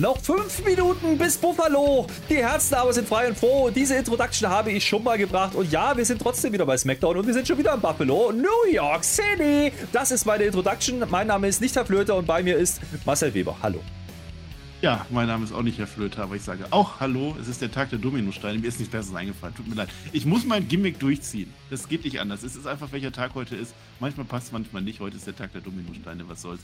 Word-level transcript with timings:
Noch 0.00 0.18
fünf 0.18 0.64
Minuten 0.64 1.18
bis 1.18 1.36
Buffalo. 1.36 2.06
Die 2.30 2.36
Herzen 2.36 2.74
aber 2.76 2.90
sind 2.90 3.06
frei 3.06 3.28
und 3.28 3.36
froh. 3.36 3.68
Diese 3.68 3.96
Introduction 3.96 4.48
habe 4.48 4.72
ich 4.72 4.82
schon 4.82 5.04
mal 5.04 5.18
gebracht. 5.18 5.54
Und 5.54 5.70
ja, 5.70 5.94
wir 5.94 6.06
sind 6.06 6.22
trotzdem 6.22 6.54
wieder 6.54 6.64
bei 6.64 6.78
SmackDown 6.78 7.18
und 7.18 7.26
wir 7.26 7.34
sind 7.34 7.46
schon 7.46 7.58
wieder 7.58 7.74
in 7.74 7.82
Buffalo, 7.82 8.32
New 8.32 8.72
York 8.72 9.04
City. 9.04 9.70
Das 9.92 10.10
ist 10.10 10.24
meine 10.24 10.44
Introduction. 10.44 11.04
Mein 11.10 11.26
Name 11.26 11.48
ist 11.48 11.60
nicht 11.60 11.76
Herr 11.76 11.84
Flöter 11.84 12.16
und 12.16 12.26
bei 12.26 12.42
mir 12.42 12.56
ist 12.56 12.80
Marcel 13.04 13.34
Weber. 13.34 13.54
Hallo. 13.62 13.78
Ja, 14.80 15.04
mein 15.10 15.26
Name 15.26 15.44
ist 15.44 15.52
auch 15.52 15.60
nicht 15.60 15.78
Herr 15.78 15.86
Flöter, 15.86 16.22
aber 16.22 16.36
ich 16.36 16.42
sage 16.42 16.64
auch 16.70 16.98
Hallo. 16.98 17.36
Es 17.38 17.48
ist 17.48 17.60
der 17.60 17.70
Tag 17.70 17.90
der 17.90 17.98
Dominosteine. 17.98 18.58
Mir 18.58 18.68
ist 18.68 18.78
nichts 18.78 18.90
Besseres 18.90 19.14
eingefallen. 19.14 19.54
Tut 19.54 19.68
mir 19.68 19.74
leid. 19.74 19.90
Ich 20.12 20.24
muss 20.24 20.46
mein 20.46 20.66
Gimmick 20.66 20.98
durchziehen. 20.98 21.52
Das 21.68 21.88
geht 21.88 22.06
nicht 22.06 22.20
anders. 22.20 22.42
Es 22.42 22.56
ist 22.56 22.66
einfach, 22.66 22.90
welcher 22.92 23.12
Tag 23.12 23.34
heute 23.34 23.54
ist. 23.54 23.74
Manchmal 23.98 24.24
passt, 24.24 24.50
manchmal 24.54 24.80
nicht. 24.80 25.00
Heute 25.00 25.18
ist 25.18 25.26
der 25.26 25.36
Tag 25.36 25.52
der 25.52 25.60
Dominosteine. 25.60 26.26
Was 26.26 26.40
soll's. 26.40 26.60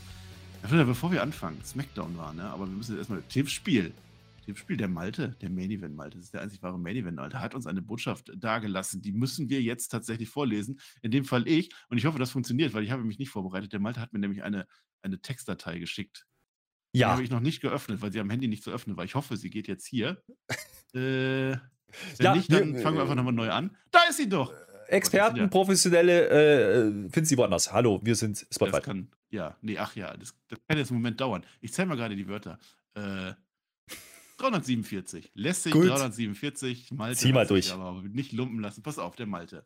Bevor 0.61 1.11
wir 1.11 1.21
anfangen, 1.21 1.63
Smackdown 1.63 2.17
war, 2.17 2.33
ne? 2.33 2.43
Aber 2.43 2.67
wir 2.67 2.75
müssen 2.75 2.91
jetzt 2.91 2.99
erstmal 2.99 3.21
Tippspiel. 3.23 3.93
Tippspiel 4.45 4.77
der 4.77 4.87
Malte, 4.87 5.35
der 5.41 5.49
Main 5.49 5.71
Event 5.71 5.95
Malte, 5.95 6.17
das 6.17 6.27
ist 6.27 6.33
der 6.33 6.41
einzig 6.41 6.63
wahre 6.63 6.79
Main 6.79 6.95
Event 6.95 7.17
Malte, 7.17 7.41
hat 7.41 7.53
uns 7.53 7.67
eine 7.67 7.81
Botschaft 7.81 8.31
dargelassen. 8.35 9.01
Die 9.01 9.11
müssen 9.11 9.49
wir 9.49 9.61
jetzt 9.61 9.89
tatsächlich 9.89 10.29
vorlesen. 10.29 10.79
In 11.01 11.11
dem 11.11 11.25
Fall 11.25 11.47
ich. 11.47 11.69
Und 11.89 11.97
ich 11.97 12.05
hoffe, 12.05 12.17
das 12.17 12.31
funktioniert, 12.31 12.73
weil 12.73 12.83
ich 12.83 12.91
habe 12.91 13.03
mich 13.03 13.19
nicht 13.19 13.29
vorbereitet. 13.29 13.73
Der 13.73 13.81
Malte 13.81 13.99
hat 13.99 14.13
mir 14.13 14.19
nämlich 14.19 14.43
eine, 14.43 14.65
eine 15.01 15.19
Textdatei 15.19 15.79
geschickt. 15.79 16.25
Ja. 16.93 17.07
Die 17.07 17.11
habe 17.11 17.23
ich 17.23 17.29
noch 17.29 17.41
nicht 17.41 17.61
geöffnet, 17.61 18.01
weil 18.01 18.11
sie 18.11 18.19
am 18.19 18.29
Handy 18.29 18.47
nicht 18.47 18.63
zu 18.63 18.71
öffnen 18.71 18.95
war. 18.95 19.03
Ich 19.03 19.15
hoffe, 19.15 19.35
sie 19.35 19.49
geht 19.49 19.67
jetzt 19.67 19.85
hier. 19.85 20.23
äh, 20.93 21.57
wenn 22.17 22.25
ja, 22.25 22.35
nicht, 22.35 22.51
dann 22.51 22.77
fangen 22.77 22.97
wir 22.97 23.03
einfach 23.03 23.15
nochmal 23.15 23.33
neu 23.33 23.49
an. 23.49 23.75
Da 23.91 24.03
ist 24.09 24.17
sie 24.17 24.29
doch! 24.29 24.53
Experten, 24.87 25.49
Professionelle, 25.49 26.29
äh, 26.29 27.09
finden 27.09 27.25
Sie 27.25 27.37
woanders. 27.37 27.71
Hallo, 27.71 27.99
wir 28.03 28.15
sind 28.15 28.45
Spotify. 28.51 28.77
Das 28.77 28.83
kann, 28.83 29.07
ja, 29.29 29.57
nee, 29.61 29.77
ach 29.77 29.95
ja, 29.95 30.15
das, 30.15 30.33
das 30.47 30.59
kann 30.67 30.77
jetzt 30.77 30.91
einen 30.91 30.99
Moment 30.99 31.19
dauern. 31.19 31.45
Ich 31.61 31.73
zähle 31.73 31.87
mal 31.87 31.95
gerade 31.95 32.15
die 32.15 32.27
Wörter. 32.27 32.59
Äh, 32.95 33.33
347. 34.37 35.31
Lässig 35.33 35.73
Gut. 35.73 35.87
347. 35.87 36.91
Malte. 36.91 37.19
Zieh 37.19 37.33
mal 37.33 37.47
durch. 37.47 37.71
Aber 37.71 38.01
nicht 38.03 38.31
lumpen 38.33 38.59
lassen. 38.59 38.83
Pass 38.83 38.99
auf, 38.99 39.15
der 39.15 39.25
Malte. 39.25 39.63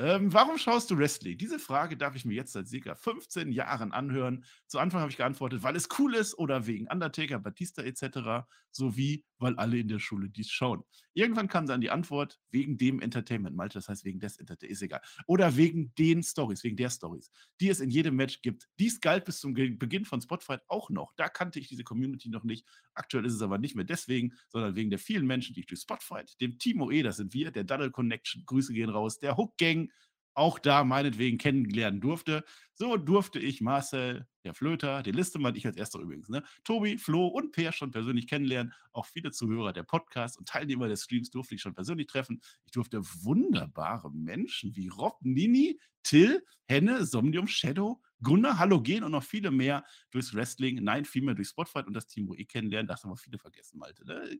Ähm, 0.00 0.32
warum 0.32 0.56
schaust 0.56 0.90
du 0.90 0.96
Wrestling? 0.96 1.36
Diese 1.36 1.58
Frage 1.58 1.94
darf 1.94 2.16
ich 2.16 2.24
mir 2.24 2.32
jetzt 2.32 2.52
seit 2.54 2.66
circa 2.68 2.94
15 2.94 3.52
Jahren 3.52 3.92
anhören. 3.92 4.46
Zu 4.66 4.78
Anfang 4.78 5.02
habe 5.02 5.10
ich 5.10 5.18
geantwortet, 5.18 5.62
weil 5.62 5.76
es 5.76 5.90
cool 5.98 6.14
ist 6.14 6.38
oder 6.38 6.66
wegen 6.66 6.88
Undertaker, 6.88 7.38
Batista 7.38 7.82
etc. 7.82 8.48
sowie 8.70 9.26
weil 9.40 9.56
alle 9.56 9.78
in 9.78 9.88
der 9.88 9.98
Schule 9.98 10.28
dies 10.28 10.50
schauen. 10.50 10.84
Irgendwann 11.14 11.48
kam 11.48 11.66
dann 11.66 11.80
die 11.80 11.90
Antwort, 11.90 12.38
wegen 12.50 12.78
dem 12.78 13.00
Entertainment, 13.00 13.56
Malte, 13.56 13.78
das 13.78 13.88
heißt 13.88 14.04
wegen 14.04 14.20
des 14.20 14.38
Entertainment, 14.38 14.72
ist 14.72 14.82
egal. 14.82 15.00
Oder 15.26 15.56
wegen 15.56 15.92
den 15.96 16.22
Stories, 16.22 16.62
wegen 16.62 16.76
der 16.76 16.90
Stories, 16.90 17.30
die 17.60 17.68
es 17.68 17.80
in 17.80 17.90
jedem 17.90 18.14
Match 18.14 18.42
gibt. 18.42 18.68
Dies 18.78 19.00
galt 19.00 19.24
bis 19.24 19.40
zum 19.40 19.54
Beginn 19.54 20.04
von 20.04 20.20
Spotfight 20.20 20.60
auch 20.68 20.90
noch. 20.90 21.12
Da 21.16 21.28
kannte 21.28 21.58
ich 21.58 21.68
diese 21.68 21.82
Community 21.82 22.28
noch 22.28 22.44
nicht. 22.44 22.64
Aktuell 22.94 23.24
ist 23.24 23.34
es 23.34 23.42
aber 23.42 23.58
nicht 23.58 23.74
mehr 23.74 23.84
deswegen, 23.84 24.34
sondern 24.48 24.76
wegen 24.76 24.90
der 24.90 24.98
vielen 24.98 25.26
Menschen, 25.26 25.54
die 25.54 25.60
ich 25.60 25.66
durch 25.66 25.80
Spotfight, 25.80 26.40
dem 26.40 26.58
Timo 26.58 26.90
E, 26.90 27.02
das 27.02 27.16
sind 27.16 27.34
wir, 27.34 27.50
der 27.50 27.64
Duddle 27.64 27.90
Connection, 27.90 28.44
Grüße 28.46 28.72
gehen 28.72 28.90
raus, 28.90 29.18
der 29.18 29.36
Hook 29.36 29.56
Gang, 29.56 29.89
auch 30.34 30.58
da 30.58 30.84
meinetwegen 30.84 31.38
kennenlernen 31.38 32.00
durfte. 32.00 32.44
So 32.74 32.96
durfte 32.96 33.38
ich 33.38 33.60
Marcel, 33.60 34.26
der 34.44 34.54
Flöter, 34.54 35.02
die 35.02 35.12
Liste 35.12 35.38
meinte 35.38 35.58
ich 35.58 35.66
als 35.66 35.76
erster 35.76 35.98
übrigens, 35.98 36.28
ne? 36.28 36.42
Tobi, 36.64 36.96
Flo 36.98 37.26
und 37.26 37.52
Peer 37.52 37.72
schon 37.72 37.90
persönlich 37.90 38.26
kennenlernen. 38.26 38.72
Auch 38.92 39.06
viele 39.06 39.32
Zuhörer 39.32 39.72
der 39.72 39.82
Podcasts 39.82 40.38
und 40.38 40.48
Teilnehmer 40.48 40.88
des 40.88 41.02
Streams 41.04 41.30
durfte 41.30 41.54
ich 41.54 41.60
schon 41.60 41.74
persönlich 41.74 42.06
treffen. 42.06 42.40
Ich 42.64 42.72
durfte 42.72 43.02
wunderbare 43.22 44.10
Menschen 44.10 44.74
wie 44.76 44.88
Rob, 44.88 45.18
Nini, 45.20 45.78
Till, 46.02 46.42
Henne, 46.68 47.04
Somnium, 47.04 47.46
Shadow, 47.46 48.00
Gunnar, 48.22 48.58
Halogen 48.58 49.04
und 49.04 49.12
noch 49.12 49.24
viele 49.24 49.50
mehr 49.50 49.84
durchs 50.10 50.34
Wrestling, 50.34 50.82
nein, 50.82 51.04
vielmehr 51.04 51.34
durch 51.34 51.48
Spotfight 51.48 51.86
und 51.86 51.94
das 51.94 52.06
Team, 52.06 52.28
wo 52.28 52.34
ich 52.34 52.48
kennenlernen. 52.48 52.86
Das 52.86 53.02
haben 53.02 53.10
wir 53.10 53.16
viele 53.16 53.38
vergessen, 53.38 53.78
Malte. 53.78 54.06
Ne? 54.06 54.38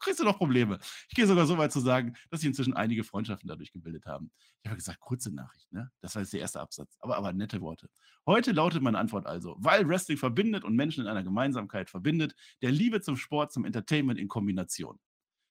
Kriegst 0.00 0.20
du 0.20 0.24
noch 0.24 0.38
Probleme. 0.38 0.78
Ich 1.08 1.14
gehe 1.14 1.26
sogar 1.26 1.46
so 1.46 1.58
weit 1.58 1.72
zu 1.72 1.80
sagen, 1.80 2.14
dass 2.30 2.40
sich 2.40 2.48
inzwischen 2.48 2.74
einige 2.74 3.04
Freundschaften 3.04 3.48
dadurch 3.48 3.72
gebildet 3.72 4.06
haben. 4.06 4.30
Ich 4.62 4.68
habe 4.68 4.76
gesagt, 4.76 5.00
kurze 5.00 5.34
Nachricht, 5.34 5.72
ne? 5.72 5.90
Das 6.00 6.14
war 6.14 6.22
jetzt 6.22 6.32
der 6.32 6.40
erste 6.40 6.60
Absatz, 6.60 6.96
aber, 7.00 7.16
aber 7.16 7.32
nette 7.32 7.60
Worte. 7.60 7.88
Heute 8.26 8.52
lautet 8.52 8.82
meine 8.82 8.98
Antwort 8.98 9.26
also, 9.26 9.56
weil 9.58 9.88
Wrestling 9.88 10.18
verbindet 10.18 10.64
und 10.64 10.76
Menschen 10.76 11.02
in 11.02 11.08
einer 11.08 11.22
Gemeinsamkeit 11.22 11.90
verbindet, 11.90 12.34
der 12.62 12.70
Liebe 12.70 13.00
zum 13.00 13.16
Sport, 13.16 13.52
zum 13.52 13.64
Entertainment 13.64 14.18
in 14.18 14.28
Kombination. 14.28 14.98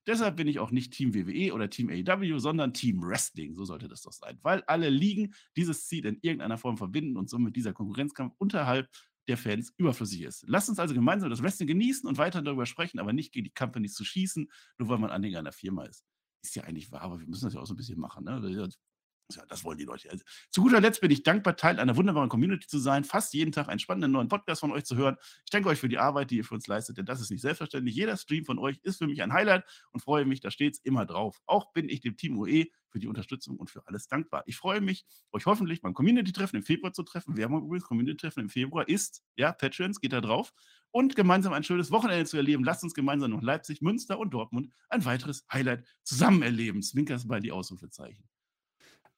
Deshalb 0.07 0.37
bin 0.37 0.47
ich 0.47 0.57
auch 0.57 0.71
nicht 0.71 0.93
Team 0.93 1.13
WWE 1.13 1.53
oder 1.53 1.69
Team 1.69 1.89
AEW, 1.89 2.39
sondern 2.39 2.73
Team 2.73 3.03
Wrestling. 3.03 3.53
So 3.53 3.65
sollte 3.65 3.87
das 3.87 4.01
doch 4.01 4.11
sein. 4.11 4.39
Weil 4.41 4.63
alle 4.65 4.89
Ligen 4.89 5.35
dieses 5.55 5.85
Ziel 5.85 6.05
in 6.05 6.17
irgendeiner 6.21 6.57
Form 6.57 6.77
verbinden 6.77 7.15
und 7.15 7.29
somit 7.29 7.55
dieser 7.55 7.73
Konkurrenzkampf 7.73 8.33
unterhalb 8.39 8.87
der 9.29 9.37
Fans 9.37 9.73
überflüssig 9.77 10.23
ist. 10.23 10.43
Lasst 10.47 10.69
uns 10.69 10.79
also 10.79 10.93
gemeinsam 10.93 11.29
das 11.29 11.41
Wrestling 11.41 11.67
genießen 11.67 12.09
und 12.09 12.17
weiter 12.17 12.41
darüber 12.41 12.65
sprechen, 12.65 12.99
aber 12.99 13.13
nicht 13.13 13.31
gegen 13.31 13.45
die 13.45 13.53
Companies 13.53 13.93
zu 13.93 14.03
schießen, 14.03 14.51
nur 14.77 14.89
weil 14.89 14.97
man 14.97 15.11
Anhänger 15.11 15.39
einer 15.39 15.51
Firma 15.51 15.85
ist. 15.85 16.03
Ist 16.43 16.55
ja 16.55 16.63
eigentlich 16.63 16.91
wahr, 16.91 17.01
aber 17.01 17.19
wir 17.19 17.27
müssen 17.27 17.45
das 17.45 17.53
ja 17.53 17.59
auch 17.59 17.67
so 17.67 17.73
ein 17.73 17.77
bisschen 17.77 17.99
machen. 17.99 18.25
Ne? 18.25 18.69
Ja, 19.35 19.45
das 19.47 19.63
wollen 19.63 19.77
die 19.77 19.85
Leute. 19.85 20.09
Also, 20.09 20.23
zu 20.49 20.63
guter 20.63 20.81
Letzt 20.81 21.01
bin 21.01 21.11
ich 21.11 21.21
dankbar, 21.21 21.55
Teil 21.55 21.79
einer 21.79 21.95
wunderbaren 21.95 22.29
Community 22.29 22.67
zu 22.67 22.79
sein, 22.79 23.03
fast 23.03 23.33
jeden 23.35 23.51
Tag 23.51 23.69
einen 23.69 23.79
spannenden 23.79 24.11
neuen 24.11 24.27
Podcast 24.27 24.61
von 24.61 24.71
euch 24.71 24.85
zu 24.85 24.95
hören. 24.95 25.17
Ich 25.45 25.51
danke 25.51 25.69
euch 25.69 25.79
für 25.79 25.87
die 25.89 25.99
Arbeit, 25.99 26.31
die 26.31 26.37
ihr 26.37 26.43
für 26.43 26.55
uns 26.55 26.65
leistet, 26.65 26.97
denn 26.97 27.05
das 27.05 27.21
ist 27.21 27.29
nicht 27.29 27.41
selbstverständlich. 27.41 27.95
Jeder 27.95 28.17
Stream 28.17 28.43
von 28.43 28.57
euch 28.57 28.79
ist 28.81 28.97
für 28.97 29.05
mich 29.05 29.21
ein 29.21 29.31
Highlight 29.31 29.65
und 29.91 29.99
freue 29.99 30.25
mich 30.25 30.39
da 30.39 30.49
stets 30.49 30.79
immer 30.79 31.05
drauf. 31.05 31.41
Auch 31.45 31.71
bin 31.73 31.89
ich 31.89 32.01
dem 32.01 32.17
Team 32.17 32.39
UE 32.39 32.65
für 32.89 32.99
die 32.99 33.07
Unterstützung 33.07 33.57
und 33.57 33.69
für 33.69 33.85
alles 33.87 34.07
dankbar. 34.07 34.43
Ich 34.47 34.57
freue 34.57 34.81
mich, 34.81 35.05
euch 35.31 35.45
hoffentlich 35.45 35.81
beim 35.81 35.93
Community-Treffen 35.93 36.57
im 36.57 36.63
Februar 36.63 36.93
zu 36.93 37.03
treffen. 37.03 37.37
Wir 37.37 37.45
haben 37.45 37.55
übrigens 37.55 37.85
Community-Treffen 37.85 38.41
im 38.41 38.49
Februar 38.49 38.87
ist, 38.89 39.23
ja, 39.35 39.51
Patrons, 39.51 40.01
geht 40.01 40.13
da 40.13 40.21
drauf. 40.21 40.53
Und 40.91 41.15
gemeinsam 41.15 41.53
ein 41.53 41.63
schönes 41.63 41.91
Wochenende 41.91 42.25
zu 42.25 42.37
erleben. 42.37 42.63
Lasst 42.63 42.83
uns 42.83 42.95
gemeinsam 42.95 43.29
noch 43.29 43.43
Leipzig, 43.43 43.81
Münster 43.81 44.17
und 44.17 44.31
Dortmund 44.33 44.73
ein 44.89 45.05
weiteres 45.05 45.45
Highlight 45.53 45.85
zusammen 46.03 46.41
erleben. 46.41 46.81
Zwinkers 46.81 47.27
bei 47.27 47.39
die 47.39 47.51
Ausrufezeichen. 47.51 48.28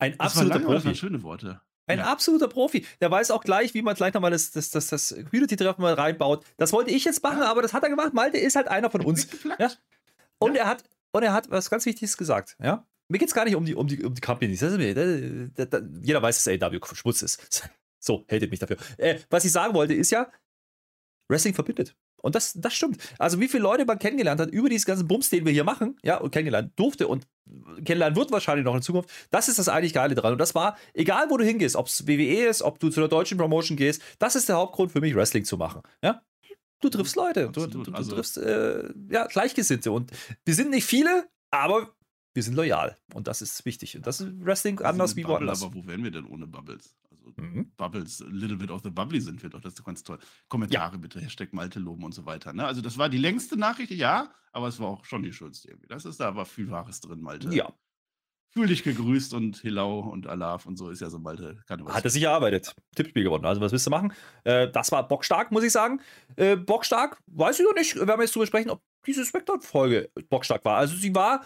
Ein 0.01 0.17
das 0.17 0.19
absoluter 0.19 0.59
lange, 0.59 0.79
Profi. 0.79 0.95
schöne 0.95 1.21
Worte. 1.23 1.61
Ein 1.87 1.99
ja. 1.99 2.05
absoluter 2.05 2.47
Profi. 2.47 2.85
Der 3.01 3.11
weiß 3.11 3.31
auch 3.31 3.43
gleich, 3.43 3.73
wie 3.73 3.81
man 3.81 3.95
gleich 3.95 4.13
nochmal 4.13 4.31
das, 4.31 4.51
das, 4.51 4.71
das, 4.71 4.87
das 4.87 5.15
Community-Treffen 5.29 5.81
mal 5.81 5.93
reinbaut. 5.93 6.43
Das 6.57 6.73
wollte 6.73 6.91
ich 6.91 7.05
jetzt 7.05 7.21
machen, 7.21 7.39
ja. 7.39 7.51
aber 7.51 7.61
das 7.61 7.73
hat 7.73 7.83
er 7.83 7.89
gemacht. 7.89 8.13
Malte 8.13 8.37
ist 8.37 8.55
halt 8.55 8.67
einer 8.67 8.89
von 8.89 9.01
uns. 9.01 9.27
Ja? 9.59 9.71
Und 10.39 10.55
er 10.55 10.67
hat 10.67 10.83
und 11.11 11.23
er 11.23 11.33
hat 11.33 11.51
was 11.51 11.69
ganz 11.69 11.85
Wichtiges 11.85 12.17
gesagt. 12.17 12.55
Ja? 12.61 12.85
Mir 13.09 13.19
geht 13.19 13.27
es 13.27 13.33
gar 13.33 13.45
nicht 13.45 13.55
um 13.55 13.65
die, 13.65 13.75
um 13.75 13.87
die, 13.87 14.03
um 14.03 14.13
die 14.13 14.21
Companies. 14.21 14.61
Das 14.61 14.73
ist, 14.73 15.57
das, 15.57 15.69
das, 15.69 15.83
jeder 16.01 16.21
weiß, 16.21 16.43
dass 16.43 16.61
AW 16.61 16.79
Schmutz 16.93 17.21
ist. 17.21 17.69
So, 18.03 18.25
hält 18.27 18.49
mich 18.49 18.59
dafür. 18.59 18.77
Äh, 18.97 19.19
was 19.29 19.45
ich 19.45 19.51
sagen 19.51 19.75
wollte, 19.75 19.93
ist 19.93 20.09
ja, 20.09 20.31
Wrestling 21.29 21.53
verbindet. 21.53 21.95
Und 22.21 22.35
das, 22.35 22.53
das 22.53 22.73
stimmt. 22.73 22.97
Also, 23.17 23.39
wie 23.39 23.47
viele 23.47 23.63
Leute 23.63 23.85
man 23.85 23.99
kennengelernt 23.99 24.39
hat 24.39 24.51
über 24.51 24.69
diesen 24.69 24.85
ganzen 24.85 25.07
Bums, 25.07 25.29
den 25.29 25.45
wir 25.45 25.51
hier 25.51 25.63
machen, 25.63 25.97
ja, 26.03 26.17
und 26.17 26.31
kennengelernt 26.31 26.73
durfte 26.75 27.07
und 27.07 27.27
kennenlernen 27.83 28.15
wird 28.15 28.31
wahrscheinlich 28.31 28.65
noch 28.65 28.75
in 28.75 28.81
Zukunft, 28.81 29.09
das 29.31 29.47
ist 29.47 29.59
das 29.59 29.67
eigentlich 29.67 29.93
Geile 29.93 30.15
dran. 30.15 30.33
Und 30.33 30.39
das 30.39 30.55
war, 30.55 30.77
egal 30.93 31.29
wo 31.29 31.37
du 31.37 31.43
hingehst, 31.43 31.75
ob 31.75 31.87
es 31.87 32.07
WWE 32.07 32.47
ist, 32.47 32.61
ob 32.61 32.79
du 32.79 32.89
zu 32.89 32.99
der 32.99 33.09
deutschen 33.09 33.37
Promotion 33.37 33.77
gehst, 33.77 34.01
das 34.19 34.35
ist 34.35 34.49
der 34.49 34.57
Hauptgrund 34.57 34.91
für 34.91 35.01
mich, 35.01 35.15
Wrestling 35.15 35.45
zu 35.45 35.57
machen. 35.57 35.81
Ja? 36.03 36.21
Du 36.79 36.89
triffst 36.89 37.15
Leute, 37.15 37.49
du, 37.51 37.67
du, 37.67 37.83
du, 37.83 37.91
also, 37.93 38.15
triffst 38.15 38.37
äh, 38.37 38.89
ja, 39.09 39.27
Gleichgesinnte. 39.27 39.91
Und 39.91 40.11
wir 40.45 40.55
sind 40.55 40.71
nicht 40.71 40.85
viele, 40.85 41.27
aber 41.51 41.93
wir 42.33 42.43
sind 42.43 42.55
loyal. 42.55 42.97
Und 43.13 43.27
das 43.27 43.41
ist 43.41 43.65
wichtig. 43.65 43.95
Und 43.95 44.07
das 44.07 44.21
ist 44.21 44.29
Wrestling 44.43 44.79
anders 44.81 45.15
wie 45.15 45.25
woanders. 45.25 45.61
Aber 45.63 45.75
wo 45.75 45.85
wären 45.85 46.03
wir 46.03 46.11
denn 46.11 46.25
ohne 46.25 46.47
Bubbles? 46.47 46.95
Mhm. 47.37 47.71
Bubbles, 47.77 48.21
a 48.21 48.25
little 48.29 48.57
bit 48.57 48.71
of 48.71 48.81
the 48.83 48.89
bubbly 48.89 49.19
sind 49.19 49.41
wir 49.41 49.49
doch, 49.49 49.61
das 49.61 49.73
ist 49.73 49.83
ganz 49.83 50.03
toll. 50.03 50.19
Kommentare 50.47 50.93
ja. 50.93 50.97
bitte, 50.97 51.19
Hashtag 51.19 51.53
Malte 51.53 51.79
loben 51.79 52.03
und 52.03 52.13
so 52.13 52.25
weiter. 52.25 52.53
Ne? 52.53 52.65
Also 52.65 52.81
das 52.81 52.97
war 52.97 53.09
die 53.09 53.17
längste 53.17 53.57
Nachricht, 53.57 53.91
ja, 53.91 54.33
aber 54.51 54.67
es 54.67 54.79
war 54.79 54.87
auch 54.87 55.05
schon 55.05 55.23
die 55.23 55.33
schönste 55.33 55.69
irgendwie. 55.69 55.87
Das 55.87 56.05
ist, 56.05 56.19
da 56.19 56.35
war 56.35 56.45
viel 56.45 56.69
Wahres 56.69 56.99
drin, 56.99 57.21
Malte. 57.21 57.53
Ja. 57.53 57.73
Fühl 58.53 58.67
dich 58.67 58.83
gegrüßt 58.83 59.33
und 59.33 59.57
Hilau 59.61 59.99
und 59.99 60.27
Alaf 60.27 60.65
und 60.65 60.75
so 60.75 60.89
ist 60.89 60.99
ja 60.99 61.09
so 61.09 61.19
Malte. 61.19 61.63
Hat 61.69 62.03
er 62.03 62.09
sich 62.09 62.23
erarbeitet. 62.23 62.75
Tippspiel 62.95 63.23
gewonnen. 63.23 63.45
Also 63.45 63.61
was 63.61 63.71
willst 63.71 63.85
du 63.85 63.91
machen? 63.91 64.13
Äh, 64.43 64.69
das 64.69 64.91
war 64.91 65.07
bockstark, 65.07 65.51
muss 65.51 65.63
ich 65.63 65.71
sagen. 65.71 66.01
Äh, 66.35 66.57
bockstark, 66.57 67.17
weiß 67.27 67.59
ich 67.59 67.65
noch 67.65 67.75
nicht, 67.75 67.95
wir 67.95 68.07
werden 68.07 68.19
jetzt 68.19 68.35
drüber 68.35 68.47
sprechen, 68.47 68.69
ob 68.69 68.81
diese 69.07 69.25
Spectre-Folge 69.25 70.11
bockstark 70.29 70.65
war. 70.65 70.77
Also 70.77 70.95
sie 70.97 71.15
war 71.15 71.45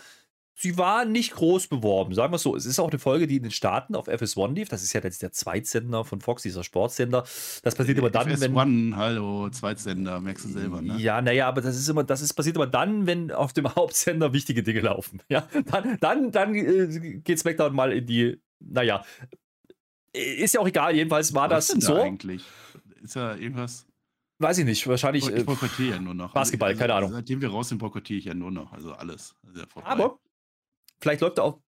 sie 0.56 0.78
war 0.78 1.06
nicht 1.06 1.34
groß 1.34 1.68
beworben, 1.68 2.14
sagen 2.14 2.32
wir 2.32 2.38
es 2.38 2.44
so. 2.44 2.56
Es 2.56 2.66
ist 2.66 2.80
auch 2.80 2.90
eine 2.90 3.00
Folge, 3.00 3.28
die 3.28 3.38
in 3.38 3.44
den 3.44 3.52
Staaten 3.52 3.94
auf 3.96 4.08
FS1 4.08 4.54
lief. 4.54 4.70
Das 4.70 4.84
ist 4.84 4.94
ja 4.94 5.02
jetzt 5.02 5.22
der 5.22 5.32
Zweitsender 5.32 6.06
von 6.06 6.22
Fox, 6.22 6.44
dieser 6.44 6.64
Sportsender. 6.64 7.24
Das 7.64 7.76
passiert 7.76 7.98
immer 7.98 8.10
dann, 8.10 8.30
FS1, 8.30 8.42
wenn. 8.42 8.56
FS1, 8.56 8.96
hallo, 8.96 9.50
Zweitsender, 9.50 10.20
merkst 10.22 10.46
du 10.46 10.50
selber, 10.50 10.82
ne? 10.82 10.98
Ja, 10.98 11.22
naja, 11.22 11.48
aber 11.48 11.62
das 11.62 11.76
ist 11.76 11.90
immer, 11.90 12.04
das 12.04 12.22
ist 12.22 12.34
passiert 12.34 12.56
immer 12.56 12.68
dann, 12.68 13.06
wenn 13.06 13.32
auf 13.32 13.54
dem 13.54 13.68
Hauptsender 13.76 14.34
wichtige 14.34 14.64
Dinge 14.64 14.80
laufen. 14.82 15.22
Ja, 15.30 15.48
dann, 15.66 15.98
dann, 16.00 16.32
dann 16.32 16.56
äh, 16.56 17.20
geht 17.20 17.40
SmackDown 17.40 17.76
mal 17.76 17.92
in 17.92 18.06
die, 18.06 18.42
naja, 18.60 19.04
ist 20.14 20.54
ja 20.54 20.62
auch 20.62 20.68
egal, 20.68 20.96
jedenfalls 20.96 21.34
war 21.34 21.50
Was 21.50 21.68
das 21.68 21.84
so. 21.84 21.96
Da 21.96 22.04
eigentlich? 22.04 22.44
Ist 23.02 23.16
ja 23.16 23.36
irgendwas. 23.36 23.86
Weiß 24.40 24.58
ich 24.58 24.66
nicht, 24.66 24.86
wahrscheinlich. 24.88 25.28
Ich 25.30 25.46
boykottiere 25.46 25.96
ja 25.96 26.02
nur 26.02 26.14
noch. 26.14 26.26
Also 26.26 26.34
Basketball, 26.34 26.70
also, 26.70 26.80
keine 26.80 26.94
Ahnung. 26.94 27.12
Seitdem 27.12 27.42
wir 27.42 27.50
raus 27.50 27.70
sind, 27.70 27.78
boykottiere 27.78 28.20
ich 28.20 28.26
ja 28.26 28.34
nur 28.34 28.52
noch. 28.52 28.74
Also 28.74 28.94
alles. 28.94 29.36
Also 29.46 29.62
ja 29.62 29.66
Aber 29.84 30.20
vielleicht 31.00 31.22
läuft 31.22 31.38
da 31.38 31.44
auch 31.44 31.60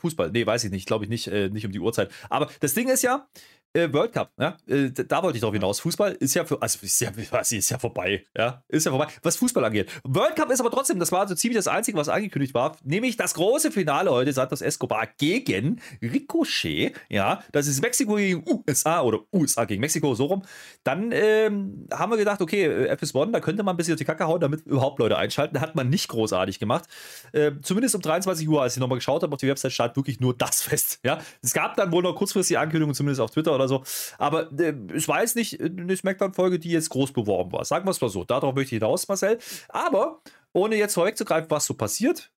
Fußball. 0.00 0.30
Nee, 0.30 0.46
weiß 0.46 0.64
ich 0.64 0.70
nicht. 0.70 0.86
Glaube 0.86 1.04
ich 1.04 1.10
nicht, 1.10 1.28
äh, 1.28 1.48
nicht 1.48 1.66
um 1.66 1.72
die 1.72 1.80
Uhrzeit. 1.80 2.10
Aber 2.28 2.48
das 2.60 2.74
Ding 2.74 2.88
ist 2.88 3.02
ja, 3.02 3.28
äh, 3.72 3.92
World 3.92 4.12
Cup, 4.12 4.32
ja? 4.38 4.56
Äh, 4.66 4.90
da 4.90 5.22
wollte 5.22 5.36
ich 5.36 5.42
drauf 5.42 5.52
hinaus. 5.52 5.80
Fußball 5.80 6.12
ist 6.14 6.34
ja 6.34 6.44
für, 6.44 6.60
also 6.60 6.78
ist 6.82 7.00
ja, 7.00 7.10
ist 7.50 7.70
ja 7.70 7.78
vorbei, 7.78 8.24
ja, 8.36 8.64
ist 8.68 8.84
ja 8.84 8.90
vorbei. 8.90 9.06
Was 9.22 9.36
Fußball 9.36 9.64
angeht. 9.64 9.88
World 10.02 10.34
Cup 10.34 10.50
ist 10.50 10.60
aber 10.60 10.70
trotdem, 10.70 10.98
das 10.98 11.12
war 11.12 11.28
so 11.28 11.34
ziemlich 11.34 11.56
das 11.56 11.68
Einzige, 11.68 11.96
was 11.96 12.08
angekündigt 12.08 12.52
war, 12.52 12.76
nämlich 12.82 13.16
das 13.16 13.34
große 13.34 13.70
Finale 13.70 14.10
heute, 14.10 14.32
Santos 14.32 14.60
Escobar 14.60 15.08
gegen 15.18 15.80
Ricochet, 16.02 16.94
ja, 17.08 17.44
das 17.52 17.68
ist 17.68 17.80
Mexiko 17.80 18.16
gegen 18.16 18.44
USA 18.48 19.02
oder 19.02 19.20
USA 19.32 19.64
gegen 19.64 19.80
Mexiko, 19.80 20.14
so 20.14 20.26
rum. 20.26 20.42
Dann 20.82 21.12
ähm, 21.12 21.86
haben 21.92 22.10
wir 22.10 22.16
gedacht, 22.16 22.40
okay, 22.40 22.64
äh, 22.64 22.92
FS1, 22.94 23.30
da 23.30 23.40
könnte 23.40 23.62
man 23.62 23.74
ein 23.74 23.76
bisschen 23.76 23.94
auf 23.94 23.98
die 23.98 24.04
Kacke 24.04 24.26
hauen, 24.26 24.40
damit 24.40 24.66
überhaupt 24.66 24.98
Leute 24.98 25.16
einschalten. 25.16 25.60
Hat 25.60 25.76
man 25.76 25.88
nicht 25.88 26.08
großartig 26.08 26.58
gemacht. 26.58 26.86
Äh, 27.32 27.52
zumindest 27.62 27.94
um 27.94 28.00
23 28.00 28.39
Uhr, 28.48 28.62
als 28.62 28.74
ich 28.74 28.80
nochmal 28.80 28.98
geschaut 28.98 29.22
habe 29.22 29.32
auf 29.32 29.40
die 29.40 29.48
Website, 29.48 29.72
stand 29.72 29.96
wirklich 29.96 30.20
nur 30.20 30.36
das 30.36 30.62
fest, 30.62 31.00
ja. 31.04 31.20
Es 31.42 31.52
gab 31.52 31.76
dann 31.76 31.92
wohl 31.92 32.02
noch 32.02 32.14
kurzfristig 32.14 32.58
Ankündigungen, 32.58 32.94
zumindest 32.94 33.20
auf 33.20 33.30
Twitter 33.30 33.54
oder 33.54 33.68
so. 33.68 33.82
Aber 34.18 34.50
äh, 34.52 34.74
war 35.06 35.20
jetzt 35.20 35.36
nicht 35.36 35.60
eine 35.60 35.96
Smackdown-Folge, 35.96 36.58
die 36.58 36.70
jetzt 36.70 36.90
groß 36.90 37.12
beworben 37.12 37.52
war. 37.52 37.64
Sagen 37.64 37.86
wir 37.86 37.90
es 37.90 38.00
mal 38.00 38.08
so. 38.08 38.24
Darauf 38.24 38.54
möchte 38.54 38.74
ich 38.74 38.80
hinaus, 38.80 39.08
Marcel. 39.08 39.38
Aber 39.68 40.22
ohne 40.52 40.76
jetzt 40.76 40.94
vorwegzugreifen, 40.94 41.50
was 41.50 41.66
so 41.66 41.74
passiert, 41.74 42.32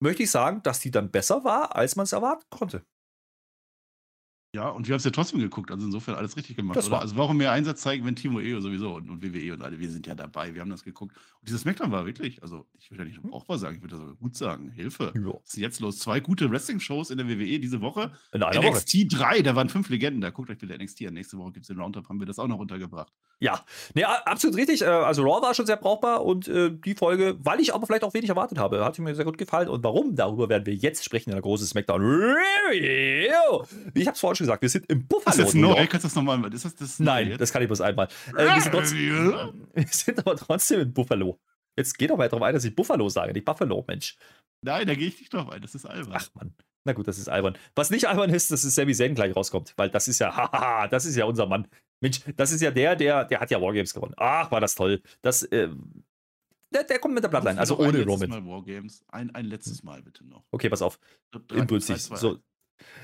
möchte 0.00 0.22
ich 0.22 0.30
sagen, 0.30 0.62
dass 0.62 0.80
die 0.80 0.90
dann 0.90 1.10
besser 1.10 1.44
war, 1.44 1.76
als 1.76 1.96
man 1.96 2.04
es 2.04 2.12
erwarten 2.12 2.44
konnte. 2.50 2.84
Ja, 4.54 4.68
und 4.68 4.86
wir 4.86 4.92
haben 4.92 4.98
es 4.98 5.04
ja 5.04 5.10
trotzdem 5.10 5.40
geguckt, 5.40 5.70
also 5.70 5.86
insofern 5.86 6.14
alles 6.14 6.36
richtig 6.36 6.56
gemacht. 6.56 6.76
Das 6.76 6.90
war- 6.90 7.00
Also 7.00 7.16
warum 7.16 7.38
mehr 7.38 7.52
Einsatz 7.52 7.80
zeigen, 7.80 8.04
wenn 8.04 8.14
Timo 8.16 8.38
EO 8.38 8.60
sowieso 8.60 8.96
und, 8.96 9.08
und 9.08 9.22
WWE 9.22 9.54
und 9.54 9.62
alle, 9.62 9.80
wir 9.80 9.88
sind 9.90 10.06
ja 10.06 10.14
dabei, 10.14 10.52
wir 10.54 10.60
haben 10.60 10.68
das 10.68 10.84
geguckt. 10.84 11.16
Und 11.40 11.48
dieses 11.48 11.62
Smackdown 11.62 11.90
war 11.90 12.04
wirklich, 12.04 12.42
also 12.42 12.66
ich 12.78 12.90
würde 12.90 13.04
ja 13.04 13.08
nicht 13.08 13.22
brauchbar 13.22 13.56
sagen, 13.56 13.76
ich 13.76 13.82
würde 13.82 13.96
sogar 13.96 14.14
gut 14.14 14.36
sagen, 14.36 14.70
Hilfe. 14.70 15.12
Ja. 15.16 15.32
Was 15.42 15.54
ist 15.54 15.56
jetzt 15.56 15.80
los? 15.80 15.98
Zwei 16.00 16.20
gute 16.20 16.50
Wrestling-Shows 16.50 17.08
in 17.10 17.16
der 17.16 17.28
WWE 17.28 17.60
diese 17.60 17.80
Woche. 17.80 18.12
In 18.34 18.42
einer 18.42 18.58
Woche. 18.62 18.72
NXT 18.72 19.06
3, 19.18 19.40
da 19.40 19.56
waren 19.56 19.70
fünf 19.70 19.88
Legenden, 19.88 20.20
da 20.20 20.28
guckt 20.28 20.50
euch 20.50 20.58
bitte 20.58 20.76
NXT 20.76 21.06
an. 21.06 21.14
Nächste 21.14 21.38
Woche 21.38 21.52
gibt 21.52 21.64
es 21.64 21.68
den 21.68 21.80
Roundup, 21.80 22.06
haben 22.10 22.18
wir 22.20 22.26
das 22.26 22.38
auch 22.38 22.46
noch 22.48 22.58
untergebracht. 22.58 23.10
Ja, 23.40 23.64
nee, 23.94 24.04
absolut 24.04 24.56
richtig. 24.58 24.82
Äh, 24.82 24.84
Also 24.84 25.22
Raw 25.22 25.40
war 25.42 25.54
schon 25.54 25.64
sehr 25.66 25.76
brauchbar 25.78 26.24
und 26.26 26.46
äh, 26.46 26.70
die 26.70 26.94
Folge, 26.94 27.38
weil 27.42 27.58
ich 27.58 27.74
aber 27.74 27.86
vielleicht 27.86 28.04
auch 28.04 28.12
wenig 28.14 28.28
erwartet 28.28 28.58
habe, 28.58 28.84
hat 28.84 28.98
mir 28.98 29.14
sehr 29.14 29.24
gut 29.24 29.38
gefallen. 29.38 29.68
Und 29.68 29.82
warum? 29.82 30.14
Darüber 30.14 30.48
werden 30.50 30.66
wir 30.66 30.74
jetzt 30.74 31.02
sprechen 31.04 31.30
in 31.30 31.36
der 31.36 31.42
großen 31.42 31.66
Smackdown. 31.66 32.36
Ich 33.94 34.06
habe 34.06 34.14
es 34.14 34.20
vorhin 34.20 34.36
schon 34.36 34.41
gesagt, 34.42 34.62
wir 34.62 34.68
sind 34.68 34.86
im 34.90 35.06
Buffalo. 35.06 35.30
Ist 35.30 35.40
das 35.40 35.54
New? 35.54 35.68
York. 35.68 35.90
Kannst 35.90 36.04
du 36.04 36.08
das 36.08 36.14
nochmal? 36.14 36.52
Ist 36.52 36.64
das, 36.64 36.74
das 36.76 36.98
Nein, 36.98 37.30
neu 37.30 37.36
das 37.36 37.52
kann 37.52 37.62
ich 37.62 37.68
bloß 37.68 37.80
einmal. 37.80 38.08
Äh, 38.36 38.44
wir, 38.44 38.60
sind 38.60 38.72
trotzdem, 38.72 38.98
Review? 38.98 39.52
wir 39.74 39.86
sind 39.86 40.18
aber 40.18 40.36
trotzdem 40.36 40.80
in 40.80 40.92
Buffalo. 40.92 41.40
Jetzt 41.76 41.96
geht 41.96 42.10
doch 42.10 42.16
mal 42.16 42.28
darauf 42.28 42.42
ein, 42.42 42.54
dass 42.54 42.64
ich 42.64 42.74
Buffalo 42.74 43.08
sage, 43.08 43.32
nicht 43.32 43.44
Buffalo, 43.44 43.84
Mensch. 43.88 44.16
Nein, 44.62 44.86
da 44.86 44.94
gehe 44.94 45.08
ich 45.08 45.18
nicht 45.18 45.32
drauf 45.32 45.48
ein, 45.48 45.60
das 45.60 45.74
ist 45.74 45.86
albern. 45.86 46.14
Ach 46.14 46.28
Mann. 46.34 46.54
Na 46.84 46.92
gut, 46.92 47.06
das 47.08 47.18
ist 47.18 47.28
albern. 47.28 47.56
Was 47.74 47.90
nicht 47.90 48.08
albern 48.08 48.30
ist, 48.30 48.50
dass 48.50 48.64
es 48.64 48.74
Sami 48.74 48.94
Zayn 48.94 49.14
gleich 49.14 49.34
rauskommt, 49.34 49.72
weil 49.76 49.90
das 49.90 50.08
ist 50.08 50.18
ja, 50.18 50.36
haha, 50.36 50.88
das 50.88 51.04
ist 51.04 51.16
ja 51.16 51.24
unser 51.24 51.46
Mann. 51.46 51.66
Mensch, 52.00 52.20
das 52.36 52.52
ist 52.52 52.60
ja 52.60 52.70
der, 52.70 52.96
der, 52.96 53.24
der 53.24 53.40
hat 53.40 53.50
ja 53.50 53.60
Wargames 53.60 53.94
gewonnen. 53.94 54.14
Ach, 54.16 54.50
war 54.50 54.60
das 54.60 54.74
toll. 54.74 55.00
Das, 55.22 55.46
ähm, 55.52 56.04
der, 56.72 56.84
der 56.84 56.98
kommt 56.98 57.14
mit 57.14 57.22
der 57.22 57.28
Bloodline, 57.28 57.58
also 57.58 57.78
ein 57.78 57.88
ohne 57.88 57.98
letztes 57.98 58.22
Roman. 58.22 58.44
Mal 58.44 58.50
Wargames. 58.50 59.04
Ein, 59.08 59.34
ein 59.34 59.44
letztes 59.44 59.82
Mal 59.82 60.02
bitte 60.02 60.26
noch. 60.26 60.44
Okay, 60.50 60.68
pass 60.68 60.82
auf. 60.82 60.98
Drei, 61.30 61.64
zwei, 61.78 61.96
So. 62.16 62.38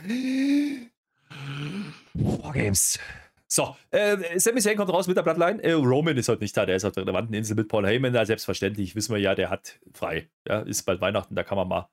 Wargames. 2.15 2.99
So, 3.51 3.75
äh, 3.91 4.39
Sami 4.39 4.61
Zayn 4.61 4.77
kommt 4.77 4.93
raus 4.93 5.07
mit 5.07 5.17
der 5.17 5.23
Bloodline. 5.23 5.63
Äh, 5.63 5.73
Roman 5.73 6.17
ist 6.17 6.29
heute 6.29 6.43
nicht 6.43 6.55
da, 6.57 6.67
der 6.67 6.77
ist 6.77 6.85
auf 6.85 6.93
der 6.93 7.05
relevanten 7.05 7.35
Insel 7.35 7.57
mit 7.57 7.69
Paul 7.69 7.87
Heyman 7.87 8.13
da. 8.13 8.27
Selbstverständlich 8.27 8.95
wissen 8.95 9.15
wir 9.15 9.21
ja, 9.21 9.35
der 9.35 9.49
hat 9.49 9.81
frei. 9.95 10.29
Ja, 10.47 10.61
ist 10.61 10.83
bald 10.83 11.01
Weihnachten, 11.01 11.35
da 11.35 11.45
kann 11.45 11.57
man 11.57 11.67
mal 11.67 11.89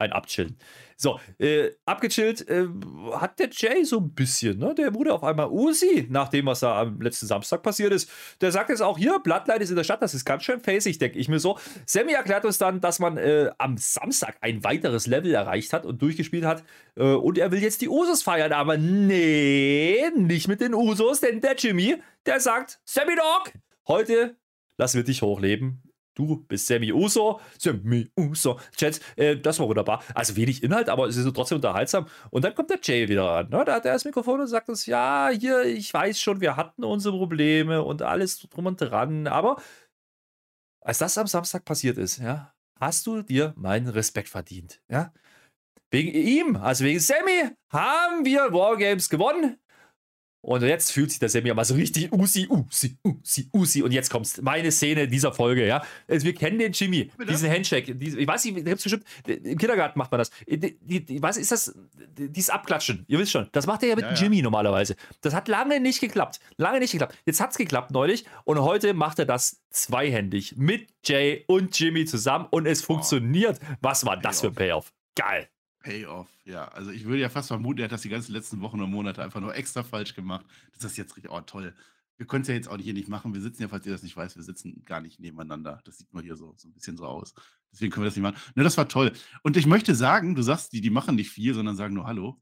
ein 0.00 0.12
abchillen. 0.12 0.56
So, 0.96 1.18
äh, 1.38 1.70
abgechillt 1.86 2.46
äh, 2.48 2.66
hat 3.12 3.38
der 3.38 3.48
Jay 3.50 3.84
so 3.84 3.98
ein 4.00 4.12
bisschen, 4.12 4.58
ne? 4.58 4.74
Der 4.74 4.94
wurde 4.94 5.14
auf 5.14 5.24
einmal 5.24 5.48
Usi, 5.48 6.06
nach 6.10 6.28
dem, 6.28 6.44
was 6.44 6.60
da 6.60 6.82
am 6.82 7.00
letzten 7.00 7.26
Samstag 7.26 7.62
passiert 7.62 7.92
ist. 7.92 8.10
Der 8.42 8.52
sagt 8.52 8.68
jetzt 8.68 8.82
auch 8.82 8.98
hier, 8.98 9.18
Bloodline 9.18 9.60
ist 9.62 9.70
in 9.70 9.76
der 9.76 9.84
Stadt, 9.84 10.02
das 10.02 10.12
ist 10.12 10.26
ganz 10.26 10.44
schön 10.44 10.60
facig, 10.60 10.98
denke 10.98 11.18
ich 11.18 11.28
mir 11.28 11.38
so. 11.38 11.58
Sammy 11.86 12.12
erklärt 12.12 12.44
uns 12.44 12.58
dann, 12.58 12.82
dass 12.82 12.98
man 12.98 13.16
äh, 13.16 13.50
am 13.56 13.78
Samstag 13.78 14.36
ein 14.42 14.62
weiteres 14.62 15.06
Level 15.06 15.32
erreicht 15.32 15.72
hat 15.72 15.86
und 15.86 16.02
durchgespielt 16.02 16.44
hat. 16.44 16.64
Äh, 16.96 17.04
und 17.04 17.38
er 17.38 17.50
will 17.50 17.62
jetzt 17.62 17.80
die 17.80 17.88
Usos 17.88 18.22
feiern, 18.22 18.52
aber 18.52 18.76
nee, 18.76 20.02
nicht 20.16 20.48
mit 20.48 20.60
den 20.60 20.74
Usos, 20.74 21.20
denn 21.20 21.40
der 21.40 21.56
Jimmy, 21.56 21.96
der 22.26 22.40
sagt, 22.40 22.78
Sammy 22.84 23.16
Dog, 23.16 23.52
heute 23.88 24.36
lassen 24.76 24.98
wir 24.98 25.04
dich 25.04 25.22
hochleben. 25.22 25.89
Du 26.14 26.44
bist 26.48 26.66
Sammy 26.66 26.92
Uso. 26.92 27.40
Sammy 27.58 28.10
Uso. 28.16 28.58
Chat, 28.76 29.00
äh, 29.16 29.36
das 29.36 29.58
war 29.58 29.68
wunderbar. 29.68 30.02
Also 30.14 30.36
wenig 30.36 30.62
Inhalt, 30.62 30.88
aber 30.88 31.06
es 31.06 31.16
ist 31.16 31.32
trotzdem 31.34 31.56
unterhaltsam. 31.56 32.06
Und 32.30 32.44
dann 32.44 32.54
kommt 32.54 32.70
der 32.70 32.80
Jay 32.82 33.08
wieder 33.08 33.24
ran. 33.24 33.48
Ne? 33.48 33.64
Da 33.64 33.74
hat 33.74 33.84
er 33.84 33.92
das 33.92 34.04
Mikrofon 34.04 34.40
und 34.40 34.46
sagt 34.46 34.68
uns, 34.68 34.86
ja, 34.86 35.30
hier, 35.30 35.62
ich 35.64 35.92
weiß 35.92 36.20
schon, 36.20 36.40
wir 36.40 36.56
hatten 36.56 36.84
unsere 36.84 37.16
Probleme 37.16 37.82
und 37.82 38.02
alles 38.02 38.38
drum 38.40 38.66
und 38.66 38.80
dran. 38.80 39.26
Aber 39.26 39.62
als 40.80 40.98
das 40.98 41.16
am 41.18 41.26
Samstag 41.26 41.64
passiert 41.64 41.98
ist, 41.98 42.18
ja, 42.18 42.54
hast 42.78 43.06
du 43.06 43.22
dir 43.22 43.54
meinen 43.56 43.88
Respekt 43.88 44.28
verdient. 44.28 44.82
Ja? 44.88 45.12
Wegen 45.90 46.10
ihm, 46.10 46.56
also 46.56 46.84
wegen 46.84 47.00
Sammy, 47.00 47.50
haben 47.70 48.24
wir 48.24 48.52
Wargames 48.52 49.10
gewonnen. 49.10 49.58
Und 50.42 50.62
jetzt 50.62 50.92
fühlt 50.92 51.10
sich 51.10 51.18
der 51.18 51.28
Sammy 51.28 51.52
mal 51.52 51.64
so 51.64 51.74
richtig 51.74 52.10
Usi, 52.12 52.48
Usi, 52.48 52.96
Usi, 53.04 53.48
Usi. 53.52 53.82
Und 53.82 53.92
jetzt 53.92 54.10
kommt 54.10 54.42
meine 54.42 54.72
Szene 54.72 55.06
dieser 55.06 55.32
Folge, 55.32 55.66
ja. 55.66 55.82
Also 56.08 56.24
wir 56.24 56.34
kennen 56.34 56.58
den 56.58 56.72
Jimmy, 56.72 57.10
Bitte? 57.16 57.32
diesen 57.32 57.50
Handshake. 57.50 57.94
Diese, 57.94 58.18
ich 58.18 58.26
weiß 58.26 58.46
nicht, 58.46 58.56
da 58.58 58.62
gibt's 58.62 58.82
bestimmt, 58.84 59.04
im 59.26 59.58
Kindergarten 59.58 59.98
macht 59.98 60.10
man 60.10 60.18
das. 60.18 60.30
Die, 60.48 60.78
die, 60.80 61.04
die, 61.04 61.22
was 61.22 61.36
ist 61.36 61.52
das? 61.52 61.74
Dieses 62.16 62.48
Abklatschen. 62.48 63.04
Ihr 63.06 63.18
wisst 63.18 63.32
schon. 63.32 63.48
Das 63.52 63.66
macht 63.66 63.82
er 63.82 63.90
ja 63.90 63.96
mit 63.96 64.04
Ja, 64.04 64.12
dem 64.12 64.16
ja. 64.16 64.22
Jimmy 64.22 64.40
normalerweise. 64.40 64.96
Das 65.20 65.34
hat 65.34 65.46
lange 65.48 65.78
nicht 65.78 66.00
geklappt. 66.00 66.40
Lange 66.56 66.78
nicht 66.80 66.92
geklappt. 66.92 67.16
Jetzt 67.26 67.40
hat's 67.40 67.58
geklappt 67.58 67.90
neulich. 67.90 68.24
Und 68.44 68.60
heute 68.60 68.94
macht 68.94 69.18
er 69.18 69.26
das 69.26 69.60
zweihändig 69.68 70.56
mit 70.56 70.88
Jay 71.04 71.44
und 71.48 71.78
Jimmy 71.78 72.06
zusammen. 72.06 72.46
Und 72.50 72.66
es 72.66 72.82
funktioniert. 72.82 73.58
Was 73.82 74.06
war 74.06 74.16
das 74.16 74.40
für 74.40 74.46
ein 74.48 74.54
Payoff? 74.54 74.92
Geil. 75.14 75.48
Payoff, 75.80 76.28
ja. 76.44 76.68
Also 76.68 76.90
ich 76.90 77.04
würde 77.04 77.20
ja 77.20 77.28
fast 77.28 77.48
vermuten, 77.48 77.80
er 77.80 77.84
hat 77.84 77.92
das 77.92 78.02
die 78.02 78.08
ganzen 78.08 78.32
letzten 78.32 78.60
Wochen 78.60 78.80
und 78.80 78.90
Monate 78.90 79.22
einfach 79.22 79.40
nur 79.40 79.54
extra 79.54 79.82
falsch 79.82 80.14
gemacht. 80.14 80.46
Das 80.74 80.84
ist 80.84 80.96
jetzt 80.96 81.16
richtig, 81.16 81.32
oh 81.32 81.40
toll. 81.40 81.74
Wir 82.18 82.26
können 82.26 82.42
es 82.42 82.48
ja 82.48 82.54
jetzt 82.54 82.68
auch 82.68 82.76
hier 82.76 82.92
nicht 82.92 83.08
machen. 83.08 83.32
Wir 83.32 83.40
sitzen 83.40 83.62
ja, 83.62 83.68
falls 83.68 83.86
ihr 83.86 83.92
das 83.92 84.02
nicht 84.02 84.14
weiß, 84.14 84.36
wir 84.36 84.42
sitzen 84.42 84.82
gar 84.84 85.00
nicht 85.00 85.20
nebeneinander. 85.20 85.80
Das 85.84 85.96
sieht 85.96 86.12
nur 86.12 86.22
hier 86.22 86.36
so, 86.36 86.52
so 86.56 86.68
ein 86.68 86.74
bisschen 86.74 86.98
so 86.98 87.06
aus. 87.06 87.34
Deswegen 87.72 87.90
können 87.90 88.04
wir 88.04 88.08
das 88.08 88.16
nicht 88.16 88.22
machen. 88.22 88.36
Ne, 88.54 88.62
das 88.62 88.76
war 88.76 88.88
toll. 88.88 89.12
Und 89.42 89.56
ich 89.56 89.66
möchte 89.66 89.94
sagen, 89.94 90.34
du 90.34 90.42
sagst, 90.42 90.72
die, 90.74 90.82
die 90.82 90.90
machen 90.90 91.16
nicht 91.16 91.30
viel, 91.30 91.54
sondern 91.54 91.76
sagen 91.76 91.94
nur 91.94 92.06
Hallo. 92.06 92.38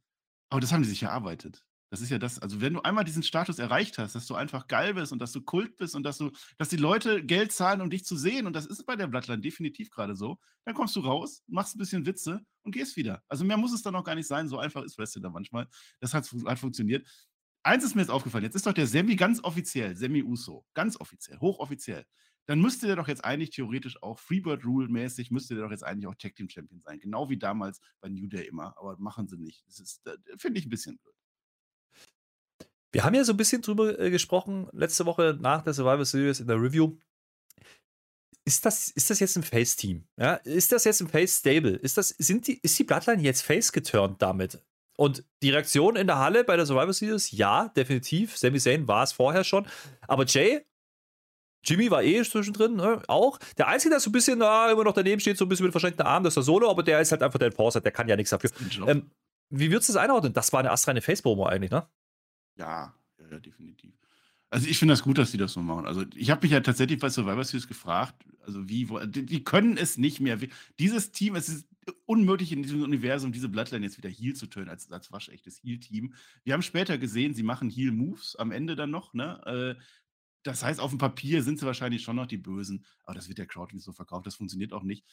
Aber 0.51 0.61
das 0.61 0.73
haben 0.73 0.83
die 0.83 0.89
sich 0.89 1.05
erarbeitet. 1.05 1.65
Das 1.91 2.03
ist 2.03 2.11
ja 2.11 2.19
das, 2.19 2.39
also 2.39 2.61
wenn 2.61 2.75
du 2.75 2.83
einmal 2.83 3.05
diesen 3.05 3.23
Status 3.23 3.59
erreicht 3.59 3.97
hast, 3.97 4.15
dass 4.15 4.27
du 4.27 4.35
einfach 4.35 4.67
geil 4.67 4.95
bist 4.95 5.13
und 5.13 5.21
dass 5.21 5.33
du 5.33 5.41
Kult 5.41 5.77
bist 5.77 5.95
und 5.97 6.03
dass 6.03 6.19
du, 6.19 6.31
dass 6.59 6.69
die 6.69 6.77
Leute 6.77 7.25
Geld 7.25 7.51
zahlen, 7.53 7.81
um 7.81 7.89
dich 7.89 8.05
zu 8.05 8.17
sehen, 8.17 8.47
und 8.47 8.53
das 8.53 8.67
ist 8.67 8.85
bei 8.85 8.95
der 8.95 9.07
Bloodline 9.07 9.41
definitiv 9.41 9.91
gerade 9.91 10.15
so, 10.15 10.39
dann 10.65 10.75
kommst 10.75 10.95
du 10.97 11.01
raus, 11.01 11.43
machst 11.47 11.77
ein 11.77 11.79
bisschen 11.79 12.05
Witze 12.05 12.41
und 12.63 12.73
gehst 12.73 12.97
wieder. 12.97 13.23
Also 13.29 13.45
mehr 13.45 13.57
muss 13.57 13.73
es 13.73 13.83
dann 13.83 13.97
auch 13.97 14.05
gar 14.05 14.15
nicht 14.15 14.27
sein, 14.27 14.49
so 14.49 14.59
einfach 14.59 14.83
ist 14.83 14.99
Wrestling 14.99 15.23
da 15.23 15.31
manchmal. 15.31 15.67
Das 16.01 16.13
hat, 16.13 16.31
hat 16.47 16.59
funktioniert. 16.59 17.09
Eins 17.63 17.85
ist 17.85 17.95
mir 17.95 18.03
jetzt 18.03 18.11
aufgefallen, 18.11 18.45
jetzt 18.45 18.55
ist 18.55 18.67
doch 18.67 18.73
der 18.73 18.87
Semi 18.87 19.17
ganz 19.17 19.43
offiziell, 19.43 19.97
Semi 19.97 20.23
Uso, 20.23 20.67
ganz 20.75 21.01
offiziell, 21.01 21.39
hochoffiziell. 21.41 22.05
Dann 22.47 22.61
müsste 22.61 22.87
der 22.87 22.97
doch 22.97 23.09
jetzt 23.09 23.25
eigentlich 23.25 23.51
theoretisch 23.51 24.03
auch 24.03 24.19
Freebird 24.19 24.65
Rule 24.65 24.89
mäßig, 24.89 25.31
müsste 25.31 25.55
der 25.55 25.65
doch 25.65 25.71
jetzt 25.71 25.85
eigentlich 25.85 26.07
auch 26.07 26.15
Tag 26.15 26.35
Team 26.35 26.49
Champion 26.49 26.81
sein. 26.81 26.99
Genau 26.99 27.29
wie 27.29 27.39
damals 27.39 27.79
bei 28.01 28.09
New 28.09 28.27
Day 28.27 28.47
immer. 28.47 28.75
Aber 28.79 28.97
machen 28.99 29.29
sie 29.29 29.37
nicht. 29.37 29.67
Das 29.67 29.79
ist, 29.81 30.07
äh, 30.07 30.17
finde 30.39 30.59
ich 30.59 30.67
ein 30.67 30.71
bisschen 30.71 30.97
blöd. 30.97 31.15
Wir 32.93 33.05
haben 33.05 33.15
ja 33.15 33.25
so 33.25 33.33
ein 33.33 33.37
bisschen 33.37 33.63
drüber 33.63 33.99
äh, 33.99 34.11
gesprochen, 34.11 34.69
letzte 34.73 35.07
Woche 35.07 35.37
nach 35.41 35.63
der 35.63 35.75
Survivor 35.75 36.05
Series 36.05 36.41
in 36.41 36.47
der 36.47 36.61
Review. 36.61 36.97
Ist 38.45 38.65
das, 38.65 38.91
ist 38.91 39.11
das 39.11 39.21
jetzt 39.21 39.37
ein 39.37 39.43
Face-Team? 39.43 40.07
Ja? 40.17 40.35
Ist 40.35 40.73
das 40.73 40.85
jetzt 40.85 41.03
ein 41.03 41.09
Face-Stable? 41.09 41.77
Ist, 41.77 41.99
das, 41.99 42.09
sind 42.09 42.47
die, 42.47 42.59
ist 42.63 42.79
die 42.79 42.85
Bloodline 42.85 43.23
jetzt 43.23 43.43
Face-geturnt 43.43 44.23
damit? 44.23 44.63
Und 44.97 45.23
die 45.43 45.51
Reaktion 45.51 45.97
in 45.97 46.07
der 46.07 46.19
Halle 46.19 46.45
bei 46.45 46.57
der 46.57 46.65
Survivor 46.65 46.93
Series, 46.93 47.31
ja, 47.31 47.69
definitiv. 47.69 48.37
Sami 48.37 48.59
Zayn 48.59 48.89
war 48.89 49.05
es 49.05 49.13
vorher 49.13 49.45
schon. 49.45 49.67
Aber 50.09 50.25
Jay, 50.25 50.65
Jimmy 51.65 51.91
war 51.91 52.03
eh 52.03 52.23
zwischendrin, 52.25 52.77
ne? 52.77 53.03
auch. 53.07 53.39
Der 53.59 53.69
Einzige, 53.69 53.91
der 53.91 54.01
so 54.01 54.09
ein 54.09 54.13
bisschen 54.13 54.41
da 54.41 54.71
immer 54.73 54.85
noch 54.85 54.95
daneben 54.95 55.21
steht, 55.21 55.37
so 55.37 55.45
ein 55.45 55.49
bisschen 55.49 55.67
mit 55.67 55.73
verschränkten 55.73 56.07
Armen, 56.07 56.25
das 56.25 56.33
ist 56.33 56.37
der 56.37 56.43
Solo, 56.45 56.71
aber 56.71 56.83
der 56.83 57.01
ist 57.01 57.13
halt 57.13 57.23
einfach 57.23 57.39
der 57.39 57.49
Enforcer, 57.49 57.81
der 57.81 57.93
kann 57.93 58.09
ja 58.09 58.17
nichts 58.17 58.31
dafür. 58.31 58.51
Ähm, 58.87 59.11
wie 59.51 59.71
würdest 59.71 59.89
du 59.89 59.93
das 59.93 60.03
einordnen? 60.03 60.33
Das 60.33 60.53
war 60.53 60.61
eine 60.61 60.71
astreine 60.71 61.03
Face-Promo 61.03 61.47
eigentlich, 61.47 61.71
ne? 61.71 61.87
Ja, 62.59 62.95
ja, 63.19 63.29
ja, 63.31 63.41
definitiv. 63.41 63.93
Also 64.51 64.67
ich 64.67 64.79
finde 64.79 64.93
das 64.93 65.03
gut, 65.03 65.19
dass 65.19 65.31
die 65.31 65.37
das 65.37 65.53
so 65.53 65.61
machen. 65.61 65.87
Also 65.87 66.05
ich 66.15 66.31
habe 66.31 66.43
mich 66.43 66.53
ja 66.53 66.61
tatsächlich 66.61 66.99
bei 66.99 67.11
Survivor 67.11 67.45
Series 67.45 67.69
gefragt, 67.69 68.25
also 68.41 68.69
wie, 68.69 68.89
wo, 68.89 68.99
die, 68.99 69.27
die 69.27 69.45
können 69.45 69.77
es 69.77 69.99
nicht 69.99 70.21
mehr. 70.21 70.39
Dieses 70.79 71.13
Team, 71.13 71.35
es 71.35 71.49
ist 71.51 71.69
unmöglich 72.07 72.53
in 72.53 72.63
diesem 72.63 72.83
Universum, 72.83 73.33
diese 73.33 73.49
Bloodline 73.49 73.85
jetzt 73.85 73.99
wieder 73.99 74.09
Heal 74.09 74.35
zu 74.35 74.47
tönen, 74.47 74.71
als, 74.71 74.91
als 74.91 75.13
waschechtes 75.13 75.63
Heal-Team. 75.63 76.15
Wir 76.45 76.55
haben 76.55 76.63
später 76.63 76.97
gesehen, 76.97 77.35
sie 77.35 77.43
machen 77.43 77.69
Heal-Moves 77.69 78.37
am 78.37 78.51
Ende 78.51 78.75
dann 78.75 78.91
noch, 78.91 79.13
ne? 79.13 79.77
Äh, 79.77 79.83
das 80.45 80.63
heißt, 80.63 80.81
auf 80.81 80.91
dem 80.91 80.99
Papier 80.99 81.43
sind 81.43 81.59
sie 81.59 81.67
wahrscheinlich 81.67 82.03
schon 82.03 82.17
noch 82.17 82.27
die 82.27 82.39
Bösen, 82.39 82.85
aber 83.05 83.15
das 83.15 83.29
wird 83.29 83.39
der 83.39 83.47
Crowd 83.47 83.75
nicht 83.75 83.85
so 83.85 83.93
verkauft, 83.93 84.27
das 84.27 84.37
funktioniert 84.37 84.73
auch 84.73 84.83
nicht. 84.85 85.05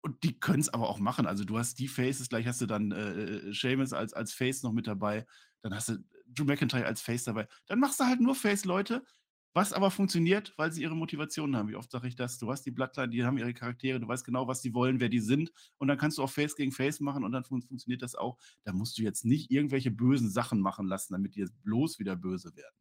Und 0.00 0.22
die 0.22 0.38
können 0.38 0.60
es 0.60 0.68
aber 0.68 0.88
auch 0.88 1.00
machen. 1.00 1.26
Also 1.26 1.44
du 1.44 1.58
hast 1.58 1.78
die 1.80 1.88
Faces, 1.88 2.28
gleich 2.28 2.46
hast 2.46 2.60
du 2.60 2.66
dann 2.66 2.92
äh, 2.92 3.52
Seamus 3.52 3.92
als, 3.92 4.12
als 4.12 4.32
Face 4.32 4.62
noch 4.62 4.72
mit 4.72 4.86
dabei, 4.86 5.26
dann 5.62 5.74
hast 5.74 5.88
du 5.88 5.98
Drew 6.26 6.44
McIntyre 6.44 6.86
als 6.86 7.00
Face 7.00 7.24
dabei. 7.24 7.48
Dann 7.66 7.80
machst 7.80 8.00
du 8.00 8.04
halt 8.04 8.20
nur 8.20 8.34
Face-Leute, 8.34 9.04
was 9.54 9.72
aber 9.72 9.90
funktioniert, 9.90 10.52
weil 10.58 10.70
sie 10.70 10.82
ihre 10.82 10.94
Motivationen 10.94 11.56
haben. 11.56 11.70
Wie 11.70 11.76
oft 11.76 11.90
sage 11.90 12.08
ich 12.08 12.14
das? 12.14 12.38
Du 12.38 12.50
hast 12.50 12.66
die 12.66 12.70
Bloodline, 12.70 13.08
die 13.08 13.24
haben 13.24 13.38
ihre 13.38 13.54
Charaktere, 13.54 13.98
du 13.98 14.06
weißt 14.06 14.24
genau, 14.24 14.46
was 14.46 14.60
sie 14.60 14.74
wollen, 14.74 15.00
wer 15.00 15.08
die 15.08 15.20
sind. 15.20 15.50
Und 15.78 15.88
dann 15.88 15.96
kannst 15.96 16.18
du 16.18 16.22
auch 16.22 16.30
Face 16.30 16.56
gegen 16.56 16.72
Face 16.72 17.00
machen 17.00 17.24
und 17.24 17.32
dann 17.32 17.44
fun 17.44 17.62
funktioniert 17.62 18.02
das 18.02 18.14
auch. 18.14 18.36
Da 18.64 18.72
musst 18.72 18.98
du 18.98 19.02
jetzt 19.02 19.24
nicht 19.24 19.50
irgendwelche 19.50 19.90
bösen 19.90 20.30
Sachen 20.30 20.60
machen 20.60 20.86
lassen, 20.86 21.14
damit 21.14 21.36
die 21.36 21.40
jetzt 21.40 21.62
bloß 21.62 21.98
wieder 21.98 22.16
böse 22.16 22.54
werden. 22.54 22.76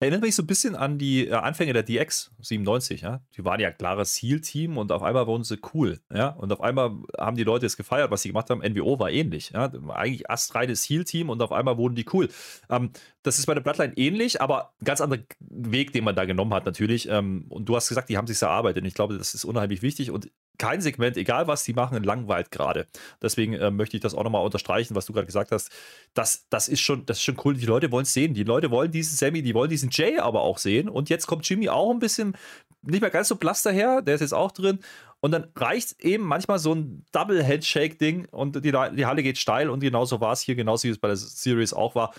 Erinnert 0.00 0.22
mich 0.22 0.36
so 0.36 0.42
ein 0.44 0.46
bisschen 0.46 0.76
an 0.76 0.96
die 0.96 1.26
äh, 1.26 1.32
Anfänge 1.32 1.72
der 1.72 1.82
DX 1.82 2.30
97, 2.40 3.00
ja. 3.00 3.20
Die 3.36 3.44
waren 3.44 3.58
ja 3.58 3.72
klares 3.72 4.12
Zielteam 4.12 4.78
und 4.78 4.92
auf 4.92 5.02
einmal 5.02 5.26
wurden 5.26 5.42
sie 5.42 5.58
cool, 5.74 5.98
ja. 6.14 6.28
Und 6.28 6.52
auf 6.52 6.60
einmal 6.60 6.92
haben 7.18 7.36
die 7.36 7.42
Leute 7.42 7.66
es 7.66 7.76
gefeiert, 7.76 8.10
was 8.10 8.22
sie 8.22 8.28
gemacht 8.28 8.48
haben. 8.50 8.60
NWO 8.60 9.00
war 9.00 9.10
ähnlich, 9.10 9.50
ja. 9.50 9.72
Eigentlich 9.88 10.30
astreines 10.30 10.82
Zielteam 10.82 11.30
und 11.30 11.42
auf 11.42 11.50
einmal 11.50 11.78
wurden 11.78 11.96
die 11.96 12.06
cool. 12.12 12.28
Ähm, 12.70 12.90
das 13.22 13.40
ist 13.40 13.46
bei 13.46 13.54
der 13.54 13.60
Bloodline 13.60 13.92
ähnlich, 13.96 14.40
aber 14.40 14.72
ein 14.80 14.84
ganz 14.84 15.00
anderer 15.00 15.22
Weg, 15.40 15.92
den 15.92 16.04
man 16.04 16.14
da 16.14 16.26
genommen 16.26 16.54
hat, 16.54 16.64
natürlich. 16.64 17.08
Ähm, 17.08 17.46
und 17.48 17.68
du 17.68 17.74
hast 17.74 17.88
gesagt, 17.88 18.08
die 18.08 18.16
haben 18.16 18.28
sich 18.28 18.40
erarbeitet. 18.40 18.82
Und 18.82 18.86
ich 18.86 18.94
glaube, 18.94 19.18
das 19.18 19.34
ist 19.34 19.44
unheimlich 19.44 19.82
wichtig. 19.82 20.12
Und 20.12 20.30
kein 20.58 20.80
Segment, 20.80 21.16
egal 21.16 21.46
was 21.46 21.64
die 21.64 21.72
machen, 21.72 22.02
langweilt 22.02 22.50
gerade. 22.50 22.86
Deswegen 23.22 23.54
äh, 23.54 23.70
möchte 23.70 23.96
ich 23.96 24.02
das 24.02 24.14
auch 24.14 24.24
nochmal 24.24 24.44
unterstreichen, 24.44 24.94
was 24.94 25.06
du 25.06 25.12
gerade 25.12 25.26
gesagt 25.26 25.52
hast. 25.52 25.70
Das, 26.14 26.46
das, 26.50 26.68
ist 26.68 26.80
schon, 26.80 27.06
das 27.06 27.18
ist 27.18 27.22
schon 27.22 27.38
cool. 27.44 27.54
Die 27.54 27.66
Leute 27.66 27.90
wollen 27.92 28.02
es 28.02 28.12
sehen. 28.12 28.34
Die 28.34 28.44
Leute 28.44 28.70
wollen 28.70 28.90
diesen 28.90 29.16
Sammy, 29.16 29.42
die 29.42 29.54
wollen 29.54 29.70
diesen 29.70 29.90
Jay 29.90 30.18
aber 30.18 30.42
auch 30.42 30.58
sehen. 30.58 30.88
Und 30.88 31.08
jetzt 31.08 31.26
kommt 31.26 31.48
Jimmy 31.48 31.68
auch 31.68 31.90
ein 31.90 32.00
bisschen, 32.00 32.36
nicht 32.82 33.00
mehr 33.00 33.10
ganz 33.10 33.28
so 33.28 33.36
blass 33.36 33.62
daher. 33.62 34.02
Der 34.02 34.14
ist 34.14 34.20
jetzt 34.20 34.34
auch 34.34 34.52
drin. 34.52 34.80
Und 35.20 35.32
dann 35.32 35.48
reicht 35.56 36.00
eben 36.00 36.24
manchmal 36.24 36.58
so 36.58 36.74
ein 36.74 37.04
Double-Handshake-Ding 37.12 38.26
und 38.26 38.56
die, 38.64 38.72
die 38.72 39.06
Halle 39.06 39.22
geht 39.22 39.38
steil. 39.38 39.70
Und 39.70 39.80
genauso 39.80 40.20
war 40.20 40.32
es 40.32 40.40
hier, 40.40 40.54
genauso 40.54 40.84
wie 40.84 40.92
es 40.92 40.98
bei 40.98 41.08
der 41.08 41.16
Series 41.16 41.72
auch 41.72 41.94
war 41.94 42.12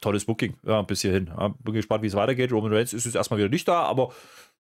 tolles 0.00 0.26
Booking, 0.26 0.56
ja, 0.66 0.82
bis 0.82 1.00
hierhin. 1.00 1.28
Ja, 1.28 1.48
bin 1.60 1.74
gespannt, 1.74 2.02
wie 2.02 2.08
es 2.08 2.14
weitergeht. 2.14 2.52
Roman 2.52 2.72
Reigns 2.72 2.92
ist 2.92 3.06
jetzt 3.06 3.14
erstmal 3.14 3.38
wieder 3.38 3.48
nicht 3.48 3.66
da, 3.66 3.82
aber 3.82 4.12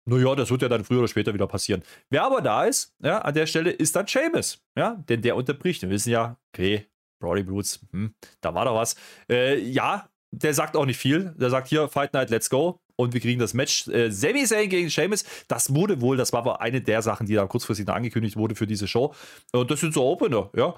naja, 0.09 0.35
das 0.35 0.51
wird 0.51 0.61
ja 0.61 0.69
dann 0.69 0.83
früher 0.83 0.99
oder 0.99 1.07
später 1.07 1.33
wieder 1.33 1.47
passieren. 1.47 1.83
Wer 2.09 2.23
aber 2.23 2.41
da 2.41 2.65
ist, 2.65 2.95
ja, 2.99 3.19
an 3.19 3.33
der 3.33 3.45
Stelle 3.45 3.71
ist 3.71 3.95
dann 3.95 4.07
Seamus, 4.07 4.61
ja, 4.75 5.03
denn 5.07 5.21
der 5.21 5.35
unterbricht. 5.35 5.81
Wir 5.81 5.89
wissen 5.89 6.11
ja, 6.11 6.37
okay, 6.53 6.87
Brody 7.19 7.43
Brutes, 7.43 7.85
hm, 7.91 8.13
da 8.41 8.53
war 8.53 8.65
doch 8.65 8.75
was. 8.75 8.95
Äh, 9.29 9.59
ja, 9.59 10.09
der 10.31 10.53
sagt 10.53 10.75
auch 10.75 10.85
nicht 10.85 10.99
viel. 10.99 11.33
Der 11.37 11.49
sagt 11.49 11.67
hier, 11.67 11.87
Fight 11.89 12.13
Night, 12.13 12.29
let's 12.29 12.49
go 12.49 12.81
und 12.99 13.13
wir 13.13 13.21
kriegen 13.21 13.39
das 13.39 13.53
Match 13.53 13.87
äh, 13.87 14.11
Sami 14.11 14.43
Zayn 14.43 14.67
gegen 14.67 14.89
Sheamus. 14.89 15.23
Das 15.47 15.73
wurde 15.73 16.01
wohl, 16.01 16.17
das 16.17 16.33
war 16.33 16.41
aber 16.41 16.59
eine 16.59 16.81
der 16.81 17.01
Sachen, 17.01 17.27
die 17.27 17.33
da 17.33 17.47
kurzfristig 17.47 17.87
noch 17.87 17.95
angekündigt 17.95 18.35
wurde 18.35 18.55
für 18.55 18.67
diese 18.67 18.89
Show. 18.89 19.15
Und 19.53 19.71
das 19.71 19.79
sind 19.79 19.93
so 19.93 20.03
Opener, 20.03 20.49
ja. 20.53 20.75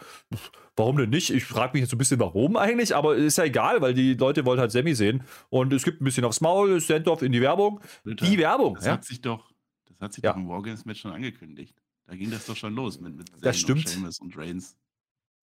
Warum 0.75 0.97
denn 0.97 1.09
nicht? 1.09 1.31
Ich 1.31 1.45
frage 1.45 1.73
mich 1.73 1.81
jetzt 1.81 1.89
so 1.89 1.95
ein 1.95 1.97
bisschen, 1.97 2.19
warum 2.19 2.57
eigentlich, 2.57 2.95
aber 2.95 3.15
ist 3.15 3.39
ja 3.39 3.45
egal, 3.45 3.81
weil 3.81 3.95
die 3.95 4.13
Leute 4.13 4.45
wollen 4.45 4.59
halt 4.59 4.71
Sammy 4.71 4.93
sehen. 4.93 5.23
Und 5.49 5.73
es 5.73 5.81
gibt 5.83 5.99
ein 5.99 6.05
bisschen 6.05 6.23
aufs 6.23 6.41
Maul, 6.41 6.79
Send-off 6.79 7.23
in 7.23 7.31
die 7.31 7.41
Werbung. 7.41 7.79
Bitte. 8.03 8.23
Die 8.23 8.37
Werbung. 8.37 8.75
Das 8.75 8.85
ja. 8.85 8.91
hat 8.93 9.03
sich 9.03 9.19
doch, 9.21 9.51
das 9.87 9.99
hat 9.99 10.13
sich 10.13 10.23
Ja. 10.23 10.33
doch 10.33 10.37
im 10.39 10.47
Wargames-Match 10.47 11.01
schon 11.01 11.13
angekündigt. 11.13 11.75
Da 12.05 12.15
ging 12.15 12.29
das 12.29 12.45
doch 12.45 12.55
schon 12.55 12.75
los 12.75 12.99
mit, 12.99 13.15
mit 13.15 13.31
Das 13.41 13.59
Zayn 13.63 13.77
und. 13.77 13.89
Sheamus 13.89 14.19
und 14.19 14.37
Reigns. 14.37 14.77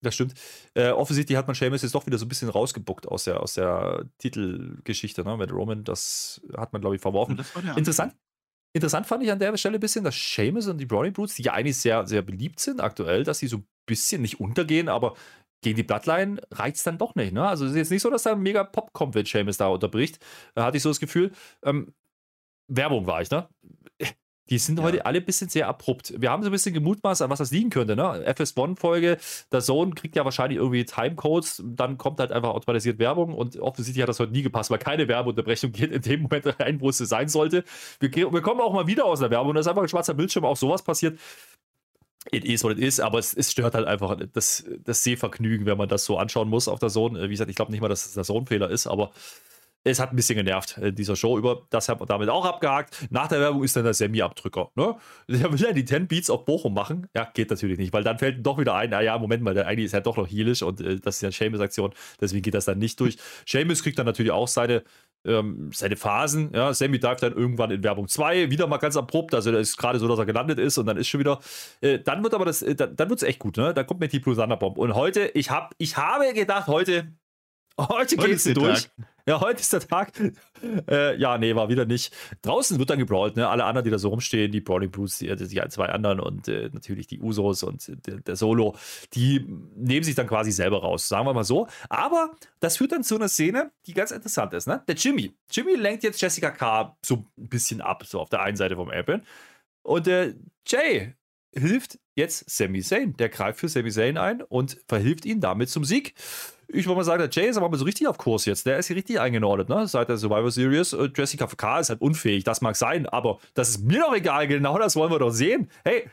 Das 0.01 0.15
stimmt. 0.15 0.35
Äh, 0.75 0.91
offensichtlich 0.91 1.37
hat 1.37 1.47
man 1.47 1.57
Sheamus 1.57 1.83
jetzt 1.83 1.95
doch 1.95 2.07
wieder 2.07 2.19
so 2.19 2.25
ein 2.25 2.29
bisschen 2.29 2.49
rausgebuckt 2.49 3.09
aus 3.09 3.25
der, 3.25 3.41
aus 3.41 3.55
der 3.55 4.07
Titelgeschichte 4.19 5.25
ne, 5.25 5.37
mit 5.37 5.53
Roman. 5.53 5.83
Das 5.85 6.41
hat 6.57 6.73
man, 6.73 6.81
glaube 6.81 6.97
ich, 6.97 7.03
verworfen. 7.03 7.41
Interessant. 7.77 8.15
Interessant 8.75 9.07
fand 9.07 9.25
ich 9.25 9.33
an 9.33 9.39
der 9.39 9.57
Stelle 9.57 9.79
ein 9.79 9.81
bisschen, 9.81 10.05
dass 10.05 10.15
Seamus 10.15 10.69
und 10.69 10.79
die 10.79 10.87
Brownie 10.87 11.11
Brutes, 11.11 11.35
die 11.35 11.43
ja 11.43 11.55
eigentlich 11.55 11.79
sehr, 11.79 12.07
sehr 12.07 12.23
beliebt 12.23 12.61
sind 12.61 12.81
aktuell, 12.81 13.25
dass 13.25 13.39
sie 13.39 13.49
so 13.49 13.59
ein 13.59 13.67
bisschen 13.87 14.23
nicht 14.23 14.41
untergehen, 14.41 14.89
aber 14.89 15.17
gegen 15.63 15.77
die 15.77 15.83
Bloodline 15.83 16.41
reizt 16.53 16.87
dann 16.87 16.99
doch 16.99 17.15
nicht. 17.15 17.33
Ne? 17.33 17.47
Also 17.47 17.65
es 17.65 17.73
ist 17.73 17.77
jetzt 17.77 17.91
nicht 17.91 18.03
so, 18.03 18.11
dass 18.11 18.23
da 18.23 18.33
ein 18.33 18.41
mega 18.41 18.63
Pop 18.65 18.93
kommt, 18.93 19.15
wenn 19.15 19.25
Seamus 19.25 19.57
da 19.57 19.67
unterbricht. 19.69 20.25
Da 20.55 20.65
hatte 20.65 20.77
ich 20.77 20.83
so 20.83 20.91
das 20.91 21.01
Gefühl. 21.01 21.33
Ähm, 21.65 21.93
Werbung 22.69 23.07
war 23.07 23.23
ich, 23.23 23.31
ne? 23.31 23.49
Die 24.51 24.59
sind 24.59 24.79
Ja. 24.79 24.85
heute 24.85 25.05
alle 25.07 25.19
ein 25.19 25.25
bisschen 25.25 25.49
sehr 25.49 25.69
abrupt. 25.69 26.15
Wir 26.17 26.31
haben 26.31 26.43
so 26.43 26.49
ein 26.49 26.53
bisschen 26.53 26.75
gemutmaßt, 26.75 27.23
an 27.23 27.31
was 27.31 27.39
das 27.39 27.51
liegen 27.51 27.71
könnte. 27.71 27.97
Ne? 27.97 28.25
FS1-Folge, 28.27 29.19
der 29.53 29.61
Sohn 29.61 29.95
kriegt 29.95 30.17
ja 30.17 30.25
wahrscheinlich 30.25 30.59
irgendwie 30.59 30.85
Timecodes, 30.85 31.63
dann 31.67 31.99
kommt 31.99 32.21
halt 32.21 32.33
einfach 32.33 32.51
automatisiert 32.51 32.99
Werbung 32.99 33.35
und 33.35 33.59
offensichtlich 33.59 34.03
hat 34.03 34.09
das 34.09 34.21
heute 34.21 34.33
nie 34.33 34.43
gepasst, 34.43 34.71
weil 34.71 34.79
keine 34.79 35.09
Werbeunterbrechung 35.09 35.73
geht 35.73 35.93
in 35.93 36.03
dem 36.03 36.23
Moment 36.23 36.59
rein, 36.61 36.81
wo 36.81 36.89
es 36.89 36.99
sein 36.99 37.29
sollte. 37.29 37.65
Wir, 38.01 38.11
wir 38.13 38.41
kommen 38.41 38.61
auch 38.61 38.73
mal 38.73 38.87
wieder 38.87 39.05
aus 39.05 39.21
der 39.21 39.31
Werbung 39.31 39.51
und 39.51 39.55
da 39.57 39.61
ist 39.61 39.69
einfach 39.69 39.83
ein 39.83 39.89
schwarzer 39.89 40.15
Bildschirm, 40.15 40.45
auch 40.45 40.57
sowas 40.57 40.83
passiert. 40.83 41.19
It 42.31 42.45
is 42.45 42.63
what 42.63 42.73
it 42.73 42.79
is, 42.79 43.01
aber 43.01 43.19
es, 43.19 43.33
es 43.33 43.53
stört 43.53 43.75
halt 43.75 43.87
einfach 43.87 44.19
das, 44.35 44.65
das 44.85 45.03
Sehvergnügen, 45.03 45.65
wenn 45.67 45.79
man 45.79 45.89
das 45.89 46.05
so 46.05 46.19
anschauen 46.19 46.49
muss 46.49 46.69
auf 46.69 46.79
der 46.79 46.91
Zone. 46.91 47.23
Wie 47.25 47.29
gesagt, 47.31 47.49
ich 47.49 47.57
glaube 47.57 47.71
nicht 47.73 47.81
mal, 47.81 47.89
dass 47.89 48.05
es 48.05 48.15
der 48.15 48.25
Zone-Fehler 48.25 48.69
ist, 48.69 48.87
aber 48.87 49.13
es 49.91 50.01
hat 50.01 50.11
ein 50.11 50.17
bisschen 50.17 50.37
genervt 50.37 50.79
in 50.79 50.95
dieser 50.95 51.17
Show 51.17 51.39
über. 51.39 51.67
Das 51.71 51.89
haben 51.89 52.01
wir 52.01 52.07
damit 52.07 52.29
auch 52.29 52.45
abgehakt. 52.45 53.07
Nach 53.11 53.29
der 53.29 53.41
Werbung 53.41 53.65
ist 53.65 53.77
dann 53.77 53.85
der 53.85 53.95
Semi-Abdrücker. 53.95 54.71
Ne? 54.75 54.97
Der 55.29 55.53
will 55.53 55.61
ja 55.61 55.73
die 55.73 55.85
10 55.85 56.09
Beats 56.09 56.31
auf 56.31 56.45
Bochum 56.45 56.75
machen. 56.75 57.07
Ja, 57.15 57.29
geht 57.33 57.51
natürlich 57.51 57.79
nicht, 57.79 57.93
weil 57.93 58.05
dann 58.05 58.19
fällt 58.19 58.45
doch 58.45 58.59
wieder 58.59 58.75
ein, 58.75 58.91
naja, 58.91 59.19
Moment 59.19 59.43
mal, 59.43 59.55
der 59.55 59.67
eigentlich 59.67 59.87
ist 59.87 59.93
ja 59.93 60.01
doch 60.01 60.17
noch 60.17 60.29
heelisch 60.29 60.63
und 60.63 60.81
äh, 60.81 60.97
das 60.97 61.17
ist 61.17 61.23
ja 61.23 61.27
eine 61.29 61.33
Seamus-Aktion, 61.33 61.93
deswegen 62.21 62.43
geht 62.43 62.55
das 62.55 62.65
dann 62.65 62.79
nicht 62.79 62.99
durch. 63.01 63.17
Seamus 63.47 63.83
kriegt 63.83 63.99
dann 63.99 64.07
natürlich 64.07 64.33
auch 64.33 64.49
seine, 64.49 64.83
ähm, 65.25 65.71
seine 65.73 65.97
Phasen. 65.97 66.51
Ja, 66.55 66.73
Sammy 66.75 66.99
dive 66.99 67.17
dann 67.21 67.33
irgendwann 67.33 67.71
in 67.71 67.83
Werbung 67.83 68.09
2, 68.09 68.51
wieder 68.51 68.67
mal 68.67 68.79
ganz 68.79 68.97
abrupt, 68.97 69.35
also 69.35 69.53
das 69.53 69.71
ist 69.71 69.77
gerade 69.77 69.99
so, 69.99 70.09
dass 70.09 70.19
er 70.19 70.27
gelandet 70.27 70.59
ist 70.59 70.79
und 70.79 70.87
dann 70.87 70.97
ist 70.97 71.09
schon 71.09 71.21
wieder, 71.21 71.41
äh, 71.81 71.99
dann 71.99 72.23
wird 72.23 72.35
aber 72.35 72.45
das, 72.45 72.63
äh, 72.63 72.75
dann, 72.75 72.97
dann 72.97 73.09
wird 73.09 73.23
es 73.23 73.29
echt 73.29 73.39
gut, 73.39 73.57
ne? 73.57 73.75
Dann 73.75 73.87
kommt 73.87 74.01
mir 74.01 74.09
die 74.09 74.21
Thunder 74.21 74.57
Bomb. 74.57 74.79
Und 74.79 74.95
heute, 74.95 75.31
ich, 75.35 75.51
hab, 75.51 75.75
ich 75.79 75.97
habe 75.97 76.33
gedacht, 76.35 76.67
heute, 76.67 77.13
heute 77.79 78.17
Heute 78.17 78.29
geht's 78.29 78.45
der 78.45 78.55
durch. 78.55 78.83
Tag. 78.83 79.09
Ja, 79.29 79.43
heute 79.43 79.61
ist 79.61 79.73
der 79.73 79.81
Tag. 79.81 80.13
Äh, 80.89 81.17
ja, 81.19 81.37
nee, 81.37 81.55
war 81.55 81.69
wieder 81.69 81.85
nicht. 81.85 82.15
Draußen 82.41 82.79
wird 82.79 82.89
dann 82.89 82.99
gebrawlt, 82.99 83.37
ne? 83.37 83.47
Alle 83.47 83.65
anderen, 83.65 83.85
die 83.85 83.91
da 83.91 83.99
so 83.99 84.09
rumstehen, 84.09 84.51
die 84.51 84.63
Brownie 84.63 84.87
Brutes, 84.89 85.19
die, 85.19 85.35
die 85.37 85.61
zwei 85.69 85.87
anderen 85.91 86.19
und 86.19 86.49
äh, 86.49 86.71
natürlich 86.73 87.07
die 87.07 87.21
Usos 87.21 87.63
und 87.63 87.87
der, 88.07 88.21
der 88.21 88.37
Solo, 88.37 88.75
die 89.13 89.41
nehmen 89.77 90.03
sich 90.03 90.15
dann 90.15 90.27
quasi 90.27 90.51
selber 90.51 90.81
raus, 90.81 91.07
sagen 91.07 91.27
wir 91.27 91.35
mal 91.35 91.45
so. 91.45 91.69
Aber 91.91 92.31
das 92.61 92.79
führt 92.79 92.93
dann 92.93 93.05
zu 93.05 93.17
einer 93.17 93.29
Szene, 93.29 93.71
die 93.87 93.93
ganz 93.93 94.13
interessant 94.13 94.55
ist, 94.55 94.67
ne? 94.67 94.83
Der 94.89 94.95
Jimmy. 94.95 95.35
Jimmy 95.51 95.75
lenkt 95.75 96.05
jetzt 96.05 96.23
Jessica 96.23 96.51
K. 96.51 96.97
so 97.05 97.27
ein 97.37 97.49
bisschen 97.49 97.83
ab, 97.83 98.05
so 98.07 98.21
auf 98.21 98.31
der 98.31 98.41
einen 98.41 98.57
Seite 98.57 98.77
vom 98.77 98.91
Apple. 98.91 99.21
Und 99.83 100.07
der 100.07 100.35
Jay 100.67 101.15
hilft 101.55 101.99
jetzt 102.15 102.49
Sami 102.51 102.83
Zayn. 102.83 103.17
Der 103.17 103.29
greift 103.29 103.61
für 103.61 103.69
Sami 103.69 103.91
Zayn 103.91 104.19
ein 104.19 104.43
und 104.43 104.79
verhilft 104.87 105.27
ihm 105.27 105.41
damit 105.41 105.69
zum 105.69 105.85
Sieg. 105.85 106.15
Ich 106.71 106.85
würde 106.85 106.97
mal 106.97 107.05
sagen, 107.05 107.21
der 107.21 107.31
Jay 107.31 107.49
ist 107.49 107.57
aber 107.57 107.71
mal 107.71 107.79
so 107.79 107.87
richtig 107.87 108.07
auf 108.09 108.19
Kurs 108.19 108.45
jetzt. 108.45 108.67
Der 108.67 108.79
ist 108.79 108.89
hier 108.89 108.97
richtig 108.97 109.19
eingenordet, 109.21 109.71
ne? 109.71 109.87
Seit 109.87 110.11
der 110.11 110.19
Survivor 110.19 110.51
Series. 110.51 110.93
Äh, 110.93 111.09
Jessica 111.17 111.47
K. 111.47 111.81
ist 111.81 111.89
halt 111.89 112.03
unfähig, 112.03 112.45
das 112.45 112.61
mag 112.61 112.77
sein, 112.77 113.07
aber 113.07 113.39
das 113.55 113.71
ist 113.71 113.85
mir 113.85 114.01
doch 114.01 114.15
egal. 114.15 114.47
Genau 114.47 114.79
das 114.79 114.95
wollen 114.95 115.11
wir 115.11 115.19
doch 115.19 115.31
sehen. 115.31 115.71
Hey, 115.83 116.11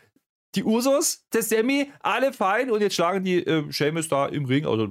die 0.56 0.64
Usos, 0.64 1.26
der 1.34 1.44
Sammy, 1.44 1.92
alle 2.00 2.32
fein 2.32 2.72
und 2.72 2.80
jetzt 2.80 2.96
schlagen 2.96 3.26
die 3.26 3.46
äh, 3.46 3.70
Seamus 3.70 4.08
da 4.08 4.28
im 4.28 4.46
Ring. 4.46 4.66
Also 4.66 4.88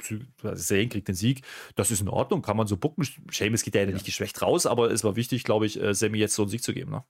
Zayn 0.55 0.91
kriegt 0.91 1.09
den 1.09 1.15
Sieg. 1.15 1.41
Das 1.75 1.91
ist 1.91 2.03
in 2.03 2.11
Ordnung, 2.11 2.43
kann 2.43 2.59
man 2.59 2.67
so 2.67 2.77
bucken. 2.77 3.07
Seamus 3.31 3.63
geht 3.63 3.75
ja, 3.75 3.87
nicht 3.87 4.05
geschwächt 4.05 4.43
raus, 4.43 4.67
aber 4.67 4.91
es 4.91 5.03
war 5.03 5.17
wichtig, 5.17 5.45
glaube 5.45 5.65
ich, 5.65 5.81
äh, 5.81 5.95
Sammy 5.95 6.19
jetzt 6.19 6.35
so 6.35 6.43
einen 6.43 6.51
Sieg 6.51 6.63
zu 6.63 6.75
geben. 6.75 6.91
Ne? 6.91 7.05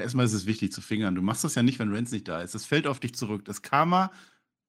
Erstmal 0.00 0.26
ist 0.26 0.32
es 0.32 0.46
wichtig 0.46 0.72
zu 0.72 0.80
fingern. 0.80 1.14
Du 1.14 1.22
machst 1.22 1.44
das 1.44 1.54
ja 1.54 1.62
nicht, 1.62 1.78
wenn 1.78 1.92
Reigns 1.92 2.10
nicht 2.12 2.28
da 2.28 2.42
ist. 2.42 2.54
Das 2.54 2.66
fällt 2.66 2.86
auf 2.86 3.00
dich 3.00 3.14
zurück. 3.14 3.44
Das 3.44 3.62
Karma, 3.62 4.12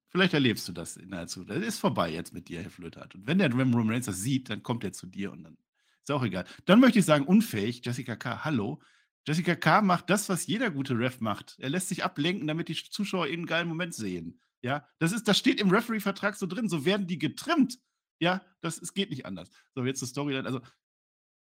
vielleicht 0.09 0.33
erlebst 0.33 0.67
du 0.67 0.71
das 0.71 0.97
in 0.97 1.11
der 1.11 1.27
Zukunft. 1.27 1.55
Das 1.55 1.65
ist 1.65 1.79
vorbei 1.79 2.11
jetzt 2.11 2.33
mit 2.33 2.49
dir, 2.49 2.61
Herr 2.61 2.69
Flötert. 2.69 3.15
Und 3.15 3.27
wenn 3.27 3.39
der 3.39 3.51
Roman 3.51 3.89
Reigns 3.89 4.05
das 4.05 4.21
sieht, 4.21 4.49
dann 4.49 4.63
kommt 4.63 4.83
er 4.83 4.93
zu 4.93 5.07
dir 5.07 5.31
und 5.31 5.43
dann 5.43 5.57
ist 6.03 6.11
auch 6.11 6.23
egal. 6.23 6.45
Dann 6.65 6.79
möchte 6.79 6.99
ich 6.99 7.05
sagen, 7.05 7.25
unfähig, 7.25 7.81
Jessica 7.85 8.15
K., 8.15 8.43
hallo. 8.43 8.81
Jessica 9.27 9.55
K. 9.55 9.81
macht 9.81 10.09
das, 10.09 10.29
was 10.29 10.47
jeder 10.47 10.71
gute 10.71 10.97
Ref 10.97 11.21
macht. 11.21 11.55
Er 11.59 11.69
lässt 11.69 11.89
sich 11.89 12.03
ablenken, 12.03 12.47
damit 12.47 12.69
die 12.69 12.75
Zuschauer 12.75 13.27
ihn 13.27 13.41
einen 13.41 13.45
geilen 13.45 13.67
Moment 13.67 13.93
sehen. 13.93 14.39
Ja, 14.63 14.87
das 14.99 15.11
ist, 15.11 15.27
das 15.27 15.37
steht 15.37 15.59
im 15.59 15.69
Referee-Vertrag 15.69 16.35
so 16.35 16.47
drin. 16.47 16.69
So 16.69 16.85
werden 16.85 17.07
die 17.07 17.19
getrimmt. 17.19 17.79
Ja, 18.19 18.43
das 18.61 18.79
es 18.79 18.93
geht 18.93 19.09
nicht 19.09 19.25
anders. 19.25 19.49
So, 19.73 19.83
jetzt 19.85 20.01
die 20.01 20.05
Storyline. 20.05 20.45
Also, 20.45 20.61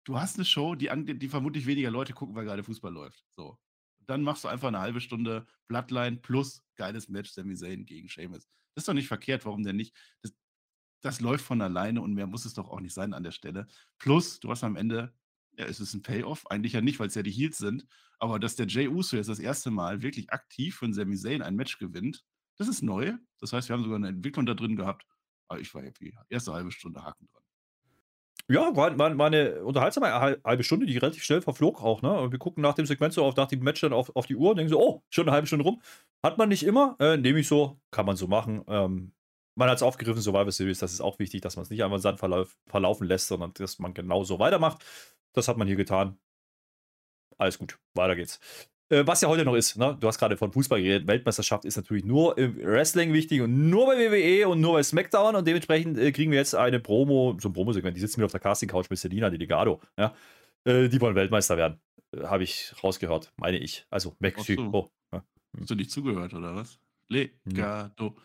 du 0.04 0.18
hast 0.18 0.36
eine 0.36 0.44
Show, 0.44 0.74
die, 0.74 0.88
die 1.18 1.28
vermutlich 1.28 1.66
weniger 1.66 1.90
Leute 1.90 2.12
gucken, 2.12 2.34
weil 2.34 2.44
gerade 2.44 2.64
Fußball 2.64 2.92
läuft. 2.92 3.24
So. 3.30 3.58
Dann 4.06 4.22
machst 4.22 4.44
du 4.44 4.48
einfach 4.48 4.68
eine 4.68 4.80
halbe 4.80 5.00
Stunde 5.00 5.46
Bloodline 5.68 6.18
plus 6.18 6.62
geiles 6.76 7.08
Match 7.08 7.30
Sami 7.30 7.54
Zayn 7.54 7.84
gegen 7.86 8.08
Sheamus. 8.08 8.48
Das 8.74 8.82
ist 8.82 8.88
doch 8.88 8.94
nicht 8.94 9.08
verkehrt, 9.08 9.44
warum 9.46 9.62
denn 9.62 9.76
nicht? 9.76 9.94
Das, 10.22 10.32
das 11.02 11.20
läuft 11.20 11.44
von 11.44 11.60
alleine 11.60 12.00
und 12.00 12.14
mehr 12.14 12.26
muss 12.26 12.44
es 12.44 12.54
doch 12.54 12.68
auch 12.70 12.80
nicht 12.80 12.94
sein 12.94 13.14
an 13.14 13.22
der 13.22 13.30
Stelle. 13.32 13.66
Plus, 13.98 14.40
du 14.40 14.50
hast 14.50 14.64
am 14.64 14.76
Ende, 14.76 15.14
ja, 15.58 15.66
ist 15.66 15.80
es 15.80 15.94
ein 15.94 16.02
Payoff? 16.02 16.46
Eigentlich 16.50 16.72
ja 16.72 16.80
nicht, 16.80 16.98
weil 16.98 17.08
es 17.08 17.14
ja 17.14 17.22
die 17.22 17.30
Heels 17.30 17.58
sind, 17.58 17.86
aber 18.18 18.38
dass 18.38 18.56
der 18.56 18.66
Jay 18.66 18.88
Uso 18.88 19.16
jetzt 19.16 19.28
das 19.28 19.38
erste 19.38 19.70
Mal 19.70 20.02
wirklich 20.02 20.30
aktiv 20.32 20.76
von 20.76 20.92
Sami 20.94 21.16
Zayn 21.16 21.42
ein 21.42 21.56
Match 21.56 21.78
gewinnt, 21.78 22.24
Das 22.56 22.68
ist 22.68 22.82
neu. 22.82 23.14
Das 23.40 23.52
heißt, 23.52 23.68
wir 23.68 23.74
haben 23.74 23.82
sogar 23.82 23.96
eine 23.96 24.08
Entwicklung 24.08 24.46
da 24.46 24.54
drin 24.54 24.76
gehabt. 24.76 25.06
Aber 25.48 25.60
ich 25.60 25.74
war 25.74 25.82
happy. 25.82 26.16
Erste 26.28 26.52
halbe 26.52 26.70
Stunde 26.72 27.02
Haken 27.02 27.26
dran. 27.28 27.43
Ja, 28.48 28.76
war, 28.76 28.98
war, 28.98 29.16
war 29.16 29.26
eine 29.26 29.64
unterhaltsame 29.64 30.12
halbe 30.44 30.64
Stunde, 30.64 30.84
die 30.84 30.98
relativ 30.98 31.24
schnell 31.24 31.40
verflog 31.40 31.82
auch. 31.82 32.02
Ne? 32.02 32.12
Und 32.12 32.30
wir 32.32 32.38
gucken 32.38 32.62
nach 32.62 32.74
dem 32.74 32.84
Segment 32.84 33.14
so 33.14 33.24
auf, 33.24 33.36
nach 33.36 33.48
dem 33.48 33.60
Match 33.60 33.80
dann 33.80 33.94
auf, 33.94 34.14
auf 34.14 34.26
die 34.26 34.36
Uhr 34.36 34.50
und 34.50 34.56
denken 34.58 34.70
so, 34.70 34.80
oh, 34.80 35.02
schon 35.08 35.24
eine 35.26 35.32
halbe 35.32 35.46
Stunde 35.46 35.64
rum. 35.64 35.80
Hat 36.22 36.36
man 36.36 36.50
nicht 36.50 36.62
immer, 36.62 36.96
äh, 37.00 37.16
nehme 37.16 37.40
ich 37.40 37.48
so, 37.48 37.80
kann 37.90 38.04
man 38.04 38.16
so 38.16 38.26
machen. 38.26 38.62
Ähm, 38.68 39.12
man 39.56 39.70
hat 39.70 39.76
es 39.76 39.82
aufgegriffen, 39.82 40.20
Survivor 40.20 40.52
Series, 40.52 40.78
das 40.80 40.92
ist 40.92 41.00
auch 41.00 41.18
wichtig, 41.18 41.40
dass 41.40 41.56
man 41.56 41.62
es 41.62 41.70
nicht 41.70 41.84
einfach 41.84 41.98
Sand 41.98 42.18
verlauf, 42.18 42.58
verlaufen 42.66 43.06
lässt, 43.06 43.28
sondern 43.28 43.52
dass 43.54 43.78
man 43.78 43.94
genau 43.94 44.24
so 44.24 44.38
weitermacht. 44.38 44.84
Das 45.32 45.48
hat 45.48 45.56
man 45.56 45.66
hier 45.66 45.76
getan. 45.76 46.18
Alles 47.38 47.58
gut, 47.58 47.78
weiter 47.94 48.16
geht's. 48.16 48.40
Äh, 48.94 49.06
was 49.06 49.20
ja 49.22 49.28
heute 49.28 49.44
noch 49.44 49.54
ist, 49.54 49.76
ne? 49.76 49.96
du 49.98 50.06
hast 50.06 50.18
gerade 50.18 50.36
von 50.36 50.52
Fußball 50.52 50.80
geredet, 50.80 51.08
Weltmeisterschaft 51.08 51.64
ist 51.64 51.76
natürlich 51.76 52.04
nur 52.04 52.38
im 52.38 52.56
Wrestling 52.58 53.12
wichtig 53.12 53.40
und 53.40 53.68
nur 53.68 53.86
bei 53.86 53.96
WWE 53.98 54.48
und 54.48 54.60
nur 54.60 54.74
bei 54.74 54.82
SmackDown 54.84 55.34
und 55.34 55.46
dementsprechend 55.46 55.98
äh, 55.98 56.12
kriegen 56.12 56.30
wir 56.30 56.38
jetzt 56.38 56.54
eine 56.54 56.78
Promo, 56.78 57.36
so 57.40 57.48
ein 57.48 57.52
Promo-Segment, 57.52 57.96
die 57.96 58.00
sitzen 58.00 58.18
wieder 58.18 58.26
auf 58.26 58.32
der 58.32 58.40
Casting-Couch 58.40 58.88
mit 58.90 58.98
Selina 59.00 59.30
Delegado, 59.30 59.80
ja? 59.98 60.14
Äh, 60.64 60.88
die 60.88 61.00
wollen 61.00 61.16
Weltmeister 61.16 61.56
werden, 61.56 61.80
äh, 62.12 62.22
habe 62.22 62.44
ich 62.44 62.72
rausgehört, 62.84 63.32
meine 63.36 63.58
ich. 63.58 63.84
Also 63.90 64.14
Mexiko. 64.20 64.62
So. 64.62 64.90
Ja. 65.12 65.24
Hast 65.58 65.70
du 65.70 65.74
nicht 65.74 65.90
zugehört, 65.90 66.32
oder 66.32 66.54
was? 66.54 66.78
Legado. 67.08 68.06
Hm. 68.06 68.16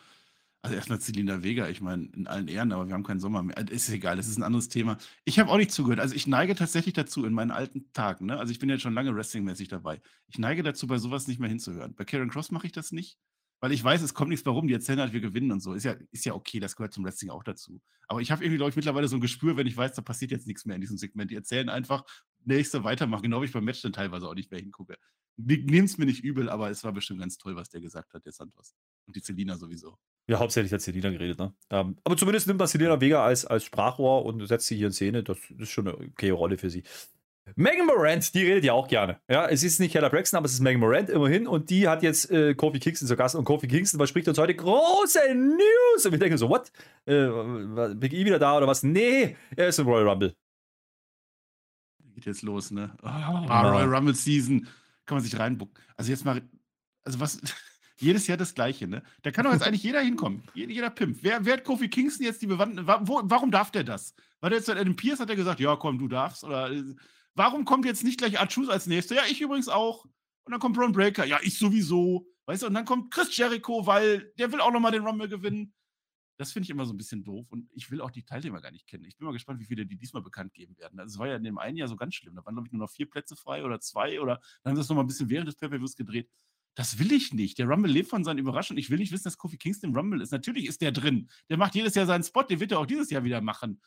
Also 0.62 0.76
erstmal 0.76 1.00
Celina 1.00 1.42
Vega, 1.42 1.70
ich 1.70 1.80
meine, 1.80 2.10
in 2.14 2.28
allen 2.28 2.50
Ehren, 2.50 2.74
aber 2.74 2.86
wir 2.86 2.94
haben 2.94 3.04
keinen 3.04 3.22
Sommer 3.22 3.44
mehr. 3.44 3.58
Also 3.58 3.72
ist 3.72 3.90
egal, 3.90 4.18
das 4.18 4.28
ist 4.28 4.38
ein 4.38 4.44
anderes 4.44 4.68
Thema. 4.68 4.98
Ich 5.24 5.40
habe 5.40 5.50
auch 5.50 5.58
nicht 5.58 5.72
zugehört. 5.72 6.02
Also 6.02 6.16
ich 6.16 6.28
neige 6.28 6.54
tatsächlich 6.54 6.94
dazu 6.94 7.24
in 7.24 7.34
meinen 7.34 7.52
alten 7.52 7.92
Tagen, 7.94 8.26
ne? 8.26 8.38
Also 8.38 8.52
ich 8.52 8.60
bin 8.60 8.70
jetzt 8.70 8.82
schon 8.82 8.94
lange 8.94 9.16
wrestlingmäßig 9.16 9.70
dabei. 9.70 10.02
Ich 10.28 10.38
neige 10.38 10.62
dazu, 10.62 10.86
bei 10.86 10.98
sowas 10.98 11.28
nicht 11.28 11.40
mehr 11.40 11.48
hinzuhören. 11.48 11.96
Bei 11.96 12.04
Karen 12.04 12.30
Cross 12.30 12.52
mache 12.52 12.68
ich 12.68 12.74
das 12.74 12.92
nicht, 12.92 13.18
weil 13.62 13.72
ich 13.72 13.82
weiß, 13.82 14.02
es 14.02 14.14
kommt 14.14 14.32
nichts 14.32 14.46
warum. 14.46 14.68
Die 14.68 14.74
erzählen 14.74 15.00
halt, 15.00 15.14
wir 15.14 15.22
gewinnen 15.22 15.54
und 15.54 15.62
so. 15.62 15.74
Ist 15.74 15.86
ja, 15.86 15.96
ist 16.12 16.26
ja 16.26 16.34
okay, 16.34 16.60
das 16.60 16.76
gehört 16.76 16.94
zum 16.94 17.06
Wrestling 17.06 17.30
auch 17.30 17.44
dazu. 17.44 17.82
Aber 18.10 18.20
ich 18.20 18.30
habe 18.30 18.44
irgendwie, 18.44 18.58
glaube 18.58 18.72
ich, 18.72 18.76
mittlerweile 18.76 19.08
so 19.08 19.16
ein 19.16 19.22
Gespür, 19.22 19.56
wenn 19.56 19.68
ich 19.68 19.78
weiß, 19.78 19.94
da 19.94 20.02
passiert 20.02 20.32
jetzt 20.32 20.46
nichts 20.46 20.66
mehr 20.66 20.76
in 20.76 20.82
diesem 20.82 20.98
Segment. 20.98 21.32
Die 21.32 21.36
erzählen 21.36 21.70
einfach, 21.70 22.04
nächste 22.44 22.84
weitermachen, 22.84 23.24
genau 23.24 23.42
wie 23.42 23.46
ich 23.46 23.54
beim 23.54 23.64
Match 23.64 23.82
dann 23.82 23.94
teilweise 23.94 24.28
auch 24.28 24.36
nicht 24.36 24.52
mehr 24.52 24.60
hingucke. 24.60 24.98
Nehmt 25.38 25.90
es 25.90 25.98
mir 25.98 26.06
nicht 26.06 26.22
übel, 26.22 26.50
aber 26.50 26.70
es 26.70 26.84
war 26.84 26.92
bestimmt 26.92 27.22
ganz 27.22 27.38
toll, 27.38 27.56
was 27.56 27.70
der 27.70 27.80
gesagt 27.80 28.14
hat, 28.14 28.26
der 28.26 28.34
Santos. 28.34 28.76
Und 29.10 29.16
die 29.16 29.24
Celina 29.24 29.58
sowieso. 29.58 29.98
Ja, 30.28 30.38
hauptsächlich 30.38 30.72
hat 30.72 30.82
Selina 30.82 31.10
geredet, 31.10 31.40
ne? 31.40 31.52
Ähm, 31.72 31.98
aber 32.04 32.16
zumindest 32.16 32.46
nimmt 32.46 32.60
man 32.60 32.68
Selina 32.68 33.02
Vega 33.02 33.26
als, 33.26 33.44
als 33.44 33.64
Sprachrohr 33.64 34.24
und 34.24 34.46
setzt 34.46 34.68
sie 34.68 34.78
hier 34.78 34.86
in 34.86 34.94
Szene. 34.94 35.24
Das 35.24 35.40
ist 35.58 35.72
schon 35.72 35.88
eine 35.88 35.98
okay 35.98 36.30
Rolle 36.30 36.60
für 36.60 36.70
sie. 36.70 36.84
Megan 37.56 37.88
Morant, 37.88 38.36
die 38.36 38.44
redet 38.44 38.66
ja 38.66 38.74
auch 38.74 38.88
gerne. 38.88 39.20
Ja, 39.28 39.48
es 39.48 39.64
ist 39.64 39.80
nicht 39.80 39.94
Keller 39.94 40.12
Braxton, 40.12 40.38
aber 40.38 40.46
es 40.46 40.54
ist 40.54 40.60
Megan 40.60 40.80
Morant 40.80 41.10
immerhin. 41.10 41.48
Und 41.48 41.72
die 41.72 41.88
hat 41.88 42.04
jetzt 42.04 42.30
äh, 42.30 42.54
Kofi 42.54 42.78
Kingston 42.78 43.08
zu 43.08 43.16
Gast. 43.16 43.34
Und 43.34 43.46
Kofi 43.46 43.68
Kingston 43.68 43.98
verspricht 43.98 44.28
uns 44.28 44.38
heute 44.38 44.54
große 44.54 45.34
News. 45.34 46.06
Und 46.06 46.12
wir 46.12 46.20
denken 46.20 46.38
so, 46.38 46.48
what? 46.48 46.72
Äh, 47.08 47.96
Big 47.96 48.14
E 48.14 48.24
wieder 48.26 48.38
da 48.38 48.58
oder 48.58 48.68
was? 48.68 48.84
Nee, 48.84 49.36
er 49.56 49.70
ist 49.70 49.80
im 49.80 49.88
Royal 49.88 50.08
Rumble. 50.08 50.36
Geht 52.14 52.28
jetzt 52.28 52.44
los, 52.44 52.70
ne? 52.70 52.96
Oh, 53.02 53.08
Royal 53.08 53.92
Rumble 53.92 54.14
Season. 54.14 54.68
Kann 55.08 55.18
man 55.18 55.24
sich 55.24 55.40
reinbucken. 55.40 55.74
Also 55.98 56.12
jetzt 56.12 56.24
mal, 56.24 56.44
also 57.04 57.20
was, 57.20 57.42
jedes 58.02 58.28
Jahr 58.28 58.38
das 58.38 58.54
Gleiche, 58.54 58.88
ne? 58.88 59.04
Da 59.22 59.32
kann 59.32 59.46
doch 59.46 59.54
jetzt 59.54 59.64
eigentlich 59.68 59.84
jeder 59.84 60.02
hinkommen. 60.02 60.44
Jeder, 60.54 60.90
Pimp. 60.90 61.20
Wer, 61.22 61.46
wer 61.46 61.54
hat 61.54 61.64
Kofi 61.64 61.90
Kingston 61.90 62.26
jetzt 62.26 62.42
die 62.42 62.48
Bewandten? 62.48 62.88
Wo, 62.88 63.22
warum 63.24 63.52
darf 63.52 63.72
der 63.72 63.84
das? 63.84 64.14
Der 64.42 64.52
jetzt 64.52 64.70
Adam 64.70 64.96
Pierce, 64.96 65.20
hat 65.20 65.30
er 65.30 65.36
gesagt, 65.36 65.60
ja, 65.60 65.76
komm, 65.76 65.98
du 65.98 66.08
darfst? 66.08 66.44
Oder 66.44 66.72
äh, 66.72 66.84
warum 67.36 67.66
kommt 67.66 67.86
jetzt 67.86 68.04
nicht 68.04 68.20
gleich 68.20 68.40
Archus 68.40 68.70
als 68.70 68.88
nächster? 68.88 69.16
Ja, 69.16 69.24
ich 69.30 69.42
übrigens 69.42 69.68
auch. 69.68 70.06
Und 70.06 70.52
dann 70.52 70.60
kommt 70.60 70.76
Braun 70.76 70.92
Breaker. 70.92 71.26
Ja, 71.26 71.40
ich 71.42 71.58
sowieso. 71.60 72.26
Weißt 72.46 72.64
du, 72.64 72.68
und 72.68 72.74
dann 72.74 72.86
kommt 72.86 73.14
Chris 73.14 73.36
Jericho, 73.38 73.86
weil 73.86 74.34
der 74.40 74.52
will 74.52 74.62
auch 74.62 74.72
nochmal 74.72 74.92
den 74.92 75.06
Rumble 75.06 75.30
gewinnen. 75.30 75.74
Das 76.40 76.54
finde 76.54 76.64
ich 76.64 76.70
immer 76.70 76.86
so 76.86 76.94
ein 76.94 76.98
bisschen 76.98 77.24
doof 77.24 77.52
und 77.52 77.70
ich 77.74 77.92
will 77.92 78.00
auch 78.00 78.12
die 78.12 78.24
Teilnehmer 78.24 78.62
gar 78.62 78.72
nicht 78.72 78.88
kennen. 78.88 79.04
Ich 79.04 79.18
bin 79.18 79.26
mal 79.26 79.34
gespannt, 79.34 79.60
wie 79.60 79.66
viele 79.66 79.86
die 79.86 79.98
diesmal 79.98 80.24
bekannt 80.24 80.54
geben 80.54 80.78
werden. 80.78 80.98
Also 80.98 81.16
es 81.16 81.20
war 81.20 81.28
ja 81.28 81.36
in 81.36 81.44
dem 81.44 81.58
einen 81.58 81.76
Jahr 81.76 81.90
so 81.90 81.98
ganz 81.98 82.16
schlimm. 82.16 82.34
Da 82.34 82.46
waren, 82.46 82.56
glaube 82.56 82.68
ich, 82.68 82.72
nur 82.72 82.80
noch 82.80 82.90
vier 82.90 83.10
Plätze 83.10 83.36
frei 83.36 83.66
oder 83.66 83.82
zwei 83.82 84.22
oder 84.22 84.40
dann 84.64 84.72
haben 84.72 84.78
sie 84.78 84.80
das 84.80 84.90
nochmal 84.90 85.04
ein 85.04 85.08
bisschen 85.08 85.30
während 85.30 85.50
des 85.50 85.58
Pay-Per-Views 85.58 85.98
gedreht. 85.98 86.30
Das 86.80 86.98
will 86.98 87.12
ich 87.12 87.34
nicht. 87.34 87.58
Der 87.58 87.68
Rumble 87.68 87.92
lebt 87.92 88.10
von 88.10 88.24
seinen 88.24 88.38
Überraschungen. 88.38 88.80
Ich 88.80 88.90
will 88.90 89.00
nicht 89.00 89.12
wissen, 89.12 89.26
dass 89.26 89.38
Kofi 89.38 89.58
Kingston 89.58 89.90
im 89.90 89.98
Rumble 89.98 90.22
ist. 90.22 90.32
Natürlich 90.32 90.66
ist 90.66 90.80
der 90.80 90.94
drin. 90.94 91.30
Der 91.50 91.58
macht 91.58 91.76
jedes 91.76 91.94
Jahr 91.94 92.06
seinen 92.06 92.24
Spot. 92.24 92.44
Den 92.44 92.62
wird 92.62 92.72
er 92.72 92.80
auch 92.80 92.86
dieses 92.86 93.10
Jahr 93.10 93.26
wieder 93.26 93.42
machen. 93.42 93.82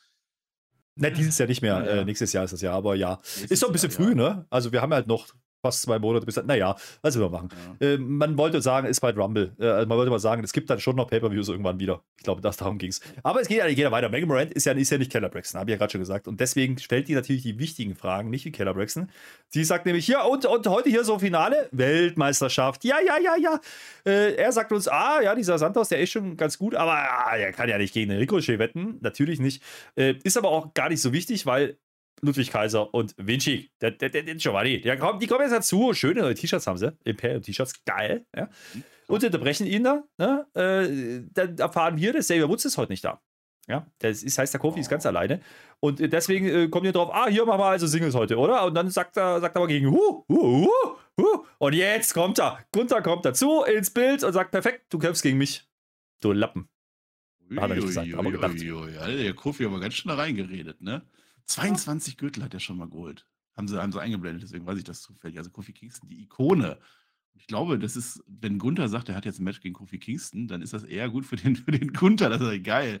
Ne, 0.93 1.11
dieses 1.11 1.39
Jahr 1.39 1.49
nicht 1.49 1.63
mehr. 1.63 1.79
Ja, 1.79 1.85
ja. 1.85 2.01
Äh, 2.01 2.05
nächstes 2.05 2.31
Jahr 2.33 2.43
ist 2.43 2.53
das 2.53 2.61
Jahr, 2.61 2.75
aber 2.75 2.93
ja. 2.93 3.15
Nächstes 3.15 3.49
ist 3.49 3.63
doch 3.63 3.69
ein 3.69 3.73
bisschen 3.73 3.89
Jahr, 3.89 3.99
früh, 3.99 4.09
ja. 4.09 4.15
ne? 4.15 4.45
Also 4.51 4.71
wir 4.71 4.83
haben 4.83 4.93
halt 4.93 5.07
noch 5.07 5.25
fast 5.63 5.81
zwei 5.81 5.97
Monate 5.97 6.25
bis. 6.25 6.35
Naja, 6.43 6.75
was 7.01 7.17
wir 7.17 7.29
machen. 7.29 7.49
Ja. 7.79 7.87
Äh, 7.87 7.97
man 7.97 8.37
wollte 8.37 8.61
sagen, 8.61 8.87
ist 8.87 8.99
bald 8.99 9.17
Rumble. 9.17 9.53
Äh, 9.57 9.65
also 9.65 9.87
man 9.87 9.97
wollte 9.97 10.11
mal 10.11 10.19
sagen, 10.19 10.43
es 10.43 10.51
gibt 10.51 10.69
dann 10.69 10.79
schon 10.79 10.95
noch 10.95 11.07
Pay-Per-Views 11.07 11.47
irgendwann 11.47 11.79
wieder. 11.79 12.03
Ich 12.17 12.23
glaube, 12.23 12.41
das 12.41 12.57
darum 12.57 12.77
ging 12.77 12.89
es. 12.89 12.99
Aber 13.23 13.41
es 13.41 13.47
geht 13.47 13.57
ja 13.57 13.65
nicht 13.65 13.77
jeder 13.77 13.91
weiter. 13.91 14.09
Megan 14.09 14.27
Morant 14.27 14.53
ist 14.53 14.65
ja, 14.65 14.73
ist 14.73 14.89
ja 14.89 14.97
nicht 14.97 15.11
Keller 15.11 15.29
Braxton, 15.29 15.59
habe 15.59 15.71
ich 15.71 15.73
ja 15.73 15.77
gerade 15.77 15.91
schon 15.91 16.01
gesagt. 16.01 16.27
Und 16.27 16.39
deswegen 16.39 16.77
stellt 16.77 17.07
die 17.07 17.15
natürlich 17.15 17.43
die 17.43 17.57
wichtigen 17.59 17.95
Fragen, 17.95 18.29
nicht 18.29 18.43
wie 18.45 18.51
Keller 18.51 18.73
Braxton. 18.73 19.09
Sie 19.49 19.63
sagt 19.63 19.85
nämlich, 19.85 20.07
ja, 20.07 20.23
und, 20.23 20.45
und 20.45 20.67
heute 20.67 20.89
hier 20.89 21.05
so 21.05 21.17
Finale, 21.17 21.69
Weltmeisterschaft. 21.71 22.83
Ja, 22.83 22.97
ja, 22.99 23.17
ja, 23.17 23.35
ja. 23.37 23.59
Äh, 24.05 24.35
er 24.35 24.51
sagt 24.51 24.73
uns, 24.73 24.89
ah, 24.89 25.21
ja, 25.21 25.33
dieser 25.33 25.57
Santos, 25.57 25.89
der 25.89 25.99
ist 25.99 26.11
schon 26.11 26.35
ganz 26.35 26.57
gut, 26.57 26.75
aber 26.75 26.91
ah, 26.91 27.37
er 27.37 27.53
kann 27.53 27.69
ja 27.69 27.77
nicht 27.77 27.93
gegen 27.93 28.09
den 28.09 28.19
Ricochet 28.19 28.59
wetten. 28.59 28.97
Natürlich 28.99 29.39
nicht. 29.39 29.63
Äh, 29.95 30.15
ist 30.23 30.37
aber 30.37 30.49
auch 30.49 30.73
gar 30.73 30.89
nicht 30.89 31.01
so 31.01 31.13
wichtig, 31.13 31.45
weil 31.45 31.77
Ludwig 32.21 32.51
Kaiser 32.51 32.93
und 32.93 33.15
Vinci. 33.17 33.71
Der, 33.81 33.91
der, 33.91 34.09
der, 34.09 34.23
der 34.23 34.35
Giovanni. 34.35 34.81
Der 34.81 34.97
kommt, 34.97 35.21
die 35.21 35.27
kommen 35.27 35.41
jetzt 35.41 35.51
dazu. 35.51 35.93
Schöne 35.93 36.21
neue 36.21 36.35
T-Shirts 36.35 36.67
haben 36.67 36.77
sie. 36.77 36.95
Imperium-T-Shirts. 37.03 37.83
Geil. 37.85 38.25
Ja. 38.35 38.49
Und 39.07 39.23
unterbrechen 39.23 39.67
ihn 39.67 39.83
da. 39.83 40.03
Ne? 40.17 40.45
Äh, 40.53 41.27
dann 41.33 41.57
erfahren 41.57 41.97
wir, 41.97 42.13
dass 42.13 42.25
Xavier 42.25 42.47
Woods 42.47 42.65
ist 42.65 42.77
heute 42.77 42.91
nicht 42.91 43.03
da. 43.03 43.21
Ja, 43.67 43.87
das 43.99 44.23
ist, 44.23 44.37
heißt, 44.37 44.53
der 44.53 44.59
Kofi 44.59 44.81
ist 44.81 44.89
ganz 44.89 45.05
alleine. 45.05 45.39
Und 45.79 45.99
deswegen 45.99 46.47
äh, 46.47 46.67
kommt 46.67 46.85
ihr 46.85 46.91
drauf, 46.91 47.09
ah, 47.13 47.27
hier 47.27 47.45
machen 47.45 47.59
wir 47.59 47.65
also 47.65 47.87
Singles 47.87 48.13
heute, 48.13 48.37
oder? 48.37 48.65
Und 48.65 48.75
dann 48.75 48.89
sagt 48.89 49.15
er, 49.15 49.39
sagt 49.39 49.55
er 49.55 49.59
aber 49.59 49.67
gegen, 49.67 49.89
huh, 49.89 50.25
huh, 50.27 50.67
huh, 50.67 50.97
huh. 51.19 51.45
Und 51.59 51.73
jetzt 51.73 52.13
kommt 52.13 52.39
er. 52.39 52.59
Gunther 52.73 53.01
kommt 53.01 53.23
dazu 53.23 53.63
ins 53.63 53.89
Bild 53.89 54.23
und 54.23 54.33
sagt, 54.33 54.51
perfekt, 54.51 54.87
du 54.89 54.99
kämpfst 54.99 55.23
gegen 55.23 55.37
mich. 55.37 55.65
Du 56.19 56.33
Lappen. 56.33 56.67
Hat 57.55 57.69
er 57.69 57.75
nicht 57.75 57.87
gesagt, 57.87 58.13
aber 58.13 58.31
gedacht. 58.31 58.59
der 58.59 59.33
Kofi 59.33 59.63
hat 59.63 59.71
aber 59.71 59.79
ganz 59.79 59.93
schnell 59.93 60.15
reingeredet, 60.15 60.81
ne? 60.81 61.03
22 61.45 62.17
Gürtel 62.17 62.43
hat 62.43 62.53
er 62.53 62.59
schon 62.59 62.77
mal 62.77 62.89
geholt. 62.89 63.27
Haben 63.55 63.67
sie, 63.67 63.79
haben 63.79 63.91
sie 63.91 64.01
eingeblendet, 64.01 64.43
deswegen 64.43 64.65
weiß 64.65 64.77
ich 64.77 64.83
das 64.83 65.01
zufällig. 65.01 65.37
Also 65.37 65.51
Kofi 65.51 65.73
Kingston, 65.73 66.09
die 66.09 66.23
Ikone. 66.23 66.79
Ich 67.35 67.47
glaube, 67.47 67.77
das 67.77 67.95
ist, 67.95 68.23
wenn 68.27 68.59
Gunther 68.59 68.89
sagt, 68.89 69.09
er 69.09 69.15
hat 69.15 69.25
jetzt 69.25 69.39
ein 69.39 69.43
Match 69.43 69.61
gegen 69.61 69.73
Kofi 69.75 69.99
Kingston, 69.99 70.47
dann 70.47 70.61
ist 70.61 70.73
das 70.73 70.83
eher 70.83 71.09
gut 71.09 71.25
für 71.25 71.35
den, 71.35 71.55
für 71.55 71.71
den 71.71 71.93
Gunther. 71.93 72.29
Das 72.29 72.41
ist 72.41 72.63
geil. 72.63 72.99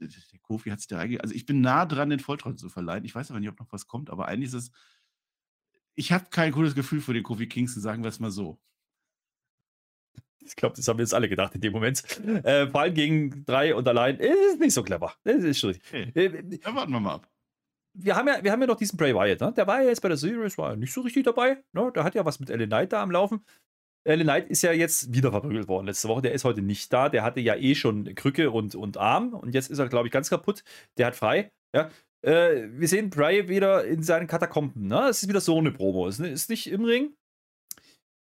Der 0.00 0.08
Kofi 0.42 0.70
hat 0.70 0.80
sich 0.80 0.88
da 0.88 0.98
reinge... 0.98 1.20
Also 1.20 1.34
ich 1.34 1.46
bin 1.46 1.60
nah 1.60 1.86
dran, 1.86 2.10
den 2.10 2.20
Volltrottel 2.20 2.58
zu 2.58 2.68
verleihen. 2.68 3.04
Ich 3.04 3.14
weiß 3.14 3.30
aber 3.30 3.40
nicht, 3.40 3.48
ob 3.48 3.58
noch 3.58 3.72
was 3.72 3.86
kommt, 3.86 4.10
aber 4.10 4.26
eigentlich 4.26 4.48
ist 4.48 4.54
es. 4.54 4.70
Ich 5.94 6.12
habe 6.12 6.26
kein 6.30 6.52
gutes 6.52 6.76
Gefühl 6.76 7.00
für 7.00 7.14
den 7.14 7.24
Kofi 7.24 7.48
Kingston, 7.48 7.82
sagen 7.82 8.02
wir 8.02 8.08
es 8.08 8.20
mal 8.20 8.30
so. 8.30 8.60
Ich 10.40 10.56
glaube, 10.56 10.76
das 10.76 10.86
haben 10.88 10.98
wir 10.98 11.02
jetzt 11.02 11.14
alle 11.14 11.28
gedacht 11.28 11.54
in 11.54 11.60
dem 11.60 11.72
Moment. 11.72 12.02
Äh, 12.24 12.68
vor 12.68 12.80
allem 12.80 12.94
gegen 12.94 13.44
drei 13.44 13.74
und 13.74 13.86
allein 13.86 14.16
ist 14.18 14.60
nicht 14.60 14.72
so 14.72 14.82
clever. 14.82 15.14
Das 15.24 15.42
ist 15.42 15.58
schwierig. 15.58 15.82
Okay. 15.86 16.12
Äh, 16.14 16.58
ja, 16.64 16.74
warten 16.74 16.92
wir 16.92 17.00
mal 17.00 17.16
ab 17.16 17.28
wir 17.94 18.16
haben 18.16 18.28
ja, 18.28 18.42
wir 18.42 18.52
haben 18.52 18.60
ja 18.60 18.66
noch 18.66 18.76
diesen 18.76 18.96
Bray 18.96 19.14
Wyatt, 19.14 19.40
ne? 19.40 19.52
Der 19.56 19.66
war 19.66 19.82
ja 19.82 19.88
jetzt 19.88 20.02
bei 20.02 20.08
der 20.08 20.16
Series, 20.16 20.58
war 20.58 20.76
nicht 20.76 20.92
so 20.92 21.00
richtig 21.00 21.24
dabei. 21.24 21.62
Ne? 21.72 21.90
Der 21.94 22.04
hat 22.04 22.14
ja 22.14 22.24
was 22.24 22.40
mit 22.40 22.50
Ellen 22.50 22.68
Knight 22.68 22.92
da 22.92 23.02
am 23.02 23.10
Laufen. 23.10 23.44
Ellen 24.04 24.26
Knight 24.26 24.48
ist 24.48 24.62
ja 24.62 24.72
jetzt 24.72 25.12
wieder 25.12 25.30
verprügelt 25.30 25.68
worden 25.68 25.86
letzte 25.86 26.08
Woche. 26.08 26.22
Der 26.22 26.32
ist 26.32 26.44
heute 26.44 26.62
nicht 26.62 26.92
da. 26.92 27.08
Der 27.08 27.22
hatte 27.22 27.40
ja 27.40 27.56
eh 27.56 27.74
schon 27.74 28.14
Krücke 28.14 28.50
und, 28.50 28.74
und 28.74 28.96
Arm. 28.96 29.34
Und 29.34 29.54
jetzt 29.54 29.70
ist 29.70 29.78
er, 29.78 29.88
glaube 29.88 30.08
ich, 30.08 30.12
ganz 30.12 30.30
kaputt. 30.30 30.64
Der 30.96 31.06
hat 31.06 31.16
frei. 31.16 31.52
Ja. 31.74 31.90
Äh, 32.22 32.68
wir 32.70 32.88
sehen 32.88 33.10
Bray 33.10 33.48
wieder 33.48 33.84
in 33.84 34.02
seinen 34.02 34.26
Katakomben. 34.26 34.86
Ne? 34.86 35.08
Es 35.08 35.22
ist 35.22 35.28
wieder 35.28 35.40
so 35.40 35.58
eine 35.58 35.72
Promo. 35.72 36.08
Es 36.08 36.18
ist 36.20 36.48
nicht 36.48 36.70
im 36.70 36.84
Ring. 36.84 37.14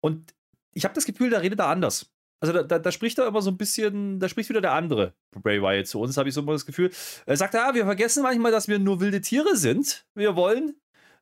Und 0.00 0.34
ich 0.72 0.84
habe 0.84 0.94
das 0.94 1.04
Gefühl, 1.04 1.30
da 1.30 1.38
redet 1.38 1.58
er 1.58 1.68
anders. 1.68 2.10
Also 2.40 2.52
da, 2.52 2.62
da, 2.62 2.78
da, 2.78 2.92
spricht 2.92 3.18
er 3.18 3.26
immer 3.26 3.40
so 3.40 3.50
ein 3.50 3.56
bisschen, 3.56 4.20
da 4.20 4.28
spricht 4.28 4.50
wieder 4.50 4.60
der 4.60 4.72
andere 4.72 5.14
Bray 5.30 5.62
Wyatt 5.62 5.86
zu 5.86 6.00
uns, 6.00 6.16
habe 6.16 6.28
ich 6.28 6.34
so 6.34 6.42
immer 6.42 6.52
das 6.52 6.66
Gefühl. 6.66 6.90
Er 7.24 7.36
sagt, 7.36 7.54
ja, 7.54 7.74
wir 7.74 7.84
vergessen 7.84 8.22
manchmal, 8.22 8.52
dass 8.52 8.68
wir 8.68 8.78
nur 8.78 9.00
wilde 9.00 9.22
Tiere 9.22 9.56
sind. 9.56 10.06
Wir 10.14 10.36
wollen 10.36 10.76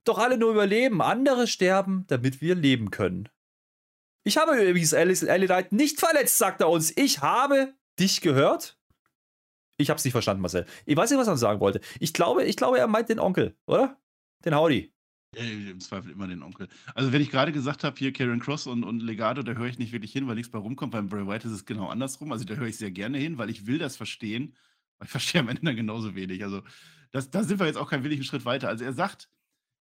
doch 0.05 0.19
alle 0.19 0.37
nur 0.37 0.51
überleben. 0.51 1.01
Andere 1.03 1.47
sterben, 1.47 2.05
damit 2.09 2.41
wir 2.41 2.55
leben 2.55 2.91
können. 2.91 3.29
Ich 4.25 4.39
habe 4.39 4.57
übrigens 4.57 4.95
Alice 4.95 5.21
Knight 5.21 5.73
nicht 5.73 6.01
verletzt, 6.01 6.39
sagt 6.39 6.61
er 6.61 6.71
uns. 6.71 6.97
Ich 6.97 7.21
habe 7.21 7.75
dich 7.99 8.21
gehört. 8.21 8.79
Ich 9.77 9.91
habe 9.91 9.99
es 9.99 10.05
nicht 10.05 10.13
verstanden, 10.13 10.41
Marcel. 10.41 10.67
Ich 10.87 10.97
weiß 10.97 11.11
nicht, 11.11 11.19
was 11.19 11.29
er 11.29 11.37
sagen 11.37 11.61
wollte. 11.61 11.81
Ich 12.01 12.13
glaube, 12.15 12.45
ich 12.45 12.57
glaube, 12.57 12.79
er 12.79 12.87
meint 12.87 13.09
den 13.09 13.19
Onkel, 13.19 13.57
oder? 13.67 14.01
Den 14.45 14.57
Howdy. 14.57 14.94
Im 15.37 15.81
Zweifel 15.81 16.13
immer 16.13 16.27
den 16.27 16.43
Onkel. 16.43 16.69
Also, 16.95 17.13
wenn 17.13 17.21
ich 17.21 17.31
gerade 17.31 17.53
gesagt 17.53 17.85
habe, 17.85 17.97
hier 17.99 18.13
Karen 18.13 18.41
Cross 18.41 18.67
und, 18.67 18.85
und 18.85 19.01
Legato, 19.01 19.43
da 19.43 19.53
höre 19.53 19.67
ich 19.67 19.79
nicht 19.79 19.93
wirklich 19.93 20.13
hin, 20.13 20.27
weil 20.27 20.37
nichts 20.37 20.51
bei 20.51 20.59
rumkommt. 20.59 20.93
Beim 20.93 21.09
Bray 21.09 21.27
White 21.27 21.49
ist 21.49 21.55
es 21.55 21.65
genau 21.67 21.89
andersrum. 21.89 22.33
Also, 22.33 22.45
da 22.45 22.55
höre 22.55 22.69
ich 22.69 22.77
sehr 22.77 22.91
gerne 22.91 23.19
hin, 23.19 23.39
weil 23.39 23.51
ich 23.51 23.67
will 23.67 23.79
das 23.79 23.97
verstehen. 23.97 24.55
Ich 25.03 25.09
verstehe 25.11 25.41
am 25.41 25.49
Ende 25.49 25.63
dann 25.63 25.77
genauso 25.77 26.15
wenig. 26.15 26.43
Also, 26.45 26.63
das, 27.13 27.31
da 27.31 27.43
sind 27.43 27.61
wir 27.61 27.67
jetzt 27.67 27.77
auch 27.77 27.91
keinen 27.91 28.05
willigen 28.05 28.25
Schritt 28.25 28.45
weiter. 28.45 28.69
Also, 28.69 28.85
er 28.85 28.93
sagt, 28.93 29.29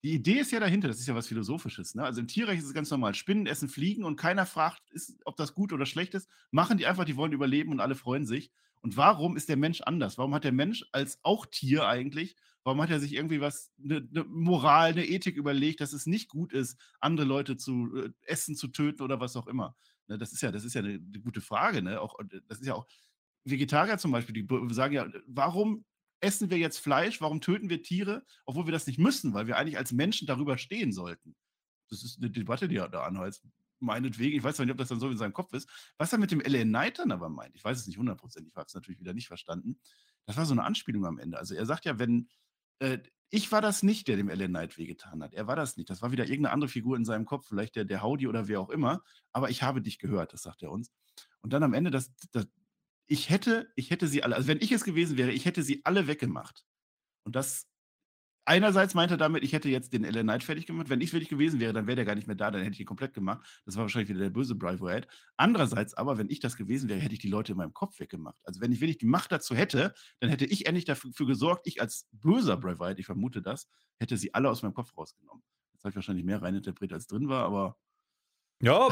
die 0.04 0.14
Idee 0.14 0.40
ist 0.40 0.52
ja 0.52 0.60
dahinter, 0.60 0.88
das 0.88 1.00
ist 1.00 1.08
ja 1.08 1.16
was 1.16 1.28
Philosophisches. 1.28 1.94
Ne? 1.94 2.04
Also 2.04 2.22
im 2.22 2.28
Tierreich 2.28 2.58
ist 2.58 2.66
es 2.66 2.74
ganz 2.74 2.90
normal. 2.90 3.14
Spinnen 3.14 3.46
essen 3.46 3.70
Fliegen 3.70 4.04
und 4.04 4.16
keiner 4.16 4.48
fragt, 4.48 4.90
ist, 4.90 5.20
ob 5.26 5.36
das 5.36 5.54
gut 5.54 5.74
oder 5.74 5.86
schlecht 5.86 6.16
ist. 6.16 6.28
Machen 6.50 6.78
die 6.78 6.88
einfach, 6.88 7.06
die 7.06 7.18
wollen 7.18 7.34
überleben 7.34 7.72
und 7.72 7.80
alle 7.80 7.96
freuen 7.96 8.26
sich. 8.26 8.52
Und 8.82 8.98
warum 8.98 9.38
ist 9.38 9.48
der 9.48 9.58
Mensch 9.58 9.82
anders? 9.82 10.18
Warum 10.18 10.34
hat 10.34 10.44
der 10.44 10.52
Mensch 10.52 10.86
als 10.92 11.20
auch 11.22 11.46
Tier 11.46 11.88
eigentlich, 11.88 12.36
warum 12.64 12.82
hat 12.82 12.90
er 12.90 13.00
sich 13.00 13.14
irgendwie 13.14 13.42
was, 13.42 13.72
eine 13.84 14.02
ne 14.12 14.24
Moral, 14.26 14.92
eine 14.92 15.06
Ethik 15.06 15.36
überlegt, 15.36 15.82
dass 15.82 15.94
es 15.94 16.06
nicht 16.06 16.30
gut 16.30 16.54
ist, 16.54 16.80
andere 17.00 17.26
Leute 17.26 17.58
zu 17.58 17.96
äh, 17.96 18.10
essen, 18.22 18.56
zu 18.56 18.68
töten 18.68 19.02
oder 19.02 19.20
was 19.20 19.36
auch 19.36 19.48
immer? 19.48 19.76
Ne, 20.08 20.18
das 20.18 20.34
ist 20.34 20.42
ja, 20.42 20.52
das 20.52 20.64
ist 20.64 20.74
ja 20.74 20.82
eine, 20.82 20.94
eine 20.94 21.20
gute 21.22 21.42
Frage. 21.42 21.82
Ne? 21.82 22.00
Auch, 22.00 22.18
das 22.48 22.60
ist 22.60 22.68
ja 22.68 22.76
auch 22.76 22.88
Vegetarier 23.44 23.98
zum 23.98 24.12
Beispiel, 24.12 24.34
die 24.34 24.74
sagen 24.74 24.94
ja, 24.94 25.08
warum 25.26 25.86
essen 26.20 26.50
wir 26.50 26.58
jetzt 26.58 26.78
Fleisch? 26.78 27.22
Warum 27.22 27.42
töten 27.42 27.70
wir 27.70 27.82
Tiere, 27.82 28.24
obwohl 28.46 28.66
wir 28.66 28.72
das 28.72 28.88
nicht 28.88 29.00
müssen, 29.00 29.34
weil 29.34 29.48
wir 29.48 29.58
eigentlich 29.58 29.78
als 29.78 29.92
Menschen 29.92 30.28
darüber 30.28 30.58
stehen 30.58 30.92
sollten? 30.92 31.36
Das 31.90 32.04
ist 32.04 32.20
eine 32.20 32.30
Debatte, 32.30 32.68
die 32.68 32.78
er 32.78 32.90
da 32.90 33.04
anheizt. 33.04 33.44
Meinetwegen, 33.80 34.38
ich 34.38 34.44
weiß 34.44 34.60
nicht, 34.60 34.70
ob 34.70 34.78
das 34.78 34.90
dann 34.90 35.00
so 35.00 35.10
in 35.10 35.18
seinem 35.18 35.34
Kopf 35.34 35.54
ist. 35.54 35.68
Was 35.98 36.14
er 36.14 36.20
mit 36.20 36.30
dem 36.30 36.40
LA 36.40 36.64
Knight 36.64 37.00
dann 37.00 37.12
aber 37.12 37.30
meint, 37.30 37.56
ich 37.56 37.64
weiß 37.64 37.80
es 37.80 37.88
nicht 37.88 37.98
hundertprozentig, 37.98 38.52
ich 38.54 38.56
habe 38.56 38.68
es 38.68 38.76
natürlich 38.76 39.00
wieder 39.00 39.14
nicht 39.14 39.28
verstanden. 39.28 39.80
Das 40.28 40.38
war 40.38 40.46
so 40.46 40.54
eine 40.54 40.64
Anspielung 40.64 41.06
am 41.06 41.18
Ende. 41.18 41.40
Also 41.40 41.56
er 41.56 41.66
sagt 41.66 41.86
ja, 41.86 41.98
wenn, 41.98 42.30
äh, 42.82 43.00
ich 43.30 43.52
war 43.52 43.62
das 43.62 43.82
nicht, 43.82 44.10
der 44.10 44.18
dem 44.18 44.28
LA 44.28 44.48
Knight 44.48 44.78
wehgetan 44.78 45.24
hat. 45.24 45.34
Er 45.34 45.48
war 45.48 45.56
das 45.56 45.78
nicht. 45.78 45.90
Das 45.90 46.02
war 46.02 46.12
wieder 46.12 46.26
irgendeine 46.26 46.54
andere 46.54 46.70
Figur 46.70 46.98
in 46.98 47.06
seinem 47.06 47.26
Kopf, 47.26 47.48
vielleicht 47.48 47.78
der, 47.78 47.86
der 47.86 48.04
Howdy 48.04 48.28
oder 48.28 48.50
wer 48.50 48.60
auch 48.60 48.70
immer. 48.70 49.04
Aber 49.32 49.50
ich 49.50 49.64
habe 49.64 49.82
dich 49.82 50.00
gehört, 50.00 50.34
das 50.34 50.42
sagt 50.42 50.62
er 50.64 50.72
uns. 50.72 50.92
Und 51.42 51.54
dann 51.54 51.64
am 51.64 51.74
Ende, 51.74 51.92
das, 51.92 52.12
das, 52.32 52.48
ich 53.08 53.30
hätte, 53.30 53.72
ich 53.76 53.90
hätte 53.90 54.08
sie 54.08 54.24
alle, 54.24 54.36
also 54.36 54.50
wenn 54.50 54.60
ich 54.60 54.74
es 54.74 54.84
gewesen 54.84 55.18
wäre, 55.18 55.32
ich 55.32 55.46
hätte 55.46 55.64
sie 55.64 55.82
alle 55.86 56.08
weggemacht. 56.08 56.66
Und 57.24 57.38
das 57.38 57.68
einerseits 58.52 58.94
meinte 58.94 59.14
er 59.16 59.18
damit, 59.18 59.44
ich 59.44 59.54
hätte 59.54 59.70
jetzt 59.70 59.94
den 59.94 60.04
Ellen 60.04 60.24
Knight 60.24 60.44
fertig 60.44 60.66
gemacht. 60.66 60.90
Wenn 60.90 61.00
ich 61.00 61.12
fertig 61.12 61.30
gewesen 61.30 61.62
wäre, 61.62 61.72
dann 61.72 61.88
wäre 61.88 61.96
der 61.96 62.06
gar 62.06 62.16
nicht 62.16 62.28
mehr 62.28 62.36
da, 62.36 62.52
dann 62.52 62.62
hätte 62.62 62.74
ich 62.74 62.82
ihn 62.82 62.86
komplett 62.86 63.14
gemacht. 63.14 63.42
Das 63.66 63.78
war 63.78 63.84
wahrscheinlich 63.84 64.10
wieder 64.10 64.20
der 64.20 64.30
böse 64.30 64.56
Bravo 64.56 64.90
Head. 64.90 65.08
Andererseits 65.38 65.94
aber, 65.94 66.18
wenn 66.18 66.30
ich 66.30 66.42
das 66.42 66.58
gewesen 66.58 66.90
wäre, 66.90 67.00
hätte 67.00 67.14
ich 67.14 67.20
die 67.20 67.30
Leute 67.30 67.54
in 67.54 67.58
meinem 67.58 67.74
Kopf 67.74 68.00
weggemacht. 68.00 68.38
Also 68.44 68.60
wenn 68.60 68.74
ich 68.74 68.82
wirklich 68.82 68.98
die 68.98 69.06
Macht 69.06 69.32
dazu 69.32 69.56
hätte, 69.56 69.94
dann 70.20 70.30
hätte 70.30 70.46
ich 70.46 70.66
endlich 70.68 70.84
dafür 70.84 71.26
gesorgt, 71.26 71.66
ich 71.66 71.82
als 71.82 72.10
böser 72.12 72.58
Bravo 72.58 72.86
Head, 72.86 73.00
ich 73.00 73.06
vermute 73.06 73.42
das, 73.42 73.70
hätte 74.00 74.18
sie 74.18 74.34
alle 74.34 74.50
aus 74.50 74.62
meinem 74.64 74.74
Kopf 74.74 74.98
rausgenommen. 74.98 75.44
Jetzt 75.74 75.86
habe 75.86 75.92
ich 75.92 75.96
wahrscheinlich 75.96 76.26
mehr 76.26 76.42
reininterpretiert, 76.42 76.94
als 76.94 77.08
drin 77.08 77.30
war, 77.30 77.46
aber. 77.46 77.78
Ja. 78.62 78.90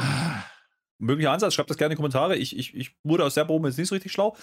möglicher 0.98 1.32
Ansatz. 1.32 1.54
Schreibt 1.54 1.70
das 1.70 1.76
gerne 1.76 1.92
in 1.92 1.96
die 1.96 1.96
Kommentare. 1.96 2.36
Ich, 2.36 2.56
ich, 2.56 2.74
ich 2.74 2.96
wurde 3.02 3.24
aus 3.24 3.34
der 3.34 3.44
Probe 3.44 3.68
jetzt 3.68 3.78
nicht 3.78 3.88
so 3.88 3.94
richtig 3.94 4.12
schlau. 4.12 4.36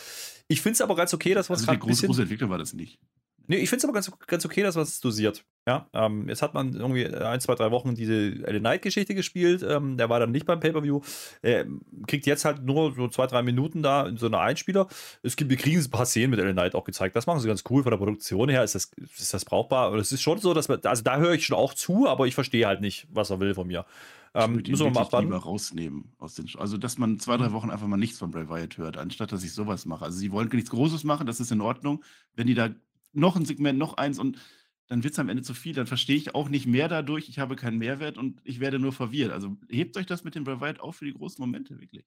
Ich 0.47 0.61
finde 0.61 0.73
es 0.73 0.81
aber 0.81 0.95
ganz 0.95 1.13
okay, 1.13 1.33
dass 1.33 1.49
was 1.49 1.61
also 1.61 1.71
die 1.71 1.79
große, 1.79 2.05
große 2.05 2.21
Entwicklung 2.23 2.49
war 2.49 2.57
das 2.57 2.73
nicht. 2.73 2.99
Nee, 3.47 3.57
ich 3.57 3.69
finde 3.69 3.79
es 3.79 3.83
aber 3.85 3.93
ganz, 3.93 4.11
ganz 4.27 4.45
okay, 4.45 4.61
dass 4.61 4.75
was 4.75 4.99
dosiert. 4.99 5.45
Ja, 5.65 5.89
ähm, 5.93 6.29
jetzt 6.29 6.41
hat 6.41 6.53
man 6.53 6.73
irgendwie 6.73 7.05
ein, 7.07 7.41
zwei, 7.41 7.55
drei 7.55 7.71
Wochen 7.71 7.95
diese 7.95 8.13
Ellen 8.13 8.59
Knight-Geschichte 8.59 9.15
gespielt. 9.15 9.65
Ähm, 9.67 9.97
der 9.97 10.09
war 10.09 10.19
dann 10.19 10.31
nicht 10.31 10.45
beim 10.45 10.59
Pay-Per-View. 10.59 11.01
Er 11.41 11.65
kriegt 12.07 12.25
jetzt 12.25 12.45
halt 12.45 12.63
nur 12.63 12.93
so 12.95 13.07
zwei, 13.09 13.27
drei 13.27 13.41
Minuten 13.41 13.83
da 13.83 14.07
in 14.07 14.17
so 14.17 14.27
einer 14.27 14.39
Einspieler. 14.39 14.87
Es 15.23 15.35
gibt, 15.35 15.49
wir 15.49 15.57
kriegen 15.57 15.79
ein 15.79 15.89
paar 15.89 16.05
Szenen 16.05 16.31
mit 16.31 16.39
Ellen 16.39 16.55
Knight 16.55 16.75
auch 16.75 16.85
gezeigt. 16.85 17.15
Das 17.15 17.25
machen 17.25 17.41
sie 17.41 17.47
ganz 17.47 17.63
cool 17.69 17.83
von 17.83 17.91
der 17.91 17.97
Produktion 17.97 18.47
her. 18.47 18.63
Ist 18.63 18.75
das, 18.75 18.91
ist 19.17 19.33
das 19.33 19.43
brauchbar? 19.43 19.91
Und 19.91 19.99
es 19.99 20.11
ist 20.11 20.21
schon 20.21 20.39
so, 20.39 20.53
dass 20.53 20.69
man, 20.69 20.79
also 20.83 21.03
da 21.03 21.17
höre 21.17 21.33
ich 21.33 21.45
schon 21.45 21.57
auch 21.57 21.73
zu, 21.73 22.07
aber 22.07 22.27
ich 22.27 22.35
verstehe 22.35 22.65
halt 22.65 22.81
nicht, 22.81 23.07
was 23.11 23.29
er 23.29 23.39
will 23.39 23.53
von 23.53 23.67
mir. 23.67 23.85
Ähm, 24.33 24.61
müssen 24.67 24.85
wir 24.85 24.91
mal 24.91 25.01
abwarten. 25.01 25.27
lieber 25.27 25.39
rausnehmen 25.39 26.13
aus 26.19 26.35
den, 26.35 26.47
also 26.57 26.77
dass 26.77 26.97
man 26.97 27.19
zwei, 27.19 27.37
drei 27.37 27.49
mhm. 27.49 27.53
Wochen 27.53 27.71
einfach 27.71 27.87
mal 27.87 27.97
nichts 27.97 28.19
von 28.19 28.29
Bray 28.29 28.47
Wyatt 28.47 28.77
hört, 28.77 28.97
anstatt 28.97 29.31
dass 29.31 29.43
ich 29.43 29.51
sowas 29.51 29.85
mache. 29.85 30.05
Also 30.05 30.17
sie 30.17 30.31
wollen 30.31 30.49
nichts 30.51 30.69
Großes 30.69 31.03
machen, 31.03 31.25
das 31.25 31.39
ist 31.39 31.51
in 31.51 31.61
Ordnung. 31.61 32.03
Wenn 32.35 32.47
die 32.47 32.53
da 32.53 32.69
noch 33.13 33.35
ein 33.35 33.45
Segment, 33.45 33.79
noch 33.79 33.95
eins 33.95 34.19
und 34.19 34.37
dann 34.87 35.03
wird 35.03 35.13
es 35.13 35.19
am 35.19 35.29
Ende 35.29 35.43
zu 35.43 35.53
viel, 35.53 35.73
dann 35.73 35.87
verstehe 35.87 36.15
ich 36.15 36.33
auch 36.33 36.47
nicht 36.47 36.65
mehr 36.65 36.87
dadurch, 36.87 37.27
ich 37.27 37.39
habe 37.39 37.55
keinen 37.55 37.77
Mehrwert 37.77 38.17
und 38.17 38.39
ich 38.43 38.59
werde 38.59 38.79
nur 38.79 38.93
verwirrt. 38.93 39.31
Also 39.31 39.57
hebt 39.69 39.97
euch 39.97 40.05
das 40.05 40.23
mit 40.23 40.35
dem 40.35 40.45
Bray 40.45 40.61
Wyatt 40.61 40.79
auf 40.79 40.97
für 40.97 41.05
die 41.05 41.13
großen 41.13 41.41
Momente, 41.41 41.79
wirklich. 41.79 42.05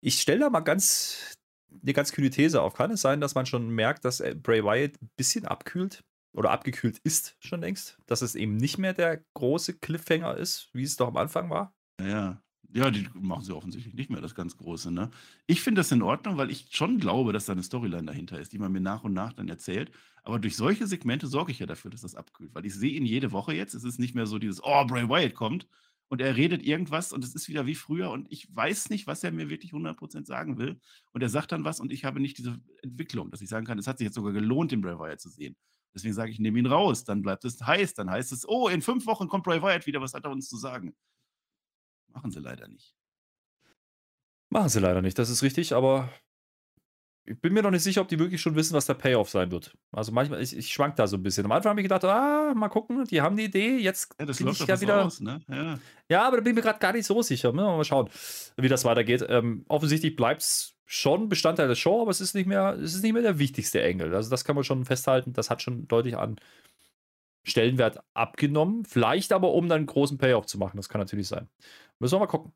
Ich 0.00 0.20
stelle 0.20 0.40
da 0.40 0.50
mal 0.50 0.60
ganz 0.60 1.36
eine 1.82 1.92
ganz 1.92 2.12
kühne 2.12 2.30
These 2.30 2.60
auf. 2.60 2.74
Kann 2.74 2.90
es 2.90 3.02
sein, 3.02 3.20
dass 3.20 3.34
man 3.34 3.46
schon 3.46 3.68
merkt, 3.68 4.04
dass 4.04 4.20
äh, 4.20 4.34
Bray 4.34 4.64
Wyatt 4.64 5.00
ein 5.00 5.10
bisschen 5.16 5.44
abkühlt? 5.44 6.02
oder 6.32 6.50
abgekühlt 6.50 6.98
ist 6.98 7.36
schon 7.40 7.60
längst, 7.60 7.98
dass 8.06 8.22
es 8.22 8.34
eben 8.34 8.56
nicht 8.56 8.78
mehr 8.78 8.94
der 8.94 9.24
große 9.34 9.78
Cliffhanger 9.78 10.36
ist, 10.36 10.70
wie 10.72 10.84
es 10.84 10.96
doch 10.96 11.08
am 11.08 11.16
Anfang 11.16 11.50
war. 11.50 11.74
Ja, 12.00 12.40
ja, 12.70 12.90
die 12.90 13.08
machen 13.14 13.44
sie 13.44 13.56
offensichtlich 13.56 13.94
nicht 13.94 14.10
mehr, 14.10 14.20
das 14.20 14.34
ganz 14.34 14.56
Große. 14.56 14.90
Ne? 14.90 15.10
Ich 15.46 15.62
finde 15.62 15.80
das 15.80 15.90
in 15.90 16.02
Ordnung, 16.02 16.36
weil 16.36 16.50
ich 16.50 16.66
schon 16.70 16.98
glaube, 16.98 17.32
dass 17.32 17.46
da 17.46 17.52
eine 17.52 17.62
Storyline 17.62 18.04
dahinter 18.04 18.38
ist, 18.38 18.52
die 18.52 18.58
man 18.58 18.72
mir 18.72 18.80
nach 18.80 19.04
und 19.04 19.14
nach 19.14 19.32
dann 19.32 19.48
erzählt. 19.48 19.90
Aber 20.28 20.38
durch 20.38 20.56
solche 20.56 20.86
Segmente 20.86 21.26
sorge 21.26 21.52
ich 21.52 21.58
ja 21.58 21.64
dafür, 21.64 21.90
dass 21.90 22.02
das 22.02 22.14
abkühlt, 22.14 22.54
weil 22.54 22.66
ich 22.66 22.74
sehe 22.74 22.92
ihn 22.92 23.06
jede 23.06 23.32
Woche 23.32 23.54
jetzt. 23.54 23.72
Es 23.72 23.82
ist 23.82 23.98
nicht 23.98 24.14
mehr 24.14 24.26
so 24.26 24.38
dieses, 24.38 24.62
oh, 24.62 24.84
Bray 24.84 25.08
Wyatt 25.08 25.34
kommt 25.34 25.66
und 26.08 26.20
er 26.20 26.36
redet 26.36 26.62
irgendwas 26.62 27.14
und 27.14 27.24
es 27.24 27.34
ist 27.34 27.48
wieder 27.48 27.64
wie 27.64 27.74
früher 27.74 28.10
und 28.10 28.30
ich 28.30 28.54
weiß 28.54 28.90
nicht, 28.90 29.06
was 29.06 29.24
er 29.24 29.32
mir 29.32 29.48
wirklich 29.48 29.72
100% 29.72 30.26
sagen 30.26 30.58
will. 30.58 30.78
Und 31.12 31.22
er 31.22 31.30
sagt 31.30 31.52
dann 31.52 31.64
was 31.64 31.80
und 31.80 31.90
ich 31.94 32.04
habe 32.04 32.20
nicht 32.20 32.36
diese 32.36 32.60
Entwicklung, 32.82 33.30
dass 33.30 33.40
ich 33.40 33.48
sagen 33.48 33.64
kann, 33.64 33.78
es 33.78 33.86
hat 33.86 33.96
sich 33.96 34.04
jetzt 34.04 34.16
sogar 34.16 34.34
gelohnt, 34.34 34.70
den 34.70 34.82
Bray 34.82 34.98
Wyatt 34.98 35.18
zu 35.18 35.30
sehen. 35.30 35.56
Deswegen 35.94 36.12
sage 36.12 36.30
ich, 36.30 36.38
nehme 36.38 36.58
ihn 36.58 36.66
raus. 36.66 37.04
Dann 37.04 37.22
bleibt 37.22 37.46
es 37.46 37.66
heiß. 37.66 37.94
Dann 37.94 38.10
heißt 38.10 38.30
es, 38.30 38.46
oh, 38.46 38.68
in 38.68 38.82
fünf 38.82 39.06
Wochen 39.06 39.28
kommt 39.28 39.44
Bray 39.44 39.62
Wyatt 39.62 39.86
wieder. 39.86 40.02
Was 40.02 40.12
hat 40.12 40.24
er 40.24 40.30
uns 40.30 40.50
zu 40.50 40.58
sagen? 40.58 40.94
Machen 42.08 42.32
sie 42.32 42.40
leider 42.40 42.68
nicht. 42.68 42.94
Machen 44.50 44.68
sie 44.68 44.80
leider 44.80 45.00
nicht, 45.00 45.18
das 45.18 45.30
ist 45.30 45.42
richtig, 45.42 45.72
aber 45.72 46.12
ich 47.28 47.40
bin 47.40 47.52
mir 47.52 47.62
noch 47.62 47.70
nicht 47.70 47.82
sicher, 47.82 48.00
ob 48.00 48.08
die 48.08 48.18
wirklich 48.18 48.40
schon 48.40 48.54
wissen, 48.54 48.74
was 48.74 48.86
der 48.86 48.94
Payoff 48.94 49.28
sein 49.28 49.50
wird. 49.50 49.76
Also 49.92 50.12
manchmal, 50.12 50.40
ich, 50.40 50.56
ich 50.56 50.72
schwank 50.72 50.96
da 50.96 51.06
so 51.06 51.16
ein 51.16 51.22
bisschen. 51.22 51.44
Am 51.44 51.52
Anfang 51.52 51.70
habe 51.70 51.80
ich 51.80 51.84
gedacht, 51.84 52.04
ah, 52.04 52.54
mal 52.54 52.68
gucken, 52.68 53.04
die 53.04 53.20
haben 53.20 53.36
die 53.36 53.44
Idee, 53.44 53.76
jetzt 53.76 54.14
ja, 54.18 54.24
das 54.24 54.40
läuft 54.40 54.62
ich 54.62 54.66
ja 54.66 54.80
wieder. 54.80 55.04
Aus, 55.04 55.20
ne? 55.20 55.40
ja. 55.48 55.78
ja. 56.08 56.26
aber 56.26 56.38
da 56.38 56.42
bin 56.42 56.52
ich 56.52 56.56
mir 56.56 56.62
gerade 56.62 56.78
gar 56.78 56.92
nicht 56.92 57.04
so 57.04 57.20
sicher. 57.20 57.52
Mal 57.52 57.84
schauen, 57.84 58.08
wie 58.56 58.68
das 58.68 58.84
weitergeht. 58.84 59.26
Ähm, 59.28 59.64
offensichtlich 59.68 60.16
bleibt 60.16 60.40
es 60.40 60.74
schon 60.86 61.28
Bestandteil 61.28 61.68
der 61.68 61.74
Show, 61.74 62.00
aber 62.00 62.10
es 62.10 62.22
ist 62.22 62.34
nicht 62.34 62.46
mehr, 62.46 62.78
es 62.80 62.94
ist 62.94 63.02
nicht 63.02 63.12
mehr 63.12 63.22
der 63.22 63.38
wichtigste 63.38 63.82
Engel. 63.82 64.14
Also 64.14 64.30
das 64.30 64.44
kann 64.44 64.54
man 64.54 64.64
schon 64.64 64.86
festhalten. 64.86 65.34
Das 65.34 65.50
hat 65.50 65.60
schon 65.60 65.86
deutlich 65.86 66.16
an 66.16 66.36
Stellenwert 67.48 67.98
abgenommen. 68.14 68.84
Vielleicht 68.84 69.32
aber, 69.32 69.52
um 69.52 69.68
dann 69.68 69.78
einen 69.78 69.86
großen 69.86 70.18
Payoff 70.18 70.46
zu 70.46 70.58
machen. 70.58 70.76
Das 70.76 70.88
kann 70.88 71.00
natürlich 71.00 71.28
sein. 71.28 71.48
Müssen 71.98 72.14
wir 72.14 72.20
mal 72.20 72.26
gucken. 72.26 72.52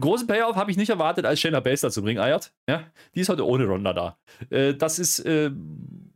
Großen 0.00 0.26
Payoff 0.26 0.56
habe 0.56 0.70
ich 0.70 0.78
nicht 0.78 0.88
erwartet, 0.88 1.26
als 1.26 1.38
Shayna 1.38 1.60
Baszler 1.60 1.90
zu 1.90 2.02
bringen, 2.02 2.18
Ayat. 2.18 2.52
Ja, 2.66 2.84
die 3.14 3.20
ist 3.20 3.28
heute 3.28 3.46
ohne 3.46 3.66
Ronda 3.66 3.92
da. 3.92 4.18
Äh, 4.48 4.74
das 4.74 4.98
ist 4.98 5.18
äh, 5.20 5.50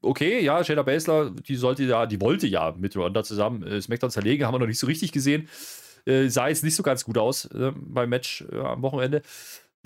okay, 0.00 0.42
ja, 0.42 0.64
Shayna 0.64 0.82
Baszler, 0.82 1.30
die 1.30 1.56
sollte 1.56 1.84
ja, 1.84 2.06
die 2.06 2.20
wollte 2.22 2.46
ja 2.46 2.74
mit 2.78 2.96
Ronda 2.96 3.22
zusammen 3.22 3.62
äh, 3.62 3.82
SmackDown 3.82 4.10
zerlegen, 4.10 4.46
haben 4.46 4.54
wir 4.54 4.60
noch 4.60 4.66
nicht 4.66 4.78
so 4.78 4.86
richtig 4.86 5.12
gesehen. 5.12 5.46
Äh, 6.06 6.28
sah 6.28 6.48
jetzt 6.48 6.64
nicht 6.64 6.74
so 6.74 6.82
ganz 6.82 7.04
gut 7.04 7.18
aus 7.18 7.44
äh, 7.46 7.72
beim 7.74 8.08
Match 8.08 8.46
äh, 8.50 8.58
am 8.58 8.80
Wochenende 8.80 9.20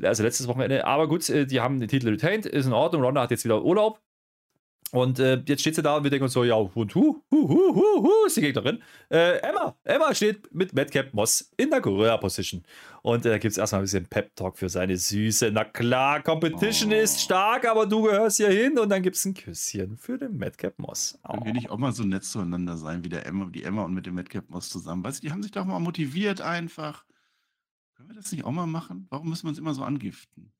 also 0.02 0.22
letztes 0.22 0.48
Wochenende. 0.48 0.86
Aber 0.86 1.08
gut, 1.08 1.28
äh, 1.28 1.46
die 1.46 1.60
haben 1.60 1.80
den 1.80 1.88
Titel 1.88 2.08
retained, 2.08 2.46
ist 2.46 2.66
in 2.66 2.72
Ordnung. 2.72 3.02
Ronda 3.02 3.22
hat 3.22 3.30
jetzt 3.30 3.44
wieder 3.44 3.62
Urlaub. 3.62 4.00
Und 4.94 5.18
äh, 5.18 5.42
jetzt 5.48 5.62
steht 5.62 5.74
sie 5.74 5.82
da 5.82 5.96
und 5.96 6.04
wir 6.04 6.10
denken 6.10 6.22
uns 6.22 6.34
so, 6.34 6.44
ja, 6.44 6.54
und 6.54 6.94
hu, 6.94 7.20
hu, 7.28 7.48
hu, 7.48 7.74
hu, 7.74 8.02
hu 8.04 8.26
ist 8.28 8.36
die 8.36 8.42
Gegnerin. 8.42 8.80
Äh, 9.10 9.38
Emma, 9.38 9.74
Emma 9.82 10.14
steht 10.14 10.54
mit 10.54 10.72
Madcap 10.72 11.12
Moss 11.12 11.50
in 11.56 11.70
der 11.70 11.80
Gorilla-Position. 11.80 12.62
Und 13.02 13.26
äh, 13.26 13.30
da 13.30 13.38
gibt 13.38 13.50
es 13.50 13.58
erstmal 13.58 13.80
ein 13.80 13.86
bisschen 13.86 14.06
Pep-Talk 14.06 14.56
für 14.56 14.68
seine 14.68 14.96
Süße. 14.96 15.50
Na 15.52 15.64
klar, 15.64 16.22
Competition 16.22 16.92
oh. 16.92 16.94
ist 16.94 17.20
stark, 17.20 17.66
aber 17.66 17.86
du 17.86 18.02
gehörst 18.02 18.36
hier 18.36 18.50
hin. 18.50 18.78
Und 18.78 18.88
dann 18.88 19.02
gibt 19.02 19.16
es 19.16 19.24
ein 19.24 19.34
Küsschen 19.34 19.96
für 19.96 20.16
den 20.16 20.38
Madcap 20.38 20.78
Moss. 20.78 21.18
Oh. 21.24 21.32
Können 21.32 21.46
wir 21.46 21.52
nicht 21.54 21.70
auch 21.70 21.78
mal 21.78 21.90
so 21.90 22.04
nett 22.04 22.22
zueinander 22.22 22.76
sein 22.76 23.02
wie 23.02 23.08
der 23.08 23.26
Emma, 23.26 23.46
die 23.46 23.64
Emma 23.64 23.82
und 23.82 23.94
mit 23.94 24.06
dem 24.06 24.14
Madcap 24.14 24.48
Moss 24.48 24.68
zusammen? 24.68 25.02
Weißt 25.02 25.24
du, 25.24 25.26
die 25.26 25.32
haben 25.32 25.42
sich 25.42 25.50
doch 25.50 25.64
mal 25.64 25.80
motiviert 25.80 26.40
einfach. 26.40 27.04
Können 27.96 28.10
wir 28.10 28.14
das 28.14 28.30
nicht 28.30 28.44
auch 28.44 28.52
mal 28.52 28.66
machen? 28.66 29.08
Warum 29.10 29.28
müssen 29.28 29.42
wir 29.42 29.48
uns 29.48 29.58
immer 29.58 29.74
so 29.74 29.82
angiften? 29.82 30.52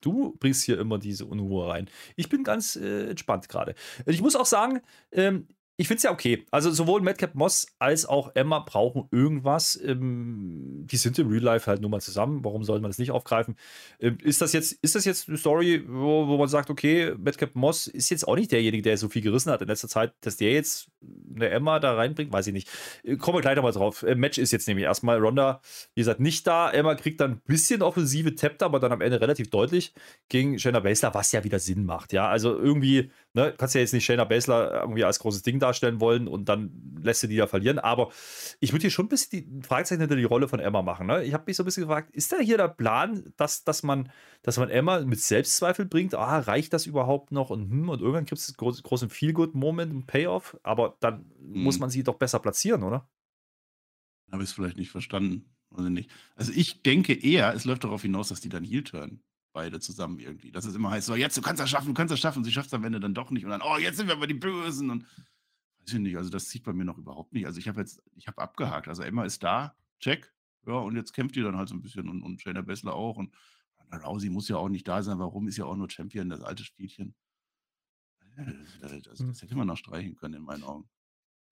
Du 0.00 0.36
bringst 0.38 0.64
hier 0.64 0.78
immer 0.78 0.98
diese 0.98 1.26
Unruhe 1.26 1.68
rein. 1.68 1.88
Ich 2.16 2.28
bin 2.28 2.44
ganz 2.44 2.76
äh, 2.76 3.10
entspannt 3.10 3.48
gerade. 3.48 3.74
Ich 4.06 4.20
muss 4.20 4.36
auch 4.36 4.46
sagen, 4.46 4.80
ähm, 5.12 5.48
ich 5.76 5.88
finde 5.88 5.98
es 5.98 6.02
ja 6.02 6.12
okay. 6.12 6.44
Also 6.50 6.70
sowohl 6.70 7.00
Madcap 7.00 7.34
Moss 7.34 7.66
als 7.78 8.04
auch 8.04 8.32
Emma 8.34 8.58
brauchen 8.58 9.08
irgendwas. 9.10 9.80
Ähm, 9.82 10.86
die 10.86 10.96
sind 10.96 11.18
im 11.18 11.28
Real 11.28 11.42
Life 11.42 11.66
halt 11.66 11.80
nur 11.80 11.88
mal 11.88 12.00
zusammen. 12.00 12.44
Warum 12.44 12.62
soll 12.62 12.80
man 12.80 12.90
das 12.90 12.98
nicht 12.98 13.10
aufgreifen? 13.10 13.56
Ähm, 13.98 14.18
ist, 14.22 14.42
das 14.42 14.52
jetzt, 14.52 14.72
ist 14.82 14.94
das 14.94 15.06
jetzt 15.06 15.28
eine 15.28 15.38
Story, 15.38 15.82
wo, 15.88 16.28
wo 16.28 16.36
man 16.36 16.48
sagt, 16.48 16.68
okay, 16.68 17.14
Madcap 17.16 17.54
Moss 17.54 17.86
ist 17.86 18.10
jetzt 18.10 18.28
auch 18.28 18.36
nicht 18.36 18.52
derjenige, 18.52 18.82
der 18.82 18.98
so 18.98 19.08
viel 19.08 19.22
gerissen 19.22 19.50
hat 19.50 19.62
in 19.62 19.68
letzter 19.68 19.88
Zeit, 19.88 20.12
dass 20.20 20.36
der 20.36 20.52
jetzt 20.52 20.88
eine 21.34 21.48
Emma 21.48 21.80
da 21.80 21.94
reinbringt? 21.94 22.32
Weiß 22.32 22.46
ich 22.46 22.52
nicht. 22.52 22.68
Äh, 23.02 23.16
kommen 23.16 23.38
wir 23.38 23.42
gleich 23.42 23.56
nochmal 23.56 23.72
drauf. 23.72 24.02
Äh, 24.02 24.14
Match 24.14 24.36
ist 24.36 24.52
jetzt 24.52 24.68
nämlich 24.68 24.84
erstmal 24.84 25.18
Ronda, 25.18 25.62
wie 25.94 26.02
gesagt, 26.02 26.20
nicht 26.20 26.46
da. 26.46 26.70
Emma 26.70 26.94
kriegt 26.96 27.20
dann 27.20 27.32
ein 27.32 27.42
bisschen 27.46 27.80
offensive, 27.80 28.34
tappt 28.34 28.62
aber 28.62 28.78
dann 28.78 28.92
am 28.92 29.00
Ende 29.00 29.20
relativ 29.20 29.48
deutlich 29.48 29.94
gegen 30.28 30.58
Shayna 30.58 30.80
Baszler, 30.80 31.14
was 31.14 31.32
ja 31.32 31.44
wieder 31.44 31.58
Sinn 31.58 31.84
macht. 31.84 32.12
Ja, 32.12 32.28
also 32.28 32.56
irgendwie, 32.56 33.10
ne, 33.34 33.54
kannst 33.56 33.74
ja 33.74 33.80
jetzt 33.80 33.92
nicht 33.92 34.04
Shayna 34.04 34.24
Baszler 34.24 34.82
irgendwie 34.82 35.04
als 35.04 35.18
großes 35.18 35.42
Ding 35.42 35.58
darstellen 35.58 36.00
wollen 36.00 36.28
und 36.28 36.48
dann 36.48 36.70
lässt 37.02 37.22
du 37.22 37.26
die 37.26 37.36
da 37.36 37.46
verlieren. 37.46 37.78
Aber 37.78 38.10
ich 38.60 38.72
würde 38.72 38.82
hier 38.82 38.90
schon 38.90 39.06
ein 39.06 39.08
bisschen 39.08 39.60
die 39.60 39.66
Fragezeichen 39.66 40.00
hinter 40.00 40.16
die 40.16 40.24
Rolle 40.24 40.48
von 40.48 40.60
Emma 40.60 40.82
machen. 40.82 41.06
Ne? 41.06 41.24
Ich 41.24 41.34
habe 41.34 41.44
mich 41.46 41.56
so 41.56 41.62
ein 41.62 41.66
bisschen 41.66 41.84
gefragt, 41.84 42.14
ist 42.14 42.32
da 42.32 42.38
hier 42.38 42.56
der 42.56 42.68
Plan, 42.68 43.32
dass, 43.36 43.64
dass, 43.64 43.82
man, 43.82 44.10
dass 44.42 44.58
man 44.58 44.70
Emma 44.70 45.00
mit 45.00 45.20
Selbstzweifel 45.20 45.86
bringt? 45.86 46.14
Ah, 46.14 46.38
reicht 46.40 46.72
das 46.72 46.86
überhaupt 46.86 47.32
noch? 47.32 47.50
Und, 47.50 47.70
hm, 47.70 47.88
und 47.88 48.00
irgendwann 48.00 48.24
gibt 48.26 48.40
es 48.40 48.54
einen 48.58 48.82
großen 48.82 49.10
Feel-Good-Moment, 49.10 49.90
einen 49.90 50.06
Payoff, 50.06 50.58
aber 50.62 50.96
dann 51.00 51.30
hm. 51.38 51.62
muss 51.62 51.78
man 51.78 51.90
sie 51.90 52.02
doch 52.02 52.16
besser 52.16 52.38
platzieren, 52.38 52.82
oder? 52.82 53.08
Habe 54.30 54.42
ich 54.42 54.50
es 54.50 54.54
vielleicht 54.54 54.78
nicht 54.78 54.90
verstanden. 54.90 55.44
Also 55.74 55.88
nicht. 55.88 56.10
Also 56.36 56.52
ich 56.54 56.82
denke 56.82 57.14
eher, 57.14 57.54
es 57.54 57.64
läuft 57.64 57.84
darauf 57.84 58.02
hinaus, 58.02 58.28
dass 58.28 58.40
die 58.40 58.48
dann 58.48 58.64
Heel 58.64 58.84
turn. 58.84 59.22
Beide 59.52 59.80
zusammen 59.80 60.18
irgendwie. 60.18 60.50
Dass 60.50 60.64
es 60.64 60.74
immer 60.74 60.90
heißt, 60.90 61.06
so, 61.06 61.14
jetzt, 61.14 61.36
du 61.36 61.42
kannst 61.42 61.60
das 61.60 61.70
schaffen, 61.70 61.88
du 61.88 61.94
kannst 61.94 62.12
das 62.12 62.20
schaffen. 62.20 62.38
Und 62.38 62.44
sie 62.44 62.52
schafft 62.52 62.68
es 62.68 62.74
am 62.74 62.84
Ende 62.84 63.00
dann 63.00 63.14
doch 63.14 63.30
nicht. 63.30 63.44
Und 63.44 63.50
dann, 63.50 63.62
oh, 63.62 63.76
jetzt 63.76 63.96
sind 63.96 64.06
wir 64.06 64.14
aber 64.14 64.26
die 64.26 64.34
Bösen. 64.34 64.90
Und 64.90 65.04
weiß 65.80 65.94
ich 65.94 65.98
nicht, 65.98 66.16
also 66.16 66.30
das 66.30 66.48
zieht 66.48 66.64
bei 66.64 66.72
mir 66.72 66.84
noch 66.84 66.98
überhaupt 66.98 67.32
nicht. 67.32 67.46
Also 67.46 67.58
ich 67.58 67.68
habe 67.68 67.80
jetzt, 67.80 68.02
ich 68.16 68.26
habe 68.26 68.40
abgehakt. 68.40 68.88
Also 68.88 69.02
Emma 69.02 69.24
ist 69.24 69.42
da, 69.42 69.76
check. 70.00 70.32
Ja, 70.66 70.74
und 70.74 70.96
jetzt 70.96 71.12
kämpft 71.12 71.36
die 71.36 71.42
dann 71.42 71.56
halt 71.56 71.68
so 71.68 71.74
ein 71.74 71.82
bisschen 71.82 72.08
und, 72.08 72.22
und 72.22 72.40
Shayna 72.40 72.62
Baszler 72.62 72.94
auch. 72.94 73.16
Und 73.16 73.34
Rousey 73.92 74.30
muss 74.30 74.48
ja 74.48 74.56
auch 74.56 74.68
nicht 74.68 74.86
da 74.88 75.02
sein. 75.02 75.18
Warum 75.18 75.48
ist 75.48 75.56
ja 75.56 75.64
auch 75.64 75.76
nur 75.76 75.90
Champion, 75.90 76.28
das 76.28 76.40
alte 76.40 76.64
Spielchen. 76.64 77.14
Das, 78.80 79.02
das, 79.02 79.18
das 79.18 79.42
hätte 79.42 79.56
man 79.56 79.66
noch 79.66 79.76
streichen 79.76 80.16
können 80.16 80.34
in 80.34 80.42
meinen 80.42 80.62
Augen. 80.62 80.88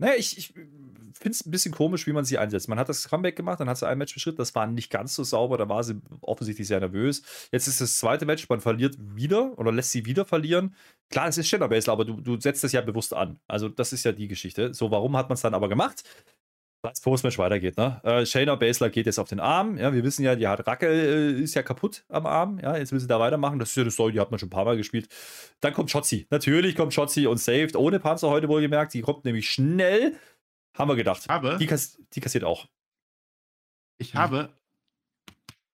Naja, 0.00 0.14
ich, 0.16 0.38
ich 0.38 0.46
finde 0.48 1.30
es 1.30 1.44
ein 1.44 1.50
bisschen 1.50 1.74
komisch, 1.74 2.06
wie 2.06 2.12
man 2.12 2.24
sie 2.24 2.38
einsetzt. 2.38 2.68
Man 2.68 2.78
hat 2.78 2.88
das 2.88 3.08
Comeback 3.08 3.36
gemacht, 3.36 3.60
dann 3.60 3.68
hat 3.68 3.76
sie 3.76 3.86
ein 3.86 3.98
Match 3.98 4.14
beschritten, 4.14 4.38
das 4.38 4.54
war 4.54 4.66
nicht 4.66 4.90
ganz 4.90 5.14
so 5.14 5.22
sauber, 5.24 5.58
da 5.58 5.68
war 5.68 5.84
sie 5.84 6.00
offensichtlich 6.22 6.66
sehr 6.66 6.80
nervös. 6.80 7.22
Jetzt 7.52 7.66
ist 7.68 7.82
das 7.82 7.98
zweite 7.98 8.24
Match, 8.24 8.48
man 8.48 8.60
verliert 8.60 8.96
wieder 8.98 9.58
oder 9.58 9.70
lässt 9.72 9.92
sie 9.92 10.06
wieder 10.06 10.24
verlieren. 10.24 10.74
Klar, 11.10 11.28
es 11.28 11.36
ist 11.36 11.48
Shayna 11.48 11.66
Baszler, 11.66 11.92
aber 11.92 12.06
du, 12.06 12.20
du 12.20 12.40
setzt 12.40 12.64
das 12.64 12.72
ja 12.72 12.80
bewusst 12.80 13.12
an. 13.12 13.38
Also, 13.46 13.68
das 13.68 13.92
ist 13.92 14.04
ja 14.04 14.12
die 14.12 14.28
Geschichte. 14.28 14.72
So, 14.72 14.90
warum 14.90 15.16
hat 15.16 15.28
man 15.28 15.34
es 15.34 15.42
dann 15.42 15.54
aber 15.54 15.68
gemacht? 15.68 16.02
Als 16.82 17.00
Postmatch 17.00 17.38
weitergeht. 17.38 17.76
Ne? 17.76 18.00
Äh, 18.04 18.26
Shayna 18.26 18.54
Baszler 18.54 18.90
geht 18.90 19.06
jetzt 19.06 19.18
auf 19.18 19.28
den 19.28 19.40
Arm. 19.40 19.76
Ja, 19.76 19.92
wir 19.92 20.02
wissen 20.02 20.22
ja, 20.22 20.34
die 20.34 20.46
hat 20.46 20.66
Racke 20.66 20.86
äh, 20.86 21.40
ist 21.40 21.54
ja 21.54 21.62
kaputt 21.62 22.04
am 22.08 22.26
Arm. 22.26 22.58
Ja, 22.58 22.76
jetzt 22.76 22.92
will 22.92 23.00
sie 23.00 23.06
da 23.06 23.20
weitermachen. 23.20 23.58
Das 23.58 23.70
ist 23.70 23.76
ja 23.76 23.84
das 23.84 23.94
Story, 23.94 24.12
die 24.12 24.20
hat 24.20 24.30
man 24.30 24.38
schon 24.38 24.46
ein 24.46 24.50
paar 24.50 24.64
Mal 24.64 24.76
gespielt. 24.76 25.08
Dann 25.60 25.74
kommt 25.74 25.90
Shotzi. 25.90 26.26
Natürlich 26.30 26.76
kommt 26.76 26.94
Shotzi 26.94 27.26
und 27.26 27.38
saved. 27.38 27.76
Ohne 27.76 28.00
Panzer 28.00 28.30
heute 28.30 28.48
wohlgemerkt. 28.48 28.94
Die 28.94 29.02
kommt 29.02 29.24
nämlich 29.24 29.50
schnell. 29.50 30.16
Haben 30.74 30.88
wir 30.88 30.96
gedacht. 30.96 31.28
Habe, 31.28 31.58
die, 31.58 31.66
kass 31.66 31.98
die 32.12 32.20
kassiert 32.20 32.44
auch. 32.44 32.68
Ich 33.98 34.14
habe, 34.14 34.48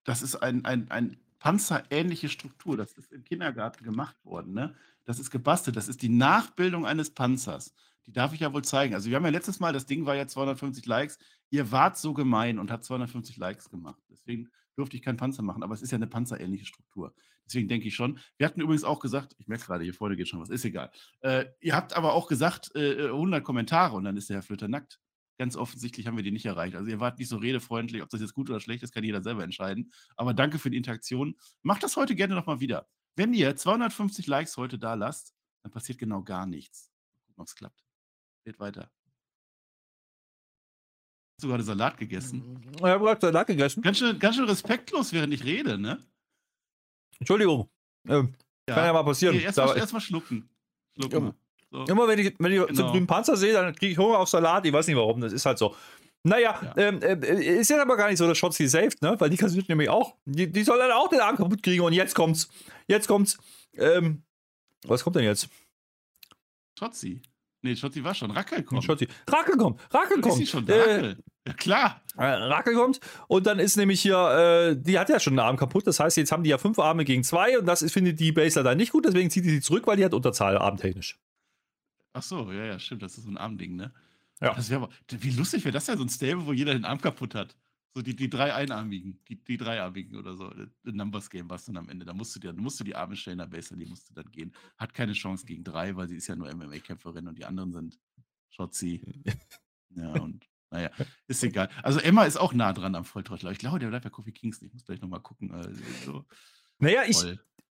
das 0.04 0.22
ist 0.22 0.36
ein, 0.36 0.64
ein, 0.64 0.90
ein 0.90 1.16
panzerähnliche 1.38 2.28
Struktur. 2.28 2.76
Das 2.76 2.92
ist 2.94 3.12
im 3.12 3.22
Kindergarten 3.22 3.84
gemacht 3.84 4.16
worden. 4.24 4.54
Ne? 4.54 4.74
Das 5.04 5.20
ist 5.20 5.30
gebastelt. 5.30 5.76
Das 5.76 5.86
ist 5.86 6.02
die 6.02 6.08
Nachbildung 6.08 6.86
eines 6.86 7.10
Panzers. 7.10 7.72
Die 8.06 8.12
darf 8.12 8.32
ich 8.32 8.40
ja 8.40 8.52
wohl 8.52 8.62
zeigen. 8.62 8.94
Also 8.94 9.10
wir 9.10 9.16
haben 9.16 9.24
ja 9.24 9.30
letztes 9.30 9.60
Mal, 9.60 9.72
das 9.72 9.86
Ding 9.86 10.06
war 10.06 10.14
ja 10.14 10.26
250 10.26 10.86
Likes. 10.86 11.18
Ihr 11.50 11.72
wart 11.72 11.98
so 11.98 12.14
gemein 12.14 12.58
und 12.58 12.70
habt 12.70 12.84
250 12.84 13.36
Likes 13.36 13.68
gemacht. 13.68 14.00
Deswegen 14.10 14.48
durfte 14.76 14.96
ich 14.96 15.02
keinen 15.02 15.16
Panzer 15.16 15.42
machen, 15.42 15.62
aber 15.62 15.74
es 15.74 15.82
ist 15.82 15.90
ja 15.90 15.96
eine 15.96 16.06
panzerähnliche 16.06 16.66
Struktur. 16.66 17.14
Deswegen 17.46 17.68
denke 17.68 17.88
ich 17.88 17.94
schon. 17.94 18.18
Wir 18.36 18.46
hatten 18.46 18.60
übrigens 18.60 18.84
auch 18.84 19.00
gesagt, 19.00 19.34
ich 19.38 19.46
merke 19.46 19.66
gerade, 19.66 19.84
hier 19.84 19.94
vorne 19.94 20.16
geht 20.16 20.28
schon 20.28 20.40
was, 20.40 20.50
ist 20.50 20.64
egal. 20.64 20.90
Äh, 21.20 21.46
ihr 21.60 21.74
habt 21.74 21.96
aber 21.96 22.12
auch 22.12 22.28
gesagt, 22.28 22.74
äh, 22.74 23.06
100 23.06 23.42
Kommentare 23.42 23.96
und 23.96 24.04
dann 24.04 24.16
ist 24.16 24.28
der 24.28 24.36
Herr 24.36 24.42
Flöter 24.42 24.68
nackt. 24.68 25.00
Ganz 25.38 25.56
offensichtlich 25.56 26.06
haben 26.06 26.16
wir 26.16 26.24
die 26.24 26.30
nicht 26.30 26.46
erreicht. 26.46 26.76
Also 26.76 26.90
ihr 26.90 26.98
wart 26.98 27.18
nicht 27.18 27.28
so 27.28 27.36
redefreundlich, 27.36 28.02
ob 28.02 28.08
das 28.08 28.20
jetzt 28.20 28.34
gut 28.34 28.48
oder 28.48 28.60
schlecht 28.60 28.82
ist, 28.82 28.92
kann 28.92 29.04
jeder 29.04 29.22
selber 29.22 29.44
entscheiden. 29.44 29.92
Aber 30.16 30.34
danke 30.34 30.58
für 30.58 30.70
die 30.70 30.78
Interaktion. 30.78 31.36
Macht 31.62 31.82
das 31.82 31.96
heute 31.96 32.14
gerne 32.14 32.34
nochmal 32.34 32.60
wieder. 32.60 32.88
Wenn 33.16 33.34
ihr 33.34 33.54
250 33.54 34.26
Likes 34.26 34.56
heute 34.56 34.78
da 34.78 34.94
lasst, 34.94 35.34
dann 35.62 35.72
passiert 35.72 35.98
genau 35.98 36.22
gar 36.22 36.46
nichts. 36.46 36.90
Gucken, 37.26 37.42
ob 37.42 37.48
es 37.48 37.54
klappt. 37.54 37.85
Geht 38.46 38.60
weiter. 38.60 38.88
Hast 41.36 41.42
du 41.42 41.48
gerade 41.48 41.64
Salat 41.64 41.98
gegessen? 41.98 42.62
Ich 42.76 42.82
habe 42.82 43.04
gerade 43.04 43.20
Salat 43.20 43.48
gegessen. 43.48 43.82
Ganz 43.82 43.98
schön, 43.98 44.16
ganz 44.20 44.36
schön 44.36 44.44
respektlos, 44.44 45.12
während 45.12 45.34
ich 45.34 45.42
rede, 45.42 45.76
ne? 45.76 46.00
Entschuldigung. 47.18 47.68
Ähm, 48.08 48.36
ja. 48.68 48.74
Kann 48.76 48.84
ja 48.84 48.92
mal 48.92 49.02
passieren. 49.02 49.36
Nee, 49.36 49.42
Erstmal 49.42 49.76
erst 49.76 50.00
schlucken. 50.00 50.48
schlucken 50.96 51.26
ja. 51.26 51.34
so. 51.72 51.84
Immer 51.86 52.06
wenn 52.06 52.20
ich, 52.20 52.36
wenn 52.38 52.52
ich 52.52 52.60
genau. 52.60 52.72
so 52.72 52.82
einen 52.84 52.92
grünen 52.92 53.06
Panzer 53.08 53.36
sehe, 53.36 53.52
dann 53.52 53.74
kriege 53.74 53.90
ich 53.92 53.98
Hunger 53.98 54.20
auf 54.20 54.28
Salat. 54.28 54.64
Ich 54.64 54.72
weiß 54.72 54.86
nicht 54.86 54.96
warum, 54.96 55.20
das 55.20 55.32
ist 55.32 55.44
halt 55.44 55.58
so. 55.58 55.74
Naja, 56.22 56.60
ja. 56.62 56.76
ähm, 56.76 57.02
äh, 57.02 57.58
ist 57.58 57.70
ja 57.70 57.82
aber 57.82 57.96
gar 57.96 58.08
nicht 58.08 58.18
so, 58.18 58.28
dass 58.28 58.38
Shotzi 58.38 58.68
saved, 58.68 59.02
ne? 59.02 59.18
Weil 59.18 59.30
die 59.30 59.36
kassiert 59.36 59.68
nämlich 59.68 59.88
auch. 59.88 60.14
Die, 60.24 60.50
die 60.50 60.62
soll 60.62 60.78
dann 60.78 60.92
auch 60.92 61.08
den 61.08 61.20
Arm 61.20 61.36
kaputt 61.36 61.64
kriegen 61.64 61.82
und 61.82 61.94
jetzt 61.94 62.14
kommt's. 62.14 62.48
Jetzt 62.86 63.08
kommt's. 63.08 63.38
Ähm, 63.74 64.22
was 64.84 65.02
kommt 65.02 65.16
denn 65.16 65.24
jetzt? 65.24 65.48
Shotzi. 66.78 67.20
Nee, 67.62 67.74
Schotti 67.74 68.04
war 68.04 68.14
schon. 68.14 68.30
Rackel 68.30 68.62
kommt. 68.62 68.84
Schotti. 68.84 69.08
Rackel 69.28 69.56
kommt. 69.56 69.80
Rackel 69.92 70.20
kommt. 70.20 70.40
Ist 70.40 70.50
schon 70.50 70.64
Rackel. 70.64 71.12
Äh, 71.12 71.48
ja, 71.48 71.54
klar. 71.54 72.02
Äh, 72.16 72.24
Rackel 72.24 72.74
kommt. 72.74 73.00
Und 73.28 73.46
dann 73.46 73.58
ist 73.58 73.76
nämlich 73.76 74.00
hier, 74.00 74.16
äh, 74.16 74.76
die 74.76 74.98
hat 74.98 75.08
ja 75.08 75.18
schon 75.18 75.32
einen 75.32 75.46
Arm 75.46 75.56
kaputt. 75.56 75.86
Das 75.86 75.98
heißt, 75.98 76.16
jetzt 76.16 76.32
haben 76.32 76.44
die 76.44 76.50
ja 76.50 76.58
fünf 76.58 76.78
Arme 76.78 77.04
gegen 77.04 77.24
zwei. 77.24 77.58
Und 77.58 77.66
das 77.66 77.90
findet 77.90 78.20
die 78.20 78.32
Basler 78.32 78.62
dann 78.62 78.76
nicht 78.76 78.92
gut. 78.92 79.04
Deswegen 79.04 79.30
zieht 79.30 79.44
die 79.44 79.50
sie 79.50 79.60
zurück, 79.60 79.86
weil 79.86 79.96
die 79.96 80.04
hat 80.04 80.14
Unterzahl 80.14 80.58
armtechnisch. 80.58 81.18
Ach 82.12 82.22
so, 82.22 82.50
ja, 82.52 82.64
ja, 82.64 82.78
stimmt. 82.78 83.02
Das 83.02 83.18
ist 83.18 83.24
so 83.24 83.30
ein 83.30 83.36
Armding, 83.36 83.76
ne? 83.76 83.92
Ja. 84.40 84.54
Das 84.54 84.70
aber, 84.70 84.90
wie 85.08 85.30
lustig 85.30 85.64
wäre 85.64 85.72
das 85.72 85.86
ja, 85.86 85.96
so 85.96 86.02
ein 86.02 86.08
Stable, 86.08 86.46
wo 86.46 86.52
jeder 86.52 86.74
den 86.74 86.84
Arm 86.84 87.00
kaputt 87.00 87.34
hat. 87.34 87.56
So 87.96 88.02
die, 88.02 88.14
die 88.14 88.28
drei 88.28 88.52
Einarmigen, 88.52 89.18
die, 89.26 89.42
die 89.42 89.56
Dreiarmigen 89.56 90.18
oder 90.18 90.36
so. 90.36 90.50
Ein 90.50 90.70
Numbers 90.84 91.30
Game 91.30 91.48
war 91.48 91.56
es 91.56 91.64
dann 91.64 91.78
am 91.78 91.88
Ende. 91.88 92.04
Da 92.04 92.12
musst 92.12 92.36
du 92.36 92.38
dir, 92.38 92.52
musst 92.52 92.78
du 92.78 92.84
die 92.84 92.94
Arme 92.94 93.16
stellen, 93.16 93.40
am 93.40 93.48
Baseline, 93.48 93.84
die 93.84 93.88
musst 93.88 94.10
du 94.10 94.12
dann 94.12 94.30
gehen. 94.30 94.54
Hat 94.76 94.92
keine 94.92 95.14
Chance 95.14 95.46
gegen 95.46 95.64
drei, 95.64 95.96
weil 95.96 96.06
sie 96.06 96.16
ist 96.16 96.26
ja 96.26 96.36
nur 96.36 96.54
MMA-Kämpferin 96.54 97.26
und 97.26 97.38
die 97.38 97.46
anderen 97.46 97.72
sind 97.72 97.98
Schotzi. 98.50 99.00
ja, 99.96 100.12
und 100.12 100.46
naja, 100.70 100.90
ist 101.26 101.42
egal. 101.42 101.70
Also 101.82 101.98
Emma 102.00 102.24
ist 102.24 102.36
auch 102.36 102.52
nah 102.52 102.74
dran 102.74 102.94
am 102.94 103.06
Volltrottel. 103.06 103.50
Ich 103.50 103.60
glaube, 103.60 103.78
der 103.78 103.88
bleibt 103.88 104.04
bei 104.04 104.10
Kofi 104.10 104.32
Kingston. 104.32 104.68
Ich 104.68 104.74
muss 104.74 104.84
gleich 104.84 105.00
nochmal 105.00 105.22
gucken. 105.22 105.52
Also, 105.52 105.70
so. 106.04 106.26
Naja, 106.78 107.00
ich, 107.06 107.24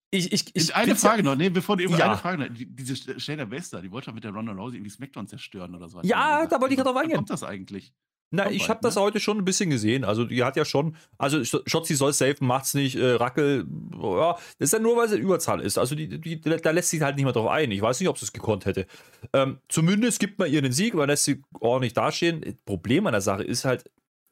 ich, 0.10 0.32
ich, 0.34 0.56
ich 0.56 0.76
eine 0.76 0.96
Frage 0.96 1.22
noch, 1.22 1.36
nee, 1.36 1.50
bevor 1.50 1.78
du 1.78 1.84
über 1.84 2.00
ja. 2.00 2.08
eine 2.08 2.18
Frage 2.18 2.40
noch, 2.40 2.50
die, 2.50 2.66
diese 2.66 3.20
Shayna 3.20 3.46
Bester, 3.46 3.80
die 3.80 3.92
wollte 3.92 4.12
mit 4.12 4.24
der 4.24 4.32
Ronda 4.32 4.54
Rousey 4.54 4.78
irgendwie 4.78 4.90
Smackdown 4.90 5.28
zerstören 5.28 5.76
oder 5.76 5.88
so. 5.88 6.02
Ja, 6.02 6.48
da 6.48 6.60
wollte 6.60 6.74
ich 6.74 6.80
gerade 6.80 6.90
drauf 6.90 6.98
eingehen. 7.00 7.18
kommt 7.18 7.30
das 7.30 7.44
eigentlich? 7.44 7.94
Na, 8.32 8.50
ich 8.52 8.70
habe 8.70 8.80
das 8.82 8.96
ne? 8.96 9.02
heute 9.02 9.20
schon 9.20 9.38
ein 9.38 9.46
bisschen 9.46 9.70
gesehen. 9.70 10.04
Also, 10.04 10.26
die 10.26 10.44
hat 10.44 10.56
ja 10.56 10.66
schon, 10.66 10.96
also 11.18 11.44
Schotzi 11.44 11.96
soll 11.96 12.12
safen, 12.12 12.48
macht's 12.48 12.74
nicht. 12.74 12.96
Äh, 12.96 13.14
Rackel, 13.14 13.66
ja, 13.94 14.34
das 14.34 14.70
ist 14.70 14.74
ja 14.74 14.80
nur, 14.80 14.98
weil 14.98 15.08
sie 15.08 15.18
Überzahl 15.18 15.62
ist. 15.62 15.78
Also, 15.78 15.96
die, 15.96 16.20
die, 16.20 16.42
da 16.42 16.72
lässt 16.72 16.90
sich 16.90 17.02
halt 17.02 17.16
nicht 17.16 17.26
mehr 17.26 17.34
drauf 17.34 17.50
ein. 17.50 17.72
Ich 17.72 17.82
weiß 17.82 18.00
nicht, 18.00 18.10
ob 18.10 18.18
sie 18.18 18.26
es 18.26 18.34
gekonnt 18.34 18.66
hätte. 18.66 18.88
Ähm, 19.34 19.60
zumindest 19.70 20.20
gibt 20.20 20.40
man 20.40 20.52
ihr 20.52 20.62
den 20.62 20.72
Sieg, 20.72 20.96
man 20.96 21.08
lässt 21.08 21.24
sie 21.24 21.42
ordentlich 21.60 21.94
dastehen. 21.94 22.58
Problem 22.66 23.08
an 23.08 23.14
der 23.14 23.22
Sache 23.22 23.44
ist 23.44 23.64
halt, 23.64 23.90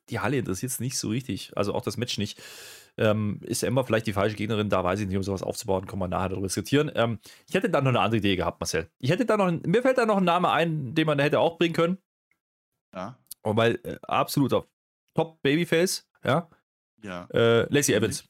die 0.10 0.20
Halle 0.20 0.38
interessiert 0.38 0.72
es 0.72 0.80
nicht 0.80 0.98
so 0.98 1.10
richtig. 1.10 1.52
Also, 1.56 1.74
auch 1.74 1.82
das 1.82 1.98
Match 1.98 2.18
nicht. 2.18 2.42
Ähm, 2.98 3.40
ist 3.44 3.64
Emma 3.64 3.84
vielleicht 3.84 4.06
die 4.06 4.14
falsche 4.14 4.36
Gegnerin? 4.36 4.70
Da 4.70 4.84
weiß 4.84 5.00
ich 5.00 5.08
nicht, 5.08 5.18
um 5.18 5.24
sowas 5.24 5.44
aufzubauen, 5.44 5.88
kann 5.88 6.00
man 6.00 6.10
nachher 6.10 6.30
darüber 6.30 6.48
diskutieren. 6.48 6.92
Ähm, 6.94 7.20
ich 7.48 7.56
hätte 7.56 7.70
da 7.70 7.82
noch 7.82 7.90
eine 7.90 8.02
andere 8.02 8.18
Idee 8.18 8.36
gehabt, 8.36 8.60
Marcel. 8.60 8.90
Ich 9.00 9.10
hätte 9.10 9.26
da 9.26 9.38
noch, 9.38 9.52
mir 9.52 9.82
fällt 9.82 9.98
da 9.98 10.06
noch 10.06 10.18
ein 10.18 10.24
Name 10.24 10.52
ein, 10.52 10.94
den 10.94 11.08
man 11.08 11.20
hätte 11.20 11.40
auch 11.40 11.58
bringen 11.58 11.74
können. 11.74 11.98
Ja. 12.94 13.18
Und 13.44 13.58
weil 13.58 13.80
äh, 13.84 13.98
absoluter 14.04 14.66
Top-Babyface, 15.16 16.08
ja. 16.24 16.50
Ja. 17.04 17.28
Äh, 17.34 17.74
Lacey 17.74 17.94
Evans. 17.94 18.26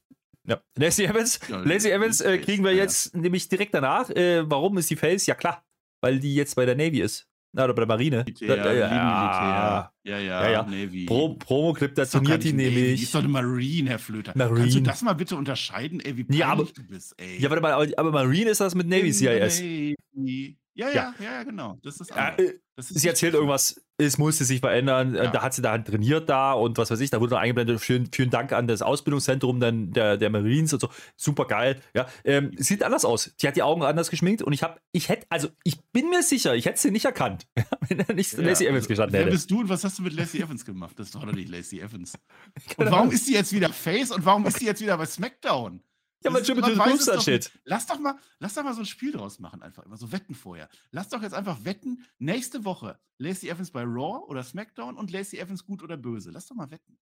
Ja. 0.48 0.62
Lacey 0.76 1.06
Evans, 1.06 1.40
ja, 1.48 1.58
Lacey 1.60 1.92
Evans 1.92 2.22
äh, 2.22 2.38
kriegen 2.40 2.64
wir 2.64 2.74
jetzt 2.74 3.14
ja. 3.14 3.22
nämlich 3.22 3.48
direkt 3.48 3.74
danach. 3.74 4.10
Äh, 4.10 4.50
warum 4.50 4.78
ist 4.78 4.90
die 4.90 4.96
Face? 4.96 5.26
Ja, 5.26 5.36
klar, 5.36 5.64
weil 6.02 6.20
die 6.20 6.36
jetzt 6.36 6.56
bei 6.56 6.66
der 6.66 6.76
Navy 6.76 7.02
ist. 7.02 7.28
Na, 7.56 7.66
oder 7.66 7.76
bei 7.76 7.82
der 7.82 7.88
Marine. 7.88 8.24
Militär, 8.26 8.58
ja, 8.58 8.74
ja, 8.74 8.74
ja, 8.74 9.92
ja, 10.04 10.20
ja, 10.20 10.50
ja, 10.50 10.64
Navy. 10.64 11.06
Pro, 11.06 11.36
Promo-Clip, 11.36 11.94
da 11.94 12.04
trainiert 12.04 12.44
die 12.44 12.52
nämlich. 12.52 12.98
Die 12.98 13.04
ist 13.04 13.14
doch 13.14 13.20
eine 13.20 13.28
Marine, 13.28 13.92
Herr 13.92 14.00
Flöter. 14.00 14.34
Marine. 14.36 14.60
Kannst 14.60 14.76
du 14.76 14.82
das 14.82 15.02
mal 15.04 15.14
bitte 15.14 15.36
unterscheiden, 15.36 16.00
ey, 16.00 16.18
wie 16.18 16.36
ja, 16.36 16.48
aber, 16.48 16.66
du 16.66 16.84
bist, 16.84 17.14
ey. 17.18 17.40
Ja, 17.40 17.52
warte 17.52 17.62
mal, 17.62 17.94
aber 17.96 18.12
Marine 18.12 18.50
ist 18.50 18.60
das 18.60 18.74
mit 18.74 18.88
Navy 18.88 19.14
CIS. 19.14 19.62
Navy. 19.62 20.58
Ja, 20.76 20.90
ja, 20.90 21.14
ja, 21.20 21.32
ja, 21.32 21.44
genau. 21.44 21.78
Das 21.84 22.00
ist 22.00 22.10
ja, 22.10 22.30
äh, 22.36 22.60
das 22.76 22.90
ist 22.90 23.02
sie 23.02 23.08
erzählt 23.08 23.36
irgendwas, 23.36 23.80
es 23.98 24.18
musste 24.18 24.44
sich 24.44 24.60
verändern. 24.60 25.14
Äh, 25.14 25.26
ja. 25.26 25.32
Da 25.32 25.44
hat 25.44 25.54
sie 25.54 25.62
da 25.62 25.72
halt 25.72 25.86
trainiert 25.86 26.28
da 26.28 26.54
und 26.54 26.80
was 26.80 26.90
weiß 26.90 27.00
ich, 27.00 27.12
da 27.12 27.22
wurde 27.22 27.36
noch 27.36 27.42
eingeblendet. 27.42 27.80
Vielen, 27.80 28.10
vielen 28.12 28.32
Dank 28.32 28.52
an 28.54 28.68
das 28.68 28.82
Ausbildungszentrum 28.82 29.60
dann 29.60 29.92
der, 29.92 30.18
der 30.18 30.32
Marines 30.32 30.74
und 30.74 30.80
so. 30.80 30.90
Super 31.16 31.46
geil. 31.46 31.80
Ja, 31.94 32.08
ähm, 32.24 32.52
sieht 32.58 32.82
anders 32.82 33.06
aus. 33.06 33.36
Die 33.40 33.48
hat 33.48 33.56
die 33.56 33.62
Augen 33.62 33.84
anders 33.84 34.10
geschminkt 34.10 34.42
und 34.42 34.54
ich 34.54 34.64
habe, 34.64 34.80
ich 34.92 35.10
hätte, 35.10 35.28
also 35.30 35.50
ich 35.64 35.80
bin 35.92 36.10
mir 36.10 36.24
sicher, 36.24 36.56
ich 36.56 36.66
hätte 36.66 36.80
sie 36.80 36.90
nicht 36.90 37.06
erkannt, 37.06 37.46
wenn 37.88 38.00
er 38.00 38.16
nicht 38.16 38.34
ja, 38.34 38.42
Lacey 38.42 38.66
Evans 38.66 38.88
gestanden 38.88 39.16
hätte. 39.16 39.28
Wer 39.28 39.32
bist 39.32 39.52
du 39.52 39.60
und 39.60 39.70
was 39.70 39.84
hast 39.84 40.00
du 40.00 40.04
mit 40.04 40.14
Lacey 40.14 40.42
Evans 40.42 40.66
gemacht? 40.66 40.98
Das 40.98 41.08
ist 41.08 41.16
doch 41.16 41.26
nicht 41.26 41.50
Lacey 41.50 41.80
Evans. 41.80 42.14
Und 42.78 42.92
warum 42.92 43.12
ist 43.12 43.26
sie 43.26 43.34
jetzt 43.34 43.54
wieder 43.54 43.70
Face 43.70 44.12
und 44.12 44.26
warum 44.26 44.46
ist 44.46 44.60
sie 44.60 44.66
jetzt 44.66 44.82
wieder 44.82 44.98
bei 44.98 45.06
SmackDown? 45.06 45.82
Ja, 46.24 46.34
weil 46.34 46.44
Jupiter 46.44 46.76
Booms 46.76 47.06
da 47.06 47.20
steht. 47.20 47.52
Lass 47.66 47.86
doch, 47.86 48.00
mal, 48.00 48.16
lass 48.40 48.54
doch 48.54 48.64
mal 48.64 48.74
so 48.74 48.82
ein 48.82 48.86
Spiel 48.86 49.12
draus 49.12 49.40
machen, 49.40 49.62
einfach 49.62 49.86
immer 49.86 49.98
so 49.98 50.12
Wetten 50.12 50.36
vorher. 50.36 50.70
Lass 50.92 51.10
doch 51.10 51.22
jetzt 51.22 51.34
einfach 51.34 51.66
wetten, 51.66 52.06
nächste 52.20 52.66
Woche 52.66 53.00
Lacey 53.18 53.50
Evans 53.50 53.72
bei 53.72 53.84
Raw 53.84 54.26
oder 54.28 54.44
SmackDown 54.44 54.98
und 54.98 55.12
Lacey 55.12 55.40
Evans 55.40 55.66
gut 55.66 55.84
oder 55.84 55.98
böse. 55.98 56.32
Lass 56.32 56.48
doch 56.48 56.56
mal 56.56 56.72
wetten. 56.72 56.98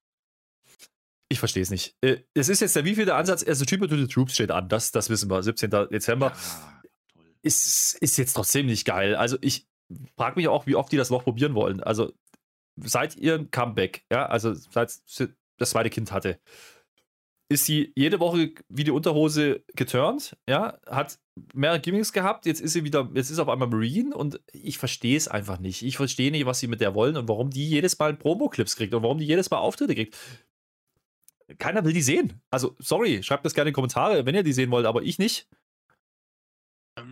Ich 1.29 1.39
verstehe 1.39 1.63
es 1.63 1.71
nicht. 1.71 1.97
Äh, 2.01 2.23
es 2.35 2.49
ist 2.49 2.61
jetzt 2.61 2.75
der 2.75 2.85
wievielte 2.85 3.15
Ansatz? 3.15 3.45
Also 3.47 3.65
Tribute 3.65 3.91
to 3.91 3.97
the 3.97 4.09
Troops 4.09 4.35
steht 4.35 4.51
an, 4.51 4.69
das, 4.69 4.91
das 4.91 5.11
wissen 5.11 5.31
wir. 5.31 5.43
17. 5.43 5.71
Dezember. 5.71 6.33
Ja, 6.35 6.81
ist, 7.43 7.97
ist 8.01 8.19
jetzt 8.19 8.35
trotzdem 8.35 8.67
nicht 8.67 8.85
geil. 8.85 9.15
Also 9.15 9.39
ich 9.41 9.69
frage 10.17 10.37
mich 10.37 10.49
auch, 10.49 10.67
wie 10.67 10.77
oft 10.77 10.93
die 10.93 10.97
das 10.97 11.11
noch 11.11 11.25
probieren 11.25 11.55
wollen. 11.55 11.83
Also 11.83 12.13
seit 12.77 13.17
ihrem 13.17 13.51
Comeback, 13.51 14.05
ja, 14.11 14.27
also 14.27 14.55
seit 14.55 15.01
das 15.57 15.71
zweite 15.71 15.91
Kind 15.91 16.13
hatte, 16.13 16.41
ist 17.51 17.65
sie 17.65 17.93
jede 17.97 18.21
Woche 18.21 18.53
wie 18.69 18.85
die 18.85 18.93
Unterhose 18.93 19.65
geturnt, 19.75 20.37
ja, 20.49 20.79
hat 20.87 21.19
mehrere 21.53 21.81
Gimmicks 21.81 22.13
gehabt, 22.13 22.47
jetzt 22.47 22.61
ist 22.61 22.75
sie 22.75 22.85
wieder, 22.85 23.11
jetzt 23.13 23.31
ist 23.31 23.41
auf 23.41 23.49
einmal 23.49 23.69
Marine 23.69 24.17
und 24.17 24.41
ich 24.53 24.79
verstehe 24.79 25.17
es 25.17 25.27
einfach 25.27 25.59
nicht. 25.59 25.83
Ich 25.83 25.97
verstehe 25.97 26.31
nicht, 26.31 26.47
was 26.47 26.61
sie 26.61 26.69
mit 26.69 26.81
der 26.81 26.95
wollen 26.95 27.17
und 27.17 27.29
warum 27.29 27.51
die 27.51 27.69
jedes 27.69 27.99
Mal 27.99 28.15
Promo-Clips 28.15 28.77
kriegt 28.77 28.95
und 28.95 29.03
warum 29.03 29.19
die 29.19 29.27
jedes 29.27 29.51
Mal 29.51 29.59
Auftritte 29.59 29.97
kriegt. 29.97 30.17
Keiner 31.59 31.85
will 31.85 31.93
die 31.93 32.03
sehen. 32.03 32.41
Also, 32.51 32.77
sorry, 32.79 33.21
schreibt 33.25 33.45
das 33.45 33.55
gerne 33.55 33.71
in 33.71 33.73
die 33.73 33.75
Kommentare, 33.75 34.25
wenn 34.25 34.37
ihr 34.37 34.45
die 34.45 34.53
sehen 34.53 34.71
wollt, 34.71 34.87
aber 34.87 35.03
ich 35.03 35.19
nicht. 35.19 35.49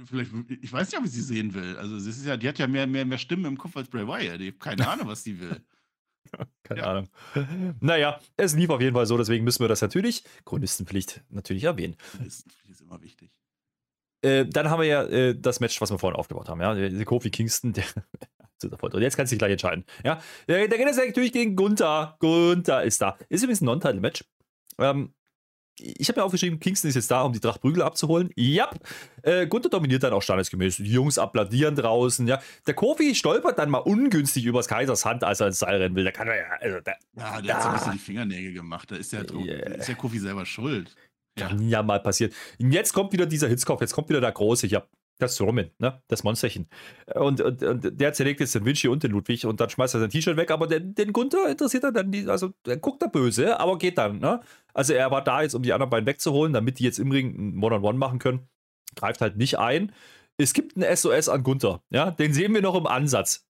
Vielleicht, 0.06 0.30
ich 0.62 0.72
weiß 0.72 0.88
nicht, 0.88 1.00
ob 1.00 1.04
ich 1.04 1.12
sie 1.12 1.22
sehen 1.22 1.52
will. 1.52 1.76
Also, 1.78 1.96
es 1.96 2.06
ist 2.06 2.26
ja, 2.26 2.36
die 2.36 2.46
hat 2.46 2.60
ja 2.60 2.68
mehr, 2.68 2.86
mehr, 2.86 3.04
mehr 3.04 3.18
Stimmen 3.18 3.46
im 3.46 3.58
Kopf 3.58 3.76
als 3.76 3.88
Bray 3.88 4.06
Wyatt. 4.06 4.40
Ich 4.40 4.48
habe 4.48 4.58
keine 4.58 4.88
Ahnung, 4.88 5.08
was 5.08 5.24
sie 5.24 5.40
will. 5.40 5.60
Keine 6.62 6.80
ja. 6.80 6.86
Ahnung. 6.86 7.08
Naja, 7.80 8.20
es 8.36 8.54
lief 8.54 8.70
auf 8.70 8.80
jeden 8.80 8.94
Fall 8.94 9.06
so, 9.06 9.16
deswegen 9.16 9.44
müssen 9.44 9.60
wir 9.60 9.68
das 9.68 9.82
natürlich, 9.82 10.24
Chronistenpflicht, 10.44 11.22
natürlich 11.30 11.64
erwähnen. 11.64 11.96
Chronistenpflicht 12.16 12.70
ist 12.70 12.80
immer 12.80 13.00
wichtig. 13.00 13.30
Äh, 14.22 14.46
dann 14.46 14.70
haben 14.70 14.80
wir 14.80 14.88
ja 14.88 15.04
äh, 15.04 15.34
das 15.38 15.60
Match, 15.60 15.80
was 15.80 15.90
wir 15.90 15.98
vorhin 15.98 16.18
aufgebaut 16.18 16.48
haben. 16.48 16.60
Ja? 16.60 16.74
Der 16.74 17.04
Kofi 17.04 17.30
Kingston, 17.30 17.72
der. 17.72 17.84
Und 18.60 19.00
jetzt 19.00 19.16
kannst 19.16 19.30
du 19.30 19.34
dich 19.34 19.38
gleich 19.38 19.52
entscheiden. 19.52 19.84
Ja? 20.02 20.20
Der, 20.48 20.66
der 20.66 20.78
geht 20.78 20.88
jetzt 20.88 20.98
natürlich 20.98 21.32
gegen 21.32 21.54
Gunther. 21.54 22.16
Gunther 22.18 22.82
ist 22.82 23.00
da. 23.00 23.16
Ist 23.28 23.44
übrigens 23.44 23.60
ein 23.60 23.66
Non-Title-Match. 23.66 24.24
Ähm, 24.78 25.14
ich 25.80 26.08
habe 26.08 26.20
mir 26.20 26.24
aufgeschrieben, 26.24 26.60
Kingston 26.60 26.88
ist 26.88 26.94
jetzt 26.94 27.10
da, 27.10 27.22
um 27.22 27.32
die 27.32 27.40
Trachtprügel 27.40 27.82
abzuholen. 27.82 28.30
Ja, 28.36 28.70
äh, 29.22 29.46
Gunther 29.46 29.68
dominiert 29.68 30.02
dann 30.02 30.12
auch 30.12 30.22
standesgemäß. 30.22 30.76
Die 30.76 30.92
Jungs 30.92 31.18
applaudieren 31.18 31.74
draußen. 31.74 32.26
Ja, 32.26 32.40
der 32.66 32.74
Kofi 32.74 33.14
stolpert 33.14 33.58
dann 33.58 33.70
mal 33.70 33.78
ungünstig 33.78 34.44
übers 34.44 34.68
Kaisers 34.68 35.04
Hand, 35.04 35.24
als 35.24 35.40
er 35.40 35.48
ins 35.48 35.58
Seil 35.58 35.80
rennen 35.80 35.94
will. 35.94 36.04
Da 36.04 36.12
kann 36.12 36.28
er 36.28 36.36
ja. 36.36 36.48
Also, 36.60 36.80
da, 36.80 36.92
ja, 37.16 37.40
der 37.40 37.42
da. 37.42 37.54
hat 37.54 37.62
so 37.62 37.68
ein 37.68 37.74
bisschen 37.74 37.92
die 37.92 37.98
Fingernägel 37.98 38.52
gemacht. 38.52 38.90
Da 38.90 38.96
ist 38.96 39.12
der, 39.12 39.24
yeah. 39.32 39.74
ist 39.74 39.88
der 39.88 39.94
Kofi 39.94 40.18
selber 40.18 40.46
schuld. 40.46 40.94
Ja. 41.38 41.48
Kann 41.48 41.68
ja 41.68 41.82
mal 41.82 42.00
passieren. 42.00 42.32
Jetzt 42.58 42.92
kommt 42.92 43.12
wieder 43.12 43.26
dieser 43.26 43.48
Hitzkopf, 43.48 43.80
jetzt 43.80 43.92
kommt 43.92 44.08
wieder 44.08 44.20
der 44.20 44.32
Große. 44.32 44.66
Ja, 44.66 44.82
das 45.18 45.40
Roman, 45.40 45.70
ne? 45.78 46.02
Das 46.08 46.24
Monsterchen. 46.24 46.68
Und, 47.14 47.40
und, 47.40 47.62
und, 47.62 48.00
der 48.00 48.12
zerlegt 48.12 48.40
jetzt 48.40 48.54
den 48.54 48.64
Vinci 48.64 48.88
und 48.88 49.02
den 49.02 49.10
Ludwig 49.10 49.46
und 49.46 49.60
dann 49.60 49.70
schmeißt 49.70 49.94
er 49.94 50.00
sein 50.00 50.10
T-Shirt 50.10 50.36
weg, 50.36 50.50
aber 50.50 50.66
den, 50.66 50.94
den 50.94 51.12
Gunther 51.12 51.48
interessiert 51.48 51.84
er 51.84 51.92
dann, 51.92 52.10
die, 52.10 52.28
also 52.28 52.52
der 52.66 52.76
guckt 52.76 53.02
da 53.02 53.06
böse, 53.06 53.58
aber 53.58 53.78
geht 53.78 53.98
dann, 53.98 54.18
ne? 54.18 54.40
Also 54.74 54.92
er 54.92 55.10
war 55.10 55.22
da 55.22 55.42
jetzt, 55.42 55.54
um 55.54 55.62
die 55.62 55.72
anderen 55.72 55.90
beiden 55.90 56.06
wegzuholen, 56.06 56.52
damit 56.52 56.78
die 56.78 56.84
jetzt 56.84 56.98
im 56.98 57.10
Ring 57.10 57.34
ein 57.34 57.62
One-on-One 57.62 57.80
-on 57.80 57.94
-One 57.94 57.98
machen 57.98 58.18
können. 58.18 58.48
Greift 58.94 59.20
halt 59.20 59.36
nicht 59.36 59.58
ein. 59.58 59.92
Es 60.36 60.52
gibt 60.54 60.76
ein 60.76 60.96
SOS 60.96 61.28
an 61.28 61.42
Gunther, 61.42 61.82
ja? 61.90 62.10
Den 62.12 62.32
sehen 62.32 62.54
wir 62.54 62.62
noch 62.62 62.76
im 62.76 62.86
Ansatz. 62.86 63.46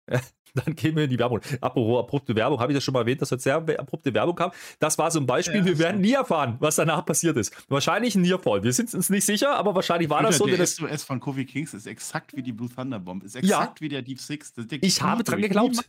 dann 0.64 0.74
gehen 0.76 0.96
wir 0.96 1.04
in 1.04 1.10
die 1.10 1.18
Werbung. 1.18 1.40
Apropos 1.60 2.04
abrupte 2.04 2.34
Werbung, 2.34 2.60
habe 2.60 2.72
ich 2.72 2.76
das 2.76 2.84
schon 2.84 2.92
mal 2.92 3.00
erwähnt, 3.00 3.20
dass 3.20 3.30
jetzt 3.30 3.42
sehr 3.42 3.56
abrupte 3.56 4.14
Werbung 4.14 4.36
kam. 4.36 4.52
Das 4.78 4.96
war 4.98 5.10
so 5.10 5.18
ein 5.18 5.26
Beispiel, 5.26 5.60
ja, 5.60 5.64
wir 5.64 5.78
werden 5.78 6.00
nie 6.00 6.12
erfahren, 6.12 6.56
was 6.60 6.76
danach 6.76 7.04
passiert 7.04 7.36
ist. 7.36 7.52
Wahrscheinlich 7.68 8.14
ein 8.14 8.22
Nearfall. 8.22 8.62
Wir 8.62 8.72
sind 8.72 8.94
uns 8.94 9.10
nicht 9.10 9.24
sicher, 9.24 9.56
aber 9.56 9.74
wahrscheinlich 9.74 10.08
war 10.10 10.22
das 10.22 10.38
so. 10.38 10.46
Der 10.46 10.64
SOS 10.64 11.02
von 11.02 11.18
Kofi 11.18 11.44
Kings 11.44 11.74
ist 11.74 11.86
exakt 11.86 12.36
wie 12.36 12.42
die 12.42 12.52
Blue 12.52 12.68
Thunder 12.68 13.00
Bomb, 13.00 13.24
ist 13.24 13.34
exakt 13.34 13.80
ja. 13.80 13.84
wie 13.84 13.88
der 13.88 14.02
Deep 14.02 14.20
Six. 14.20 14.52
ich 14.80 15.02
habe 15.02 15.24
dran 15.24 15.40
geglaubt. 15.40 15.84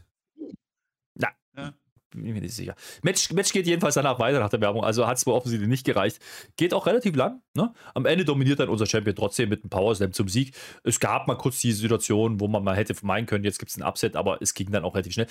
Bin 2.12 2.22
mir 2.22 2.42
nicht 2.42 2.54
sicher. 2.54 2.76
Match, 3.02 3.32
Match 3.32 3.52
geht 3.52 3.68
jedenfalls 3.68 3.96
danach 3.96 4.20
weiter 4.20 4.40
nach 4.40 4.50
der 4.50 4.62
Werbung, 4.62 4.84
also 4.84 5.08
hat 5.08 5.18
es 5.18 5.26
wohl 5.26 5.34
offensichtlich 5.34 5.70
nicht 5.70 5.86
gereicht. 5.86 6.20
Geht 6.56 6.74
auch 6.74 6.86
relativ 6.86 7.16
lang. 7.16 7.42
Ne? 7.56 7.74
Am 7.94 8.06
Ende 8.06 8.26
dominiert 8.26 8.60
dann 8.60 8.70
unser 8.70 8.86
Champion 8.86 9.16
trotzdem 9.16 9.50
mit 9.50 9.64
einem 9.64 9.70
Power 9.70 9.96
Slam 9.96 10.14
zum 10.14 10.30
Sieg. 10.30 10.56
Es 10.84 11.00
gab 11.00 11.28
mal 11.28 11.36
kurz 11.36 11.60
die 11.62 11.72
Situation, 11.72 12.40
wo 12.40 12.48
man 12.48 12.64
mal 12.64 12.76
hätte 12.76 12.96
meinen 13.06 13.26
können, 13.26 13.44
jetzt 13.44 13.60
gibt 13.60 13.72
es 13.72 13.78
ein 13.78 13.84
Upset, 13.84 14.16
aber 14.16 14.42
es 14.42 14.54
ging 14.54 14.72
dann 14.72 14.84
auch 14.84 14.94
relativ 14.94 15.14
schnell. 15.14 15.28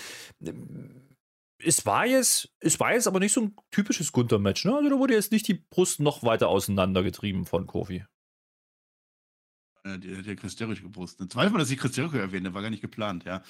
Es 1.59 1.87
war 1.87 2.07
jetzt, 2.07 2.53
es 2.61 2.79
war 2.81 2.93
jetzt 2.93 3.07
aber 3.07 3.21
nicht 3.21 3.33
so 3.33 3.41
ein 3.41 3.57
typisches 3.71 4.13
Gunther-Match. 4.13 4.65
Ne? 4.65 4.77
Also 4.77 4.91
da 4.91 4.99
wurde 4.99 5.15
jetzt 5.15 5.33
nicht 5.33 5.49
die 5.49 5.55
Brust 5.55 6.01
noch 6.01 6.23
weiter 6.23 6.49
auseinandergetrieben 6.49 7.47
von 7.47 7.67
Kofi. 7.67 8.05
Der, 9.87 9.99
der 9.99 10.37
Chris 10.37 10.59
Jericho 10.59 10.85
gebrustet. 10.85 11.31
Zweifel, 11.33 11.59
dass 11.59 11.71
ich 11.71 11.79
Chris 11.79 11.95
Jericho 11.95 12.17
erwähne, 12.17 12.55
war 12.55 12.63
gar 12.63 12.71
nicht 12.71 12.81
geplant, 12.81 13.25
ja. 13.25 13.43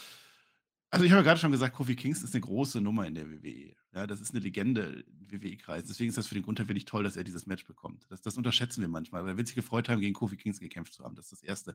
Also 0.94 1.06
ich 1.06 1.10
habe 1.10 1.22
ja 1.22 1.24
gerade 1.24 1.40
schon 1.40 1.50
gesagt, 1.50 1.74
Kofi 1.74 1.96
Kingston 1.96 2.28
ist 2.28 2.34
eine 2.34 2.42
große 2.42 2.80
Nummer 2.80 3.04
in 3.04 3.16
der 3.16 3.28
WWE. 3.28 3.74
Ja, 3.92 4.06
das 4.06 4.20
ist 4.20 4.30
eine 4.30 4.38
Legende 4.38 5.04
im 5.08 5.32
WWE-Kreis. 5.32 5.86
Deswegen 5.88 6.08
ist 6.08 6.16
das 6.16 6.28
für 6.28 6.34
den 6.34 6.44
Gunther 6.44 6.68
wirklich 6.68 6.84
toll, 6.84 7.02
dass 7.02 7.16
er 7.16 7.24
dieses 7.24 7.46
Match 7.46 7.66
bekommt. 7.66 8.06
Das, 8.10 8.22
das 8.22 8.36
unterschätzen 8.36 8.80
wir 8.80 8.86
manchmal, 8.86 9.24
weil 9.24 9.30
er 9.30 9.36
wird 9.36 9.48
sich 9.48 9.56
gefreut 9.56 9.88
haben, 9.88 10.00
gegen 10.00 10.14
Kofi 10.14 10.36
Kingston 10.36 10.68
gekämpft 10.68 10.92
zu 10.92 11.02
haben. 11.02 11.16
Das 11.16 11.24
ist 11.24 11.32
das 11.32 11.42
Erste. 11.42 11.74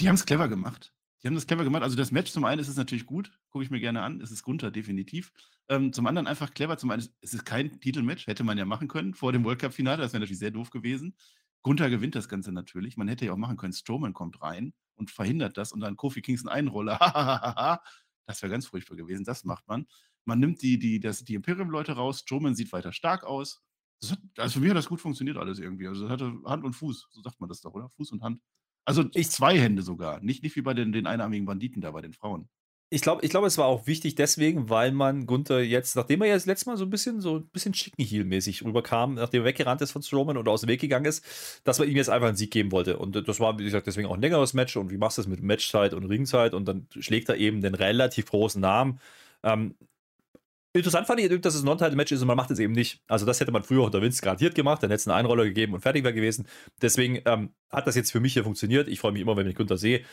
Die 0.00 0.08
haben 0.08 0.16
es 0.16 0.26
clever 0.26 0.48
gemacht. 0.48 0.92
Die 1.22 1.28
haben 1.28 1.34
das 1.34 1.46
clever 1.46 1.64
gemacht. 1.64 1.82
Also 1.82 1.96
das 1.96 2.12
Match 2.12 2.30
zum 2.30 2.44
einen 2.44 2.60
ist 2.60 2.68
es 2.68 2.76
natürlich 2.76 3.06
gut, 3.06 3.32
gucke 3.48 3.64
ich 3.64 3.70
mir 3.70 3.80
gerne 3.80 4.02
an. 4.02 4.20
Es 4.20 4.30
ist 4.30 4.42
Gunther 4.42 4.70
definitiv. 4.70 5.32
Ähm, 5.70 5.94
zum 5.94 6.06
anderen 6.06 6.26
einfach 6.26 6.52
clever. 6.52 6.76
Zum 6.76 6.90
einen 6.90 7.00
ist 7.00 7.14
es 7.22 7.32
ist 7.32 7.46
kein 7.46 7.80
Titelmatch, 7.80 8.26
hätte 8.26 8.44
man 8.44 8.58
ja 8.58 8.66
machen 8.66 8.86
können 8.86 9.14
vor 9.14 9.32
dem 9.32 9.44
World 9.44 9.60
Cup-Finale. 9.60 10.02
Das 10.02 10.12
wäre 10.12 10.20
natürlich 10.20 10.40
sehr 10.40 10.50
doof 10.50 10.68
gewesen. 10.68 11.16
Gunther 11.62 11.88
gewinnt 11.88 12.14
das 12.14 12.28
Ganze 12.28 12.52
natürlich. 12.52 12.98
Man 12.98 13.08
hätte 13.08 13.24
ja 13.24 13.32
auch 13.32 13.38
machen 13.38 13.56
können, 13.56 13.72
Strowman 13.72 14.12
kommt 14.12 14.42
rein 14.42 14.74
und 14.94 15.10
verhindert 15.10 15.56
das 15.56 15.72
und 15.72 15.80
dann 15.80 15.96
Kofi 15.96 16.20
Kingston 16.20 16.50
einroller. 16.50 17.80
Das 18.26 18.42
wäre 18.42 18.50
ganz 18.50 18.66
furchtbar 18.66 18.96
gewesen. 18.96 19.24
Das 19.24 19.44
macht 19.44 19.66
man. 19.68 19.86
Man 20.24 20.40
nimmt 20.40 20.62
die, 20.62 20.78
die, 20.78 21.00
das, 21.00 21.24
die 21.24 21.34
Imperium-Leute 21.34 21.92
raus. 21.92 22.20
Strowman 22.20 22.54
sieht 22.54 22.72
weiter 22.72 22.92
stark 22.92 23.24
aus. 23.24 23.62
Hat, 24.04 24.18
also 24.36 24.54
für 24.54 24.60
mich 24.60 24.70
hat 24.70 24.76
das 24.76 24.88
gut 24.88 25.00
funktioniert 25.00 25.36
alles 25.36 25.58
irgendwie. 25.58 25.88
Also 25.88 26.02
das 26.02 26.10
hatte 26.10 26.32
Hand 26.44 26.64
und 26.64 26.74
Fuß, 26.74 27.08
so 27.10 27.22
sagt 27.22 27.40
man 27.40 27.48
das 27.48 27.60
doch, 27.60 27.72
oder? 27.72 27.88
Fuß 27.90 28.12
und 28.12 28.22
Hand. 28.22 28.40
Also 28.84 29.04
ich, 29.14 29.30
zwei 29.30 29.58
Hände 29.58 29.82
sogar. 29.82 30.20
Nicht, 30.20 30.42
nicht 30.42 30.56
wie 30.56 30.62
bei 30.62 30.74
den, 30.74 30.92
den 30.92 31.06
einarmigen 31.06 31.46
Banditen 31.46 31.80
da, 31.80 31.90
bei 31.92 32.02
den 32.02 32.12
Frauen 32.12 32.48
ich 32.88 33.00
glaube, 33.00 33.24
ich 33.24 33.30
glaub, 33.30 33.44
es 33.44 33.58
war 33.58 33.66
auch 33.66 33.88
wichtig 33.88 34.14
deswegen, 34.14 34.70
weil 34.70 34.92
man 34.92 35.26
Gunther 35.26 35.60
jetzt, 35.60 35.96
nachdem 35.96 36.22
er 36.22 36.28
ja 36.28 36.34
das 36.34 36.46
letzte 36.46 36.70
Mal 36.70 36.76
so 36.76 36.84
ein 36.84 36.90
bisschen 36.90 37.20
so 37.20 37.38
ein 37.38 37.48
bisschen 37.48 37.72
Chicken-Heel-mäßig 37.72 38.64
rüberkam, 38.64 39.14
nachdem 39.14 39.42
er 39.42 39.46
weggerannt 39.46 39.80
ist 39.82 39.90
von 39.90 40.02
Strowman 40.02 40.36
oder 40.36 40.52
aus 40.52 40.60
dem 40.60 40.68
Weg 40.68 40.80
gegangen 40.80 41.04
ist, 41.04 41.24
dass 41.64 41.80
man 41.80 41.88
ihm 41.88 41.96
jetzt 41.96 42.10
einfach 42.10 42.28
einen 42.28 42.36
Sieg 42.36 42.52
geben 42.52 42.70
wollte. 42.70 42.98
Und 42.98 43.26
das 43.26 43.40
war, 43.40 43.58
wie 43.58 43.64
gesagt, 43.64 43.88
deswegen 43.88 44.06
auch 44.06 44.14
ein 44.14 44.20
längeres 44.20 44.54
Match. 44.54 44.76
Und 44.76 44.92
wie 44.92 44.98
machst 44.98 45.18
du 45.18 45.22
das 45.22 45.28
mit 45.28 45.42
Matchzeit 45.42 45.94
und 45.94 46.04
Ringzeit? 46.04 46.54
Und 46.54 46.66
dann 46.66 46.86
schlägt 47.00 47.28
er 47.28 47.36
eben 47.36 47.60
den 47.60 47.74
relativ 47.74 48.26
großen 48.26 48.60
Namen. 48.60 49.00
Ähm, 49.42 49.74
Interessant 50.76 51.06
fand 51.06 51.20
ich, 51.20 51.40
dass 51.40 51.54
es 51.54 51.62
ein 51.62 51.64
Non-Title-Match 51.64 52.12
ist 52.12 52.20
und 52.20 52.28
man 52.28 52.36
macht 52.36 52.50
es 52.50 52.58
eben 52.58 52.74
nicht. 52.74 53.00
Also, 53.06 53.24
das 53.24 53.40
hätte 53.40 53.50
man 53.50 53.62
früher 53.62 53.82
unter 53.82 54.02
Vince 54.02 54.20
garantiert 54.20 54.54
gemacht, 54.54 54.82
dann 54.82 54.90
hätte 54.90 55.00
es 55.00 55.08
einen 55.08 55.16
Einroller 55.16 55.44
gegeben 55.44 55.72
und 55.72 55.80
fertig 55.80 56.04
wäre 56.04 56.12
gewesen. 56.12 56.46
Deswegen 56.82 57.22
ähm, 57.24 57.54
hat 57.70 57.86
das 57.86 57.96
jetzt 57.96 58.12
für 58.12 58.20
mich 58.20 58.34
hier 58.34 58.44
funktioniert. 58.44 58.86
Ich 58.86 59.00
freue 59.00 59.12
mich 59.12 59.22
immer, 59.22 59.38
wenn 59.38 59.46
ich 59.46 59.54
Gunther 59.54 59.78
sehe. 59.78 60.04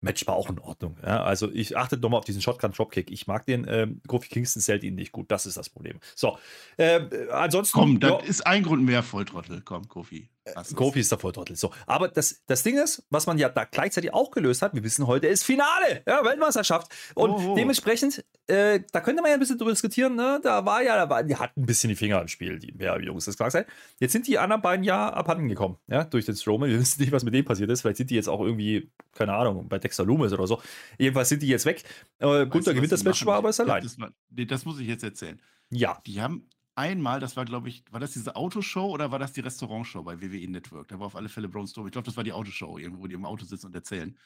Match 0.00 0.26
war 0.26 0.34
auch 0.34 0.48
in 0.50 0.58
Ordnung. 0.58 0.96
Ja? 1.02 1.22
Also 1.22 1.50
ich 1.50 1.76
achte 1.76 1.96
nochmal 1.96 2.18
auf 2.18 2.24
diesen 2.24 2.42
Shotgun-Dropkick. 2.42 3.10
Ich 3.10 3.26
mag 3.26 3.46
den. 3.46 3.66
Ähm, 3.68 4.00
Kofi 4.06 4.28
Kingston 4.28 4.62
zählt 4.62 4.84
ihn 4.84 4.94
nicht 4.94 5.12
gut. 5.12 5.30
Das 5.30 5.46
ist 5.46 5.56
das 5.56 5.68
Problem. 5.68 5.98
So, 6.14 6.38
äh, 6.76 7.00
ansonsten. 7.30 7.78
Komm, 7.78 8.00
das 8.00 8.10
ja, 8.10 8.18
ist 8.28 8.46
ein 8.46 8.62
Grund 8.62 8.84
mehr 8.84 9.02
Volltrottel. 9.02 9.62
Komm, 9.64 9.88
Kofi. 9.88 10.28
Kofi 10.74 11.00
ist 11.00 11.10
der 11.10 11.18
Volltrottel. 11.18 11.56
So, 11.56 11.72
aber 11.86 12.08
das, 12.08 12.42
das 12.46 12.62
Ding 12.62 12.78
ist, 12.78 13.04
was 13.10 13.26
man 13.26 13.38
ja 13.38 13.48
da 13.48 13.64
gleichzeitig 13.64 14.12
auch 14.12 14.30
gelöst 14.30 14.62
hat, 14.62 14.74
wir 14.74 14.82
wissen 14.84 15.06
heute, 15.06 15.26
ist 15.26 15.44
Finale, 15.44 16.02
ja, 16.06 16.24
Weltmeisterschaft. 16.24 16.92
Und 17.14 17.30
oh, 17.30 17.50
oh. 17.50 17.54
dementsprechend, 17.54 18.24
äh, 18.46 18.80
da 18.92 19.00
könnte 19.00 19.22
man 19.22 19.30
ja 19.30 19.36
ein 19.36 19.40
bisschen 19.40 19.58
drüber 19.58 19.72
diskutieren, 19.72 20.14
ne? 20.14 20.40
Da 20.42 20.64
war 20.64 20.82
ja, 20.82 20.96
da 20.96 21.10
war, 21.10 21.22
die 21.22 21.36
hatten 21.36 21.62
ein 21.62 21.66
bisschen 21.66 21.88
die 21.88 21.96
Finger 21.96 22.20
im 22.20 22.28
Spiel, 22.28 22.58
die 22.58 22.74
ja, 22.78 22.98
Jungs, 22.98 23.24
das 23.24 23.36
klar 23.36 23.50
sein. 23.50 23.64
Jetzt 23.98 24.12
sind 24.12 24.26
die 24.26 24.38
anderen 24.38 24.62
beiden 24.62 24.84
ja 24.84 25.08
abhanden 25.08 25.48
gekommen, 25.48 25.76
ja, 25.88 26.04
durch 26.04 26.26
den 26.26 26.36
Strowman. 26.36 26.70
Wir 26.70 26.78
wissen 26.78 27.00
nicht, 27.00 27.12
was 27.12 27.24
mit 27.24 27.34
dem 27.34 27.44
passiert 27.44 27.70
ist. 27.70 27.82
Vielleicht 27.82 27.98
sind 27.98 28.10
die 28.10 28.14
jetzt 28.14 28.28
auch 28.28 28.40
irgendwie, 28.40 28.90
keine 29.12 29.34
Ahnung, 29.34 29.68
bei 29.68 29.78
Dexter 29.78 30.04
Loomis 30.04 30.32
oder 30.32 30.46
so. 30.46 30.60
Jedenfalls 30.98 31.28
sind 31.28 31.42
die 31.42 31.48
jetzt 31.48 31.66
weg. 31.66 31.82
Äh, 32.18 32.46
Gunther 32.46 32.74
gewinnt 32.74 32.92
das 32.92 33.04
Match, 33.04 33.24
war 33.26 33.36
aber 33.36 33.50
ist 33.50 33.60
allein. 33.60 33.82
Das, 33.82 33.96
das 34.30 34.64
muss 34.64 34.78
ich 34.78 34.86
jetzt 34.86 35.02
erzählen. 35.02 35.40
Ja. 35.70 36.00
Die 36.06 36.20
haben 36.20 36.48
einmal, 36.76 37.20
das 37.20 37.36
war, 37.36 37.44
glaube 37.44 37.68
ich, 37.68 37.84
war 37.90 38.00
das 38.00 38.12
diese 38.12 38.36
Autoshow 38.36 38.90
oder 38.90 39.10
war 39.10 39.18
das 39.18 39.32
die 39.32 39.40
Restaurantshow 39.40 40.02
bei 40.02 40.20
WWE 40.20 40.48
Network? 40.48 40.88
Da 40.88 40.98
war 40.98 41.06
auf 41.06 41.16
alle 41.16 41.28
Fälle 41.28 41.48
Braun 41.48 41.66
Strowman. 41.66 41.88
Ich 41.88 41.92
glaube, 41.92 42.06
das 42.06 42.16
war 42.16 42.24
die 42.24 42.32
Autoshow, 42.32 42.78
irgendwo, 42.78 43.02
wo 43.02 43.06
die 43.06 43.14
im 43.14 43.24
Auto 43.24 43.44
sitzen 43.44 43.66
und 43.66 43.74
erzählen. 43.74 44.18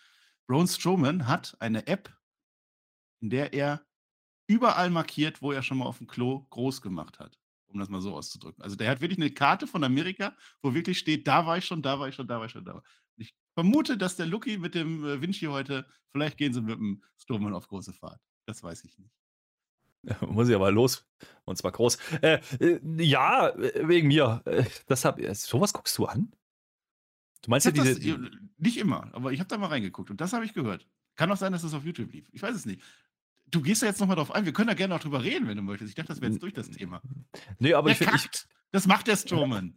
Braun 0.46 0.66
Strowman 0.66 1.26
hat 1.26 1.56
eine 1.60 1.86
App, 1.86 2.12
in 3.20 3.30
der 3.30 3.52
er 3.52 3.86
überall 4.48 4.90
markiert, 4.90 5.42
wo 5.42 5.52
er 5.52 5.62
schon 5.62 5.78
mal 5.78 5.86
auf 5.86 5.98
dem 5.98 6.08
Klo 6.08 6.46
groß 6.50 6.82
gemacht 6.82 7.20
hat, 7.20 7.38
um 7.68 7.78
das 7.78 7.88
mal 7.88 8.00
so 8.00 8.14
auszudrücken. 8.16 8.62
Also 8.62 8.76
der 8.76 8.90
hat 8.90 9.00
wirklich 9.00 9.18
eine 9.18 9.30
Karte 9.32 9.66
von 9.66 9.84
Amerika, 9.84 10.36
wo 10.62 10.74
wirklich 10.74 10.98
steht, 10.98 11.28
da 11.28 11.46
war 11.46 11.58
ich 11.58 11.66
schon, 11.66 11.82
da 11.82 12.00
war 12.00 12.08
ich 12.08 12.14
schon, 12.16 12.26
da 12.26 12.38
war 12.38 12.46
ich 12.46 12.52
schon, 12.52 12.64
da 12.64 12.74
war 12.74 12.82
ich. 13.16 13.28
Ich 13.28 13.34
vermute, 13.54 13.96
dass 13.98 14.16
der 14.16 14.26
Lucky 14.26 14.58
mit 14.58 14.74
dem 14.74 15.04
äh, 15.04 15.20
Vinci 15.22 15.46
heute, 15.46 15.86
vielleicht 16.10 16.38
gehen 16.38 16.52
sie 16.52 16.62
mit 16.62 16.78
dem 16.78 17.04
Strowman 17.18 17.54
auf 17.54 17.68
große 17.68 17.92
Fahrt. 17.92 18.20
Das 18.46 18.62
weiß 18.62 18.84
ich 18.84 18.98
nicht. 18.98 19.19
Muss 20.26 20.48
ich 20.48 20.54
aber 20.54 20.70
los. 20.70 21.06
Und 21.44 21.56
zwar 21.56 21.72
groß. 21.72 21.98
Äh, 22.22 22.40
äh, 22.58 22.80
ja, 23.02 23.52
wegen 23.56 24.08
mir. 24.08 24.42
Äh, 24.46 24.64
das 24.86 25.04
hab, 25.04 25.18
äh, 25.18 25.34
sowas 25.34 25.72
guckst 25.72 25.96
du 25.98 26.06
an? 26.06 26.32
Du 27.42 27.50
meinst 27.50 27.66
ja 27.66 27.72
diese. 27.72 27.94
Das, 27.94 28.30
nicht 28.58 28.76
immer, 28.76 29.08
aber 29.14 29.32
ich 29.32 29.40
habe 29.40 29.48
da 29.48 29.56
mal 29.56 29.68
reingeguckt 29.68 30.10
und 30.10 30.20
das 30.20 30.32
habe 30.32 30.44
ich 30.44 30.52
gehört. 30.52 30.86
Kann 31.16 31.30
auch 31.32 31.36
sein, 31.36 31.52
dass 31.52 31.62
es 31.62 31.70
das 31.70 31.78
auf 31.78 31.84
YouTube 31.84 32.12
lief. 32.12 32.28
Ich 32.32 32.42
weiß 32.42 32.54
es 32.54 32.66
nicht. 32.66 32.82
Du 33.46 33.62
gehst 33.62 33.82
da 33.82 33.86
jetzt 33.86 34.00
nochmal 34.00 34.16
drauf 34.16 34.30
ein. 34.30 34.44
Wir 34.44 34.52
können 34.52 34.68
da 34.68 34.74
gerne 34.74 34.94
auch 34.94 35.00
drüber 35.00 35.22
reden, 35.22 35.48
wenn 35.48 35.56
du 35.56 35.62
möchtest. 35.62 35.90
Ich 35.90 35.94
dachte, 35.94 36.08
das 36.08 36.20
wäre 36.20 36.30
jetzt 36.32 36.42
durch 36.42 36.52
das 36.52 36.70
Thema. 36.70 37.02
Nee, 37.58 37.74
aber 37.74 37.92
der 37.92 38.14
ich, 38.14 38.24
ich 38.24 38.30
Das 38.70 38.86
macht 38.86 39.06
der 39.06 39.16
Strowman. 39.16 39.76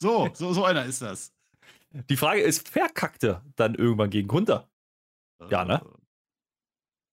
So, 0.00 0.30
so, 0.34 0.52
so 0.52 0.64
einer 0.64 0.84
ist 0.84 1.02
das. 1.02 1.32
Die 1.90 2.16
Frage 2.16 2.42
ist, 2.42 2.68
verkackte 2.68 3.42
dann 3.56 3.74
irgendwann 3.74 4.10
gegen 4.10 4.28
Gunther? 4.28 4.68
Ja, 5.50 5.64
ne? 5.64 5.82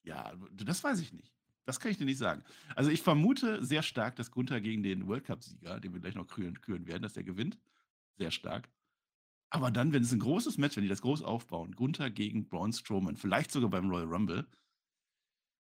Ja, 0.04 0.34
das 0.52 0.84
weiß 0.84 1.00
ich 1.00 1.14
nicht. 1.14 1.35
Das 1.66 1.80
kann 1.80 1.91
ich 1.91 1.97
dir 1.97 2.05
nicht 2.05 2.20
sagen. 2.20 2.43
Also 2.76 2.91
ich 2.91 3.01
vermute 3.01 3.63
sehr 3.66 3.82
stark, 3.82 4.16
dass 4.16 4.32
Gunther 4.32 4.61
gegen 4.61 4.84
den 4.84 5.07
World 5.07 5.26
Cup-Sieger, 5.26 5.80
den 5.80 5.93
wir 5.93 5.99
gleich 5.99 6.16
noch 6.16 6.28
küren, 6.28 6.61
küren 6.61 6.86
werden, 6.86 7.01
dass 7.01 7.13
der 7.13 7.24
gewinnt. 7.24 7.57
Sehr 8.18 8.32
stark. 8.32 8.70
Aber 9.49 9.72
dann, 9.72 9.93
wenn 9.93 10.03
es 10.03 10.11
ein 10.11 10.20
großes 10.20 10.57
Match, 10.57 10.76
wenn 10.76 10.84
die 10.84 10.89
das 10.89 11.01
groß 11.01 11.24
aufbauen, 11.24 11.76
Gunther 11.76 12.09
gegen 12.09 12.47
Braun 12.47 12.74
Strowman, 12.74 13.18
vielleicht 13.18 13.51
sogar 13.51 13.70
beim 13.70 13.89
Royal 13.89 14.07
Rumble, 14.07 14.47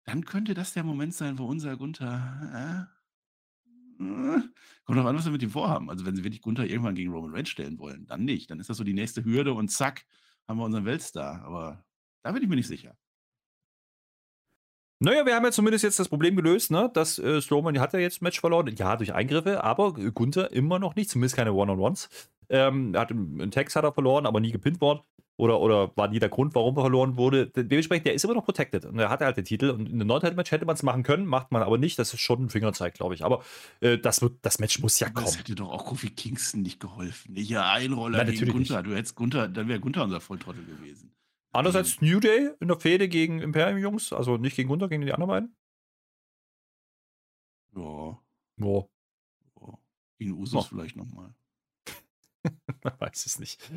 dann 0.05 0.25
könnte 0.25 0.53
das 0.53 0.73
der 0.73 0.83
Moment 0.83 1.13
sein, 1.13 1.37
wo 1.37 1.45
unser 1.45 1.75
Gunther. 1.77 2.87
Äh, 3.99 4.03
äh, 4.03 4.41
kommt 4.85 4.97
drauf 4.97 5.05
an, 5.05 5.15
was 5.15 5.25
wir 5.25 5.31
mit 5.31 5.43
ihm 5.43 5.49
vorhaben. 5.49 5.89
Also, 5.89 6.05
wenn 6.05 6.15
sie 6.15 6.23
wirklich 6.23 6.41
Gunther 6.41 6.65
irgendwann 6.65 6.95
gegen 6.95 7.11
Roman 7.11 7.33
Reigns 7.33 7.49
stellen 7.49 7.79
wollen, 7.79 8.05
dann 8.07 8.25
nicht. 8.25 8.49
Dann 8.49 8.59
ist 8.59 8.69
das 8.69 8.77
so 8.77 8.83
die 8.83 8.93
nächste 8.93 9.23
Hürde 9.25 9.53
und 9.53 9.69
zack, 9.69 10.05
haben 10.47 10.57
wir 10.59 10.65
unseren 10.65 10.85
Weltstar. 10.85 11.43
Aber 11.43 11.85
da 12.23 12.31
bin 12.31 12.43
ich 12.43 12.49
mir 12.49 12.55
nicht 12.55 12.67
sicher. 12.67 12.97
Naja, 15.01 15.25
wir 15.25 15.33
haben 15.33 15.45
ja 15.45 15.51
zumindest 15.51 15.83
jetzt 15.85 15.99
das 15.99 16.09
Problem 16.09 16.35
gelöst, 16.35 16.71
ne? 16.71 16.91
dass 16.93 17.19
äh, 17.19 17.41
Strowman 17.41 17.79
hat 17.79 17.93
ja 17.93 17.99
jetzt 17.99 18.21
ein 18.21 18.25
Match 18.25 18.41
verloren. 18.41 18.73
Ja, 18.77 18.97
durch 18.97 19.13
Eingriffe, 19.13 19.63
aber 19.63 19.93
Gunther 19.93 20.51
immer 20.51 20.77
noch 20.77 20.95
nicht, 20.95 21.09
zumindest 21.09 21.37
keine 21.37 21.53
One-on-Ones. 21.53 22.09
Ähm, 22.49 22.93
hat 22.97 23.11
einen 23.11 23.51
Text 23.51 23.77
hat 23.77 23.85
er 23.85 23.93
verloren, 23.93 24.25
aber 24.25 24.41
nie 24.41 24.51
gepinnt 24.51 24.81
worden. 24.81 25.01
Oder, 25.37 25.61
oder 25.61 25.95
war 25.95 26.09
nie 26.09 26.19
der 26.19 26.27
Grund, 26.27 26.53
warum 26.53 26.75
er 26.75 26.81
verloren 26.81 27.15
wurde. 27.15 27.47
Dementsprechend, 27.47 28.05
der 28.05 28.13
ist 28.13 28.25
immer 28.25 28.33
noch 28.33 28.43
protected. 28.43 28.83
Und 28.83 28.99
er 28.99 29.09
hatte 29.09 29.23
halt 29.23 29.37
den 29.37 29.45
Titel. 29.45 29.69
Und 29.69 29.87
in 29.87 29.93
einem 29.93 30.07
Non-Title-Match 30.07 30.51
hätte 30.51 30.65
man 30.65 30.75
es 30.75 30.83
machen 30.83 31.03
können, 31.03 31.25
macht 31.25 31.53
man 31.53 31.63
aber 31.63 31.77
nicht. 31.77 31.97
Das 31.97 32.13
ist 32.13 32.19
schon 32.19 32.43
ein 32.43 32.49
Fingerzeig, 32.49 32.95
glaube 32.95 33.15
ich. 33.15 33.23
Aber 33.23 33.41
äh, 33.79 33.97
das, 33.97 34.21
wird, 34.21 34.33
das 34.41 34.59
Match 34.59 34.79
muss 34.79 34.99
ja 34.99 35.09
kommen. 35.09 35.27
Das 35.27 35.39
hätte 35.39 35.55
doch 35.55 35.69
auch 35.69 35.85
Kofi 35.85 36.09
Kingston 36.09 36.61
nicht 36.61 36.81
geholfen. 36.81 37.35
Nicht 37.35 37.49
ja, 37.49 37.71
Einroller 37.71 38.17
Nein, 38.17 38.33
gegen 38.33 38.51
Gunther. 38.51 38.83
Du 38.83 38.93
hättest 38.93 39.15
Gunther, 39.15 39.47
dann 39.47 39.69
wäre 39.69 39.79
Gunther 39.79 40.03
unser 40.03 40.19
Volltrottel 40.19 40.65
gewesen. 40.65 41.09
Andererseits 41.51 42.01
New 42.01 42.19
Day 42.19 42.51
in 42.59 42.67
der 42.67 42.79
Fehde 42.79 43.09
gegen 43.09 43.39
Imperium 43.41 43.79
Jungs, 43.79 44.13
also 44.13 44.37
nicht 44.37 44.55
gegen 44.55 44.69
Gunther, 44.69 44.87
gegen 44.87 45.01
die 45.05 45.13
anderen 45.13 45.29
beiden. 45.29 45.55
Ja. 47.75 48.19
Ja. 48.57 48.87
ja. 49.61 49.79
Gegen 50.19 50.33
Usos 50.33 50.65
ja. 50.65 50.69
vielleicht 50.69 50.95
nochmal. 50.95 51.33
Man 52.83 52.93
weiß 52.99 53.25
es 53.25 53.39
nicht. 53.39 53.69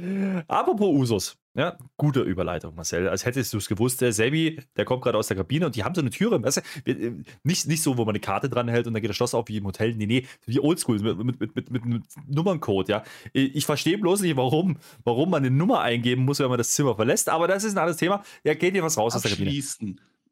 Apropos 0.48 0.88
Usos. 0.88 1.36
Ja, 1.54 1.76
gute 1.98 2.20
Überleitung, 2.22 2.74
Marcel. 2.74 3.08
Als 3.08 3.26
hättest 3.26 3.52
du 3.52 3.58
es 3.58 3.68
gewusst. 3.68 4.00
Der 4.00 4.12
Sebi, 4.12 4.58
der 4.76 4.86
kommt 4.86 5.02
gerade 5.02 5.18
aus 5.18 5.26
der 5.26 5.36
Kabine 5.36 5.66
und 5.66 5.76
die 5.76 5.84
haben 5.84 5.94
so 5.94 6.00
eine 6.00 6.08
Türe. 6.08 6.42
Weißt 6.42 6.62
du, 6.84 6.90
äh, 6.90 7.12
nicht, 7.42 7.66
nicht 7.66 7.82
so, 7.82 7.98
wo 7.98 8.04
man 8.04 8.12
eine 8.12 8.20
Karte 8.20 8.48
dran 8.48 8.68
hält 8.68 8.86
und 8.86 8.94
dann 8.94 9.02
geht 9.02 9.10
das 9.10 9.16
Schloss 9.16 9.34
auf 9.34 9.48
wie 9.48 9.58
im 9.58 9.66
Hotel. 9.66 9.94
Nee, 9.94 10.06
nee, 10.06 10.26
wie 10.46 10.60
oldschool, 10.60 10.98
mit, 11.00 11.40
mit, 11.40 11.54
mit, 11.54 11.70
mit, 11.70 11.82
einem 11.82 12.02
Nummerncode, 12.26 12.88
ja. 12.88 13.02
Ich 13.34 13.66
verstehe 13.66 13.98
bloß 13.98 14.22
nicht, 14.22 14.36
warum, 14.36 14.78
warum 15.04 15.30
man 15.30 15.44
eine 15.44 15.54
Nummer 15.54 15.80
eingeben 15.80 16.24
muss, 16.24 16.38
wenn 16.38 16.48
man 16.48 16.58
das 16.58 16.70
Zimmer 16.70 16.94
verlässt. 16.94 17.28
Aber 17.28 17.48
das 17.48 17.64
ist 17.64 17.74
ein 17.74 17.78
anderes 17.78 17.98
Thema. 17.98 18.22
Ja, 18.44 18.54
geht 18.54 18.74
dir 18.74 18.82
was 18.82 18.96
raus 18.96 19.14
aus 19.14 19.22
der 19.22 19.32
Kabine. 19.32 19.50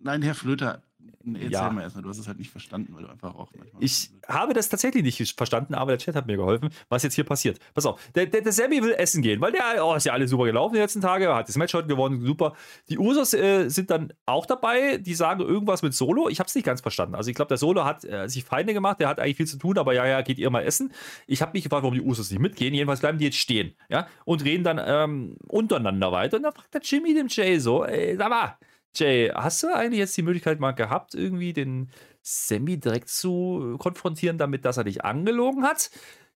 Nein, 0.00 0.22
Herr 0.22 0.34
Flöter, 0.34 0.82
Erzähl 1.22 1.50
ja. 1.50 1.70
mal 1.70 1.82
erstmal, 1.82 2.02
du 2.02 2.08
hast 2.08 2.18
es 2.18 2.26
halt 2.26 2.38
nicht 2.38 2.50
verstanden, 2.50 2.94
weil 2.94 3.02
du 3.02 3.10
einfach 3.10 3.34
auch 3.34 3.52
manchmal. 3.54 3.82
Ich 3.84 4.10
habe 4.26 4.54
das 4.54 4.70
tatsächlich 4.70 5.02
nicht 5.02 5.36
verstanden, 5.36 5.74
aber 5.74 5.92
der 5.92 5.98
Chat 5.98 6.16
hat 6.16 6.26
mir 6.26 6.36
geholfen, 6.36 6.70
was 6.88 7.02
jetzt 7.02 7.14
hier 7.14 7.24
passiert. 7.24 7.58
Pass 7.74 7.84
auf, 7.84 8.00
der, 8.14 8.24
der, 8.24 8.40
der 8.40 8.52
Sammy 8.52 8.82
will 8.82 8.92
essen 8.92 9.20
gehen, 9.20 9.38
weil 9.38 9.52
der, 9.52 9.84
oh, 9.84 9.94
ist 9.94 10.06
ja 10.06 10.14
alles 10.14 10.30
super 10.30 10.44
gelaufen 10.44 10.74
die 10.74 10.80
letzten 10.80 11.02
Tage, 11.02 11.34
hat 11.34 11.46
das 11.46 11.58
Match 11.58 11.74
heute 11.74 11.88
gewonnen, 11.88 12.24
super. 12.24 12.54
Die 12.88 12.98
Usos 12.98 13.34
äh, 13.34 13.68
sind 13.68 13.90
dann 13.90 14.14
auch 14.24 14.46
dabei, 14.46 14.96
die 14.96 15.12
sagen 15.12 15.40
irgendwas 15.40 15.82
mit 15.82 15.92
Solo. 15.92 16.30
Ich 16.30 16.38
habe 16.38 16.48
es 16.48 16.54
nicht 16.54 16.64
ganz 16.64 16.80
verstanden. 16.80 17.14
Also, 17.14 17.28
ich 17.28 17.36
glaube, 17.36 17.50
der 17.50 17.58
Solo 17.58 17.84
hat 17.84 18.02
äh, 18.04 18.26
sich 18.26 18.44
Feinde 18.44 18.72
gemacht, 18.72 18.98
der 18.98 19.08
hat 19.08 19.20
eigentlich 19.20 19.36
viel 19.36 19.46
zu 19.46 19.58
tun, 19.58 19.76
aber 19.76 19.92
ja, 19.92 20.06
ja, 20.06 20.22
geht 20.22 20.38
ihr 20.38 20.48
mal 20.48 20.62
essen. 20.62 20.90
Ich 21.26 21.42
habe 21.42 21.52
mich 21.52 21.64
gefragt, 21.64 21.82
warum 21.82 21.94
die 21.94 22.00
Usos 22.00 22.30
nicht 22.30 22.40
mitgehen. 22.40 22.72
Jedenfalls 22.72 23.00
bleiben 23.00 23.18
die 23.18 23.26
jetzt 23.26 23.36
stehen, 23.36 23.74
ja, 23.90 24.06
und 24.24 24.42
reden 24.42 24.64
dann 24.64 24.80
ähm, 24.82 25.36
untereinander 25.48 26.12
weiter. 26.12 26.38
Und 26.38 26.44
dann 26.44 26.52
fragt 26.54 26.72
der 26.72 26.80
Jimmy 26.82 27.12
dem 27.12 27.26
Jay 27.28 27.58
so, 27.58 27.84
ey, 27.84 28.16
sag 28.16 28.30
mal, 28.30 28.56
Jay, 28.96 29.30
hast 29.34 29.62
du 29.62 29.68
eigentlich 29.68 29.98
jetzt 29.98 30.16
die 30.16 30.22
Möglichkeit 30.22 30.60
mal 30.60 30.72
gehabt, 30.72 31.14
irgendwie 31.14 31.52
den 31.52 31.90
Sammy 32.22 32.78
direkt 32.78 33.08
zu 33.08 33.76
konfrontieren, 33.78 34.38
damit 34.38 34.64
dass 34.64 34.76
er 34.76 34.84
dich 34.84 35.04
angelogen 35.04 35.64
hat? 35.64 35.90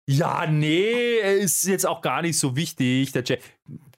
Ja, 0.07 0.45
nee, 0.47 1.17
ist 1.39 1.65
jetzt 1.65 1.85
auch 1.85 2.01
gar 2.01 2.21
nicht 2.21 2.37
so 2.37 2.55
wichtig. 2.55 3.11
Der 3.13 3.23
Jay. 3.23 3.39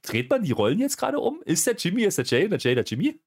Dreht 0.01 0.29
man 0.29 0.43
die 0.43 0.51
Rollen 0.51 0.79
jetzt 0.79 0.97
gerade 0.97 1.19
um? 1.19 1.41
Ist 1.45 1.65
der 1.65 1.75
Jimmy 1.75 2.03
ist 2.03 2.17
der 2.17 2.25
Jay 2.25 2.43
und 2.43 2.51
der 2.51 2.59
Jay 2.59 2.75
der 2.75 2.83
Jimmy? 2.83 3.19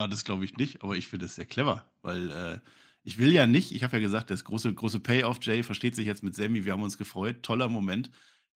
Ja, 0.00 0.08
das 0.08 0.24
glaube 0.24 0.44
ich 0.44 0.56
nicht, 0.56 0.82
aber 0.82 0.96
ich 0.96 1.08
finde 1.08 1.26
es 1.26 1.36
sehr 1.36 1.46
clever, 1.46 1.84
weil 2.02 2.30
äh, 2.30 2.58
ich 3.02 3.18
will 3.18 3.32
ja 3.32 3.46
nicht, 3.46 3.72
ich 3.72 3.82
habe 3.82 3.96
ja 3.96 4.02
gesagt, 4.02 4.30
das 4.30 4.44
große, 4.44 4.72
große 4.74 5.00
Payoff, 5.00 5.38
Jay 5.42 5.62
versteht 5.62 5.94
sich 5.94 6.06
jetzt 6.06 6.22
mit 6.22 6.34
Sammy, 6.34 6.64
wir 6.64 6.72
haben 6.72 6.82
uns 6.82 6.98
gefreut, 6.98 7.42
toller 7.42 7.68
Moment. 7.68 8.10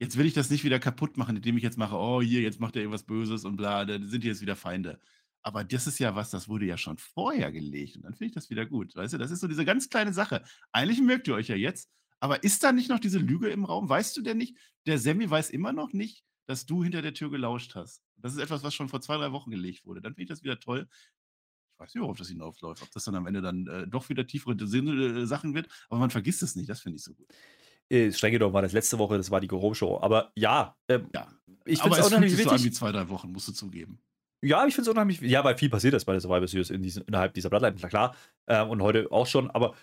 Jetzt 0.05 0.19
will 0.19 0.27
ich 0.27 0.35
das 0.35 0.51
nicht 0.51 0.65
wieder 0.65 0.79
kaputt 0.79 1.17
machen, 1.17 1.35
indem 1.35 1.57
ich 1.57 1.63
jetzt 1.63 1.79
mache, 1.79 1.97
oh, 1.97 2.21
hier, 2.21 2.43
jetzt 2.43 2.61
macht 2.61 2.77
er 2.77 2.83
irgendwas 2.83 3.05
Böses 3.05 3.47
und 3.47 3.57
bla, 3.57 3.87
dann 3.87 4.07
sind 4.07 4.23
die 4.23 4.29
jetzt 4.29 4.43
wieder 4.43 4.55
Feinde. 4.55 5.01
Aber 5.41 5.65
das 5.65 5.87
ist 5.87 5.99
ja 5.99 6.15
was, 6.15 6.29
das 6.29 6.47
wurde 6.47 6.67
ja 6.67 6.77
schon 6.77 6.99
vorher 6.99 7.51
gelegt. 7.51 7.97
Und 7.97 8.03
dann 8.03 8.13
finde 8.13 8.27
ich 8.27 8.35
das 8.35 8.51
wieder 8.51 8.67
gut. 8.67 8.95
Weißt 8.95 9.15
du, 9.15 9.19
das 9.19 9.31
ist 9.31 9.41
so 9.41 9.49
diese 9.49 9.65
ganz 9.65 9.89
kleine 9.89 10.13
Sache. 10.13 10.45
Eigentlich 10.73 11.01
mögt 11.01 11.27
ihr 11.27 11.35
euch 11.35 11.49
ja 11.49 11.57
jetzt, 11.57 11.91
aber 12.21 12.43
ist 12.45 12.63
da 12.63 12.73
nicht 12.73 12.91
noch 12.91 12.99
diese 12.99 13.19
Lüge 13.19 13.49
im 13.49 13.65
Raum? 13.65 13.89
Weißt 13.89 14.15
du 14.15 14.21
denn 14.21 14.37
nicht, 14.37 14.59
der 14.85 14.99
Sammy 14.99 15.31
weiß 15.31 15.49
immer 15.49 15.73
noch 15.73 15.95
nicht, 15.95 16.23
dass 16.45 16.67
du 16.67 16.85
hinter 16.85 17.01
der 17.01 17.15
Tür 17.15 17.31
gelauscht 17.31 17.75
hast. 17.75 18.03
Das 18.19 18.35
ist 18.35 18.41
etwas, 18.41 18.63
was 18.63 18.75
schon 18.75 18.91
vor 18.91 19.01
zwei, 19.01 19.17
drei 19.17 19.33
Wochen 19.33 19.51
gelegt 19.51 19.87
wurde. 19.87 20.03
Dann 20.03 20.13
finde 20.13 20.25
ich 20.25 20.29
das 20.29 20.43
wieder 20.43 20.61
toll. 20.61 20.87
Ich 21.73 21.79
weiß 21.79 21.95
nicht, 21.95 22.03
worauf 22.03 22.19
das 22.19 22.29
hinaufläuft, 22.29 22.83
ob 22.83 22.91
das 22.91 23.05
dann 23.05 23.15
am 23.15 23.27
Ende 23.27 23.41
dann 23.41 23.67
äh, 23.69 23.89
doch 23.89 24.11
wieder 24.11 24.27
tiefere 24.27 24.55
äh, 24.55 25.25
Sachen 25.25 25.55
wird, 25.55 25.69
aber 25.89 25.99
man 25.99 26.11
vergisst 26.11 26.43
es 26.43 26.57
nicht, 26.57 26.69
das 26.69 26.83
finde 26.83 26.97
ich 26.97 27.05
so 27.05 27.15
gut. 27.15 27.27
Äh, 27.91 28.12
streng 28.12 28.32
genommen 28.32 28.55
war 28.55 28.62
das 28.62 28.72
letzte 28.72 28.99
Woche, 28.99 29.16
das 29.16 29.30
war 29.30 29.41
die 29.41 29.49
Go-Show. 29.49 29.99
Aber 30.01 30.32
ja, 30.37 30.76
ähm, 30.89 31.09
ja. 31.14 31.26
ich 31.64 31.80
finde 31.80 31.99
es 31.99 32.11
nicht 32.11 32.22
wichtig. 32.22 32.45
So 32.45 32.51
an 32.51 32.64
wie 32.64 32.70
zwei, 32.70 32.93
drei 32.93 33.09
Wochen, 33.09 33.30
musst 33.30 33.49
du 33.49 33.53
zugeben. 33.53 33.99
Ja, 34.45 34.66
ich 34.66 34.74
finde 34.74 34.91
es 34.91 34.95
unheimlich. 34.95 35.20
Ja, 35.22 35.43
weil 35.43 35.57
viel 35.57 35.70
passiert 35.70 35.95
ist 35.95 36.05
bei 36.05 36.12
der 36.12 36.20
Survivor 36.20 36.47
Series 36.47 36.70
in 36.70 36.82
diesen, 36.82 37.03
innerhalb 37.05 37.32
dieser 37.32 37.49
Bloodline, 37.49 37.76
klar. 37.76 38.14
Ähm, 38.47 38.68
und 38.68 38.82
heute 38.82 39.11
auch 39.11 39.26
schon. 39.26 39.51
Aber 39.51 39.74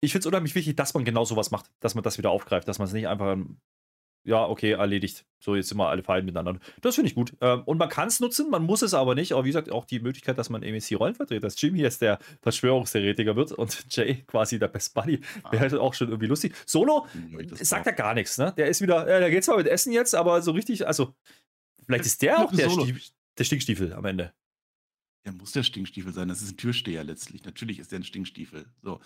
ich 0.00 0.12
finde 0.12 0.20
es 0.20 0.26
unheimlich 0.26 0.54
wichtig, 0.54 0.76
dass 0.76 0.94
man 0.94 1.04
genau 1.04 1.24
sowas 1.24 1.50
macht, 1.50 1.70
dass 1.80 1.94
man 1.94 2.02
das 2.02 2.18
wieder 2.18 2.30
aufgreift, 2.30 2.66
dass 2.66 2.78
man 2.78 2.88
es 2.88 2.94
nicht 2.94 3.06
einfach, 3.06 3.36
ja, 4.24 4.46
okay, 4.46 4.72
erledigt. 4.72 5.24
So, 5.38 5.56
jetzt 5.56 5.68
sind 5.68 5.78
wir 5.78 5.88
alle 5.88 6.02
fein 6.02 6.26
miteinander. 6.26 6.60
Das 6.82 6.96
finde 6.96 7.08
ich 7.08 7.14
gut. 7.14 7.34
Ähm, 7.40 7.62
und 7.64 7.78
man 7.78 7.88
kann 7.88 8.08
es 8.08 8.20
nutzen, 8.20 8.50
man 8.50 8.62
muss 8.62 8.82
es 8.82 8.92
aber 8.92 9.14
nicht. 9.14 9.32
Aber 9.32 9.44
wie 9.44 9.48
gesagt, 9.48 9.70
auch 9.70 9.86
die 9.86 10.00
Möglichkeit, 10.00 10.36
dass 10.36 10.50
man 10.50 10.60
MEC 10.60 10.98
Rollen 10.98 11.14
vertritt, 11.14 11.42
dass 11.42 11.60
Jimmy 11.60 11.80
jetzt 11.80 12.02
der 12.02 12.18
Verschwörungstheoretiker 12.42 13.36
wird 13.36 13.52
und 13.52 13.86
Jay 13.96 14.22
quasi 14.26 14.58
der 14.58 14.68
Best 14.68 14.92
Buddy, 14.92 15.20
ah. 15.42 15.52
wäre 15.52 15.62
halt 15.62 15.74
auch 15.74 15.94
schon 15.94 16.08
irgendwie 16.08 16.26
lustig. 16.26 16.54
Solo 16.66 17.06
ja, 17.30 17.56
sagt 17.56 17.86
ja 17.86 17.92
gar 17.92 18.12
nichts, 18.12 18.36
ne? 18.36 18.52
Der 18.58 18.68
ist 18.68 18.82
wieder, 18.82 19.06
äh, 19.08 19.20
der 19.20 19.30
geht 19.30 19.44
zwar 19.44 19.56
mit 19.56 19.66
Essen 19.66 19.92
jetzt, 19.92 20.14
aber 20.14 20.42
so 20.42 20.52
richtig, 20.52 20.86
also, 20.86 21.14
vielleicht 21.86 22.04
ist 22.04 22.20
der 22.20 22.40
auch 22.40 22.52
der 22.52 22.68
Solo 22.68 22.86
der 23.38 23.44
Stinkstiefel 23.44 23.94
am 23.94 24.04
Ende. 24.04 24.34
Er 25.22 25.32
muss 25.32 25.52
der 25.52 25.62
Stinkstiefel 25.62 26.12
sein. 26.12 26.28
Das 26.28 26.42
ist 26.42 26.52
ein 26.52 26.56
Türsteher 26.56 27.04
letztlich. 27.04 27.44
Natürlich 27.44 27.78
ist 27.78 27.92
der 27.92 28.00
ein 28.00 28.04
Stinkstiefel. 28.04 28.66
So. 28.82 29.00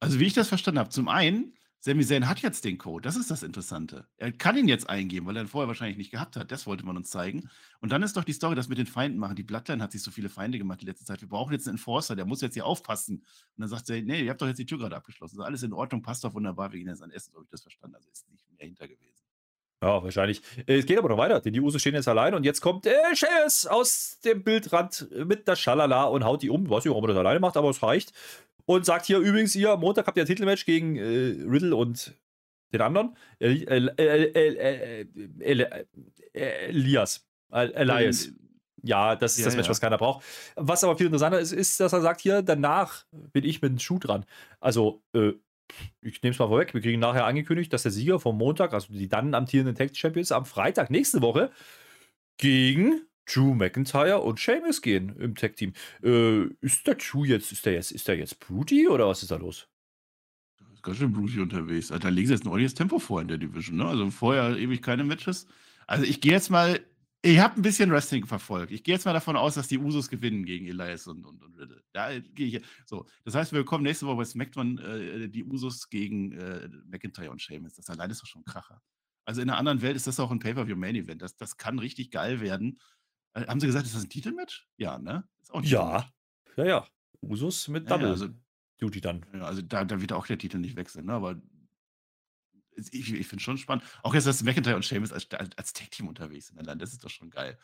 Also, 0.00 0.18
wie 0.18 0.26
ich 0.26 0.34
das 0.34 0.48
verstanden 0.48 0.80
habe, 0.80 0.90
zum 0.90 1.08
einen, 1.08 1.54
Sami 1.84 2.06
Zayn 2.06 2.28
hat 2.28 2.40
jetzt 2.42 2.64
den 2.64 2.78
Code. 2.78 3.02
Das 3.02 3.16
ist 3.16 3.28
das 3.28 3.42
Interessante. 3.42 4.06
Er 4.16 4.30
kann 4.30 4.56
ihn 4.56 4.68
jetzt 4.68 4.88
eingeben, 4.88 5.26
weil 5.26 5.36
er 5.36 5.42
ihn 5.42 5.48
vorher 5.48 5.66
wahrscheinlich 5.66 5.96
nicht 5.96 6.12
gehabt 6.12 6.36
hat. 6.36 6.52
Das 6.52 6.64
wollte 6.64 6.86
man 6.86 6.96
uns 6.96 7.10
zeigen. 7.10 7.50
Und 7.80 7.90
dann 7.90 8.04
ist 8.04 8.16
doch 8.16 8.22
die 8.22 8.32
Story, 8.32 8.54
das 8.54 8.68
mit 8.68 8.78
den 8.78 8.86
Feinden 8.86 9.18
machen. 9.18 9.34
Die 9.34 9.42
Bloodline 9.42 9.82
hat 9.82 9.90
sich 9.90 10.00
so 10.00 10.12
viele 10.12 10.28
Feinde 10.28 10.58
gemacht 10.58 10.80
die 10.80 10.86
letzte 10.86 11.04
Zeit. 11.04 11.22
Wir 11.22 11.28
brauchen 11.28 11.52
jetzt 11.52 11.66
einen 11.66 11.78
Enforcer, 11.78 12.14
der 12.14 12.24
muss 12.24 12.40
jetzt 12.40 12.54
hier 12.54 12.66
aufpassen. 12.66 13.16
Und 13.16 13.24
dann 13.56 13.68
sagt 13.68 13.90
er, 13.90 14.00
nee, 14.00 14.22
ihr 14.22 14.30
habt 14.30 14.40
doch 14.40 14.46
jetzt 14.46 14.58
die 14.58 14.66
Tür 14.66 14.78
gerade 14.78 14.94
abgeschlossen. 14.94 15.40
Ist 15.40 15.44
alles 15.44 15.64
in 15.64 15.72
Ordnung, 15.72 16.02
passt 16.02 16.22
doch 16.22 16.34
wunderbar. 16.34 16.70
Wir 16.70 16.78
gehen 16.78 16.88
jetzt 16.88 17.02
an 17.02 17.10
Essen. 17.10 17.32
So 17.32 17.38
habe 17.38 17.46
ich 17.46 17.50
das 17.50 17.62
verstanden. 17.62 17.96
Also 17.96 18.08
ist 18.12 18.30
nicht 18.30 18.48
mehr 18.56 18.64
hinter 18.64 18.86
gewesen. 18.86 19.12
Ja, 19.82 20.00
wahrscheinlich. 20.00 20.40
Äh, 20.68 20.78
es 20.78 20.86
geht 20.86 20.98
aber 20.98 21.08
noch 21.08 21.18
weiter, 21.18 21.40
denn 21.40 21.52
die 21.52 21.60
Usos 21.60 21.80
stehen 21.80 21.94
jetzt 21.94 22.06
allein 22.06 22.34
und 22.34 22.44
jetzt 22.44 22.60
kommt 22.60 22.86
äh, 22.86 22.92
Sheamus 23.14 23.66
aus 23.66 24.20
dem 24.24 24.44
Bildrand 24.44 25.08
mit 25.26 25.48
der 25.48 25.56
Schalala 25.56 26.04
und 26.04 26.22
haut 26.22 26.42
die 26.42 26.50
um. 26.50 26.70
Weiß 26.70 26.84
nicht, 26.84 26.90
warum 26.90 27.02
er 27.04 27.08
das 27.08 27.16
alleine 27.16 27.40
macht, 27.40 27.56
aber 27.56 27.70
es 27.70 27.82
reicht. 27.82 28.12
Und 28.66 28.86
sagt 28.86 29.06
hier 29.06 29.18
übrigens, 29.18 29.54
ihr, 29.54 29.76
Montag 29.76 30.06
habt 30.06 30.16
ihr 30.16 30.22
ein 30.22 30.26
Titelmatch 30.26 30.64
gegen 30.64 30.96
äh, 30.96 31.36
Riddle 31.48 31.74
und 31.74 32.14
den 32.72 32.80
anderen. 32.80 33.16
Elias. 36.34 37.26
Elias. 37.50 38.32
Ja, 38.84 39.14
das 39.14 39.32
ist 39.34 39.40
ja, 39.40 39.44
das 39.44 39.56
Match, 39.56 39.66
ja. 39.66 39.70
was 39.70 39.80
keiner 39.80 39.98
braucht. 39.98 40.24
Was 40.56 40.82
aber 40.82 40.96
viel 40.96 41.06
interessanter 41.06 41.38
ist, 41.38 41.52
ist, 41.52 41.78
dass 41.78 41.92
er 41.92 42.00
sagt, 42.00 42.20
hier, 42.20 42.42
danach 42.42 43.04
bin 43.32 43.44
ich 43.44 43.62
mit 43.62 43.70
dem 43.70 43.78
Schuh 43.78 43.98
dran. 43.98 44.24
Also, 44.60 45.02
äh, 45.14 45.32
ich 46.02 46.22
nehme 46.22 46.32
es 46.32 46.38
mal 46.38 46.48
vorweg, 46.48 46.74
wir 46.74 46.80
kriegen 46.80 47.00
nachher 47.00 47.24
angekündigt, 47.24 47.72
dass 47.72 47.84
der 47.84 47.92
Sieger 47.92 48.18
vom 48.18 48.36
Montag, 48.36 48.74
also 48.74 48.92
die 48.92 49.08
dann 49.08 49.34
amtierenden 49.34 49.76
Tag 49.76 49.96
Champions, 49.96 50.32
am 50.32 50.44
Freitag 50.44 50.90
nächste 50.90 51.22
Woche 51.22 51.50
gegen 52.38 53.02
Drew 53.32 53.54
McIntyre 53.54 54.20
und 54.20 54.40
Sheamus 54.40 54.82
gehen 54.82 55.16
im 55.18 55.34
Tag 55.34 55.56
Team. 55.56 55.72
Äh, 56.02 56.44
ist 56.60 56.86
der 56.86 56.96
Drew 56.96 57.24
jetzt, 57.24 57.52
ist 57.52 57.66
der 57.66 57.74
jetzt, 57.74 57.92
ist 57.92 58.08
der 58.08 58.16
jetzt 58.16 58.40
Broody 58.40 58.88
oder 58.88 59.08
was 59.08 59.22
ist 59.22 59.30
da 59.30 59.36
los? 59.36 59.68
Ist 60.72 60.82
ganz 60.82 60.98
schön 60.98 61.12
Broody 61.12 61.40
unterwegs. 61.40 61.88
Da 61.88 62.08
legen 62.08 62.26
sie 62.26 62.34
jetzt 62.34 62.44
ein 62.44 62.48
ordentliches 62.48 62.74
Tempo 62.74 62.98
vor 62.98 63.20
in 63.20 63.28
der 63.28 63.38
Division, 63.38 63.76
ne? 63.76 63.86
Also 63.86 64.10
vorher 64.10 64.56
ewig 64.56 64.82
keine 64.82 65.04
Matches. 65.04 65.46
Also 65.86 66.04
ich 66.04 66.20
gehe 66.20 66.32
jetzt 66.32 66.50
mal 66.50 66.80
ich 67.24 67.38
habe 67.38 67.54
ein 67.54 67.62
bisschen 67.62 67.92
Wrestling 67.92 68.26
verfolgt. 68.26 68.72
Ich 68.72 68.82
gehe 68.82 68.94
jetzt 68.96 69.04
mal 69.04 69.12
davon 69.12 69.36
aus, 69.36 69.54
dass 69.54 69.68
die 69.68 69.78
Usos 69.78 70.08
gewinnen 70.08 70.44
gegen 70.44 70.66
Elias 70.66 71.06
und, 71.06 71.24
und, 71.24 71.40
und 71.40 71.56
Riddle. 71.56 71.80
Da 71.92 72.18
gehe 72.18 72.48
ich. 72.48 72.64
So, 72.84 73.06
das 73.24 73.36
heißt, 73.36 73.52
wir 73.52 73.60
bekommen 73.60 73.84
nächste 73.84 74.06
Woche 74.06 74.16
bei 74.16 74.24
SmackDown 74.24 74.78
äh, 74.78 75.28
die 75.28 75.44
Usos 75.44 75.88
gegen 75.88 76.32
äh, 76.32 76.68
McIntyre 76.86 77.30
und 77.30 77.40
Sheamus. 77.40 77.74
Das 77.74 77.88
allein 77.88 78.10
ist 78.10 78.22
doch 78.22 78.26
schon 78.26 78.42
ein 78.42 78.44
Kracher. 78.44 78.82
Also 79.24 79.40
in 79.40 79.48
einer 79.48 79.58
anderen 79.58 79.82
Welt 79.82 79.94
ist 79.94 80.08
das 80.08 80.18
auch 80.18 80.32
ein 80.32 80.40
Pay-Per-View-Main-Event. 80.40 81.22
Das, 81.22 81.36
das 81.36 81.56
kann 81.56 81.78
richtig 81.78 82.10
geil 82.10 82.40
werden. 82.40 82.80
Äh, 83.34 83.46
haben 83.46 83.60
Sie 83.60 83.66
gesagt, 83.66 83.86
ist 83.86 83.94
das 83.94 84.04
ein 84.04 84.10
Titelmatch? 84.10 84.68
Ja, 84.76 84.98
ne? 84.98 85.28
Ist 85.40 85.52
auch 85.52 85.58
ein 85.58 85.64
ja. 85.64 86.10
Ja, 86.56 86.64
ja. 86.64 86.86
Usus 87.22 87.68
mit 87.68 87.84
Ja, 87.84 87.96
Double 87.96 88.10
also, 88.10 88.28
Duty 88.78 89.00
dann. 89.00 89.24
ja, 89.32 89.42
also 89.42 89.62
da, 89.62 89.84
da 89.84 90.00
wird 90.00 90.12
auch 90.12 90.26
der 90.26 90.38
Titel 90.38 90.58
nicht 90.58 90.76
wechseln, 90.76 91.06
ne? 91.06 91.12
aber 91.12 91.40
ich, 92.90 93.12
ich 93.12 93.26
finde 93.26 93.42
schon 93.42 93.58
spannend. 93.58 93.84
Auch 94.02 94.14
jetzt, 94.14 94.26
dass 94.26 94.42
McIntyre 94.42 94.76
und 94.76 94.84
Sheamus 94.84 95.12
als, 95.12 95.30
als, 95.32 95.56
als 95.56 95.72
Tag-Team 95.72 96.08
unterwegs 96.08 96.48
sind, 96.48 96.58
allein 96.58 96.78
das 96.78 96.92
ist 96.92 97.04
doch 97.04 97.10
schon 97.10 97.30
geil. 97.30 97.58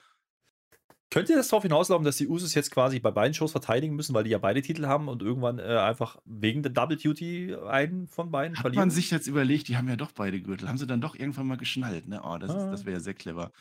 Könnte 1.10 1.34
das 1.34 1.48
darauf 1.48 1.62
hinauslaufen, 1.62 2.04
dass 2.04 2.18
die 2.18 2.28
Usos 2.28 2.54
jetzt 2.54 2.70
quasi 2.70 3.00
bei 3.00 3.10
beiden 3.10 3.32
Shows 3.32 3.52
verteidigen 3.52 3.96
müssen, 3.96 4.12
weil 4.14 4.24
die 4.24 4.30
ja 4.30 4.38
beide 4.38 4.60
Titel 4.60 4.84
haben 4.86 5.08
und 5.08 5.22
irgendwann 5.22 5.58
äh, 5.58 5.62
einfach 5.62 6.18
wegen 6.26 6.62
der 6.62 6.70
Double 6.70 6.98
Duty 6.98 7.56
einen 7.66 8.08
von 8.08 8.30
beiden 8.30 8.56
Hat 8.58 8.62
verlieren? 8.62 8.82
man 8.82 8.90
sich 8.90 9.10
jetzt 9.10 9.26
überlegt, 9.26 9.68
die 9.68 9.78
haben 9.78 9.88
ja 9.88 9.96
doch 9.96 10.12
beide 10.12 10.38
Gürtel, 10.40 10.68
haben 10.68 10.76
sie 10.76 10.86
dann 10.86 11.00
doch 11.00 11.14
irgendwann 11.16 11.46
mal 11.46 11.56
geschnallt, 11.56 12.08
ne? 12.08 12.20
Oh, 12.22 12.36
das, 12.36 12.50
Ah. 12.50 12.70
das 12.70 12.84
wäre 12.84 12.96
ja 12.98 13.00
sehr 13.00 13.14
clever. 13.14 13.52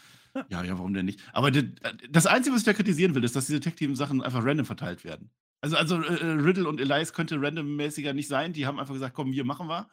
Ja. 0.50 0.64
Ja, 0.64 0.78
warum 0.78 0.94
denn 0.94 1.06
nicht? 1.06 1.22
Aber 1.32 1.50
das, 1.50 1.64
das 2.10 2.26
Einzige, 2.28 2.54
was 2.54 2.62
ich 2.62 2.66
da 2.66 2.74
kritisieren 2.74 3.16
will, 3.16 3.24
ist, 3.24 3.36
dass 3.36 3.48
diese 3.48 3.62
Tag-Team-Sachen 3.62 4.22
einfach 4.22 4.44
random 4.44 4.66
verteilt 4.66 5.04
werden. 5.06 5.30
Also, 5.62 5.78
also 5.78 6.02
äh, 6.04 6.16
äh, 6.16 6.26
Riddle 6.34 6.68
und 6.68 6.82
Elias 6.82 7.14
könnte 7.14 7.42
randommäßiger 7.42 8.14
nicht 8.14 8.28
sein. 8.28 8.52
Die 8.54 8.68
haben 8.68 8.78
einfach 8.78 8.94
gesagt, 8.94 9.16
komm, 9.16 9.32
wir 9.32 9.46
machen 9.46 9.68
wir. 9.68 9.88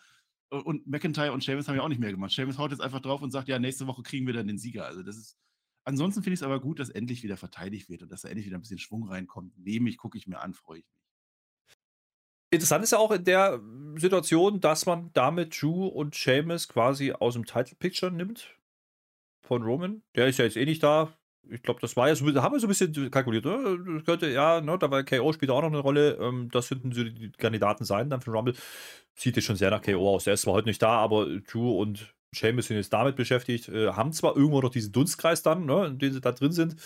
Und 0.50 0.86
McIntyre 0.86 1.32
und 1.32 1.42
Sheamus 1.42 1.68
haben 1.68 1.76
ja 1.76 1.82
auch 1.82 1.88
nicht 1.88 2.00
mehr 2.00 2.10
gemacht. 2.10 2.32
Sheamus 2.32 2.58
haut 2.58 2.72
jetzt 2.72 2.80
einfach 2.80 3.00
drauf 3.00 3.22
und 3.22 3.30
sagt, 3.30 3.48
ja, 3.48 3.58
nächste 3.58 3.86
Woche 3.86 4.02
kriegen 4.02 4.26
wir 4.26 4.34
dann 4.34 4.46
den 4.48 4.58
Sieger. 4.58 4.86
Also 4.86 5.02
das 5.04 5.16
ist. 5.16 5.36
Ansonsten 5.84 6.22
finde 6.22 6.34
ich 6.34 6.40
es 6.40 6.44
aber 6.44 6.60
gut, 6.60 6.80
dass 6.80 6.88
endlich 6.88 7.22
wieder 7.22 7.36
verteidigt 7.36 7.88
wird 7.90 8.02
und 8.02 8.10
dass 8.10 8.22
da 8.22 8.28
endlich 8.28 8.46
wieder 8.46 8.56
ein 8.56 8.62
bisschen 8.62 8.78
Schwung 8.78 9.06
reinkommt. 9.08 9.56
Nehme 9.58 9.90
ich, 9.90 9.98
gucke 9.98 10.16
ich 10.16 10.26
mir 10.26 10.40
an, 10.40 10.54
freue 10.54 10.78
ich 10.78 10.84
mich. 10.84 11.04
Interessant 12.50 12.84
ist 12.84 12.92
ja 12.92 12.98
auch 12.98 13.10
in 13.10 13.24
der 13.24 13.60
Situation, 13.96 14.60
dass 14.60 14.86
man 14.86 15.10
damit 15.12 15.60
Drew 15.60 15.86
und 15.86 16.14
Sheamus 16.14 16.68
quasi 16.68 17.12
aus 17.12 17.34
dem 17.34 17.44
Title 17.44 17.76
Picture 17.76 18.12
nimmt 18.12 18.56
von 19.42 19.62
Roman. 19.62 20.02
Der 20.14 20.28
ist 20.28 20.38
ja 20.38 20.44
jetzt 20.44 20.56
eh 20.56 20.64
nicht 20.64 20.82
da. 20.82 21.12
Ich 21.50 21.62
glaube, 21.62 21.80
das 21.80 21.96
war 21.96 22.08
ja 22.08 22.14
so, 22.14 22.24
haben 22.40 22.54
wir 22.54 22.60
so 22.60 22.66
ein 22.66 22.68
bisschen 22.68 23.10
kalkuliert. 23.10 23.44
Ne? 23.44 23.78
Das 23.96 24.04
könnte, 24.04 24.30
ja, 24.30 24.60
ne, 24.60 24.78
da 24.78 24.90
war 24.90 25.02
KO 25.02 25.32
spielt 25.32 25.50
auch 25.50 25.60
noch 25.60 25.68
eine 25.68 25.80
Rolle. 25.80 26.16
Ähm, 26.20 26.48
das 26.50 26.68
könnten 26.68 26.92
so 26.92 27.04
die 27.04 27.32
Kandidaten 27.32 27.84
sein 27.84 28.08
dann 28.08 28.22
für 28.22 28.30
Rumble. 28.30 28.54
Sieht 29.14 29.36
jetzt 29.36 29.44
schon 29.44 29.56
sehr 29.56 29.70
nach 29.70 29.82
KO 29.82 30.14
aus. 30.14 30.24
Der 30.24 30.34
ist 30.34 30.42
zwar 30.42 30.54
heute 30.54 30.68
nicht 30.68 30.80
da, 30.80 30.90
aber 30.90 31.26
Drew 31.40 31.78
und 31.78 32.13
Sheamus 32.34 32.66
sind 32.66 32.76
jetzt 32.76 32.92
damit 32.92 33.16
beschäftigt. 33.16 33.68
Äh, 33.68 33.92
haben 33.92 34.12
zwar 34.12 34.36
irgendwo 34.36 34.60
noch 34.60 34.70
diesen 34.70 34.92
Dunstkreis 34.92 35.42
dann, 35.42 35.66
ne, 35.66 35.86
in 35.86 35.98
dem 35.98 36.12
sie 36.12 36.20
da 36.20 36.32
drin 36.32 36.52
sind 36.52 36.76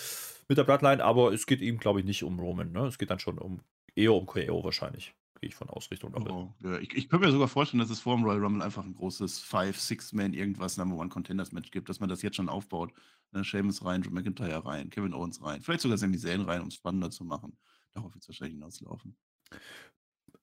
mit 0.48 0.58
der 0.58 0.64
Bloodline, 0.64 1.04
aber 1.04 1.32
es 1.32 1.46
geht 1.46 1.60
ihm, 1.60 1.78
glaube 1.78 2.00
ich, 2.00 2.06
nicht 2.06 2.22
um 2.24 2.40
Roman. 2.40 2.72
Ne? 2.72 2.86
Es 2.86 2.98
geht 2.98 3.10
dann 3.10 3.18
schon 3.18 3.38
um 3.38 3.60
eher 3.94 4.14
um 4.14 4.26
KO 4.26 4.64
wahrscheinlich. 4.64 5.14
Gehe 5.40 5.48
ich 5.48 5.54
von 5.54 5.68
aus 5.68 5.90
Richtung 5.90 6.12
Rumble. 6.14 6.32
Oh, 6.32 6.54
ja, 6.64 6.78
ich, 6.78 6.96
ich 6.96 7.08
könnte 7.08 7.26
mir 7.26 7.32
sogar 7.32 7.46
vorstellen, 7.46 7.80
dass 7.80 7.90
es 7.90 8.00
vor 8.00 8.16
dem 8.16 8.24
Royal 8.24 8.42
Rumble 8.42 8.62
einfach 8.62 8.84
ein 8.84 8.94
großes 8.94 9.38
Five, 9.38 9.78
Six-Man 9.78 10.32
irgendwas 10.32 10.76
Number 10.76 10.96
One 10.96 11.10
Contenders 11.10 11.52
Match 11.52 11.70
gibt, 11.70 11.88
dass 11.88 12.00
man 12.00 12.08
das 12.08 12.22
jetzt 12.22 12.36
schon 12.36 12.48
aufbaut. 12.48 12.92
Ne, 13.30 13.44
Sheamus 13.44 13.84
rein, 13.84 14.02
Drew 14.02 14.10
McIntyre 14.10 14.64
rein, 14.64 14.90
Kevin 14.90 15.14
Owens 15.14 15.42
rein, 15.42 15.60
vielleicht 15.60 15.82
sogar 15.82 15.98
Sami 15.98 16.18
Zayn 16.18 16.40
rein, 16.40 16.62
um 16.62 16.68
es 16.68 16.74
spannender 16.74 17.10
zu 17.10 17.24
machen. 17.24 17.56
Darauf 17.92 18.14
wird 18.14 18.22
es 18.22 18.28
wahrscheinlich 18.28 18.54
hinauslaufen. 18.54 19.16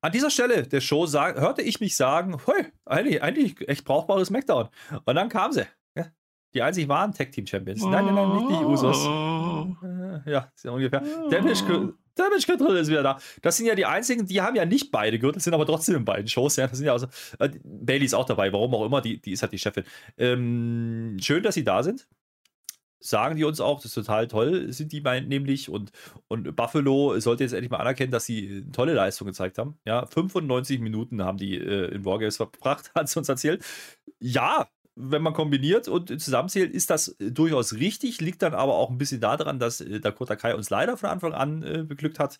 An 0.05 0.11
dieser 0.11 0.29
Stelle 0.29 0.61
der 0.67 0.81
Show 0.81 1.07
sag, 1.07 1.39
hörte 1.39 1.63
ich 1.63 1.79
mich 1.79 1.95
sagen, 1.95 2.37
hey, 2.45 2.67
eigentlich, 2.85 3.23
eigentlich 3.23 3.67
echt 3.67 3.85
brauchbares 3.85 4.27
Smackdown. 4.27 4.67
Und 5.03 5.15
dann 5.15 5.29
kam 5.29 5.51
sie. 5.51 5.65
Ja, 5.95 6.05
die 6.53 6.61
einzig 6.61 6.87
wahren 6.87 7.11
Tag 7.11 7.31
Team 7.31 7.47
Champions. 7.47 7.81
Nein, 7.83 8.05
nein, 8.05 8.13
nein, 8.13 8.35
nicht 8.35 8.49
die 8.61 8.65
Usos. 8.65 9.03
Äh, 9.03 10.31
Ja, 10.31 10.51
ja 10.63 10.71
ungefähr. 10.71 11.01
Damage, 11.31 11.63
Co- 11.65 11.93
Damage 12.13 12.45
Control 12.45 12.77
ist 12.77 12.89
wieder 12.91 13.01
da. 13.01 13.17
Das 13.41 13.57
sind 13.57 13.65
ja 13.65 13.73
die 13.73 13.87
einzigen, 13.87 14.27
die 14.27 14.39
haben 14.43 14.55
ja 14.55 14.63
nicht 14.65 14.91
beide 14.91 15.17
Gürtel, 15.17 15.41
sind 15.41 15.55
aber 15.55 15.65
trotzdem 15.65 15.95
in 15.95 16.05
beiden 16.05 16.27
Shows. 16.27 16.55
Ja, 16.57 16.67
das 16.67 16.77
sind 16.77 16.85
ja 16.85 16.93
also, 16.93 17.07
äh, 17.39 17.49
Bailey 17.63 18.05
ist 18.05 18.13
auch 18.13 18.25
dabei, 18.25 18.53
warum 18.53 18.75
auch 18.75 18.85
immer, 18.85 19.01
die, 19.01 19.19
die 19.19 19.31
ist 19.31 19.41
halt 19.41 19.53
die 19.53 19.57
Chefin. 19.57 19.85
Ähm, 20.19 21.17
schön, 21.19 21.41
dass 21.41 21.55
sie 21.55 21.63
da 21.63 21.81
sind. 21.81 22.07
Sagen 22.99 23.35
die 23.35 23.43
uns 23.43 23.59
auch, 23.59 23.77
das 23.77 23.85
ist 23.85 23.93
total 23.93 24.27
toll, 24.27 24.71
sind 24.73 24.91
die 24.91 25.01
mein, 25.01 25.27
nämlich. 25.27 25.69
Und, 25.69 25.91
und 26.27 26.55
Buffalo 26.55 27.19
sollte 27.19 27.43
jetzt 27.43 27.53
endlich 27.53 27.69
mal 27.69 27.77
anerkennen, 27.77 28.11
dass 28.11 28.25
sie 28.25 28.63
eine 28.63 28.71
tolle 28.71 28.93
Leistung 28.93 29.27
gezeigt 29.27 29.57
haben. 29.57 29.77
Ja, 29.85 30.05
95 30.05 30.79
Minuten 30.79 31.23
haben 31.23 31.37
die 31.37 31.55
äh, 31.55 31.93
in 31.93 32.05
Wargames 32.05 32.37
verbracht, 32.37 32.91
hat 32.95 33.09
sie 33.09 33.19
uns 33.19 33.29
erzählt. 33.29 33.63
Ja, 34.19 34.67
wenn 34.95 35.21
man 35.21 35.33
kombiniert 35.33 35.87
und 35.87 36.19
zusammenzählt, 36.21 36.73
ist 36.73 36.89
das 36.89 37.09
äh, 37.19 37.31
durchaus 37.31 37.73
richtig, 37.73 38.21
liegt 38.21 38.41
dann 38.41 38.53
aber 38.53 38.75
auch 38.75 38.89
ein 38.89 38.97
bisschen 38.97 39.21
daran, 39.21 39.59
dass 39.59 39.81
äh, 39.81 39.99
Dakota 39.99 40.35
Kai 40.35 40.55
uns 40.55 40.69
leider 40.69 40.97
von 40.97 41.09
Anfang 41.09 41.33
an 41.33 41.63
äh, 41.63 41.83
beglückt 41.83 42.19
hat. 42.19 42.39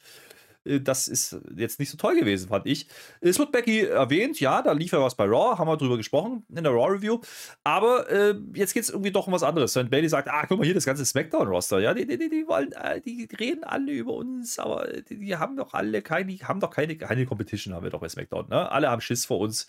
Äh, 0.66 0.82
Das 0.82 1.08
ist 1.08 1.38
jetzt 1.56 1.80
nicht 1.80 1.90
so 1.90 1.98
toll 1.98 2.20
gewesen, 2.20 2.50
fand 2.50 2.66
ich. 2.66 2.88
Es 3.22 3.40
wird 3.40 3.52
Becky 3.52 3.82
erwähnt, 3.82 4.40
ja, 4.40 4.62
da 4.62 4.72
lief 4.74 4.92
ja 4.92 5.02
was 5.02 5.16
bei 5.16 5.26
Raw, 5.26 5.58
haben 5.58 5.68
wir 5.68 5.78
drüber 5.78 5.98
gesprochen 5.98 6.46
in 6.56 6.64
der 6.64 6.74
Raw-Review. 6.74 7.20
Aber 7.64 8.10
äh, 8.10 8.36
jetzt 8.54 8.74
geht 8.74 8.84
es 8.84 8.90
irgendwie 8.90 9.12
doch 9.12 9.28
um 9.28 9.34
was 9.34 9.44
anderes. 9.44 9.76
Wenn 9.76 9.90
Bailey 9.90 10.10
sagt, 10.10 10.30
ah, 10.30 10.46
guck 10.48 10.58
mal 10.60 10.66
hier, 10.66 10.74
das 10.74 10.86
ganze 10.86 11.06
Smackdown-Roster, 11.06 11.80
ja, 11.80 11.94
die, 11.94 12.06
die, 12.06 12.18
die, 12.18 12.48
wollen, 12.48 12.72
äh, 12.74 13.02
die 13.02 13.28
reden 13.40 13.64
alle 13.64 13.92
über 13.92 14.14
uns, 14.14 14.60
aber 14.60 14.88
die, 15.10 15.18
die 15.18 15.36
haben 15.38 15.56
doch 15.58 15.74
alle 15.74 16.02
keine, 16.02 16.34
haben 16.40 16.60
doch 16.60 16.72
keine, 16.72 16.98
keine 16.98 17.26
Competition, 17.26 17.74
haben 17.74 17.84
wir 17.84 17.92
doch 17.92 18.02
bei 18.02 18.10
Smackdown, 18.10 18.50
ne? 18.50 18.72
Alle 18.72 18.90
haben 18.90 19.02
Schiss 19.02 19.26
vor 19.26 19.40
uns. 19.40 19.68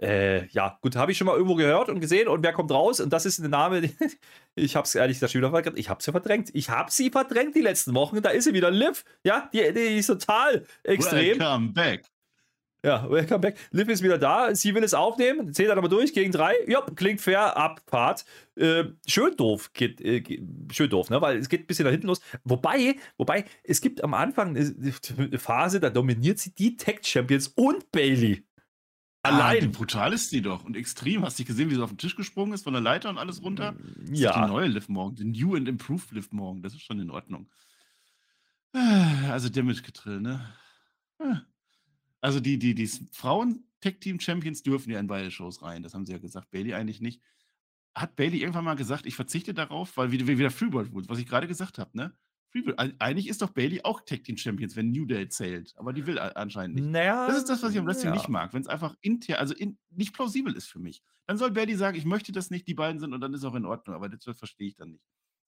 Äh, 0.00 0.46
ja, 0.48 0.78
gut, 0.82 0.94
habe 0.96 1.12
ich 1.12 1.18
schon 1.18 1.26
mal 1.26 1.34
irgendwo 1.34 1.54
gehört 1.54 1.88
und 1.88 2.00
gesehen 2.00 2.28
und 2.28 2.42
wer 2.42 2.52
kommt 2.52 2.70
raus? 2.70 3.00
Und 3.00 3.12
das 3.12 3.24
ist 3.24 3.38
ein 3.38 3.50
Name, 3.50 3.88
ich 4.54 4.76
habe 4.76 4.84
es 4.86 4.94
ehrlich 4.94 5.16
gesagt 5.16 5.32
schon 5.32 5.40
wieder 5.40 5.50
verdrängt. 5.50 5.78
Ich 5.78 5.88
habe 5.88 6.02
sie 6.02 6.10
verdrängt. 6.10 6.50
Ich 6.52 6.68
habe 6.70 6.90
sie 6.90 7.10
verdrängt 7.10 7.54
die 7.54 7.62
letzten 7.62 7.94
Wochen. 7.94 8.20
Da 8.20 8.30
ist 8.30 8.44
sie 8.44 8.52
wieder 8.52 8.70
Liv. 8.70 9.04
Ja, 9.24 9.48
die, 9.52 9.72
die 9.72 9.98
ist 9.98 10.08
total 10.08 10.66
extrem. 10.82 11.38
Welcome 11.38 11.72
back. 11.72 12.04
Ja, 12.84 13.10
welcome 13.10 13.40
back. 13.40 13.56
Liv 13.72 13.88
ist 13.88 14.02
wieder 14.02 14.18
da. 14.18 14.54
Sie 14.54 14.72
will 14.74 14.84
es 14.84 14.94
aufnehmen. 14.94 15.52
Zählt 15.52 15.70
dann 15.70 15.78
aber 15.78 15.88
durch 15.88 16.12
gegen 16.12 16.30
drei. 16.30 16.54
Ja, 16.68 16.82
klingt 16.94 17.20
fair. 17.20 17.56
Abfahrt. 17.56 18.24
Äh, 18.54 18.84
schön 19.08 19.34
doof. 19.36 19.72
Geht, 19.72 20.00
äh, 20.02 20.20
geht- 20.20 20.42
schön 20.72 20.88
doof, 20.88 21.10
ne? 21.10 21.20
Weil 21.20 21.38
es 21.38 21.48
geht 21.48 21.62
ein 21.62 21.66
bisschen 21.66 21.84
nach 21.86 21.90
hinten 21.90 22.06
los. 22.06 22.20
Wobei, 22.44 22.94
wobei, 23.16 23.44
es 23.64 23.80
gibt 23.80 24.04
am 24.04 24.14
Anfang 24.14 24.50
eine, 24.50 24.72
eine 25.18 25.38
Phase, 25.38 25.80
da 25.80 25.90
dominiert 25.90 26.38
sie 26.38 26.54
die 26.54 26.76
Tech 26.76 26.98
Champions 27.02 27.48
und 27.48 27.90
Bailey. 27.90 28.45
Ah, 29.32 29.48
Allein. 29.48 29.72
brutal 29.72 30.12
ist 30.12 30.32
die 30.32 30.42
doch. 30.42 30.64
Und 30.64 30.76
extrem. 30.76 31.22
Hast 31.24 31.38
du 31.38 31.44
gesehen, 31.44 31.70
wie 31.70 31.74
sie 31.74 31.82
auf 31.82 31.90
den 31.90 31.98
Tisch 31.98 32.16
gesprungen 32.16 32.52
ist, 32.52 32.64
von 32.64 32.72
der 32.72 32.82
Leiter 32.82 33.08
und 33.10 33.18
alles 33.18 33.42
runter? 33.42 33.72
Das 33.72 33.86
ist 33.88 34.08
doch 34.08 34.14
Die 34.14 34.20
ja. 34.22 34.46
neue 34.46 34.68
Liv 34.68 34.88
Morgan. 34.88 35.14
Die 35.32 35.42
New 35.42 35.54
and 35.56 35.68
Improved 35.68 36.10
Liv 36.12 36.30
Morgan. 36.32 36.62
Das 36.62 36.74
ist 36.74 36.82
schon 36.82 37.00
in 37.00 37.10
Ordnung. 37.10 37.48
Ah, 38.72 39.30
Also 39.32 39.48
Damage 39.48 39.82
Getrill, 39.82 40.20
ne? 40.20 40.46
Ah. 41.18 41.40
Also 42.20 42.40
die, 42.40 42.58
die, 42.58 42.74
die 42.74 42.86
Frauen-Tech-Team-Champions 43.12 44.62
dürfen 44.62 44.90
ja 44.90 44.98
in 45.00 45.06
beide 45.06 45.30
Shows 45.30 45.62
rein. 45.62 45.82
Das 45.82 45.94
haben 45.94 46.04
sie 46.06 46.12
ja 46.12 46.18
gesagt. 46.18 46.50
Bailey 46.50 46.74
eigentlich 46.74 47.00
nicht. 47.00 47.22
Hat 47.94 48.16
Bailey 48.16 48.40
irgendwann 48.40 48.64
mal 48.64 48.74
gesagt, 48.76 49.06
ich 49.06 49.14
verzichte 49.16 49.54
darauf, 49.54 49.96
weil 49.96 50.10
wieder, 50.12 50.26
wieder 50.26 50.50
Freebird 50.50 50.92
Rules, 50.92 51.08
was 51.08 51.18
ich 51.18 51.26
gerade 51.26 51.46
gesagt 51.46 51.78
habe, 51.78 51.90
ne? 51.96 52.12
Eigentlich 52.98 53.28
ist 53.28 53.42
doch 53.42 53.50
Bailey 53.50 53.82
auch 53.82 54.00
Tech-Team-Champions, 54.00 54.76
wenn 54.76 54.90
New 54.90 55.04
Day 55.04 55.28
zählt. 55.28 55.74
Aber 55.76 55.92
die 55.92 56.06
will 56.06 56.18
anscheinend 56.18 56.76
nicht. 56.76 56.88
Naja. 56.88 57.26
Das 57.26 57.36
ist 57.36 57.48
das, 57.48 57.62
was 57.62 57.72
ich 57.72 57.78
am 57.78 57.86
Wrestling 57.86 58.12
ja. 58.12 58.18
nicht 58.18 58.28
mag. 58.28 58.54
Wenn 58.54 58.62
es 58.62 58.66
einfach 58.66 58.94
intern, 59.00 59.36
also 59.36 59.54
in, 59.54 59.78
nicht 59.90 60.14
plausibel 60.14 60.54
ist 60.54 60.68
für 60.68 60.78
mich. 60.78 61.02
Dann 61.26 61.38
soll 61.38 61.50
Bailey 61.50 61.74
sagen, 61.74 61.98
ich 61.98 62.04
möchte 62.04 62.32
das 62.32 62.50
nicht, 62.50 62.66
die 62.66 62.74
beiden 62.74 63.00
sind 63.00 63.12
und 63.12 63.20
dann 63.20 63.34
ist 63.34 63.44
auch 63.44 63.54
in 63.54 63.66
Ordnung. 63.66 63.96
Aber 63.96 64.08
das 64.08 64.24
verstehe 64.38 64.68
ich 64.68 64.76
dann 64.76 64.92
nicht. 64.92 65.04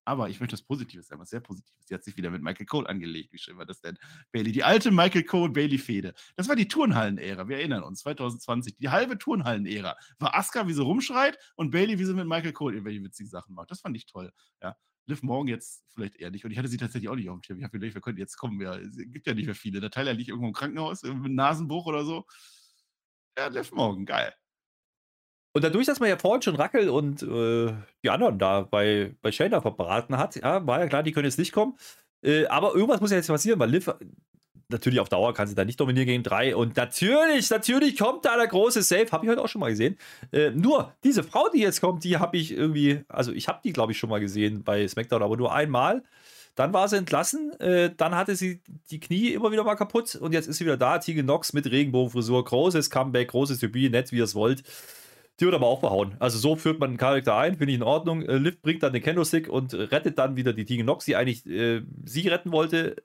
Aber 0.08 0.30
ich 0.30 0.40
möchte 0.40 0.54
was 0.54 0.62
Positives 0.62 1.06
sagen, 1.06 1.20
was 1.20 1.28
sehr 1.28 1.40
Positives. 1.40 1.86
Sie 1.86 1.92
hat 1.92 2.02
sich 2.02 2.16
wieder 2.16 2.30
mit 2.30 2.42
Michael 2.42 2.64
Cole 2.64 2.88
angelegt. 2.88 3.30
Wie 3.30 3.36
schön 3.36 3.58
war 3.58 3.66
das 3.66 3.82
denn? 3.82 3.98
Bailey, 4.32 4.52
die 4.52 4.64
alte 4.64 4.90
Michael 4.90 5.24
Cole-Bailey-Fehde. 5.24 6.14
Das 6.34 6.48
war 6.48 6.56
die 6.56 6.66
Turnhallen-Ära. 6.66 7.46
Wir 7.46 7.58
erinnern 7.58 7.82
uns, 7.82 8.00
2020. 8.00 8.78
Die 8.78 8.88
halbe 8.88 9.18
Turnhallen-Ära. 9.18 9.98
War 10.18 10.34
Asuka, 10.34 10.66
wie 10.66 10.72
sie 10.72 10.82
rumschreit 10.82 11.38
und 11.56 11.72
Bailey, 11.72 11.98
wie 11.98 12.06
sie 12.06 12.14
mit 12.14 12.26
Michael 12.26 12.54
Cole 12.54 12.76
irgendwelche 12.76 13.04
witzigen 13.04 13.28
Sachen 13.28 13.54
macht. 13.54 13.70
Das 13.70 13.80
fand 13.80 13.98
ich 13.98 14.06
toll. 14.06 14.32
Ja. 14.62 14.76
Liv 15.08 15.22
Morgan 15.22 15.48
jetzt 15.48 15.84
vielleicht 15.94 16.16
eher 16.16 16.30
nicht. 16.30 16.44
Und 16.44 16.50
ich 16.50 16.58
hatte 16.58 16.68
sie 16.68 16.76
tatsächlich 16.76 17.08
auch 17.08 17.16
nicht 17.16 17.28
auf 17.28 17.38
dem 17.38 17.42
Schirm. 17.42 17.58
Ich 17.58 17.64
habe 17.64 17.78
gedacht, 17.78 17.94
wir 17.94 18.00
könnten 18.02 18.20
jetzt 18.20 18.36
kommen. 18.36 18.60
Ja, 18.60 18.76
es 18.76 18.96
gibt 18.96 19.26
ja 19.26 19.34
nicht 19.34 19.46
mehr 19.46 19.54
viele. 19.54 19.80
Der 19.80 19.90
ja 20.04 20.12
liegt 20.12 20.28
irgendwo 20.28 20.48
im 20.48 20.52
Krankenhaus 20.52 21.02
mit 21.02 21.32
Nasenbruch 21.32 21.86
oder 21.86 22.04
so. 22.04 22.26
Ja, 23.36 23.48
Liv 23.48 23.72
Morgan, 23.72 24.04
geil. 24.04 24.34
Und 25.54 25.64
dadurch, 25.64 25.86
dass 25.86 25.98
man 25.98 26.08
ja 26.08 26.18
vorhin 26.18 26.42
schon 26.42 26.56
Rackel 26.56 26.88
und 26.88 27.22
äh, 27.22 27.74
die 28.04 28.10
anderen 28.10 28.38
da 28.38 28.62
bei, 28.62 29.16
bei 29.22 29.32
Shayna 29.32 29.60
verbraten 29.60 30.18
hat, 30.18 30.36
ja, 30.36 30.66
war 30.66 30.80
ja 30.80 30.86
klar, 30.88 31.02
die 31.02 31.12
können 31.12 31.24
jetzt 31.24 31.38
nicht 31.38 31.52
kommen. 31.52 31.76
Äh, 32.22 32.46
aber 32.46 32.74
irgendwas 32.74 33.00
muss 33.00 33.10
ja 33.10 33.16
jetzt 33.16 33.28
passieren, 33.28 33.58
weil 33.58 33.70
Liv, 33.70 33.90
natürlich 34.68 35.00
auf 35.00 35.08
Dauer 35.08 35.34
kann 35.34 35.48
sie 35.48 35.54
da 35.54 35.64
nicht 35.64 35.80
dominieren 35.80 36.06
gegen 36.06 36.22
drei. 36.22 36.54
Und 36.54 36.76
natürlich, 36.76 37.48
natürlich 37.50 37.98
kommt 37.98 38.24
da 38.24 38.36
der 38.36 38.46
große 38.46 38.82
Save, 38.82 39.10
habe 39.10 39.24
ich 39.24 39.30
heute 39.30 39.42
auch 39.42 39.48
schon 39.48 39.60
mal 39.60 39.70
gesehen. 39.70 39.96
Äh, 40.32 40.50
nur, 40.50 40.92
diese 41.04 41.22
Frau, 41.22 41.48
die 41.52 41.60
jetzt 41.60 41.80
kommt, 41.80 42.04
die 42.04 42.18
habe 42.18 42.36
ich 42.36 42.52
irgendwie, 42.52 43.00
also 43.08 43.32
ich 43.32 43.48
habe 43.48 43.60
die, 43.64 43.72
glaube 43.72 43.92
ich, 43.92 43.98
schon 43.98 44.10
mal 44.10 44.20
gesehen 44.20 44.62
bei 44.62 44.86
SmackDown, 44.86 45.22
aber 45.22 45.36
nur 45.36 45.52
einmal. 45.54 46.02
Dann 46.54 46.72
war 46.72 46.88
sie 46.88 46.96
entlassen, 46.96 47.52
äh, 47.60 47.94
dann 47.96 48.16
hatte 48.16 48.34
sie 48.34 48.60
die 48.90 48.98
Knie 48.98 49.28
immer 49.28 49.52
wieder 49.52 49.62
mal 49.62 49.76
kaputt 49.76 50.16
und 50.16 50.32
jetzt 50.32 50.48
ist 50.48 50.58
sie 50.58 50.64
wieder 50.64 50.76
da. 50.76 50.98
Tegan 50.98 51.24
Nox 51.24 51.52
mit 51.52 51.70
Regenbogenfrisur, 51.70 52.44
großes 52.44 52.90
Comeback, 52.90 53.28
großes 53.28 53.60
Debüt, 53.60 53.92
nett 53.92 54.10
wie 54.10 54.16
ihr 54.16 54.24
es 54.24 54.34
wollt. 54.34 54.64
Die 55.38 55.44
wird 55.44 55.54
aber 55.54 55.68
auch 55.68 55.78
verhauen. 55.78 56.16
Also 56.18 56.36
so 56.36 56.56
führt 56.56 56.80
man 56.80 56.90
einen 56.90 56.96
Charakter 56.96 57.36
ein, 57.36 57.56
finde 57.56 57.72
ich 57.72 57.76
in 57.76 57.84
Ordnung. 57.84 58.22
Äh, 58.22 58.38
Liv 58.38 58.60
bringt 58.60 58.82
dann 58.82 58.92
den 58.92 59.02
Candlestick 59.02 59.48
und 59.48 59.72
rettet 59.72 60.18
dann 60.18 60.34
wieder 60.34 60.52
die 60.52 60.64
Tegan 60.64 60.86
Nox, 60.86 61.04
die 61.04 61.14
eigentlich 61.14 61.46
äh, 61.46 61.82
sie 62.04 62.26
retten 62.26 62.50
wollte. 62.50 62.96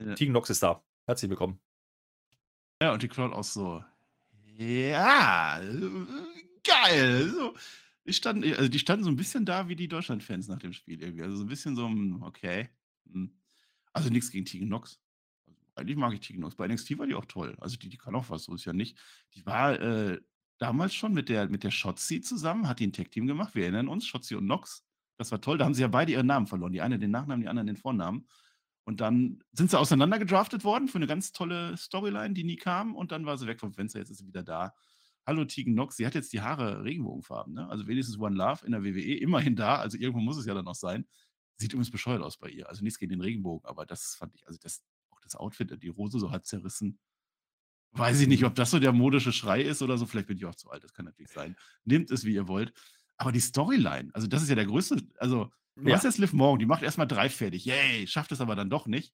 Ja. 0.00 0.14
Tegan 0.14 0.32
Nox 0.32 0.48
ist 0.48 0.62
da. 0.62 0.82
Herzlich 1.06 1.28
willkommen. 1.28 1.60
Ja, 2.80 2.94
und 2.94 3.02
die 3.02 3.08
Crowd 3.08 3.34
auch 3.34 3.44
so. 3.44 3.84
Ja, 4.56 5.60
geil. 6.64 7.28
So, 7.28 7.54
ich 8.04 8.16
stand, 8.16 8.44
also 8.44 8.68
die 8.68 8.78
standen 8.78 9.04
so 9.04 9.10
ein 9.10 9.16
bisschen 9.16 9.44
da 9.44 9.68
wie 9.68 9.76
die 9.76 9.88
Deutschland-Fans 9.88 10.48
nach 10.48 10.58
dem 10.58 10.72
Spiel 10.72 11.02
irgendwie. 11.02 11.22
Also 11.22 11.36
so 11.36 11.44
ein 11.44 11.48
bisschen 11.48 11.76
so, 11.76 11.86
hm, 11.86 12.22
okay. 12.22 12.70
hm. 13.12 13.34
Also 13.92 14.08
nichts 14.08 14.30
gegen 14.30 14.46
Tegan 14.46 14.68
Nox. 14.68 15.00
Also, 15.46 15.60
eigentlich 15.74 15.96
mag 15.96 16.14
ich 16.14 16.20
Tegan 16.20 16.40
Nox. 16.40 16.54
Bei 16.54 16.66
NXT 16.66 16.98
war 16.98 17.06
die 17.06 17.14
auch 17.14 17.26
toll. 17.26 17.54
Also 17.60 17.76
die, 17.76 17.90
die 17.90 17.98
kann 17.98 18.14
auch 18.14 18.30
was, 18.30 18.44
so 18.44 18.54
ist 18.54 18.64
ja 18.64 18.72
nicht. 18.72 18.98
Die 19.34 19.44
war 19.44 19.78
äh, 19.78 20.18
damals 20.56 20.94
schon 20.94 21.12
mit 21.12 21.28
der, 21.28 21.50
mit 21.50 21.62
der 21.62 21.70
Shotzi 21.70 22.22
zusammen, 22.22 22.68
hat 22.68 22.80
die 22.80 22.86
ein 22.86 22.92
Tag-Team 22.94 23.26
gemacht. 23.26 23.54
Wir 23.54 23.64
erinnern 23.64 23.88
uns, 23.88 24.06
Shotzi 24.06 24.34
und 24.34 24.46
Nox. 24.46 24.82
Das 25.18 25.30
war 25.30 25.42
toll. 25.42 25.58
Da 25.58 25.66
haben 25.66 25.74
sie 25.74 25.82
ja 25.82 25.88
beide 25.88 26.12
ihren 26.12 26.26
Namen 26.26 26.46
verloren. 26.46 26.72
Die 26.72 26.80
eine 26.80 26.98
den 26.98 27.10
Nachnamen, 27.10 27.42
die 27.42 27.48
andere 27.48 27.66
den 27.66 27.76
Vornamen. 27.76 28.26
Und 28.84 29.00
dann 29.00 29.42
sind 29.52 29.70
sie 29.70 29.78
auseinander 29.78 30.18
gedraftet 30.18 30.64
worden 30.64 30.88
für 30.88 30.98
eine 30.98 31.06
ganz 31.06 31.32
tolle 31.32 31.76
Storyline, 31.76 32.34
die 32.34 32.44
nie 32.44 32.56
kam. 32.56 32.94
Und 32.94 33.12
dann 33.12 33.26
war 33.26 33.38
sie 33.38 33.46
weg 33.46 33.60
vom 33.60 33.72
Fenster. 33.72 33.98
Jetzt 33.98 34.10
ist 34.10 34.18
sie 34.18 34.26
wieder 34.26 34.42
da. 34.42 34.74
Hallo 35.26 35.44
Tegan 35.44 35.74
Nox. 35.74 35.96
Sie 35.96 36.06
hat 36.06 36.14
jetzt 36.14 36.32
die 36.32 36.40
Haare 36.40 36.82
Regenbogenfarben. 36.82 37.54
Ne? 37.54 37.68
Also 37.68 37.86
wenigstens 37.86 38.18
One 38.18 38.36
Love 38.36 38.64
in 38.64 38.72
der 38.72 38.82
WWE. 38.82 39.18
Immerhin 39.18 39.54
da. 39.54 39.76
Also 39.76 39.98
irgendwo 39.98 40.20
muss 40.20 40.38
es 40.38 40.46
ja 40.46 40.54
dann 40.54 40.64
noch 40.64 40.74
sein. 40.74 41.06
Sieht 41.56 41.72
übrigens 41.72 41.90
bescheuert 41.90 42.22
aus 42.22 42.38
bei 42.38 42.48
ihr. 42.48 42.68
Also 42.68 42.82
nichts 42.82 42.98
gegen 42.98 43.10
den 43.10 43.20
Regenbogen. 43.20 43.68
Aber 43.68 43.84
das 43.84 44.14
fand 44.14 44.34
ich, 44.34 44.46
also 44.46 44.58
das, 44.62 44.82
auch 45.10 45.20
das 45.20 45.36
Outfit, 45.36 45.82
die 45.82 45.88
Rose 45.88 46.18
so 46.18 46.30
hat 46.30 46.46
zerrissen. 46.46 46.98
Weiß 47.92 48.20
ich 48.20 48.28
nicht, 48.28 48.44
ob 48.44 48.54
das 48.54 48.70
so 48.70 48.78
der 48.78 48.92
modische 48.92 49.32
Schrei 49.32 49.62
ist 49.62 49.82
oder 49.82 49.98
so. 49.98 50.06
Vielleicht 50.06 50.28
bin 50.28 50.36
ich 50.36 50.46
auch 50.46 50.54
zu 50.54 50.70
alt. 50.70 50.84
Das 50.84 50.94
kann 50.94 51.04
natürlich 51.04 51.32
sein. 51.32 51.56
Nehmt 51.84 52.10
es, 52.10 52.24
wie 52.24 52.34
ihr 52.34 52.48
wollt. 52.48 52.72
Aber 53.20 53.32
die 53.32 53.40
Storyline, 53.40 54.08
also 54.14 54.26
das 54.26 54.42
ist 54.42 54.48
ja 54.48 54.54
der 54.54 54.64
größte, 54.64 54.96
also 55.18 55.50
du 55.76 55.88
Ja. 55.90 55.96
hast 55.96 56.04
jetzt 56.04 56.16
Liv 56.18 56.32
Morgan, 56.32 56.58
die 56.58 56.64
macht 56.66 56.82
erstmal 56.82 57.06
drei 57.06 57.28
fertig. 57.28 57.66
Yay, 57.66 58.06
schafft 58.06 58.32
es 58.32 58.40
aber 58.40 58.56
dann 58.56 58.70
doch 58.70 58.86
nicht. 58.86 59.12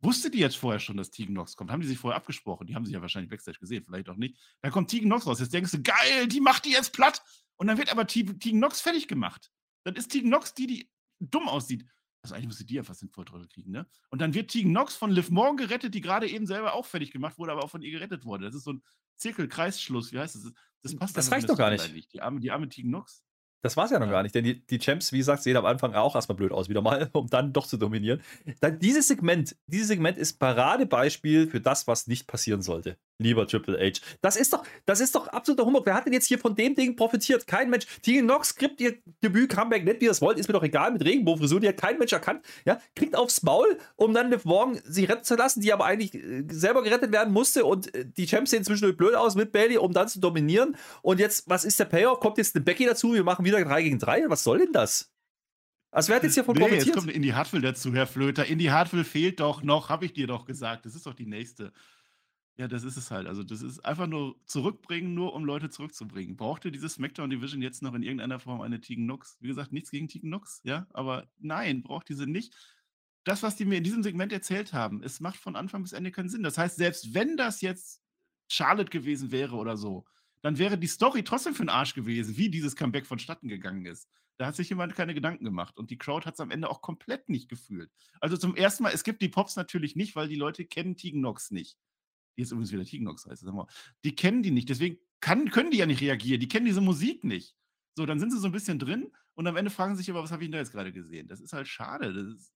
Wusste 0.00 0.28
die 0.30 0.38
jetzt 0.38 0.56
vorher 0.56 0.80
schon, 0.80 0.96
dass 0.96 1.10
Tegan 1.10 1.34
Nox 1.34 1.54
kommt? 1.56 1.70
Haben 1.70 1.80
die 1.80 1.86
sich 1.86 1.98
vorher 1.98 2.16
abgesprochen? 2.16 2.66
Die 2.66 2.74
haben 2.74 2.84
sich 2.84 2.94
ja 2.94 3.00
wahrscheinlich 3.00 3.30
Backstage 3.30 3.58
gesehen, 3.60 3.84
vielleicht 3.84 4.08
auch 4.08 4.16
nicht. 4.16 4.38
Dann 4.60 4.72
kommt 4.72 4.90
Tegan 4.90 5.08
Nox 5.08 5.26
raus. 5.26 5.38
Jetzt 5.40 5.52
denkst 5.54 5.70
du, 5.70 5.82
geil, 5.82 6.26
die 6.28 6.40
macht 6.40 6.64
die 6.64 6.70
jetzt 6.72 6.92
platt. 6.92 7.22
Und 7.56 7.66
dann 7.68 7.78
wird 7.78 7.90
aber 7.92 8.06
Te- 8.06 8.38
Tegan 8.38 8.58
Nox 8.60 8.80
fertig 8.80 9.06
gemacht. 9.08 9.50
Dann 9.84 9.94
ist 9.94 10.08
Tegan 10.08 10.30
Nox 10.30 10.54
die, 10.54 10.66
die 10.66 10.90
dumm 11.20 11.48
aussieht. 11.48 11.84
Also 12.22 12.34
eigentlich 12.34 12.48
müsste 12.48 12.64
die 12.64 12.74
ja 12.74 12.82
fast 12.82 13.02
den 13.02 13.10
Volltrottel 13.10 13.46
kriegen, 13.48 13.70
ne? 13.70 13.86
Und 14.10 14.20
dann 14.20 14.34
wird 14.34 14.50
Tegan 14.50 14.72
Nox 14.72 14.96
von 14.96 15.10
Liv 15.12 15.30
Morgan 15.30 15.56
gerettet, 15.56 15.94
die 15.94 16.00
gerade 16.00 16.28
eben 16.28 16.46
selber 16.46 16.74
auch 16.74 16.86
fertig 16.86 17.12
gemacht 17.12 17.38
wurde, 17.38 17.52
aber 17.52 17.62
auch 17.64 17.70
von 17.70 17.82
ihr 17.82 17.92
gerettet 17.92 18.24
wurde. 18.24 18.44
Das 18.46 18.54
ist 18.56 18.64
so 18.64 18.72
ein 18.72 18.82
Zirkelkreisschluss, 19.16 20.12
wie 20.12 20.18
heißt 20.18 20.34
das? 20.34 20.52
Das 20.82 20.96
passt 20.96 21.16
Das 21.16 21.30
reicht 21.30 21.48
doch 21.48 21.56
gar 21.58 21.70
nicht. 21.70 22.12
Die 22.12 22.20
arme, 22.22 22.40
die 22.40 22.50
arme 22.50 22.68
Tegan 22.68 22.90
Nox. 22.90 23.24
Das 23.62 23.76
war 23.76 23.86
es 23.86 23.90
ja 23.90 23.98
noch 23.98 24.06
Ja. 24.06 24.12
gar 24.12 24.22
nicht, 24.22 24.34
denn 24.34 24.44
die, 24.44 24.64
die 24.66 24.78
Champs, 24.78 25.12
wie 25.12 25.18
gesagt, 25.18 25.42
sehen 25.42 25.56
am 25.56 25.64
Anfang 25.66 25.94
auch 25.94 26.14
erstmal 26.14 26.36
blöd 26.36 26.52
aus, 26.52 26.68
wieder 26.68 26.80
mal, 26.80 27.08
um 27.12 27.28
dann 27.28 27.52
doch 27.52 27.66
zu 27.66 27.76
dominieren. 27.76 28.20
Dann 28.60 28.78
dieses 28.78 29.08
Segment, 29.08 29.56
dieses 29.66 29.88
Segment 29.88 30.16
ist 30.16 30.38
Paradebeispiel 30.38 31.48
für 31.48 31.60
das, 31.60 31.86
was 31.86 32.06
nicht 32.06 32.26
passieren 32.26 32.62
sollte. 32.62 32.96
Lieber 33.20 33.48
Triple 33.48 33.76
H. 33.80 34.00
Das 34.20 34.36
ist 34.36 34.52
doch, 34.52 34.62
das 34.86 35.00
ist 35.00 35.12
doch 35.16 35.26
absoluter 35.26 35.64
Humbug. 35.66 35.84
Wer 35.86 35.94
hat 35.94 36.06
denn 36.06 36.12
jetzt 36.12 36.26
hier 36.26 36.38
von 36.38 36.54
dem 36.54 36.76
Ding 36.76 36.94
profitiert? 36.94 37.48
Kein 37.48 37.68
Mensch. 37.68 37.84
Tegan 38.00 38.26
Nox 38.26 38.54
kriegt 38.54 38.80
ihr 38.80 38.94
Debüt, 39.24 39.50
Comeback, 39.50 39.84
nicht 39.84 40.00
wie 40.00 40.04
ihr 40.04 40.12
es 40.12 40.20
wollt, 40.22 40.38
ist 40.38 40.46
mir 40.46 40.52
doch 40.52 40.62
egal, 40.62 40.92
mit 40.92 41.04
Regenbogenfrisur, 41.04 41.58
die 41.58 41.66
hat 41.66 41.78
kein 41.78 41.98
Mensch 41.98 42.12
erkannt. 42.12 42.44
Ja, 42.64 42.80
kriegt 42.94 43.16
aufs 43.16 43.42
Maul, 43.42 43.78
um 43.96 44.14
dann 44.14 44.30
Liv 44.30 44.44
Morgan 44.44 44.80
sie 44.84 45.04
retten 45.04 45.24
zu 45.24 45.34
lassen, 45.34 45.60
die 45.60 45.72
aber 45.72 45.84
eigentlich 45.84 46.14
äh, 46.14 46.44
selber 46.48 46.84
gerettet 46.84 47.10
werden 47.10 47.32
musste 47.34 47.64
und 47.64 47.92
äh, 47.92 48.04
die 48.06 48.26
Champs 48.26 48.52
sehen 48.52 48.62
zwischendurch 48.62 48.96
blöd 48.96 49.16
aus 49.16 49.34
mit 49.34 49.50
Bailey, 49.50 49.78
um 49.78 49.92
dann 49.92 50.06
zu 50.06 50.20
dominieren. 50.20 50.76
Und 51.02 51.18
jetzt, 51.18 51.48
was 51.50 51.64
ist 51.64 51.80
der 51.80 51.86
Payoff? 51.86 52.20
Kommt 52.20 52.38
jetzt 52.38 52.54
eine 52.54 52.64
Becky 52.64 52.84
dazu, 52.86 53.14
wir 53.14 53.24
machen 53.24 53.44
wieder 53.48 53.64
3 53.64 53.82
gegen 53.82 53.98
3? 53.98 54.28
Was 54.30 54.44
soll 54.44 54.58
denn 54.58 54.72
das? 54.72 55.12
Also 55.90 56.10
wer 56.10 56.16
hat 56.16 56.22
jetzt 56.24 56.34
hiervon 56.34 56.54
Nee, 56.54 56.68
jetzt 56.68 56.70
profitiert? 56.70 56.96
kommt 56.96 57.10
Indy 57.10 57.28
Hartwell 57.28 57.62
dazu, 57.62 57.92
Herr 57.94 58.06
Flöter. 58.06 58.46
Indy 58.46 58.66
Hartwell 58.66 59.04
fehlt 59.04 59.40
doch 59.40 59.62
noch, 59.62 59.88
habe 59.88 60.04
ich 60.04 60.12
dir 60.12 60.26
doch 60.26 60.44
gesagt. 60.44 60.84
Das 60.86 60.94
ist 60.94 61.06
doch 61.06 61.14
die 61.14 61.26
nächste. 61.26 61.72
Ja, 62.58 62.66
das 62.68 62.82
ist 62.82 62.96
es 62.96 63.10
halt. 63.10 63.28
Also, 63.28 63.44
das 63.44 63.62
ist 63.62 63.84
einfach 63.84 64.08
nur 64.08 64.36
zurückbringen, 64.44 65.14
nur 65.14 65.32
um 65.34 65.44
Leute 65.44 65.70
zurückzubringen. 65.70 66.36
Brauchte 66.36 66.72
diese 66.72 66.88
SmackDown 66.88 67.30
Division 67.30 67.62
jetzt 67.62 67.82
noch 67.82 67.94
in 67.94 68.02
irgendeiner 68.02 68.40
Form 68.40 68.60
eine 68.60 68.80
Tegan 68.80 69.06
Nox? 69.06 69.38
Wie 69.40 69.46
gesagt, 69.48 69.72
nichts 69.72 69.90
gegen 69.90 70.08
Tegan 70.08 70.30
Nox, 70.30 70.60
ja, 70.64 70.86
aber 70.92 71.28
nein, 71.38 71.82
braucht 71.82 72.08
diese 72.08 72.26
nicht. 72.26 72.54
Das, 73.24 73.42
was 73.44 73.56
die 73.56 73.64
mir 73.64 73.78
in 73.78 73.84
diesem 73.84 74.02
Segment 74.02 74.32
erzählt 74.32 74.72
haben, 74.72 75.02
es 75.04 75.20
macht 75.20 75.38
von 75.38 75.54
Anfang 75.54 75.82
bis 75.82 75.92
Ende 75.92 76.10
keinen 76.10 76.28
Sinn. 76.28 76.42
Das 76.42 76.58
heißt, 76.58 76.76
selbst 76.76 77.14
wenn 77.14 77.36
das 77.36 77.60
jetzt 77.60 78.02
Charlotte 78.48 78.90
gewesen 78.90 79.30
wäre 79.30 79.54
oder 79.54 79.76
so, 79.76 80.04
dann 80.42 80.58
wäre 80.58 80.78
die 80.78 80.86
Story 80.86 81.22
trotzdem 81.22 81.54
für 81.54 81.64
den 81.64 81.68
Arsch 81.68 81.94
gewesen, 81.94 82.36
wie 82.36 82.50
dieses 82.50 82.76
Comeback 82.76 83.06
vonstatten 83.06 83.48
gegangen 83.48 83.86
ist. 83.86 84.08
Da 84.38 84.46
hat 84.46 84.56
sich 84.56 84.68
jemand 84.68 84.94
keine 84.94 85.14
Gedanken 85.14 85.44
gemacht 85.44 85.76
und 85.78 85.90
die 85.90 85.98
Crowd 85.98 86.24
hat 86.24 86.34
es 86.34 86.40
am 86.40 86.52
Ende 86.52 86.70
auch 86.70 86.80
komplett 86.80 87.28
nicht 87.28 87.48
gefühlt. 87.48 87.90
Also 88.20 88.36
zum 88.36 88.54
ersten 88.54 88.84
Mal, 88.84 88.92
es 88.92 89.02
gibt 89.02 89.20
die 89.20 89.28
Pops 89.28 89.56
natürlich 89.56 89.96
nicht, 89.96 90.14
weil 90.14 90.28
die 90.28 90.36
Leute 90.36 90.64
kennen 90.64 90.96
Tegan 90.96 91.20
Nox 91.20 91.50
nicht. 91.50 91.76
Die 92.36 92.42
jetzt 92.42 92.52
übrigens 92.52 92.70
wieder 92.70 92.84
Tegan 92.84 93.04
Nox 93.04 93.26
heißt. 93.26 93.42
Sagen 93.42 93.56
wir. 93.56 93.66
Die 94.04 94.14
kennen 94.14 94.42
die 94.44 94.52
nicht, 94.52 94.68
deswegen 94.68 94.98
kann, 95.20 95.50
können 95.50 95.72
die 95.72 95.78
ja 95.78 95.86
nicht 95.86 96.00
reagieren. 96.00 96.40
Die 96.40 96.48
kennen 96.48 96.66
diese 96.66 96.80
Musik 96.80 97.24
nicht. 97.24 97.56
So, 97.96 98.06
dann 98.06 98.20
sind 98.20 98.30
sie 98.30 98.38
so 98.38 98.46
ein 98.46 98.52
bisschen 98.52 98.78
drin 98.78 99.10
und 99.34 99.48
am 99.48 99.56
Ende 99.56 99.72
fragen 99.72 99.96
sie 99.96 100.02
sich 100.02 100.10
aber, 100.10 100.22
was 100.22 100.30
habe 100.30 100.44
ich 100.44 100.48
denn 100.48 100.52
da 100.52 100.58
jetzt 100.58 100.70
gerade 100.70 100.92
gesehen? 100.92 101.26
Das 101.26 101.40
ist 101.40 101.52
halt 101.52 101.66
schade. 101.66 102.12
Das 102.12 102.26
ist, 102.26 102.52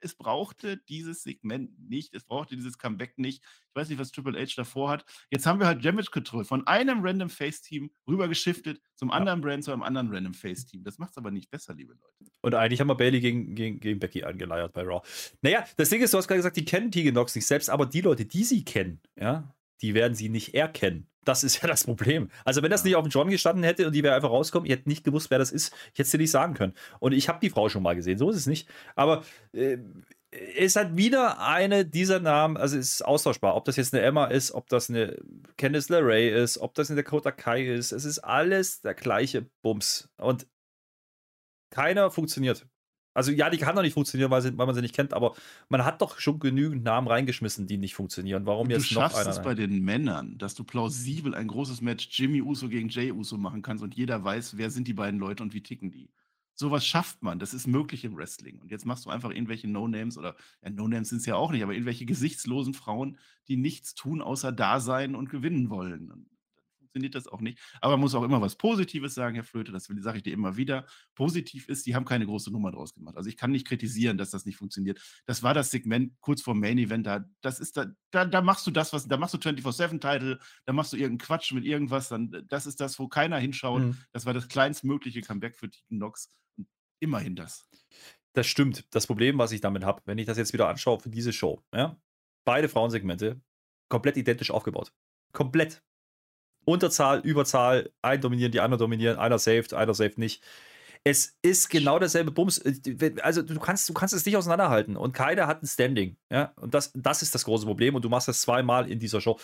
es 0.00 0.14
brauchte 0.14 0.78
dieses 0.88 1.22
Segment 1.22 1.70
nicht, 1.78 2.14
es 2.14 2.24
brauchte 2.24 2.56
dieses 2.56 2.78
Comeback 2.78 3.18
nicht. 3.18 3.42
Ich 3.42 3.74
weiß 3.74 3.88
nicht, 3.88 3.98
was 3.98 4.10
Triple 4.10 4.40
H 4.40 4.54
davor 4.56 4.90
hat. 4.90 5.04
Jetzt 5.30 5.46
haben 5.46 5.60
wir 5.60 5.66
halt 5.66 5.84
Damage 5.84 6.10
Control 6.10 6.44
von 6.44 6.66
einem 6.66 7.04
Random 7.04 7.28
Face-Team 7.28 7.90
rübergeschiftet 8.08 8.80
zum 8.94 9.10
anderen 9.10 9.40
Brand, 9.40 9.64
zu 9.64 9.72
einem 9.72 9.82
anderen 9.82 10.12
Random 10.12 10.34
Face-Team. 10.34 10.82
Das 10.84 10.98
macht 10.98 11.10
es 11.10 11.18
aber 11.18 11.30
nicht 11.30 11.50
besser, 11.50 11.74
liebe 11.74 11.92
Leute. 11.92 12.32
Und 12.42 12.54
eigentlich 12.54 12.80
haben 12.80 12.88
wir 12.88 12.94
Bailey 12.94 13.20
gegen, 13.20 13.54
gegen, 13.54 13.80
gegen 13.80 13.98
Becky 13.98 14.24
angeleiert 14.24 14.72
bei 14.72 14.82
Raw. 14.82 15.06
Naja, 15.42 15.64
das 15.76 15.90
Ding 15.90 16.00
ist, 16.00 16.14
du 16.14 16.18
hast 16.18 16.28
gerade 16.28 16.38
gesagt, 16.38 16.56
die 16.56 16.64
kennen 16.64 16.90
Tegan 16.90 17.14
Nox 17.14 17.34
nicht 17.34 17.46
selbst, 17.46 17.70
aber 17.70 17.86
die 17.86 18.00
Leute, 18.00 18.24
die 18.24 18.44
sie 18.44 18.64
kennen, 18.64 19.00
ja, 19.16 19.54
die 19.82 19.94
werden 19.94 20.14
sie 20.14 20.28
nicht 20.28 20.54
erkennen. 20.54 21.08
Das 21.26 21.44
ist 21.44 21.60
ja 21.62 21.68
das 21.68 21.84
Problem. 21.84 22.30
Also, 22.44 22.62
wenn 22.62 22.70
das 22.70 22.84
nicht 22.84 22.96
auf 22.96 23.04
dem 23.04 23.10
John 23.10 23.28
gestanden 23.28 23.64
hätte 23.64 23.86
und 23.86 23.92
die 23.92 24.02
wäre 24.02 24.14
einfach 24.14 24.30
rauskommen, 24.30 24.66
ihr 24.66 24.72
hättet 24.72 24.86
nicht 24.86 25.04
gewusst, 25.04 25.30
wer 25.30 25.38
das 25.38 25.52
ist, 25.52 25.74
ich 25.92 25.98
hätte 25.98 26.02
es 26.02 26.10
dir 26.10 26.18
nicht 26.18 26.30
sagen 26.30 26.54
können. 26.54 26.72
Und 27.00 27.12
ich 27.12 27.28
habe 27.28 27.40
die 27.40 27.50
Frau 27.50 27.68
schon 27.68 27.82
mal 27.82 27.94
gesehen, 27.94 28.18
so 28.18 28.30
ist 28.30 28.36
es 28.36 28.46
nicht. 28.46 28.68
Aber 28.94 29.24
äh, 29.52 29.78
es 30.30 30.76
hat 30.76 30.96
wieder 30.96 31.40
eine 31.40 31.84
dieser 31.84 32.20
Namen, 32.20 32.56
also 32.56 32.78
es 32.78 32.94
ist 32.94 33.02
austauschbar. 33.02 33.56
Ob 33.56 33.64
das 33.64 33.76
jetzt 33.76 33.94
eine 33.94 34.02
Emma 34.02 34.26
ist, 34.26 34.52
ob 34.52 34.68
das 34.68 34.90
eine 34.90 35.16
Candice 35.56 35.88
LeRae 35.88 36.30
ist, 36.30 36.58
ob 36.58 36.74
das 36.74 36.90
eine 36.90 37.02
Dakota 37.02 37.32
Kai 37.32 37.66
ist, 37.66 37.92
es 37.92 38.04
ist 38.04 38.18
alles 38.20 38.80
der 38.80 38.94
gleiche 38.94 39.46
Bums. 39.62 40.08
Und 40.18 40.46
keiner 41.70 42.10
funktioniert. 42.10 42.66
Also 43.16 43.32
ja, 43.32 43.48
die 43.48 43.56
kann 43.56 43.74
doch 43.74 43.80
nicht 43.80 43.94
funktionieren, 43.94 44.30
weil, 44.30 44.42
sie, 44.42 44.56
weil 44.58 44.66
man 44.66 44.74
sie 44.74 44.82
nicht 44.82 44.94
kennt, 44.94 45.14
aber 45.14 45.34
man 45.70 45.86
hat 45.86 46.02
doch 46.02 46.18
schon 46.18 46.38
genügend 46.38 46.84
Namen 46.84 47.08
reingeschmissen, 47.08 47.66
die 47.66 47.78
nicht 47.78 47.94
funktionieren. 47.94 48.44
Warum 48.44 48.68
du 48.68 48.74
jetzt 48.74 48.92
noch 48.92 49.00
schaffst 49.00 49.16
einer? 49.16 49.30
es 49.30 49.40
bei 49.40 49.54
den 49.54 49.82
Männern, 49.82 50.36
dass 50.36 50.54
du 50.54 50.64
plausibel 50.64 51.34
ein 51.34 51.48
großes 51.48 51.80
Match 51.80 52.08
Jimmy 52.10 52.42
Uso 52.42 52.68
gegen 52.68 52.90
Jay 52.90 53.10
Uso 53.12 53.38
machen 53.38 53.62
kannst 53.62 53.82
und 53.82 53.94
jeder 53.94 54.22
weiß, 54.22 54.58
wer 54.58 54.70
sind 54.70 54.86
die 54.86 54.92
beiden 54.92 55.18
Leute 55.18 55.42
und 55.42 55.54
wie 55.54 55.62
ticken 55.62 55.90
die. 55.90 56.10
Sowas 56.52 56.86
schafft 56.86 57.22
man, 57.22 57.38
das 57.38 57.54
ist 57.54 57.66
möglich 57.66 58.04
im 58.04 58.18
Wrestling. 58.18 58.60
Und 58.60 58.70
jetzt 58.70 58.84
machst 58.84 59.06
du 59.06 59.10
einfach 59.10 59.30
irgendwelche 59.30 59.66
No-Names 59.66 60.18
oder 60.18 60.36
ja, 60.62 60.68
No-Names 60.68 61.08
sind 61.08 61.18
es 61.18 61.26
ja 61.26 61.36
auch 61.36 61.52
nicht, 61.52 61.62
aber 61.62 61.72
irgendwelche 61.72 62.04
gesichtslosen 62.04 62.74
Frauen, 62.74 63.16
die 63.48 63.56
nichts 63.56 63.94
tun, 63.94 64.20
außer 64.20 64.52
da 64.52 64.78
sein 64.78 65.14
und 65.14 65.30
gewinnen 65.30 65.70
wollen. 65.70 66.28
Funktioniert 66.96 67.14
das 67.14 67.28
auch 67.28 67.42
nicht. 67.42 67.58
Aber 67.82 67.92
man 67.92 68.00
muss 68.00 68.14
auch 68.14 68.22
immer 68.22 68.40
was 68.40 68.56
Positives 68.56 69.12
sagen, 69.12 69.34
Herr 69.34 69.44
Flöte, 69.44 69.70
das 69.70 69.84
sage 69.84 70.16
ich 70.16 70.22
dir 70.22 70.32
immer 70.32 70.56
wieder. 70.56 70.86
Positiv 71.14 71.68
ist, 71.68 71.84
die 71.84 71.94
haben 71.94 72.06
keine 72.06 72.24
große 72.24 72.50
Nummer 72.50 72.72
draus 72.72 72.94
gemacht. 72.94 73.18
Also 73.18 73.28
ich 73.28 73.36
kann 73.36 73.50
nicht 73.50 73.66
kritisieren, 73.66 74.16
dass 74.16 74.30
das 74.30 74.46
nicht 74.46 74.56
funktioniert. 74.56 74.98
Das 75.26 75.42
war 75.42 75.52
das 75.52 75.70
Segment 75.70 76.14
kurz 76.20 76.40
vor 76.40 76.54
Main 76.54 76.78
Event. 76.78 77.06
Da, 77.06 77.26
das 77.42 77.60
ist 77.60 77.76
da, 77.76 77.86
da, 78.12 78.24
da 78.24 78.40
machst 78.40 78.66
du 78.66 78.70
das, 78.70 78.94
was, 78.94 79.06
da 79.06 79.18
machst 79.18 79.34
du 79.34 79.38
24-7-Title, 79.38 80.38
da 80.64 80.72
machst 80.72 80.94
du 80.94 80.96
irgendeinen 80.96 81.18
Quatsch 81.18 81.52
mit 81.52 81.66
irgendwas, 81.66 82.08
dann, 82.08 82.46
das 82.48 82.64
ist 82.64 82.80
das, 82.80 82.98
wo 82.98 83.08
keiner 83.08 83.36
hinschaut. 83.36 83.82
Mhm. 83.82 83.98
Das 84.12 84.24
war 84.24 84.32
das 84.32 84.48
kleinstmögliche 84.48 85.20
Comeback 85.20 85.54
für 85.54 85.68
Tegan 85.68 85.98
Nox. 85.98 86.34
Und 86.56 86.66
immerhin 87.00 87.36
das. 87.36 87.68
Das 88.32 88.46
stimmt. 88.46 88.86
Das 88.94 89.06
Problem, 89.06 89.36
was 89.36 89.52
ich 89.52 89.60
damit 89.60 89.84
habe, 89.84 90.00
wenn 90.06 90.16
ich 90.16 90.24
das 90.24 90.38
jetzt 90.38 90.54
wieder 90.54 90.68
anschaue 90.68 90.98
für 91.00 91.10
diese 91.10 91.34
Show, 91.34 91.62
ja, 91.74 92.00
beide 92.46 92.70
Frauensegmente 92.70 93.38
komplett 93.90 94.16
identisch 94.16 94.50
aufgebaut. 94.50 94.94
Komplett. 95.32 95.82
Unterzahl, 96.66 97.20
Überzahl, 97.20 97.90
ein 98.02 98.20
dominieren, 98.20 98.52
die 98.52 98.60
anderen 98.60 98.80
dominieren, 98.80 99.16
einer 99.18 99.38
saved, 99.38 99.72
einer 99.72 99.94
saved 99.94 100.18
nicht. 100.18 100.42
Es 101.04 101.38
ist 101.40 101.70
genau 101.70 101.98
derselbe 102.00 102.32
Bums. 102.32 102.60
Also 103.22 103.42
du 103.42 103.58
kannst, 103.60 103.88
du 103.88 103.94
kannst 103.94 104.12
es 104.12 104.26
nicht 104.26 104.36
auseinanderhalten 104.36 104.96
und 104.96 105.12
keiner 105.12 105.46
hat 105.46 105.62
ein 105.62 105.66
Standing. 105.66 106.16
Ja? 106.30 106.52
Und 106.56 106.74
das, 106.74 106.90
das 106.94 107.22
ist 107.22 107.32
das 107.34 107.44
große 107.44 107.64
Problem. 107.64 107.94
Und 107.94 108.04
du 108.04 108.08
machst 108.08 108.26
das 108.26 108.40
zweimal 108.40 108.90
in 108.90 108.98
dieser 108.98 109.20
Show. 109.20 109.38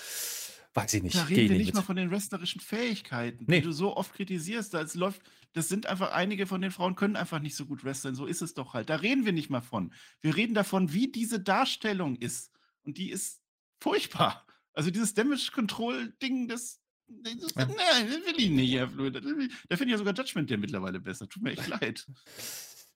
Weiß 0.75 0.93
ich 0.95 1.03
nicht. 1.05 1.15
Da 1.15 1.23
reden 1.25 1.37
wir 1.37 1.49
nicht 1.51 1.59
nicht 1.59 1.67
mit. 1.69 1.75
mal 1.77 1.83
von 1.83 1.97
den 1.97 2.11
wrestlerischen 2.11 2.61
Fähigkeiten, 2.61 3.45
Nee. 3.47 3.61
die 3.61 3.67
du 3.67 3.73
so 3.73 3.97
oft 3.97 4.13
kritisierst. 4.15 4.75
Das 4.75 4.95
läuft, 4.97 5.23
das 5.53 5.69
sind 5.69 5.87
einfach 5.87 6.11
einige 6.13 6.47
von 6.49 6.61
den 6.63 6.73
Frauen 6.73 6.97
können 6.97 7.15
einfach 7.15 7.39
nicht 7.39 7.55
so 7.55 7.67
gut 7.67 7.85
wresteln. 7.85 8.17
So 8.17 8.27
ist 8.27 8.43
es 8.43 8.55
doch 8.55 8.75
halt. 8.75 8.91
Da 8.91 8.97
reden 8.97 9.25
wir 9.25 9.33
nicht 9.33 9.49
mal 9.51 9.61
von. 9.61 9.93
Wir 10.21 10.35
reden 10.35 10.55
davon, 10.55 10.93
wie 10.93 11.13
diese 11.13 11.39
Darstellung 11.39 12.17
ist. 12.17 12.51
Und 12.85 12.99
die 12.99 13.11
ist 13.11 13.41
furchtbar. 13.81 14.47
Also 14.73 14.91
dieses 14.91 15.15
Damage 15.15 15.51
Control 15.55 16.13
Ding, 16.23 16.49
das, 16.49 16.81
das, 17.23 17.67
nee, 17.69 17.75
das 17.77 18.27
will 18.27 18.35
ich 18.39 18.51
nicht, 18.51 18.75
Herr 18.75 18.89
Flöte. 18.89 19.21
Das 19.21 19.31
will- 19.31 19.51
Da 19.69 19.77
finde 19.77 19.87
ich 19.87 19.93
ja 19.93 19.99
sogar 19.99 20.15
Judgment 20.15 20.51
Day 20.51 20.57
mittlerweile 20.57 21.01
besser. 21.01 21.29
Tut 21.29 21.43
mir 21.43 21.53
echt 21.53 21.69
leid. 21.69 22.07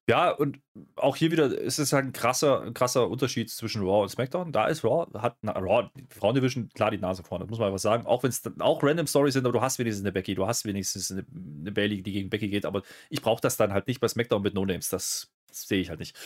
Ja, 0.09 0.31
und 0.31 0.61
auch 0.95 1.17
hier 1.17 1.33
wieder 1.33 1.47
ist 1.59 1.81
es 1.81 1.93
halt 1.93 2.05
ein 2.05 2.13
krasser, 2.13 2.63
ein 2.63 2.75
krasser 2.75 3.09
Unterschied 3.11 3.51
zwischen 3.51 3.83
Raw 3.83 4.03
und 4.03 4.09
SmackDown. 4.09 4.53
Da 4.53 4.69
ist 4.69 4.85
Raw, 4.85 5.07
hat 5.21 5.37
na, 5.43 5.51
Raw, 5.51 5.91
die 5.97 6.07
Frauendivision, 6.17 6.69
klar 6.69 6.93
die 6.93 6.99
Nase 6.99 7.25
vorne, 7.25 7.45
das 7.45 7.51
muss 7.51 7.59
man 7.59 7.67
einfach 7.69 7.81
sagen. 7.81 8.07
Auch 8.07 8.23
wenn 8.23 8.31
es 8.31 8.41
auch 8.61 8.83
random 8.85 9.09
Stories 9.09 9.35
sind, 9.35 9.45
aber 9.47 9.53
du 9.59 9.61
hast 9.63 9.81
wenigstens 9.81 10.05
eine 10.05 10.13
Becky, 10.13 10.37
du 10.37 10.47
hast 10.47 10.65
wenigstens 10.65 11.11
eine, 11.11 11.27
eine 11.61 11.73
Bailey, 11.73 12.03
die 12.05 12.13
gegen 12.13 12.31
Becky 12.31 12.49
geht, 12.49 12.67
aber 12.67 12.83
ich 13.11 13.21
brauche 13.21 13.41
das 13.41 13.57
dann 13.57 13.73
halt 13.73 13.89
nicht 13.89 13.99
bei 13.99 14.07
SmackDown 14.07 14.43
mit 14.43 14.55
No 14.55 14.65
Names. 14.65 14.91
Das, 14.91 15.33
das 15.49 15.63
sehe 15.67 15.81
ich 15.81 15.89
halt 15.89 15.99
nicht. 15.99 16.17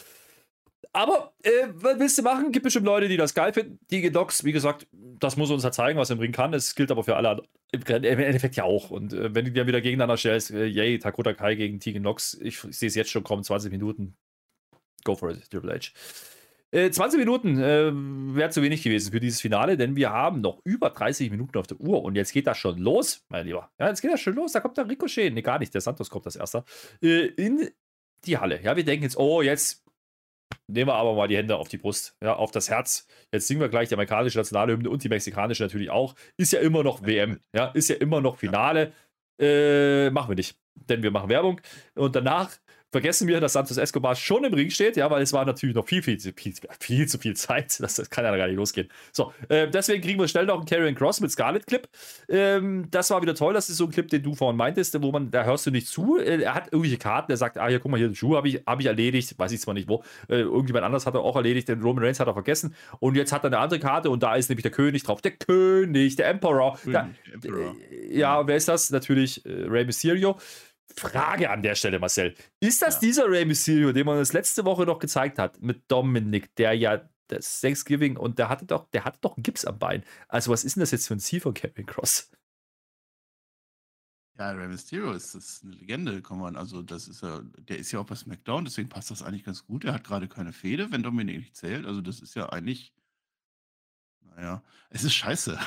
Aber 0.93 1.32
äh, 1.43 1.68
was 1.72 1.99
willst 1.99 2.18
du 2.18 2.22
machen? 2.22 2.51
Gibt 2.51 2.64
bestimmt 2.64 2.86
Leute, 2.86 3.09
die 3.09 3.16
das 3.16 3.34
geil 3.34 3.53
finden. 3.53 3.78
Die 3.91 4.11
Docs, 4.11 4.45
wie 4.45 4.53
gesagt, 4.53 4.88
das 4.93 5.36
muss 5.36 5.51
uns 5.51 5.62
ja 5.62 5.70
zeigen, 5.70 5.99
was 5.99 6.11
er 6.11 6.18
Ring 6.18 6.32
kann. 6.32 6.53
Es 6.53 6.74
gilt 6.74 6.91
aber 6.91 7.05
für 7.05 7.16
alle 7.16 7.43
im 7.72 8.18
Endeffekt 8.18 8.57
ja 8.57 8.64
auch. 8.64 8.91
Und 8.91 9.12
äh, 9.12 9.34
wenn 9.34 9.45
du 9.45 9.53
dir 9.53 9.66
wieder 9.66 9.80
gegeneinander 9.80 10.16
stellst, 10.16 10.51
äh, 10.51 10.64
yay, 10.64 10.99
Takota 10.99 11.32
Kai 11.32 11.55
gegen 11.55 11.78
Tegan 11.78 12.03
Nox, 12.03 12.34
ich, 12.41 12.64
ich 12.64 12.78
sehe 12.78 12.88
es 12.88 12.95
jetzt 12.95 13.11
schon 13.11 13.22
kommen, 13.22 13.45
20 13.45 13.70
Minuten. 13.70 14.16
Go 15.05 15.14
for 15.14 15.30
it, 15.30 15.49
Triple 15.51 15.72
H. 15.72 15.93
Äh, 16.72 16.91
20 16.91 17.18
Minuten 17.18 17.59
äh, 17.59 17.91
wäre 18.36 18.51
zu 18.51 18.62
wenig 18.62 18.82
gewesen 18.82 19.12
für 19.12 19.20
dieses 19.20 19.41
Finale, 19.41 19.76
denn 19.76 19.97
wir 19.97 20.11
haben 20.11 20.41
noch 20.41 20.61
über 20.64 20.91
30 20.91 21.30
Minuten 21.30 21.59
auf 21.59 21.66
der 21.66 21.80
Uhr 21.80 22.03
und 22.03 22.14
jetzt 22.14 22.32
geht 22.32 22.47
das 22.47 22.59
schon 22.59 22.78
los, 22.78 23.24
mein 23.28 23.47
Lieber. 23.47 23.70
Ja, 23.78 23.88
jetzt 23.88 24.03
geht 24.03 24.12
das 24.12 24.20
schon 24.20 24.34
los. 24.34 24.53
Da 24.53 24.61
kommt 24.61 24.76
der 24.76 24.88
Ricochet. 24.88 25.32
Nee, 25.32 25.43
gar 25.43 25.59
nicht. 25.59 25.74
Der 25.74 25.80
Santos 25.80 26.11
kommt 26.11 26.26
das 26.26 26.36
erster. 26.36 26.64
Äh, 27.03 27.26
in 27.26 27.70
die 28.24 28.38
Halle. 28.38 28.61
Ja, 28.62 28.76
wir 28.76 28.84
denken 28.84 29.05
jetzt, 29.05 29.16
oh, 29.16 29.43
jetzt 29.43 29.84
nehmen 30.66 30.88
wir 30.88 30.94
aber 30.94 31.14
mal 31.14 31.28
die 31.28 31.36
Hände 31.36 31.57
auf 31.57 31.68
die 31.68 31.78
Brust, 31.78 32.16
ja, 32.22 32.34
auf 32.34 32.51
das 32.51 32.70
Herz. 32.70 33.07
Jetzt 33.32 33.46
singen 33.46 33.61
wir 33.61 33.68
gleich 33.68 33.88
die 33.88 33.94
amerikanische 33.94 34.38
Nationalhymne 34.38 34.88
und 34.88 35.03
die 35.05 35.09
mexikanische 35.09 35.62
natürlich 35.62 35.90
auch. 35.90 36.14
Ist 36.36 36.53
ja 36.53 36.61
immer 36.61 36.82
noch 36.82 37.05
WM, 37.05 37.40
ja, 37.55 37.66
ist 37.66 37.88
ja 37.88 37.96
immer 37.96 38.20
noch 38.20 38.36
Finale. 38.36 38.92
Äh, 39.40 40.11
machen 40.11 40.30
wir 40.30 40.36
nicht, 40.36 40.59
denn 40.74 41.03
wir 41.03 41.11
machen 41.11 41.30
Werbung. 41.30 41.61
Und 41.94 42.14
danach 42.14 42.51
vergessen 42.91 43.28
wir, 43.28 43.41
dass 43.41 43.53
Santos 43.53 43.76
Escobar 43.76 44.16
schon 44.16 44.45
im 44.45 44.53
Ring 44.53 44.70
steht, 44.70 44.97
ja, 44.97 45.11
weil 45.11 45.22
es 45.22 45.32
war 45.32 45.45
natürlich 45.45 45.74
noch 45.74 45.86
viel, 45.86 46.03
viel, 46.03 46.18
viel, 46.18 46.55
viel 46.80 47.09
zu 47.09 47.18
viel 47.18 47.36
Zeit. 47.36 47.78
Das, 47.80 47.95
das 47.95 48.11
kann 48.11 48.24
ja 48.24 48.36
gar 48.36 48.47
nicht 48.47 48.57
losgehen. 48.57 48.88
So, 49.11 49.32
äh, 49.49 49.68
deswegen 49.68 50.03
kriegen 50.03 50.20
wir 50.20 50.28
schnell 50.28 50.45
noch 50.45 50.57
einen 50.57 50.66
Karrion 50.66 50.95
Cross 50.95 51.20
mit 51.20 51.30
Scarlet-Clip. 51.30 51.88
Ähm, 52.28 52.88
das 52.91 53.11
war 53.11 53.22
wieder 53.22 53.34
toll. 53.34 53.55
Das 53.55 53.70
ist 53.70 53.78
so 53.78 53.84
ein 53.84 53.91
Clip, 53.91 54.07
den 54.09 54.22
du 54.22 54.34
vorhin 54.34 54.57
meintest, 54.57 55.01
wo 55.01 55.11
man, 55.11 55.30
da 55.30 55.45
hörst 55.45 55.66
du 55.66 55.70
nicht 55.70 55.88
zu. 55.88 56.18
Äh, 56.18 56.43
er 56.43 56.55
hat 56.55 56.66
irgendwelche 56.66 56.99
Karten, 56.99 57.32
er 57.32 57.36
sagt, 57.36 57.57
ah, 57.59 57.68
hier, 57.68 57.80
guck 57.80 57.91
mal, 57.91 57.97
hier, 57.97 58.09
den 58.09 58.14
Schuh 58.14 58.36
habe 58.36 58.49
ich, 58.49 58.62
hab 58.66 58.80
ich 58.80 58.86
erledigt. 58.86 59.38
Weiß 59.38 59.53
ich 59.53 59.61
zwar 59.61 59.74
nicht 59.74 59.88
wo. 59.88 60.03
Äh, 60.28 60.41
irgendjemand 60.41 60.84
anders 60.84 61.07
hat 61.07 61.14
er 61.14 61.20
auch 61.20 61.36
erledigt, 61.36 61.68
den 61.68 61.80
Roman 61.80 62.05
Reigns 62.05 62.20
hat 62.20 62.26
er 62.26 62.34
vergessen. 62.34 62.74
Und 62.99 63.16
jetzt 63.16 63.32
hat 63.32 63.45
er 63.45 63.47
eine 63.47 63.59
andere 63.59 63.80
Karte 63.80 64.11
und 64.11 64.22
da 64.22 64.34
ist 64.34 64.51
nämlich 64.51 64.62
der 64.62 64.72
König 64.72 65.03
drauf. 65.05 65.22
Der 65.22 65.32
König, 65.32 66.16
der 66.16 66.28
Emperor. 66.28 66.76
König, 66.76 66.93
da, 66.93 67.09
Emperor. 67.32 67.76
Äh, 67.91 68.18
ja, 68.18 68.47
wer 68.47 68.57
ist 68.57 68.68
das? 68.68 68.91
Natürlich 68.91 69.45
äh, 69.47 69.66
Rey 69.68 69.84
Mysterio. 69.84 70.36
Frage 70.97 71.51
an 71.51 71.62
der 71.62 71.74
Stelle, 71.74 71.99
Marcel. 71.99 72.34
Ist 72.61 72.82
das 72.82 72.95
ja. 72.95 73.01
dieser 73.01 73.30
Rey 73.30 73.45
Mysterio, 73.45 73.93
den 73.93 74.07
man 74.07 74.18
uns 74.18 74.32
letzte 74.32 74.64
Woche 74.64 74.84
noch 74.84 74.99
gezeigt 74.99 75.38
hat, 75.38 75.61
mit 75.61 75.91
Dominik, 75.91 76.55
der 76.57 76.74
ja 76.74 77.09
das 77.28 77.61
Thanksgiving 77.61 78.16
und 78.16 78.38
der 78.38 78.49
hatte 78.49 78.66
doch, 78.66 78.91
der 78.91 79.05
hatte 79.05 79.18
doch 79.20 79.36
einen 79.36 79.43
Gips 79.43 79.64
am 79.64 79.78
Bein. 79.78 80.05
Also, 80.28 80.51
was 80.51 80.64
ist 80.64 80.76
denn 80.76 80.80
das 80.80 80.91
jetzt 80.91 81.07
für 81.09 81.14
ein 81.14 81.20
Ziel 81.20 81.41
von 81.41 81.55
Kevin 81.55 81.86
Cross? 81.86 82.30
Ja, 84.38 84.51
Rey 84.53 84.68
Mysterio 84.68 85.12
ist, 85.12 85.34
ist 85.34 85.64
eine 85.64 85.74
Legende, 85.74 86.22
komm 86.22 86.41
mal. 86.41 86.57
Also, 86.57 86.82
das 86.82 87.09
ist 87.09 87.22
ja, 87.22 87.41
der 87.59 87.78
ist 87.78 87.93
ja 87.93 88.01
auch 88.01 88.07
bei 88.07 88.14
SmackDown, 88.14 88.64
deswegen 88.64 88.88
passt 88.88 89.11
das 89.11 89.22
eigentlich 89.22 89.45
ganz 89.45 89.66
gut. 89.66 89.84
Er 89.84 89.93
hat 89.93 90.05
gerade 90.05 90.28
keine 90.28 90.53
Fehde, 90.53 90.91
wenn 90.91 91.03
Dominik 91.03 91.38
nicht 91.38 91.57
zählt. 91.57 91.86
Also, 91.86 92.01
das 92.01 92.20
ist 92.20 92.34
ja 92.34 92.49
eigentlich, 92.49 92.95
naja, 94.22 94.62
es 94.88 95.05
ist 95.05 95.14
scheiße. 95.14 95.59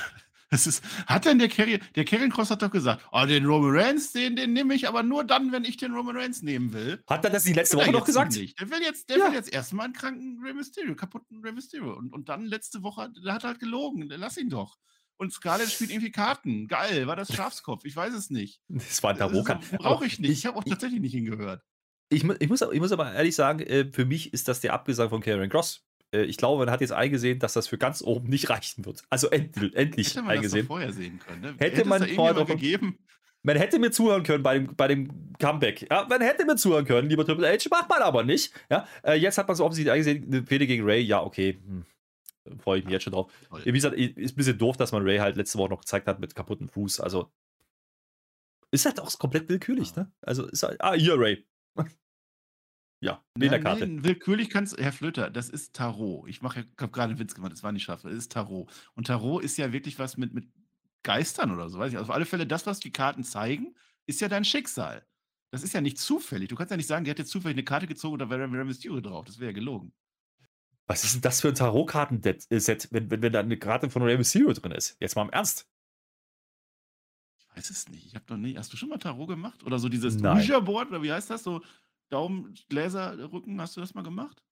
Das 0.54 0.68
ist, 0.68 0.84
hat 1.08 1.26
denn 1.26 1.39
der 1.39 1.47
Kerry, 1.47 1.80
der 1.95 2.06
Karen 2.06 2.30
Cross 2.30 2.51
hat 2.51 2.62
doch 2.62 2.70
gesagt, 2.70 3.04
oh, 3.12 3.26
den 3.26 3.43
Roman 3.43 3.76
Reigns, 3.76 4.12
den, 4.12 4.36
den 4.36 4.54
nehme 4.54 4.76
ich 4.76 4.88
aber 4.88 5.01
nur 5.01 5.24
dann, 5.24 5.51
wenn 5.51 5.64
ich 5.64 5.78
den 5.78 5.95
Roman 5.95 6.16
Reigns 6.16 6.43
nehmen 6.43 6.72
will. 6.74 7.04
Hat 7.08 7.26
er 7.26 7.32
das 7.32 7.45
die 7.45 7.54
letzte 7.54 7.78
Woche 7.78 7.91
noch 7.91 8.06
gesagt? 8.06 8.34
Nicht. 8.36 8.60
Der 8.62 8.70
will 8.70 8.84
jetzt, 8.84 9.10
der 9.10 9.18
ja. 9.18 9.26
will 9.26 9.34
jetzt 9.34 9.51
erstmal 9.51 9.86
einen 9.86 9.95
kranken 9.95 10.39
Rey 10.43 10.54
Mysterio, 10.54 10.95
kaputten 10.95 11.39
Rey 11.43 11.54
Mysterio. 11.54 11.97
Und, 11.97 12.14
und 12.14 12.30
dann 12.30 12.45
letzte 12.45 12.84
Woche, 12.84 13.12
der 13.26 13.34
hat 13.34 13.43
halt 13.43 13.60
gelogen. 13.60 14.08
Lass 14.10 14.38
ihn 14.38 14.51
doch. 14.51 14.78
Und 15.18 15.34
Scarlett 15.34 15.72
spielt 15.72 15.89
irgendwie 15.89 16.12
Karten. 16.12 16.68
Geil, 16.68 17.08
war 17.08 17.16
das 17.16 17.34
Schafskopf? 17.34 17.84
Ich 17.86 17.95
weiß 17.95 18.14
es 18.14 18.30
nicht. 18.30 18.62
Das 18.68 19.01
war 19.01 19.10
ein 19.10 19.18
Tarot. 19.18 19.43
Brauche 19.80 20.06
ich 20.06 20.20
nicht. 20.20 20.30
Ich 20.30 20.45
habe 20.45 20.60
auch 20.60 20.64
tatsächlich 20.64 21.01
nicht 21.01 21.14
hingehört. 21.14 21.64
Ich, 22.10 22.24
ich, 22.24 22.49
muss, 22.49 22.62
ich 22.62 22.80
muss 22.80 22.91
aber 22.91 23.12
ehrlich 23.12 23.34
sagen, 23.34 23.60
äh, 23.62 23.91
für 23.91 24.06
mich 24.06 24.34
ist 24.34 24.47
das 24.47 24.60
der 24.60 24.74
Abgesang 24.74 25.10
von 25.10 25.20
Karen 25.20 25.49
Cross. 25.49 25.84
Äh, 26.14 26.24
ich 26.24 26.38
glaube, 26.38 26.66
man 26.66 26.72
hat 26.72 26.82
jetzt 26.82 26.93
eingesehen, 26.93 27.39
dass 27.39 27.53
das 27.53 27.68
für 27.68 27.78
ganz 27.78 28.01
oben 28.01 28.30
nicht 28.30 28.49
reichen 28.49 28.86
wird. 28.86 29.03
Also 29.09 29.30
endlich, 29.32 29.76
endlich 29.76 30.09
hätte 30.09 30.22
man 30.22 30.32
eingesehen. 30.32 30.61
Das 30.61 30.68
vorher 30.68 30.93
sehen 30.93 31.20
können. 31.20 31.41
Ne? 31.41 31.55
Hätte, 31.57 31.78
hätte 31.78 31.89
man 31.89 32.07
vorher 32.07 32.34
doch 32.36 32.47
gegeben. 32.47 32.99
Man 33.45 33.57
hätte 33.57 33.78
mir 33.78 33.91
zuhören 33.91 34.24
können 34.24 34.41
bei 34.41 34.57
dem, 34.57 34.76
bei 34.76 34.88
dem 34.88 35.34
Comeback. 35.38 35.86
Ja, 35.91 36.07
man 36.09 36.22
hätte 36.22 36.45
mir 36.45 36.55
zuhören 36.55 36.86
können, 36.86 37.09
lieber 37.09 37.26
Triple 37.26 37.45
H, 37.45 37.68
macht 37.70 37.89
man 37.89 38.01
aber 38.01 38.24
nicht. 38.24 38.53
Ja, 38.70 38.88
äh, 39.03 39.16
jetzt 39.16 39.38
hat 39.38 39.49
man 39.49 39.57
so 39.57 39.66
offensichtlich 39.66 39.91
eingesehen, 39.91 40.24
eine 40.32 40.45
Fehde 40.45 40.66
gegen 40.66 40.86
Ray, 40.86 41.01
ja, 41.01 41.22
okay. 41.22 41.59
Hm. 41.66 41.86
Freue 42.59 42.80
ich 42.80 42.86
mich 42.86 42.93
jetzt 42.93 43.03
schon 43.03 43.14
drauf. 43.14 43.32
Wie 43.64 43.72
gesagt, 43.72 43.95
ist 43.95 44.34
ein 44.34 44.36
bisschen 44.36 44.57
doof, 44.57 44.76
dass 44.78 44.91
man 44.91 45.03
Ray 45.03 45.18
halt 45.18 45.38
letzte 45.38 45.57
Woche 45.57 45.70
noch 45.70 45.82
gezeigt 45.82 46.07
hat 46.07 46.20
mit 46.20 46.36
kaputten 46.36 46.68
Fuß. 46.68 46.99
Also 46.99 47.32
ist 48.72 48.86
halt 48.86 48.99
auch 48.99 49.18
komplett 49.18 49.47
willkürlich, 49.47 49.95
ne? 49.95 50.11
Also 50.22 50.47
ist 50.47 50.64
halt, 50.64 50.82
ah, 50.82 50.93
hier 50.93 51.18
Ray. 51.18 51.45
Ja, 53.04 53.22
in 53.36 53.49
der 53.49 53.60
Karte. 53.60 53.86
Nein, 53.86 54.06
willkürlich 54.06 54.49
kannst 54.49 54.78
Herr 54.78 54.93
Flöter, 54.93 55.30
das 55.30 55.49
ist 55.49 55.76
Tarot. 55.76 56.30
Ich 56.30 56.41
mache, 56.41 56.66
habe 56.80 56.91
gerade 56.91 57.10
einen 57.10 57.20
Witz 57.20 57.36
gemacht, 57.36 57.51
das 57.51 57.62
war 57.62 57.74
nicht 57.74 57.84
scharf. 57.84 58.04
Das 58.04 58.14
ist 58.14 58.32
Tarot. 58.32 58.72
Und 58.95 59.08
Tarot 59.08 59.43
ist 59.43 59.58
ja 59.58 59.74
wirklich 59.74 59.99
was 59.99 60.16
mit, 60.16 60.34
mit 60.34 60.47
Geistern 61.04 61.51
oder 61.51 61.70
so, 61.70 61.80
weiß 61.80 61.91
ich. 61.91 61.97
Also 61.97 62.10
auf 62.10 62.16
alle 62.16 62.26
Fälle, 62.26 62.47
das, 62.47 62.66
was 62.66 62.80
die 62.80 62.93
Karten 62.93 63.26
zeigen, 63.26 63.76
ist 64.06 64.22
ja 64.22 64.30
dein 64.30 64.45
Schicksal. 64.45 65.06
Das 65.51 65.64
ist 65.64 65.74
ja 65.74 65.82
nicht 65.82 65.99
zufällig. 65.99 66.47
Du 66.47 66.56
kannst 66.56 66.72
ja 66.72 66.78
nicht 66.78 66.88
sagen, 66.88 67.04
die 67.04 67.12
hat 67.12 67.20
jetzt 67.20 67.30
zufällig 67.30 67.56
eine 67.56 67.66
Karte 67.66 67.88
gezogen 67.88 68.14
und 68.14 68.20
da 68.20 68.30
wäre 68.30 68.49
Rey 68.49 68.64
Mysterio 68.64 69.01
drauf. 69.01 69.26
Das 69.26 69.38
wäre 69.38 69.51
ja 69.51 69.54
gelogen. 69.54 69.91
Was 70.88 71.04
ist 71.04 71.16
denn 71.16 71.22
das 71.22 71.41
für 71.41 71.49
ein 71.49 71.56
Tarotkarten-Set, 71.56 72.88
wenn, 72.91 73.12
wenn, 73.12 73.22
wenn 73.22 73.34
da 73.34 73.41
eine 73.41 73.58
Karte 73.58 73.89
von 73.89 74.01
Rey 74.04 74.18
Mysterio 74.18 74.54
drin 74.54 74.72
ist? 74.72 74.95
Jetzt 75.01 75.18
mal 75.18 75.24
im 75.24 75.30
Ernst. 75.30 75.68
Ich 77.38 77.58
weiß 77.58 77.70
es 77.70 77.89
nicht. 77.89 78.06
Ich 78.06 78.16
habe 78.16 78.24
doch 78.28 78.38
nicht. 78.38 78.58
Hast 78.58 78.72
du 78.72 78.78
schon 78.78 78.88
mal 78.88 78.97
Tarot 78.97 79.28
gemacht? 79.28 79.62
Oder 79.64 79.78
so 79.78 79.89
dieses 79.89 80.24
Ouija-Board 80.24 80.89
oder 80.89 81.04
wie 81.04 81.12
heißt 81.12 81.30
das? 81.30 81.43
So 81.43 81.62
Daumen, 82.14 82.53
Gläser, 82.70 83.32
Rücken, 83.32 83.59
hast 83.59 83.76
du 83.76 83.82
das 83.82 83.93
mal 83.93 84.03
gemacht? 84.03 84.43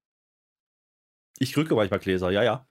Ich 1.38 1.56
rücke 1.56 1.76
manchmal 1.76 2.00
Gläser, 2.00 2.32
ja, 2.32 2.44
ja. 2.44 2.68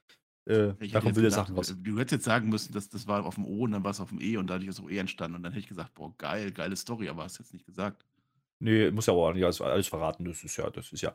Äh, 0.47 0.73
ich 0.79 0.91
davon 0.91 1.15
will 1.15 1.29
Sachen 1.31 1.55
raus. 1.55 1.75
Du 1.77 1.97
hättest 1.97 2.11
jetzt 2.11 2.25
sagen 2.25 2.49
müssen, 2.49 2.73
dass 2.73 2.89
das 2.89 3.07
war 3.07 3.25
auf 3.25 3.35
dem 3.35 3.45
O 3.45 3.63
und 3.63 3.71
dann 3.71 3.83
war 3.83 3.91
es 3.91 3.99
auf 3.99 4.09
dem 4.09 4.19
E 4.19 4.37
und 4.37 4.47
dadurch 4.47 4.69
ist 4.69 4.77
so 4.77 4.89
E 4.89 4.97
entstanden. 4.97 5.35
Und 5.37 5.43
dann 5.43 5.53
hätte 5.53 5.61
ich 5.61 5.67
gesagt, 5.67 5.93
boah, 5.93 6.13
geil, 6.17 6.51
geile 6.51 6.75
Story, 6.75 7.09
aber 7.09 7.23
hast 7.23 7.39
jetzt 7.39 7.53
nicht 7.53 7.65
gesagt. 7.65 8.05
Nee, 8.59 8.91
muss 8.91 9.05
ja 9.05 9.13
auch 9.13 9.33
nicht 9.33 9.43
alles, 9.43 9.61
alles 9.61 9.87
verraten. 9.87 10.25
Das 10.25 10.43
ist 10.43 10.57
ja, 10.57 10.69
das 10.69 10.91
ist 10.91 11.01
ja. 11.01 11.13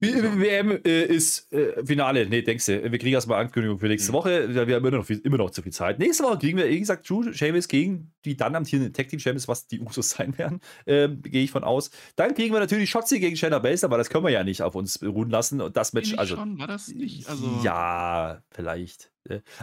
WM 0.00 0.78
äh, 0.84 1.04
ist 1.04 1.50
äh, 1.52 1.84
Finale. 1.84 2.26
Nee, 2.26 2.42
denkst 2.42 2.66
du, 2.66 2.92
wir 2.92 2.98
kriegen 2.98 3.14
erstmal 3.14 3.40
Ankündigung 3.40 3.78
für 3.78 3.88
nächste 3.88 4.12
mhm. 4.12 4.16
Woche. 4.16 4.54
Wir 4.54 4.60
haben 4.60 4.86
immer 4.86 4.90
noch, 4.98 5.06
viel, 5.06 5.18
immer 5.20 5.38
noch 5.38 5.50
zu 5.50 5.62
viel 5.62 5.72
Zeit. 5.72 5.98
Nächste 5.98 6.24
Woche 6.24 6.38
kriegen 6.38 6.58
wir, 6.58 6.68
wie 6.68 6.78
gesagt, 6.78 7.08
Drew 7.08 7.32
Sheamus 7.32 7.66
gegen 7.68 8.12
die 8.24 8.36
dann 8.36 8.54
amtierenden 8.54 8.92
Tag 8.92 9.08
Team 9.08 9.20
Champions, 9.20 9.48
was 9.48 9.66
die 9.68 9.80
Usos 9.80 10.10
sein 10.10 10.36
werden, 10.36 10.60
ähm, 10.86 11.22
gehe 11.22 11.44
ich 11.44 11.50
von 11.50 11.64
aus. 11.64 11.90
Dann 12.16 12.34
kriegen 12.34 12.52
wir 12.52 12.60
natürlich 12.60 12.90
Shotzi 12.90 13.20
gegen 13.20 13.36
Shayna 13.36 13.58
Baszler, 13.58 13.88
aber 13.88 13.98
das 13.98 14.10
können 14.10 14.24
wir 14.24 14.30
ja 14.30 14.44
nicht 14.44 14.62
auf 14.62 14.74
uns 14.74 15.02
ruhen 15.02 15.30
lassen. 15.30 15.60
Und 15.60 15.76
das 15.76 15.92
Match, 15.92 16.14
also. 16.16 16.36
Schon, 16.36 16.58
war 16.58 16.66
das 16.66 16.88
nicht? 16.88 17.28
Also 17.28 17.60
ja, 17.62 18.42
vielleicht. 18.50 19.10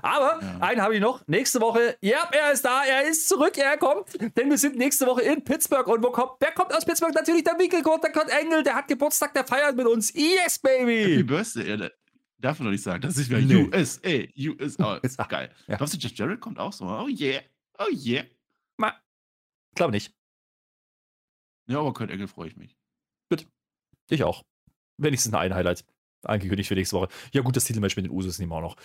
Aber 0.01 0.39
ja. 0.41 0.57
einen 0.59 0.82
habe 0.82 0.95
ich 0.95 1.01
noch. 1.01 1.26
Nächste 1.28 1.61
Woche, 1.61 1.97
ja, 2.01 2.30
er 2.32 2.51
ist 2.51 2.64
da, 2.64 2.84
er 2.84 3.07
ist 3.07 3.28
zurück, 3.28 3.57
er 3.57 3.78
kommt. 3.78 4.07
Denn 4.38 4.49
wir 4.49 4.57
sind 4.57 4.76
nächste 4.76 5.05
Woche 5.05 5.22
in 5.22 5.43
Pittsburgh. 5.43 5.88
Und 5.88 6.03
wo 6.03 6.11
kommt, 6.11 6.34
wer 6.39 6.51
kommt 6.51 6.74
aus 6.76 6.86
Pittsburgh? 6.86 7.14
Natürlich 7.14 7.43
der 7.43 7.57
Winkelkurt, 7.57 8.03
der 8.03 8.11
Kurt 8.11 8.30
Engel, 8.30 8.64
der 8.64 8.76
hat 8.76 8.88
Geburtstag, 8.88 9.34
der 9.34 9.45
feiert 9.45 9.76
mit 9.76 9.88
uns. 9.88 10.14
Yes, 10.14 10.59
baby! 10.59 11.01
Happy 11.03 11.24
Birthday, 11.24 11.70
ja, 11.70 11.89
darf 12.39 12.59
man 12.59 12.68
doch 12.68 12.72
nicht 12.72 12.84
sagen. 12.84 13.01
Das 13.01 13.18
ist 13.18 13.32
ja 13.32 13.39
nee. 13.39 13.70
USA, 13.74 14.09
USA. 14.38 14.99
USA. 15.03 15.24
Geil. 15.24 15.51
Ja. 15.68 15.78
Glaubst 15.78 15.93
du, 15.93 15.97
Jeff 15.97 16.14
Jarrett 16.14 16.39
kommt 16.39 16.59
auch 16.59 16.74
so? 16.74 16.86
Oh 16.86 17.07
yeah, 17.07 17.41
oh 17.80 17.91
yeah. 17.91 18.24
Ma, 18.78 18.93
glaube 19.76 19.91
nicht. 19.91 20.14
Ja, 21.68 21.80
aber 21.80 21.93
Kurt 21.93 22.11
Engel 22.11 22.28
freue 22.28 22.49
ich 22.49 22.57
mich. 22.57 22.78
Gut. 23.30 23.47
Ich 24.09 24.24
auch. 24.24 24.43
Wenigstens 24.97 25.34
ein 25.34 25.53
Highlight 25.53 25.86
angekündigt 26.24 26.68
für 26.68 26.76
nächste 26.76 26.97
Woche. 26.97 27.09
Ja, 27.32 27.41
gut, 27.41 27.55
das 27.55 27.66
Titelmatch 27.66 27.95
mit 27.95 28.05
den 28.05 28.11
Usos 28.11 28.39
nehmen 28.39 28.51
wir 28.51 28.57
auch 28.57 28.61
noch. 28.61 28.76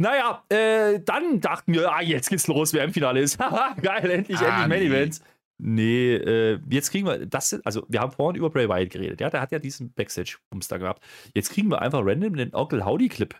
Naja, 0.00 0.42
äh, 0.48 0.98
dann 1.00 1.42
dachten 1.42 1.74
wir, 1.74 1.92
ah, 1.92 2.00
jetzt 2.00 2.30
geht's 2.30 2.46
los, 2.46 2.72
wer 2.72 2.84
im 2.84 2.92
Finale 2.94 3.20
ist. 3.20 3.38
Haha, 3.38 3.74
geil, 3.74 4.10
endlich, 4.10 4.38
ah, 4.38 4.62
endlich 4.62 4.68
Main 4.68 4.82
Event. 4.90 5.20
Nee, 5.58 6.14
äh, 6.14 6.58
jetzt 6.70 6.90
kriegen 6.90 7.06
wir 7.06 7.26
das, 7.26 7.52
also 7.66 7.84
wir 7.86 8.00
haben 8.00 8.10
vorhin 8.10 8.38
über 8.38 8.48
Bray 8.48 8.66
Wyatt 8.66 8.88
geredet, 8.88 9.20
ja, 9.20 9.28
der 9.28 9.42
hat 9.42 9.52
ja 9.52 9.58
diesen 9.58 9.92
Backstage-Bums 9.92 10.68
da 10.68 10.78
gehabt. 10.78 11.04
Jetzt 11.34 11.50
kriegen 11.50 11.68
wir 11.68 11.82
einfach 11.82 12.00
random 12.02 12.34
den 12.34 12.54
Onkel 12.54 12.82
Howdy-Clip. 12.82 13.38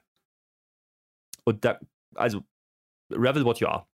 Und 1.44 1.64
da, 1.64 1.80
also, 2.14 2.44
Revel 3.10 3.42
what 3.46 3.58
you 3.60 3.66
are. 3.66 3.86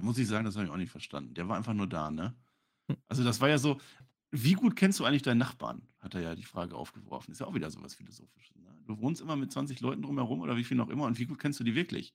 Muss 0.00 0.16
ich 0.16 0.28
sagen, 0.28 0.46
das 0.46 0.56
habe 0.56 0.64
ich 0.64 0.72
auch 0.72 0.78
nicht 0.78 0.90
verstanden. 0.90 1.34
Der 1.34 1.46
war 1.46 1.58
einfach 1.58 1.74
nur 1.74 1.88
da, 1.88 2.10
ne? 2.10 2.34
Hm. 2.88 2.96
Also 3.06 3.22
das 3.22 3.38
war 3.42 3.50
ja 3.50 3.58
so, 3.58 3.78
wie 4.30 4.54
gut 4.54 4.76
kennst 4.76 4.98
du 4.98 5.04
eigentlich 5.04 5.20
deinen 5.20 5.36
Nachbarn? 5.36 5.82
Hat 5.98 6.14
er 6.14 6.22
ja 6.22 6.34
die 6.34 6.44
Frage 6.44 6.74
aufgeworfen. 6.74 7.32
Ist 7.32 7.40
ja 7.40 7.46
auch 7.46 7.54
wieder 7.54 7.70
so 7.70 7.82
was 7.82 7.94
Philosophisches. 7.94 8.56
Ne? 8.56 8.69
Du 8.90 9.00
wohnst 9.00 9.22
immer 9.22 9.36
mit 9.36 9.52
20 9.52 9.80
Leuten 9.80 10.02
drumherum 10.02 10.40
oder 10.40 10.56
wie 10.56 10.64
viel 10.64 10.76
noch 10.76 10.88
immer 10.88 11.04
und 11.04 11.16
wie 11.16 11.26
gut 11.26 11.38
kennst 11.38 11.60
du 11.60 11.64
die 11.64 11.76
wirklich? 11.76 12.12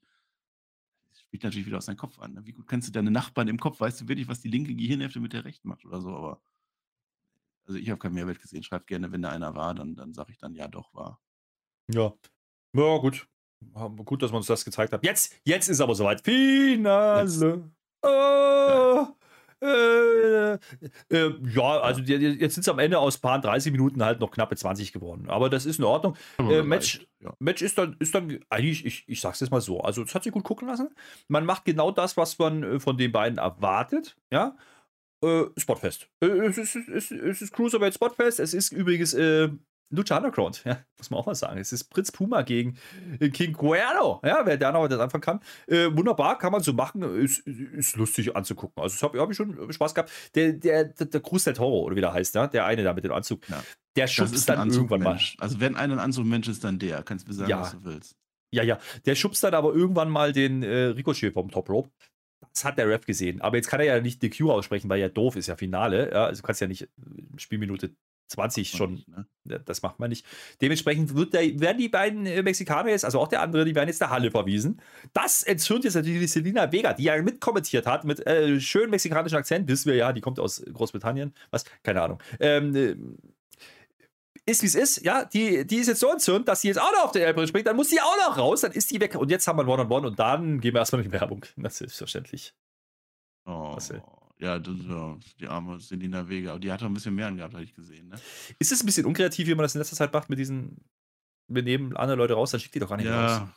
Das 1.10 1.22
spielt 1.22 1.44
natürlich 1.44 1.66
wieder 1.66 1.78
aus 1.78 1.86
deinem 1.86 1.96
Kopf 1.96 2.20
an. 2.20 2.34
Ne? 2.34 2.46
Wie 2.46 2.52
gut 2.52 2.68
kennst 2.68 2.90
du 2.90 2.92
deine 2.92 3.12
Nachbarn 3.12 3.48
im 3.48 3.62
Kopf? 3.62 3.80
Weißt 3.80 4.02
du 4.02 4.10
wirklich, 4.10 4.28
was 4.28 4.42
die 4.42 4.50
linke 4.50 4.76
Gehirnhälfte 4.76 5.22
mit 5.22 5.32
der 5.32 5.46
rechten 5.46 5.70
macht 5.70 5.86
oder 5.86 6.02
so? 6.02 6.10
Aber 6.10 6.42
also 7.66 7.80
ich 7.80 7.90
habe 7.90 7.98
keinen 7.98 8.16
Mehrwert 8.16 8.42
gesehen. 8.42 8.62
Schreibt 8.62 8.88
gerne, 8.88 9.10
wenn 9.14 9.22
da 9.22 9.30
einer 9.30 9.56
war, 9.56 9.74
dann, 9.74 9.96
dann 9.96 10.14
sage 10.14 10.34
ich 10.34 10.38
dann, 10.38 10.54
ja, 10.54 10.68
doch, 10.68 10.94
war. 10.94 11.22
Ja. 11.88 12.14
Ja, 12.74 12.98
gut. 12.98 13.26
Gut, 14.04 14.22
dass 14.22 14.32
man 14.32 14.40
uns 14.40 14.48
das 14.48 14.66
gezeigt 14.66 14.92
hat. 14.92 15.06
Jetzt, 15.06 15.34
jetzt 15.46 15.70
ist 15.70 15.80
aber 15.80 15.96
soweit. 15.96 16.26
Finale. 16.26 17.72
Oh, 18.02 18.08
äh, 18.08 19.06
äh, 19.62 20.54
äh, 20.54 20.60
ja, 21.10 21.80
also 21.80 22.02
die, 22.02 22.18
die, 22.18 22.26
jetzt 22.26 22.56
sind 22.56 22.62
es 22.62 22.70
am 22.70 22.80
Ende 22.80 23.00
aus 23.00 23.18
paar 23.18 23.40
30 23.40 23.72
Minuten 23.72 24.04
halt 24.04 24.20
noch 24.20 24.32
knappe 24.32 24.56
20 24.56 24.92
geworden. 24.92 25.30
Aber 25.30 25.50
das 25.50 25.66
ist 25.66 25.80
in 25.80 25.86
Ordnung. 25.86 26.16
Äh, 26.38 26.62
Match, 26.62 27.08
ja. 27.20 27.34
Match 27.40 27.62
ist 27.62 27.78
dann, 27.78 27.96
ist 28.00 28.14
dann 28.14 28.40
eigentlich, 28.50 28.86
ich, 28.86 29.04
ich 29.08 29.22
sag's 29.22 29.40
jetzt 29.40 29.52
mal 29.52 29.62
so, 29.62 29.82
also 29.82 30.04
es 30.04 30.14
hat 30.14 30.24
sich 30.24 30.34
gut 30.34 30.44
gucken 30.44 30.68
lassen. 30.68 30.90
Man 31.28 31.46
macht 31.46 31.66
genau 31.66 31.92
das, 31.92 32.18
was 32.18 32.38
man 32.38 32.64
äh, 32.64 32.80
von 32.80 32.98
den 32.98 33.12
beiden 33.12 33.38
erwartet, 33.38 34.18
ja. 34.32 34.56
Äh, 35.24 35.46
Spotfest. 35.58 36.10
Äh, 36.22 36.28
es 36.28 36.58
ist, 36.58 36.76
es, 36.76 36.88
ist, 36.88 37.12
es 37.12 37.42
ist 37.42 37.54
Cruiserweight 37.54 37.94
Spotfest. 37.94 38.40
Es 38.40 38.54
ist 38.54 38.72
übrigens 38.72 39.16
Lucha 39.90 40.18
Underground, 40.18 40.64
ja, 40.66 40.80
muss 40.98 41.10
man 41.10 41.20
auch 41.20 41.26
mal 41.26 41.36
sagen. 41.36 41.60
Es 41.60 41.72
ist 41.72 41.86
Prinz 41.86 42.12
Puma 42.12 42.42
gegen 42.42 42.78
äh, 43.20 43.30
King 43.30 43.54
Cuerno, 43.54 44.20
ja, 44.24 44.46
wer 44.46 44.58
da 44.58 44.72
noch 44.72 44.88
das 44.88 45.00
anfangen 45.00 45.22
kann. 45.22 45.40
Äh, 45.68 45.96
wunderbar, 45.96 46.38
kann 46.38 46.52
man 46.52 46.62
so 46.62 46.74
machen, 46.74 47.04
ist, 47.04 47.46
ist 47.48 47.96
lustig 47.96 48.36
anzugucken. 48.36 48.82
Also, 48.82 48.96
das 48.96 49.04
habe 49.04 49.20
hab 49.20 49.30
ich 49.30 49.38
schon 49.38 49.72
Spaß 49.72 49.94
gehabt. 49.94 50.12
Der, 50.34 50.54
der, 50.54 50.86
der, 50.86 51.08
der 51.08 51.22
Cruz 51.22 51.44
del 51.44 51.54
Toro, 51.54 51.84
oder 51.84 51.96
wie 51.96 52.02
der 52.02 52.14
heißt, 52.14 52.36
ja, 52.36 52.48
der 52.48 52.66
eine 52.66 52.84
da 52.84 52.94
mit 52.94 53.04
dem 53.04 53.12
Anzug, 53.12 53.48
ja. 53.48 53.64
der 53.96 54.08
schubst 54.08 54.50
dann 54.50 54.70
irgendwann 54.70 55.02
mal. 55.02 55.20
Also, 55.38 55.60
wenn 55.60 55.76
einer 55.76 55.94
ein 55.94 56.00
Anzugmensch 56.00 56.48
ist, 56.48 56.64
dann 56.64 56.80
der. 56.80 57.04
Kannst 57.04 57.26
du 57.26 57.30
mir 57.30 57.36
sagen, 57.36 57.50
ja. 57.50 57.62
was 57.62 57.72
du 57.72 57.84
willst. 57.84 58.16
Ja, 58.52 58.64
ja, 58.64 58.80
der 59.06 59.16
schubst 59.16 59.44
dann 59.44 59.54
aber 59.54 59.74
irgendwann 59.74 60.10
mal 60.10 60.32
den 60.32 60.64
äh, 60.64 60.86
Ricochet 60.86 61.34
vom 61.34 61.52
Top 61.52 61.70
Rope. 61.70 61.90
Das 62.54 62.64
hat 62.64 62.78
der 62.78 62.88
Ref 62.88 63.06
gesehen. 63.06 63.42
Aber 63.42 63.58
jetzt 63.58 63.68
kann 63.68 63.82
er 63.82 63.86
ja 63.86 64.00
nicht 64.00 64.22
die 64.22 64.30
Q 64.30 64.52
aussprechen, 64.52 64.90
weil 64.90 65.00
ja 65.00 65.10
doof 65.10 65.36
ist 65.36 65.48
ja 65.48 65.56
Finale. 65.58 66.12
Ja, 66.12 66.26
also 66.26 66.42
du 66.42 66.46
kannst 66.46 66.62
ja 66.62 66.68
nicht 66.68 66.84
äh, 66.84 66.88
Spielminute 67.38 67.96
20 68.28 68.70
schon. 68.70 68.94
Nicht, 68.94 69.08
ne? 69.08 69.28
Das 69.66 69.82
macht 69.82 70.00
man 70.00 70.10
nicht. 70.10 70.26
Dementsprechend 70.62 71.16
wird 71.16 71.34
der, 71.34 71.60
werden 71.60 71.78
die 71.78 71.90
beiden 71.90 72.26
äh, 72.26 72.42
Mexikaner 72.42 72.90
jetzt, 72.90 73.06
also 73.06 73.20
auch 73.20 73.28
der 73.28 73.42
andere, 73.42 73.66
die 73.66 73.76
werden 73.76 73.88
jetzt 73.88 74.02
der 74.02 74.10
Halle 74.10 74.32
verwiesen. 74.32 74.82
Das 75.14 75.44
entzündet 75.44 75.86
jetzt 75.86 75.96
natürlich 75.96 76.32
Selina 76.32 76.72
Vega, 76.72 76.94
die 76.94 77.04
ja 77.04 77.22
mitkommentiert 77.22 77.86
hat 77.86 78.04
mit 78.04 78.26
äh, 78.26 78.60
schön 78.60 78.90
mexikanischen 78.90 79.38
Akzent. 79.38 79.68
Wissen 79.68 79.90
wir 79.90 79.96
ja, 79.96 80.14
die 80.14 80.22
kommt 80.22 80.40
aus 80.40 80.64
Großbritannien. 80.74 81.34
Was? 81.52 81.66
Keine 81.84 82.02
Ahnung. 82.02 82.20
Ähm, 82.40 82.76
äh, 82.76 82.96
ist 84.48 84.62
wie 84.62 84.68
es 84.68 84.76
ist, 84.76 85.04
ja, 85.04 85.26
die, 85.26 85.66
die 85.66 85.78
ist 85.78 85.88
jetzt 85.88 86.00
so 86.00 86.12
entzündet, 86.12 86.48
dass 86.48 86.62
sie 86.62 86.68
jetzt 86.68 86.80
auch 86.80 86.92
noch 86.92 87.06
auf 87.06 87.12
der 87.12 87.26
Elbe 87.26 87.48
springt, 87.48 87.66
dann 87.66 87.76
muss 87.76 87.90
sie 87.90 88.00
auch 88.00 88.18
noch 88.28 88.38
raus, 88.38 88.62
dann 88.62 88.74
ist 88.74 88.92
die 88.92 89.00
weg. 89.00 89.16
Und 89.16 89.32
jetzt 89.32 89.48
haben 89.48 89.58
wir 89.58 89.64
ein 89.64 89.70
One-on-One 89.70 89.88
-on 89.88 90.02
-One 90.02 90.08
und 90.08 90.20
dann 90.20 90.62
gehen 90.62 90.74
wir 90.74 90.80
erstmal 90.80 91.02
in 91.02 91.10
die 91.10 91.14
Werbung. 91.14 91.46
Das 91.58 91.74
ist 91.74 91.80
selbstverständlich. 91.80 92.54
Oh. 93.46 93.72
Marcel. 93.72 94.04
Ja, 94.38 94.60
das, 94.60 94.76
ja, 94.88 95.18
die 95.40 95.48
arme 95.48 95.80
Selina 95.80 96.28
Vega. 96.28 96.60
Die 96.60 96.72
hat 96.72 96.82
doch 96.82 96.88
ein 96.88 96.94
bisschen 96.94 97.16
mehr 97.16 97.28
angehabt, 97.28 97.54
habe 97.54 97.64
ich 97.64 97.74
gesehen. 97.74 98.10
Ne? 98.10 98.16
Ist 98.60 98.72
es 98.72 98.84
ein 98.84 98.86
bisschen 98.86 99.06
unkreativ, 99.06 99.48
wie 99.48 99.56
man 99.56 99.64
das 99.64 99.76
in 99.76 99.80
letzter 99.80 99.96
Zeit 99.96 100.12
macht 100.14 100.30
mit 100.30 100.40
diesen, 100.40 100.78
wir 101.48 101.64
nehmen 101.64 101.96
andere 101.96 102.18
Leute 102.18 102.34
raus, 102.34 102.52
dann 102.52 102.60
schickt 102.60 102.76
die 102.76 102.80
doch 102.80 102.90
gar 102.90 102.98
nicht 102.98 103.06
ja. 103.06 103.38
raus. 103.38 103.50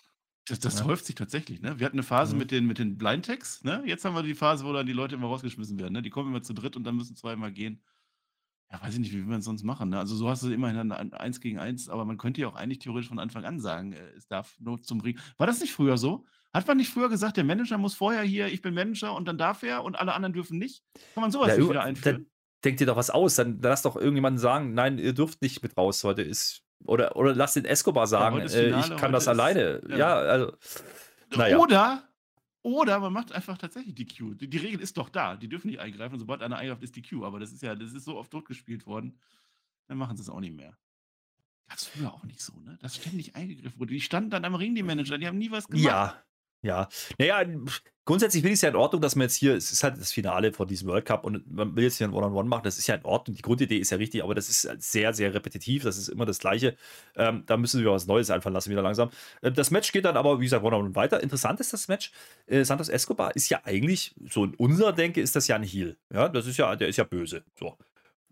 Das, 0.47 0.61
das 0.61 0.79
ja. 0.79 0.87
häuft 0.87 1.05
sich 1.05 1.15
tatsächlich, 1.15 1.61
ne? 1.61 1.79
Wir 1.79 1.85
hatten 1.85 1.97
eine 1.97 2.03
Phase 2.03 2.33
mhm. 2.33 2.39
mit 2.39 2.51
den, 2.51 2.67
mit 2.67 2.79
den 2.79 2.97
Blind-Tags, 2.97 3.65
ne? 3.65 3.83
Jetzt 3.85 4.05
haben 4.05 4.15
wir 4.15 4.23
die 4.23 4.35
Phase, 4.35 4.65
wo 4.65 4.73
dann 4.73 4.87
die 4.87 4.95
Leute 4.95 5.15
immer 5.15 5.27
rausgeschmissen 5.27 5.79
werden, 5.79 5.93
ne? 5.93 6.01
Die 6.01 6.11
kommen 6.11 6.31
immer 6.31 6.43
zu 6.43 6.55
dritt 6.55 6.75
und 6.75 6.85
dann 6.85 6.97
müssen 6.97 7.17
zweimal 7.17 7.53
gehen. 7.53 7.83
Ja, 8.71 8.81
weiß 8.83 8.95
ich 8.95 9.01
nicht, 9.01 9.13
wie 9.13 9.27
wir 9.27 9.37
es 9.37 9.45
sonst 9.45 9.63
machen, 9.63 9.91
ne? 9.91 9.99
Also 9.99 10.15
so 10.17 10.29
hast 10.29 10.43
du 10.43 10.51
immerhin 10.51 10.91
ein 10.93 11.13
Eins 11.13 11.41
gegen 11.41 11.59
Eins, 11.59 11.89
aber 11.91 12.05
man 12.05 12.17
könnte 12.17 12.41
ja 12.41 12.49
auch 12.49 12.55
eigentlich 12.55 12.79
theoretisch 12.79 13.09
von 13.09 13.19
Anfang 13.19 13.45
an 13.45 13.61
sagen, 13.61 13.93
äh, 13.93 14.11
es 14.17 14.27
darf 14.27 14.59
nur 14.59 14.83
zum 14.83 15.01
Ring. 15.01 15.19
War 15.37 15.47
das 15.47 15.61
nicht 15.61 15.73
früher 15.73 15.99
so? 15.99 16.25
Hat 16.59 16.67
man 16.67 16.77
nicht 16.77 16.93
früher 16.93 17.09
gesagt, 17.09 17.37
der 17.37 17.45
Manager 17.45 17.79
muss 17.79 17.95
vorher 17.95 18.23
hier, 18.23 18.49
ich 18.49 18.63
bin 18.63 18.75
Manager 18.75 19.15
und 19.15 19.27
dann 19.27 19.39
darf 19.39 19.63
er 19.63 19.85
und 19.85 19.99
alle 19.99 20.13
anderen 20.13 20.33
dürfen 20.33 20.59
nicht? 20.59 20.83
Kann 21.15 21.23
man 21.23 21.31
sowas 21.31 21.49
ja, 21.49 21.57
nicht 21.59 21.71
wieder 21.71 21.85
einführen? 21.85 22.27
denkt 22.65 22.81
ihr 22.81 22.87
doch 22.87 22.97
was 22.97 23.11
aus, 23.11 23.37
dann, 23.37 23.61
dann 23.61 23.71
lass 23.71 23.83
doch 23.83 23.97
irgendjemanden 23.97 24.39
sagen, 24.39 24.75
nein, 24.75 24.99
ihr 24.99 25.13
dürft 25.13 25.43
nicht 25.43 25.63
mit 25.63 25.77
raus, 25.77 26.03
heute 26.05 26.23
ist. 26.23 26.63
Oder, 26.85 27.17
oder 27.17 27.35
lass 27.35 27.55
den 27.55 27.65
Escobar 27.65 28.07
sagen, 28.07 28.39
ja, 28.39 28.49
Finale, 28.49 28.77
äh, 28.77 28.81
ich 28.81 28.97
kann 28.97 29.13
das 29.13 29.25
ist, 29.25 29.29
alleine. 29.29 29.83
Ja, 29.89 29.97
ja 29.97 30.15
also. 30.15 30.53
Naja. 31.35 31.59
Oder, 31.59 32.09
oder 32.63 33.01
man 33.01 33.13
macht 33.13 33.33
einfach 33.33 33.59
tatsächlich 33.59 33.95
die 33.95 34.07
Q. 34.07 34.35
Die, 34.35 34.49
die, 34.49 34.59
Regel 34.59 34.81
ist 34.81 34.97
doch 34.97 35.09
da. 35.09 35.37
Die 35.37 35.49
dürfen 35.49 35.69
nicht 35.69 35.81
eingreifen. 35.81 36.19
Sobald 36.19 36.43
einer 36.43 36.57
eingreift, 36.57 36.83
ist 36.83 36.97
die 36.97 37.03
Q. 37.03 37.25
Aber 37.25 37.41
das 37.41 37.53
ist 37.53 37.63
ja, 37.63 37.75
das 37.75 37.93
ist 37.93 38.05
so 38.05 38.17
oft 38.17 38.33
durchgespielt 38.33 38.87
worden. 38.87 39.19
Dann 39.89 39.99
machen 39.99 40.17
sie 40.17 40.23
es 40.23 40.31
auch 40.31 40.41
nicht 40.41 40.55
mehr. 40.55 40.77
Das 41.69 41.85
früher 41.85 42.13
auch 42.13 42.25
nicht 42.25 42.41
so, 42.41 42.59
ne? 42.61 42.79
Dass 42.81 42.97
ständig 42.97 43.37
eingegriffen 43.37 43.79
wurde. 43.79 43.93
Die 43.93 44.01
standen 44.01 44.31
dann 44.31 44.45
am 44.45 44.55
Ring, 44.55 44.75
die 44.75 44.83
Manager, 44.83 45.19
die 45.19 45.27
haben 45.27 45.39
nie 45.39 45.51
was 45.51 45.69
gemacht. 45.69 45.85
Ja, 45.85 46.23
ja, 46.63 46.89
naja, 47.19 47.45
grundsätzlich 48.05 48.43
finde 48.43 48.55
ich 48.55 48.59
es 48.59 48.63
ja 48.63 48.71
in 48.71 48.77
Ordnung, 48.77 49.03
dass 49.03 49.17
man 49.17 49.25
jetzt 49.25 49.37
hier, 49.37 49.55
es 49.55 49.71
ist 49.71 49.85
halt 49.85 50.01
das 50.01 50.13
Finale 50.13 50.53
von 50.53 50.67
diesem 50.67 50.89
World 50.89 51.05
Cup 51.05 51.25
und 51.25 51.49
man 51.53 51.77
will 51.77 51.85
jetzt 51.85 51.99
hier 51.99 52.09
ein 52.09 52.13
One-on-One 52.15 52.41
-on 52.41 52.45
-One 52.45 52.49
machen, 52.49 52.65
das 52.65 52.79
ist 52.79 52.87
ja 52.87 52.95
in 52.95 53.05
Ordnung, 53.05 53.37
die 53.37 53.43
Grundidee 53.43 53.77
ist 53.77 53.91
ja 53.91 53.99
richtig, 53.99 54.25
aber 54.25 54.35
das 54.35 54.49
ist 54.49 54.67
halt 54.67 54.83
sehr, 54.83 55.13
sehr 55.13 55.35
repetitiv, 55.35 55.83
das 55.85 55.99
ist 55.99 56.09
immer 56.09 56.25
das 56.25 56.39
Gleiche. 56.39 56.75
Ähm, 57.17 57.45
da 57.47 57.57
müssen 57.59 57.83
wir 57.83 57.91
was 57.93 58.07
Neues 58.07 58.31
einfallen 58.31 58.55
lassen, 58.55 58.71
wieder 58.71 58.83
langsam. 58.83 59.11
Ähm, 59.43 59.53
das 59.53 59.71
Match 59.71 59.93
geht 59.93 60.07
dann 60.07 60.17
aber, 60.17 60.41
wie 60.41 60.45
gesagt, 60.45 60.65
One-on-One 60.65 60.89
-on 60.89 60.93
-One 60.93 60.97
weiter. 60.97 61.23
Interessant 61.23 61.61
ist 61.61 61.73
das 61.73 61.87
Match, 61.89 62.11
äh, 62.47 62.65
Santos 62.65 62.89
Escobar 62.89 63.37
ist 63.37 63.51
ja 63.51 63.61
eigentlich, 63.65 64.15
so 64.29 64.45
in 64.45 64.55
unserer 64.55 64.93
Denke 64.93 65.21
ist 65.21 65.37
das 65.37 65.47
ja 65.47 65.57
ein 65.57 65.63
Heal. 65.63 65.97
Ja, 66.13 66.29
das 66.29 66.47
ist 66.47 66.57
ja, 66.57 66.75
der 66.77 66.89
ist 66.89 66.97
ja 66.97 67.05
böse. 67.05 67.45
So. 67.59 67.77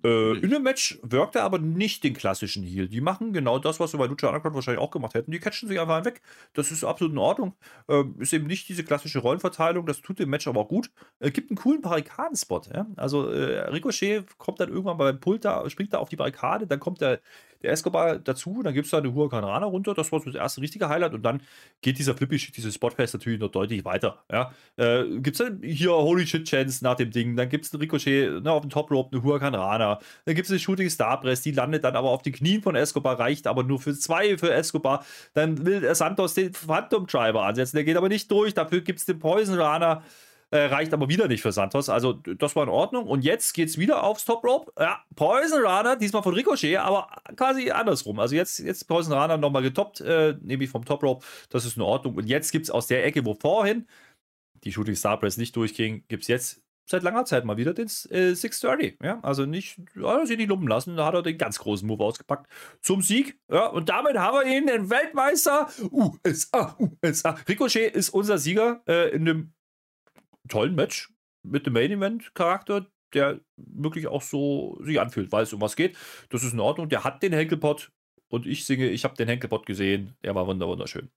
Äh, 0.07 0.39
in 0.39 0.51
dem 0.51 0.63
Match 0.63 0.99
wirkt 1.03 1.35
er 1.35 1.43
aber 1.43 1.59
nicht 1.59 2.05
den 2.05 2.15
klassischen 2.15 2.63
Heal. 2.63 2.87
Die 2.87 3.01
machen 3.01 3.33
genau 3.33 3.59
das, 3.59 3.81
was 3.81 3.93
wir 3.93 3.99
bei 3.99 4.07
Lucha 4.07 4.29
Underground 4.29 4.55
wahrscheinlich 4.55 4.81
auch 4.81 4.93
gemacht 4.93 5.15
hätten. 5.15 5.33
Die 5.33 5.41
catchen 5.41 5.69
sich 5.69 5.81
einfach 5.81 6.05
weg. 6.05 6.21
Das 6.53 6.71
ist 6.71 6.85
absolut 6.85 7.13
in 7.13 7.19
Ordnung. 7.19 7.55
Äh, 7.89 8.05
ist 8.19 8.33
eben 8.33 8.47
nicht 8.47 8.69
diese 8.69 8.85
klassische 8.85 9.19
Rollenverteilung. 9.19 9.85
Das 9.85 10.01
tut 10.03 10.21
dem 10.21 10.31
Match 10.31 10.47
aber 10.47 10.61
auch 10.61 10.69
gut. 10.69 10.91
Äh, 11.19 11.33
gibt 11.33 11.51
einen 11.51 11.57
coolen 11.57 11.81
Barrikadenspot. 11.81 12.69
Ja? 12.73 12.87
Also 12.97 13.29
äh, 13.31 13.69
Ricochet 13.69 14.39
kommt 14.39 14.61
dann 14.61 14.69
irgendwann 14.69 14.97
beim 14.97 15.19
Pult 15.19 15.45
da, 15.45 15.69
springt 15.69 15.93
da 15.93 15.99
auf 15.99 16.09
die 16.09 16.17
Barrikade. 16.17 16.69
Dann 16.69 16.79
kommt 16.79 17.01
der, 17.01 17.21
der 17.63 17.73
Escobar 17.73 18.19
dazu. 18.21 18.63
Dann 18.63 18.75
gibt 18.75 18.85
es 18.85 18.93
da 18.93 18.99
eine 18.99 19.13
Huracan 19.13 19.43
Rana 19.43 19.67
runter. 19.67 19.95
Das 19.95 20.13
war 20.13 20.21
so 20.21 20.27
das 20.27 20.37
erste 20.37 20.61
richtige 20.61 20.89
Highlight. 20.89 21.15
Und 21.15 21.23
dann 21.23 21.43
geht 21.83 21.99
dieser 21.99 22.15
Flippy 22.15 22.39
Shit, 22.39 22.57
dieses 22.57 22.75
Spotfest 22.77 23.15
natürlich 23.15 23.41
noch 23.41 23.51
deutlich 23.51 23.85
weiter. 23.85 24.25
Ja? 24.31 24.53
Äh, 24.77 25.19
gibt 25.19 25.41
es 25.41 25.45
dann 25.45 25.63
hier 25.63 25.91
Holy 25.91 26.27
Shit 26.27 26.45
Chance 26.45 26.85
nach 26.85 26.95
dem 26.95 27.11
Ding. 27.11 27.35
Dann 27.35 27.49
gibt 27.49 27.65
es 27.65 27.73
einen 27.73 27.81
Ricochet 27.81 28.43
ne, 28.43 28.53
auf 28.53 28.61
dem 28.61 28.71
Top 28.71 28.91
Rope, 28.93 29.17
eine 29.17 29.25
Huracan 29.25 29.55
Dann 30.25 30.35
gibt 30.35 30.47
es 30.47 30.51
eine 30.51 30.59
Shooting 30.59 30.91
Star 30.91 31.21
Press, 31.21 31.43
die 31.43 31.53
landet 31.53 31.85
dann 31.85 31.97
aber 31.97 32.11
auf 32.11 32.23
den 32.23 32.33
Knien 32.33 32.63
von 32.63 32.77
Escobar, 32.77 33.19
reicht 33.19 33.47
aber 33.47 33.63
nur 33.63 33.81
für 33.81 33.95
zwei 33.95 34.39
für 34.39 34.53
Escobar. 34.53 35.05
Dann 35.35 35.65
will 35.65 35.95
Santos 35.95 36.35
den 36.35 36.53
Phantom 36.53 37.07
Driver 37.07 37.45
ansetzen, 37.45 37.77
der 37.77 37.85
geht 37.85 37.97
aber 37.97 38.09
nicht 38.09 38.31
durch. 38.31 38.55
Dafür 38.55 38.81
gibt 38.81 39.01
es 39.01 39.07
den 39.07 39.19
Poison 39.19 39.59
Runner. 39.59 40.03
Äh, 40.53 40.67
reicht 40.67 40.95
aber 40.95 41.09
wieder 41.09 41.27
nicht 41.27 41.43
für 41.43 41.51
Santos. 41.51 41.89
Also, 41.89 42.13
das 42.13 42.55
war 42.55 42.63
in 42.63 42.69
Ordnung. 42.69 43.09
Und 43.09 43.25
jetzt 43.25 43.53
geht 43.53 43.69
es 43.69 43.79
wieder 43.79 44.05
aufs 44.05 44.25
Top 44.25 44.45
Rope. 44.45 44.73
Ja, 44.79 45.03
Poison 45.17 45.61
Runner, 45.61 45.97
diesmal 45.97 46.23
von 46.23 46.35
Ricochet, 46.35 46.77
aber 46.77 47.09
quasi 47.35 47.73
andersrum. 47.73 48.21
Also, 48.21 48.37
jetzt, 48.37 48.61
jetzt 48.61 48.87
Poison 48.87 49.13
Runner 49.13 49.39
nochmal 49.39 49.63
getoppt, 49.63 50.03
äh, 50.03 50.37
nämlich 50.41 50.71
vom 50.71 50.85
Top 50.85 51.03
Rope. 51.03 51.27
Das 51.51 51.65
ist 51.65 51.77
in 51.77 51.83
Ordnung. 51.83 52.15
Und 52.15 52.29
jetzt 52.29 52.53
gibt 52.53 52.67
es 52.67 52.71
aus 52.71 52.87
der 52.87 53.05
Ecke, 53.05 53.25
wo 53.25 53.35
vorhin 53.35 53.89
die 54.63 54.73
Shooting 54.73 54.95
Star 54.95 55.19
Press 55.19 55.37
nicht 55.37 55.57
durchging, 55.57 56.05
gibt 56.09 56.23
es 56.23 56.29
jetzt 56.29 56.63
seit 56.87 57.03
langer 57.03 57.25
Zeit 57.25 57.45
mal 57.45 57.57
wieder 57.57 57.75
den 57.75 57.87
äh, 57.87 58.35
630. 58.35 58.99
Ja? 59.03 59.21
Also 59.23 59.45
nicht, 59.45 59.79
ja, 59.95 60.25
sie 60.25 60.37
nicht 60.37 60.49
lumpen 60.49 60.69
lassen. 60.69 60.97
Da 60.97 61.07
hat 61.07 61.15
er 61.15 61.23
den 61.23 61.39
ganz 61.39 61.59
großen 61.59 61.87
Move 61.87 62.05
ausgepackt 62.05 62.51
zum 62.81 63.03
Sieg. 63.03 63.39
Ja? 63.51 63.67
Und 63.67 63.89
damit 63.89 64.17
haben 64.17 64.39
wir 64.39 64.57
ihn, 64.57 64.67
den 64.67 64.89
Weltmeister 64.89 65.69
USA. 65.91 66.77
USA. 66.79 67.31
Ricochet 67.49 67.95
ist 67.95 68.11
unser 68.11 68.39
Sieger 68.39 68.83
äh, 68.87 69.11
in 69.11 69.29
einem 69.29 69.53
tollen 70.49 70.75
Match 70.75 71.13
mit 71.43 71.67
dem 71.67 71.75
Main 71.75 71.91
Event 71.91 72.35
Charakter, 72.35 72.87
der 73.13 73.41
wirklich 73.57 74.07
auch 74.07 74.23
so 74.23 74.79
sich 74.83 75.01
anfühlt, 75.01 75.31
weiß 75.31 75.53
um 75.53 75.61
was 75.61 75.77
geht. 75.77 75.97
Das 76.29 76.45
ist 76.45 76.53
in 76.53 76.61
Ordnung. 76.61 76.89
Der 76.89 77.05
hat 77.05 77.23
den 77.23 77.33
Henkelpot 77.33 77.93
und 78.29 78.47
ich 78.47 78.65
singe, 78.65 78.89
ich 78.89 79.05
habe 79.05 79.17
den 79.17 79.29
Henkelpot 79.29 79.67
gesehen. 79.67 80.17
Der 80.23 80.35
war 80.35 80.47
wunderschön. 80.47 81.11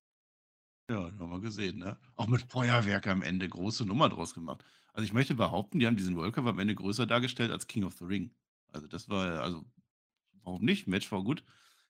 Ja, 0.89 1.11
wir 1.19 1.39
gesehen, 1.39 1.77
ne? 1.77 1.97
Auch 2.15 2.27
mit 2.27 2.41
Feuerwerk 2.41 3.05
am 3.05 3.21
Ende 3.21 3.47
große 3.47 3.85
Nummer 3.85 4.09
draus 4.09 4.33
gemacht. 4.33 4.65
Also 4.93 5.05
ich 5.05 5.13
möchte 5.13 5.35
behaupten, 5.35 5.79
die 5.79 5.87
haben 5.87 5.97
diesen 5.97 6.15
World 6.15 6.33
Cup 6.33 6.45
am 6.45 6.59
Ende 6.59 6.75
größer 6.75 7.05
dargestellt 7.05 7.51
als 7.51 7.67
King 7.67 7.83
of 7.83 7.95
the 7.95 8.05
Ring. 8.05 8.31
Also 8.71 8.87
das 8.87 9.09
war, 9.09 9.41
also 9.41 9.65
warum 10.43 10.63
nicht? 10.63 10.87
Match 10.87 11.11
war 11.11 11.23
gut. 11.23 11.43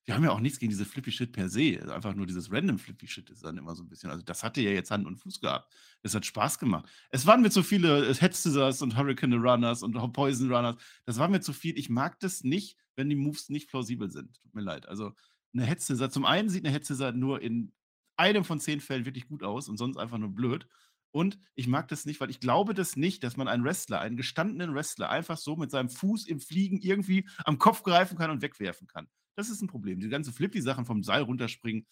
Wir 0.06 0.16
haben 0.16 0.24
ja 0.24 0.32
auch 0.32 0.40
nichts 0.40 0.58
gegen 0.60 0.72
diese 0.72 0.86
Flippy 0.86 1.12
Shit 1.12 1.34
per 1.34 1.50
se. 1.50 1.78
Also 1.82 1.94
einfach 1.94 2.16
nur 2.16 2.26
dieses 2.26 2.52
random 2.52 2.80
Flippy 2.80 3.08
Shit 3.08 3.30
ist 3.30 3.44
dann 3.44 3.58
immer 3.58 3.76
so 3.76 3.84
ein 3.84 3.90
bisschen. 3.90 4.10
Also 4.10 4.24
das 4.24 4.44
hatte 4.44 4.62
ja 4.62 4.72
jetzt 4.72 4.90
Hand 4.90 5.06
und 5.06 5.18
Fuß 5.18 5.40
gehabt. 5.40 5.72
Es 6.02 6.16
hat 6.16 6.26
Spaß 6.26 6.58
gemacht. 6.58 6.90
Es 7.12 7.28
waren 7.28 7.42
mir 7.42 7.52
zu 7.52 7.62
viele 7.62 8.08
äh, 8.08 8.14
Head 8.16 8.34
Scissors 8.34 8.82
und 8.82 8.98
Hurricane 8.98 9.36
Runners 9.36 9.84
und 9.84 9.94
Poison 10.14 10.52
Runners. 10.52 10.78
Das 11.06 11.20
war 11.20 11.28
mir 11.28 11.42
zu 11.42 11.54
viel. 11.54 11.78
Ich 11.78 11.90
mag 11.90 12.20
das 12.22 12.44
nicht, 12.44 12.78
wenn 12.96 13.10
die 13.10 13.16
Moves 13.16 13.50
nicht 13.50 13.70
plausibel 13.70 14.10
sind. 14.10 14.42
Tut 14.42 14.56
mir 14.56 14.62
leid. 14.62 14.88
Also 14.88 15.14
eine 15.54 15.66
Head 15.66 15.82
Scissor. 15.82 16.10
Zum 16.10 16.26
einen 16.26 16.50
sieht 16.50 16.66
eine 16.66 16.74
Head 16.74 16.86
Scissor 16.86 17.12
nur 17.12 17.42
in 17.42 17.72
einem 18.18 18.44
von 18.44 18.60
zehn 18.60 18.82
Fällen 18.82 19.06
wirklich 19.06 19.28
gut 19.28 19.44
aus 19.44 19.70
und 19.70 19.78
sonst 19.78 19.98
einfach 19.98 20.18
nur 20.18 20.30
blöd. 20.30 20.68
Und 21.12 21.40
ich 21.56 21.68
mag 21.68 21.88
das 21.88 22.06
nicht, 22.06 22.20
weil 22.22 22.30
ich 22.30 22.40
glaube 22.40 22.74
das 22.74 22.96
nicht, 22.96 23.24
dass 23.24 23.38
man 23.38 23.48
einen 23.48 23.64
Wrestler, 23.64 24.00
einen 24.00 24.18
gestandenen 24.18 24.76
Wrestler, 24.76 25.10
einfach 25.10 25.38
so 25.38 25.56
mit 25.56 25.72
seinem 25.72 25.90
Fuß 25.90 26.28
im 26.28 26.40
Fliegen 26.40 26.80
irgendwie 26.80 27.28
am 27.46 27.58
Kopf 27.58 27.84
greifen 27.84 28.18
kann 28.18 28.30
und 28.32 28.42
wegwerfen 28.42 28.88
kann. 28.88 29.08
Das 29.36 29.50
ist 29.50 29.62
ein 29.62 29.68
Problem. 29.68 30.00
Die 30.00 30.10
ganzen 30.10 30.34
Flippy-Sachen 30.34 30.86
vom 30.86 31.02
Seil 31.02 31.24
runterspringen, 31.24 31.88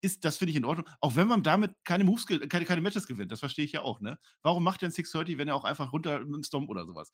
ist, 0.00 0.24
das 0.24 0.36
finde 0.36 0.50
ich 0.50 0.56
in 0.56 0.64
Ordnung. 0.64 0.88
Auch 1.00 1.16
wenn 1.16 1.26
man 1.28 1.42
damit 1.42 1.72
keine 1.84 2.04
Moves, 2.04 2.26
keine, 2.26 2.46
keine 2.64 2.80
Matches 2.80 3.06
gewinnt, 3.06 3.32
das 3.32 3.40
verstehe 3.40 3.64
ich 3.64 3.72
ja 3.72 3.82
auch, 3.82 4.00
ne? 4.00 4.18
Warum 4.42 4.62
macht 4.62 4.82
denn 4.82 4.90
630, 4.90 5.38
wenn 5.38 5.48
er 5.48 5.56
auch 5.56 5.64
einfach 5.64 5.92
runter 5.92 6.20
mit 6.20 6.34
einem 6.34 6.42
Stomp 6.44 6.68
oder 6.68 6.86
sowas 6.86 7.12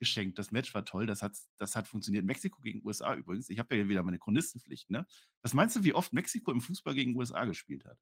geschenkt? 0.00 0.38
Das 0.38 0.50
Match 0.50 0.74
war 0.74 0.84
toll, 0.84 1.06
das 1.06 1.22
hat, 1.22 1.36
das 1.58 1.76
hat 1.76 1.86
funktioniert. 1.86 2.24
Mexiko 2.24 2.60
gegen 2.60 2.84
USA 2.84 3.14
übrigens. 3.14 3.48
Ich 3.50 3.58
habe 3.58 3.76
ja 3.76 3.88
wieder 3.88 4.02
meine 4.02 4.18
Chronistenpflicht, 4.18 4.90
ne? 4.90 5.06
Was 5.42 5.54
meinst 5.54 5.76
du, 5.76 5.84
wie 5.84 5.94
oft 5.94 6.12
Mexiko 6.12 6.50
im 6.50 6.60
Fußball 6.60 6.94
gegen 6.94 7.16
USA 7.16 7.44
gespielt 7.44 7.84
hat? 7.84 7.98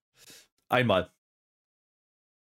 Einmal. 0.68 1.12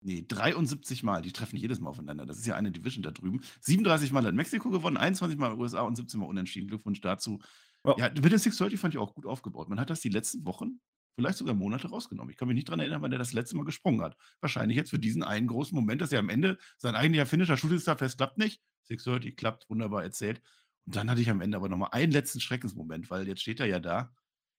Nee, 0.07 0.23
73 0.29 1.03
Mal. 1.03 1.23
Die 1.23 1.33
treffen 1.33 1.57
jedes 1.57 1.81
Mal 1.81 1.89
aufeinander. 1.89 2.27
Das 2.27 2.37
ist 2.37 2.47
ja 2.47 2.57
eine 2.57 2.71
Division 2.71 3.03
da 3.03 3.11
drüben. 3.11 3.41
37 3.63 4.13
Mal 4.13 4.27
hat 4.27 4.35
Mexiko 4.35 4.69
gewonnen, 4.69 4.99
21 4.99 5.39
Mal 5.39 5.55
USA 5.55 5.81
und 5.81 5.97
17 5.97 6.21
Mal 6.21 6.27
unentschieden. 6.27 6.69
Glückwunsch 6.69 7.01
dazu. 7.01 7.41
Ja, 7.87 7.97
ja 7.97 8.09
den 8.11 8.23
630 8.23 8.79
fand 8.79 8.93
ich 8.93 8.99
auch 8.99 9.15
gut 9.15 9.25
aufgebaut. 9.25 9.71
Man 9.71 9.81
hat 9.81 9.89
das 9.89 10.03
die 10.03 10.11
letzten 10.11 10.45
Wochen, 10.45 10.81
vielleicht 11.17 11.39
sogar 11.39 11.55
Monate 11.55 11.89
rausgenommen. 11.89 12.31
Ich 12.31 12.37
kann 12.37 12.49
mich 12.49 12.55
nicht 12.55 12.69
daran 12.69 12.81
erinnern, 12.81 13.01
wann 13.01 13.13
er 13.13 13.19
das 13.19 13.33
letzte 13.33 13.57
Mal 13.57 13.65
gesprungen 13.65 14.03
hat. 14.03 14.15
Wahrscheinlich 14.41 14.77
jetzt 14.77 14.91
für 14.91 14.99
diesen 14.99 15.23
einen 15.23 15.47
großen 15.47 15.75
Moment, 15.75 16.03
dass 16.03 16.13
er 16.13 16.19
am 16.19 16.29
Ende 16.29 16.59
sein 16.77 16.95
eigentlicher 16.95 17.25
Finisher 17.25 17.57
Shooting 17.57 17.79
Star 17.79 17.97
fest 17.97 18.19
klappt 18.19 18.37
nicht. 18.37 18.61
630 18.83 19.37
klappt, 19.37 19.71
wunderbar 19.71 20.03
erzählt. 20.03 20.43
Und 20.85 20.97
dann 20.97 21.09
hatte 21.09 21.23
ich 21.23 21.31
am 21.31 21.41
Ende 21.41 21.57
aber 21.57 21.71
nochmal 21.71 21.91
einen 21.93 22.13
letzten 22.13 22.41
Schreckensmoment, 22.41 23.09
weil 23.09 23.27
jetzt 23.27 23.41
steht 23.41 23.59
er 23.59 23.67
ja 23.67 23.81
da. 23.81 24.13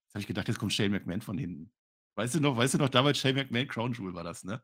Jetzt 0.06 0.16
habe 0.16 0.22
ich 0.22 0.28
gedacht, 0.28 0.48
jetzt 0.48 0.58
kommt 0.58 0.74
Shane 0.74 0.90
McMahon 0.90 1.22
von 1.22 1.38
hinten. 1.38 1.72
Weißt 2.16 2.34
du 2.34 2.40
noch, 2.40 2.58
weißt 2.58 2.74
du 2.74 2.78
noch, 2.80 2.90
damals 2.90 3.20
Shane 3.20 3.36
McMahon 3.36 3.68
Crown 3.68 3.94
Jewel 3.94 4.16
war 4.16 4.24
das, 4.24 4.44
ne? 4.44 4.60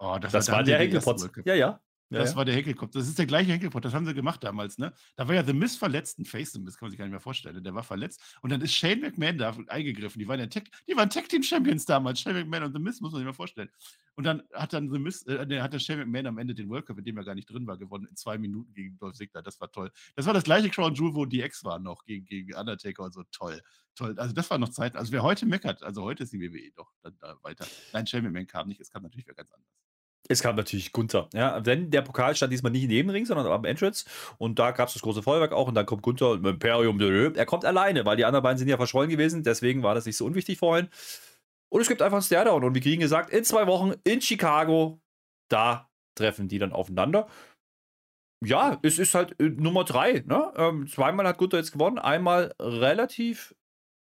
Oh, 0.00 0.16
das, 0.18 0.32
das 0.32 0.48
war, 0.48 0.56
war 0.56 0.62
der 0.64 0.78
Henkelpotz. 0.78 1.28
Ja, 1.44 1.54
ja. 1.54 1.80
Ja, 2.10 2.18
das 2.18 2.30
ja. 2.32 2.36
war 2.36 2.44
der 2.44 2.56
Henkelkopf. 2.56 2.90
Das 2.90 3.06
ist 3.06 3.18
der 3.18 3.26
gleiche 3.26 3.52
Henkelkopf. 3.52 3.82
Das 3.82 3.94
haben 3.94 4.04
sie 4.04 4.14
gemacht 4.14 4.42
damals, 4.42 4.78
ne? 4.78 4.92
Da 5.14 5.28
war 5.28 5.34
ja 5.36 5.44
The 5.44 5.52
Miz 5.52 5.76
verletzt, 5.76 6.18
ein 6.18 6.24
Face 6.24 6.52
The 6.52 6.58
Miz, 6.58 6.76
kann 6.76 6.86
man 6.86 6.90
sich 6.90 6.98
gar 6.98 7.04
nicht 7.04 7.12
mehr 7.12 7.20
vorstellen. 7.20 7.62
Der 7.62 7.72
war 7.72 7.84
verletzt. 7.84 8.36
Und 8.42 8.50
dann 8.50 8.60
ist 8.62 8.74
Shane 8.74 9.00
McMahon 9.00 9.38
da 9.38 9.56
eingegriffen. 9.68 10.18
Die 10.18 10.26
waren 10.26 10.40
ja 10.40 10.46
Tech, 10.46 10.64
die 10.88 10.96
waren 10.96 11.08
Tag 11.08 11.28
Team 11.28 11.44
Champions 11.44 11.84
damals. 11.84 12.20
Shane 12.20 12.34
McMahon 12.34 12.64
und 12.64 12.72
The 12.72 12.80
Miz, 12.80 13.00
muss 13.00 13.12
man 13.12 13.20
sich 13.20 13.26
mal 13.26 13.32
vorstellen. 13.32 13.70
Und 14.16 14.24
dann 14.24 14.42
hat 14.52 14.72
dann 14.72 14.90
The 14.90 14.98
Miz, 14.98 15.24
äh, 15.28 15.60
hat 15.60 15.72
der 15.72 15.78
Shane 15.78 16.00
McMahon 16.00 16.26
am 16.26 16.38
Ende 16.38 16.52
den 16.52 16.68
World 16.68 16.86
Cup, 16.86 16.98
in 16.98 17.04
dem 17.04 17.16
er 17.16 17.24
gar 17.24 17.36
nicht 17.36 17.48
drin 17.48 17.64
war, 17.68 17.78
gewonnen 17.78 18.08
in 18.10 18.16
zwei 18.16 18.38
Minuten 18.38 18.74
gegen 18.74 18.98
Dolph 18.98 19.14
Ziggler. 19.14 19.42
Das 19.42 19.60
war 19.60 19.70
toll. 19.70 19.92
Das 20.16 20.26
war 20.26 20.34
das 20.34 20.42
gleiche 20.42 20.68
Crown 20.68 20.94
Jewel, 20.94 21.14
wo 21.14 21.26
DX 21.26 21.62
war 21.62 21.78
noch 21.78 22.04
gegen, 22.04 22.26
gegen 22.26 22.54
Undertaker 22.54 23.04
und 23.04 23.14
so. 23.14 23.22
Toll. 23.30 23.62
Toll. 23.94 24.18
Also 24.18 24.34
das 24.34 24.50
war 24.50 24.58
noch 24.58 24.70
Zeit. 24.70 24.96
Also 24.96 25.12
wer 25.12 25.22
heute 25.22 25.46
meckert, 25.46 25.84
also 25.84 26.02
heute 26.02 26.24
ist 26.24 26.32
die 26.32 26.40
WWE 26.40 26.72
doch 26.74 26.90
dann 27.02 27.16
da 27.20 27.36
weiter. 27.42 27.68
Nein, 27.92 28.04
Shane 28.08 28.24
McMahon 28.24 28.48
kam 28.48 28.66
nicht. 28.66 28.80
Es 28.80 28.90
kam 28.90 29.04
natürlich 29.04 29.28
wer 29.28 29.34
ganz 29.34 29.52
anders. 29.52 29.79
Es 30.28 30.42
kam 30.42 30.54
natürlich 30.54 30.92
Gunther. 30.92 31.28
Ja, 31.34 31.58
denn 31.60 31.90
der 31.90 32.02
Pokal 32.02 32.36
stand 32.36 32.52
diesmal 32.52 32.70
nicht 32.70 32.90
dem 32.90 33.10
Ring, 33.10 33.26
sondern 33.26 33.46
am 33.46 33.64
Entrance. 33.64 34.04
Und 34.38 34.58
da 34.58 34.70
gab 34.70 34.88
es 34.88 34.94
das 34.94 35.02
große 35.02 35.22
Feuerwerk 35.22 35.52
auch. 35.52 35.66
Und 35.66 35.74
dann 35.74 35.86
kommt 35.86 36.02
Gunther 36.02 36.34
im 36.34 36.46
Imperium. 36.46 37.00
Er 37.34 37.46
kommt 37.46 37.64
alleine, 37.64 38.04
weil 38.04 38.16
die 38.16 38.24
anderen 38.24 38.42
beiden 38.42 38.58
sind 38.58 38.68
ja 38.68 38.76
verschollen 38.76 39.10
gewesen. 39.10 39.42
Deswegen 39.42 39.82
war 39.82 39.94
das 39.94 40.06
nicht 40.06 40.16
so 40.16 40.26
unwichtig 40.26 40.58
vorhin. 40.58 40.88
Und 41.68 41.80
es 41.80 41.88
gibt 41.88 42.02
einfach 42.02 42.18
ein 42.18 42.22
Stairdown. 42.22 42.62
Und 42.64 42.74
wie 42.74 42.80
kriegen 42.80 43.00
gesagt, 43.00 43.30
in 43.30 43.44
zwei 43.44 43.66
Wochen 43.66 43.94
in 44.04 44.20
Chicago, 44.20 45.00
da 45.48 45.90
treffen 46.16 46.48
die 46.48 46.58
dann 46.58 46.72
aufeinander. 46.72 47.28
Ja, 48.44 48.78
es 48.82 48.98
ist 48.98 49.14
halt 49.14 49.38
äh, 49.40 49.48
Nummer 49.48 49.84
drei. 49.84 50.24
Ne? 50.26 50.52
Ähm, 50.56 50.86
zweimal 50.86 51.26
hat 51.26 51.38
Gunther 51.38 51.58
jetzt 51.58 51.72
gewonnen. 51.72 51.98
Einmal 51.98 52.54
relativ, 52.58 53.54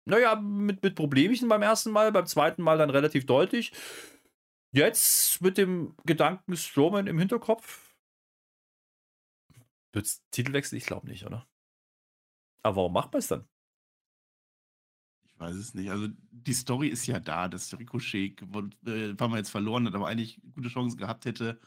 naja, 0.04 0.36
mit, 0.36 0.82
mit 0.82 0.94
Problemchen 0.94 1.48
beim 1.48 1.62
ersten 1.62 1.90
Mal. 1.90 2.12
Beim 2.12 2.26
zweiten 2.26 2.62
Mal 2.62 2.78
dann 2.78 2.90
relativ 2.90 3.24
deutlich. 3.26 3.72
Jetzt 4.72 5.40
mit 5.40 5.56
dem 5.56 5.94
Gedanken 6.04 6.56
Strowman 6.56 7.06
im 7.06 7.18
Hinterkopf. 7.18 7.94
Wird 9.92 10.06
es 10.06 10.22
Titelwechsel? 10.30 10.76
Ich 10.76 10.84
glaube 10.84 11.08
nicht, 11.08 11.24
oder? 11.24 11.48
Aber 12.62 12.76
warum 12.76 12.92
macht 12.92 13.12
man 13.12 13.20
es 13.20 13.28
dann? 13.28 13.48
Ich 15.24 15.40
weiß 15.40 15.56
es 15.56 15.72
nicht. 15.72 15.90
Also 15.90 16.08
die 16.30 16.52
Story 16.52 16.88
ist 16.88 17.06
ja 17.06 17.18
da, 17.18 17.48
dass 17.48 17.78
Ricochet, 17.78 18.42
äh, 18.42 19.18
war 19.18 19.28
man 19.28 19.38
jetzt 19.38 19.50
verloren 19.50 19.86
hat, 19.86 19.94
aber 19.94 20.08
eigentlich 20.08 20.40
gute 20.54 20.68
Chancen 20.68 20.98
gehabt 20.98 21.24
hätte 21.24 21.58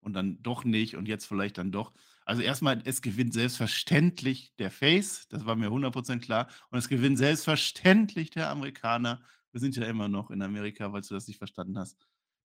und 0.00 0.12
dann 0.12 0.42
doch 0.42 0.64
nicht 0.64 0.96
und 0.96 1.08
jetzt 1.08 1.26
vielleicht 1.26 1.56
dann 1.56 1.72
doch. 1.72 1.94
Also 2.26 2.42
erstmal, 2.42 2.82
es 2.84 3.00
gewinnt 3.00 3.32
selbstverständlich 3.32 4.54
der 4.58 4.70
Face, 4.70 5.28
das 5.28 5.46
war 5.46 5.56
mir 5.56 5.70
100% 5.70 6.20
klar. 6.20 6.48
Und 6.70 6.78
es 6.78 6.88
gewinnt 6.88 7.16
selbstverständlich 7.16 8.30
der 8.30 8.50
Amerikaner. 8.50 9.22
Wir 9.52 9.60
sind 9.60 9.76
ja 9.76 9.86
immer 9.86 10.08
noch 10.08 10.30
in 10.30 10.42
Amerika, 10.42 10.92
weil 10.92 11.00
du 11.00 11.14
das 11.14 11.26
nicht 11.26 11.38
verstanden 11.38 11.78
hast 11.78 11.96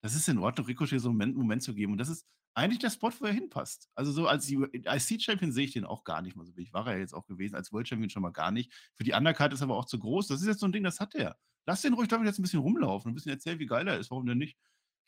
das 0.06 0.14
ist 0.14 0.30
in 0.30 0.38
Ordnung, 0.38 0.68
Ricochet 0.68 1.00
so 1.02 1.10
einen 1.10 1.18
Moment, 1.18 1.36
Moment 1.36 1.64
zu 1.64 1.74
geben. 1.74 1.94
Und 1.94 1.98
das 1.98 2.10
ist 2.10 2.28
eigentlich 2.54 2.78
der 2.78 2.92
Spot, 2.92 3.12
wo 3.20 3.26
er 3.26 3.34
hinpasst. 3.34 3.90
Also 3.96 4.12
so 4.12 4.28
als 4.28 4.48
IC-Champion 4.52 5.52
sehe 5.52 5.66
ich 5.66 5.74
den 5.74 5.84
auch 5.84 6.04
gar 6.04 6.22
nicht 6.22 6.36
mal 6.36 6.46
so. 6.46 6.54
Ich 6.58 6.72
war 6.74 6.86
er 6.86 7.00
jetzt 7.00 7.16
auch 7.16 7.26
gewesen, 7.26 7.56
als 7.56 7.74
World 7.74 7.88
Champion 7.88 8.12
schon 8.12 8.22
mal 8.22 8.30
gar 8.30 8.52
nicht. 8.52 8.72
Für 8.94 9.04
die 9.04 9.14
Undercard 9.14 9.52
ist 9.52 9.62
er 9.62 9.64
aber 9.64 9.76
auch 9.76 9.86
zu 9.86 9.98
groß. 9.98 10.28
Das 10.28 10.42
ist 10.42 10.48
jetzt 10.48 10.60
so 10.60 10.68
ein 10.68 10.72
Ding, 10.72 10.84
das 10.84 11.00
hat 11.00 11.16
er. 11.16 11.38
Lass 11.66 11.82
den 11.82 11.96
ruhig 11.96 12.08
damit 12.08 12.28
jetzt 12.28 12.38
ein 12.38 12.44
bisschen 12.44 12.60
rumlaufen, 12.60 13.12
ein 13.12 13.16
bisschen 13.16 13.32
erzählen, 13.32 13.58
wie 13.58 13.66
geil 13.66 13.88
er 13.88 13.98
ist, 13.98 14.12
warum 14.12 14.28
denn 14.28 14.38
nicht. 14.38 14.60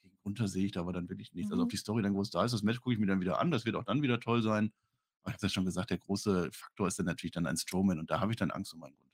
Gegen 0.01 0.17
Unter 0.23 0.47
sehe 0.47 0.65
ich 0.65 0.71
da 0.71 0.79
aber 0.79 0.93
dann 0.93 1.09
wirklich 1.09 1.31
nichts. 1.31 1.49
Mhm. 1.49 1.53
Also 1.53 1.63
ob 1.65 1.69
die 1.69 1.77
Story 1.77 2.01
dann 2.01 2.13
groß 2.13 2.31
da 2.31 2.43
ist, 2.43 2.53
das 2.53 2.63
Match 2.63 2.81
gucke 2.81 2.95
ich 2.95 2.99
mir 2.99 3.05
dann 3.05 3.21
wieder 3.21 3.39
an. 3.39 3.51
Das 3.51 3.65
wird 3.65 3.75
auch 3.75 3.83
dann 3.83 4.01
wieder 4.01 4.19
toll 4.19 4.41
sein. 4.41 4.73
Aber 5.21 5.29
ich 5.29 5.35
habe 5.35 5.45
ja 5.45 5.49
schon 5.49 5.65
gesagt, 5.65 5.91
der 5.91 5.99
große 5.99 6.49
Faktor 6.51 6.87
ist 6.87 6.97
dann 6.97 7.05
natürlich 7.05 7.33
dann 7.33 7.45
ein 7.45 7.57
Strowman 7.57 7.99
und 7.99 8.09
da 8.09 8.19
habe 8.19 8.31
ich 8.31 8.37
dann 8.37 8.49
Angst 8.49 8.73
um 8.73 8.79
meinen 8.79 8.95
Grund. 8.95 9.13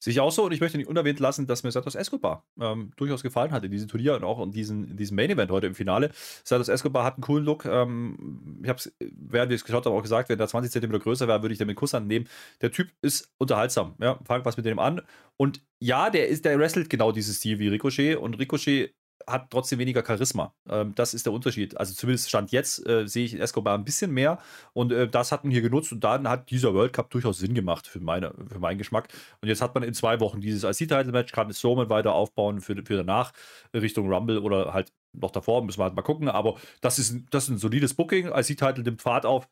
Sehe 0.00 0.12
ich 0.12 0.20
auch 0.20 0.30
so 0.30 0.44
und 0.44 0.52
ich 0.52 0.60
möchte 0.60 0.78
nicht 0.78 0.88
unerwähnt 0.88 1.20
lassen, 1.20 1.46
dass 1.46 1.62
mir 1.62 1.72
Santos 1.72 1.94
Escobar 1.94 2.44
ähm, 2.60 2.92
durchaus 2.96 3.22
gefallen 3.22 3.50
hat 3.50 3.64
in 3.64 3.70
diesem 3.70 3.88
Turnier 3.88 4.14
und 4.16 4.24
auch 4.24 4.40
in 4.42 4.52
diesem, 4.52 4.90
in 4.90 4.96
diesem 4.96 5.16
Main 5.16 5.30
Event 5.30 5.50
heute 5.50 5.66
im 5.66 5.74
Finale. 5.74 6.10
Santos 6.44 6.68
Escobar 6.68 7.04
hat 7.04 7.14
einen 7.14 7.22
coolen 7.22 7.44
Look. 7.44 7.64
Ähm, 7.64 8.60
ich 8.62 8.68
habe 8.68 8.78
es, 8.78 8.94
während 9.00 9.50
wir 9.50 9.56
es 9.56 9.64
geschaut 9.64 9.86
haben, 9.86 9.94
auch 9.94 10.02
gesagt, 10.02 10.28
wenn 10.28 10.38
er 10.38 10.48
20 10.48 10.70
cm 10.70 10.98
größer 10.98 11.26
wäre, 11.26 11.42
würde 11.42 11.52
ich 11.52 11.58
den 11.58 11.66
mit 11.66 11.76
Kusshand 11.76 12.06
nehmen. 12.06 12.28
Der 12.60 12.70
Typ 12.70 12.90
ist 13.02 13.32
unterhaltsam. 13.38 13.94
Ja, 14.00 14.18
fang 14.24 14.44
was 14.44 14.56
mit 14.56 14.66
dem 14.66 14.78
an. 14.78 15.02
Und 15.36 15.62
ja, 15.80 16.10
der 16.10 16.28
ist, 16.28 16.44
der 16.44 16.58
wrestelt 16.58 16.90
genau 16.90 17.12
dieses 17.12 17.36
Stil 17.36 17.58
wie 17.58 17.68
Ricochet 17.68 18.16
und 18.16 18.34
Ricochet 18.38 18.94
hat 19.26 19.50
trotzdem 19.50 19.78
weniger 19.78 20.04
Charisma. 20.04 20.54
Ähm, 20.68 20.94
das 20.94 21.14
ist 21.14 21.26
der 21.26 21.32
Unterschied. 21.32 21.76
Also 21.76 21.94
zumindest 21.94 22.28
Stand 22.28 22.52
jetzt 22.52 22.86
äh, 22.86 23.06
sehe 23.06 23.24
ich 23.24 23.38
Escobar 23.38 23.76
ein 23.76 23.84
bisschen 23.84 24.12
mehr 24.12 24.38
und 24.72 24.92
äh, 24.92 25.08
das 25.08 25.32
hat 25.32 25.44
man 25.44 25.50
hier 25.50 25.62
genutzt 25.62 25.92
und 25.92 26.02
dann 26.04 26.28
hat 26.28 26.50
dieser 26.50 26.74
World 26.74 26.92
Cup 26.92 27.10
durchaus 27.10 27.38
Sinn 27.38 27.54
gemacht 27.54 27.86
für, 27.86 28.00
meine, 28.00 28.34
für 28.48 28.58
meinen 28.58 28.78
Geschmack. 28.78 29.08
Und 29.40 29.48
jetzt 29.48 29.60
hat 29.62 29.74
man 29.74 29.82
in 29.82 29.94
zwei 29.94 30.20
Wochen 30.20 30.40
dieses 30.40 30.64
IC-Title-Match, 30.64 31.32
kann 31.32 31.50
es 31.50 31.60
somit 31.60 31.90
weiter 31.90 32.14
aufbauen 32.14 32.60
für, 32.60 32.74
für 32.84 32.96
danach 32.96 33.32
Richtung 33.74 34.12
Rumble 34.12 34.38
oder 34.38 34.72
halt 34.72 34.92
noch 35.12 35.30
davor, 35.30 35.64
müssen 35.64 35.78
wir 35.80 35.84
halt 35.84 35.96
mal 35.96 36.02
gucken. 36.02 36.28
Aber 36.28 36.56
das 36.80 36.98
ist, 36.98 37.16
das 37.30 37.44
ist 37.44 37.50
ein 37.50 37.58
solides 37.58 37.94
Booking. 37.94 38.28
IC-Title 38.28 38.82
nimmt 38.82 39.02
Pfad 39.02 39.26
auf. 39.26 39.48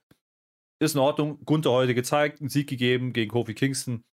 Ist 0.78 0.94
in 0.94 1.00
Ordnung. 1.00 1.40
Gunther 1.44 1.70
heute 1.70 1.94
gezeigt, 1.94 2.40
einen 2.40 2.50
Sieg 2.50 2.68
gegeben 2.68 3.12
gegen 3.12 3.30
Kofi 3.30 3.54
Kingston 3.54 4.04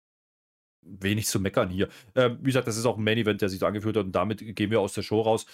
wenig 0.82 1.26
zu 1.26 1.40
meckern 1.40 1.70
hier. 1.70 1.88
Ähm, 2.14 2.38
wie 2.40 2.46
gesagt, 2.46 2.66
das 2.66 2.76
ist 2.76 2.86
auch 2.86 2.98
ein 2.98 3.04
Main-Event, 3.04 3.40
der 3.40 3.48
sich 3.48 3.60
so 3.60 3.66
angeführt 3.66 3.96
hat 3.96 4.04
und 4.04 4.12
damit 4.12 4.56
gehen 4.56 4.70
wir 4.70 4.80
aus 4.80 4.94
der 4.94 5.02
Show 5.02 5.20
raus. 5.20 5.46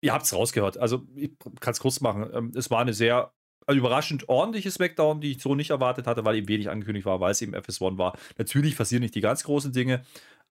Ihr 0.00 0.12
habt 0.12 0.24
es 0.24 0.34
rausgehört. 0.34 0.78
Also, 0.78 1.06
ich 1.16 1.32
kann 1.60 1.72
es 1.72 1.80
kurz 1.80 2.00
machen. 2.00 2.28
Ähm, 2.32 2.52
es 2.54 2.70
war 2.70 2.80
eine 2.80 2.92
sehr 2.92 3.32
also 3.66 3.78
überraschend 3.78 4.28
ordentliche 4.28 4.70
Smackdown, 4.70 5.20
die 5.20 5.32
ich 5.32 5.42
so 5.42 5.54
nicht 5.54 5.70
erwartet 5.70 6.06
hatte, 6.06 6.24
weil 6.24 6.36
eben 6.36 6.48
wenig 6.48 6.68
angekündigt 6.68 7.06
war, 7.06 7.20
weil 7.20 7.32
es 7.32 7.42
eben 7.42 7.54
FS1 7.54 7.98
war. 7.98 8.16
Natürlich 8.36 8.76
passieren 8.76 9.02
nicht 9.02 9.14
die 9.14 9.20
ganz 9.20 9.44
großen 9.44 9.72
Dinge, 9.72 10.04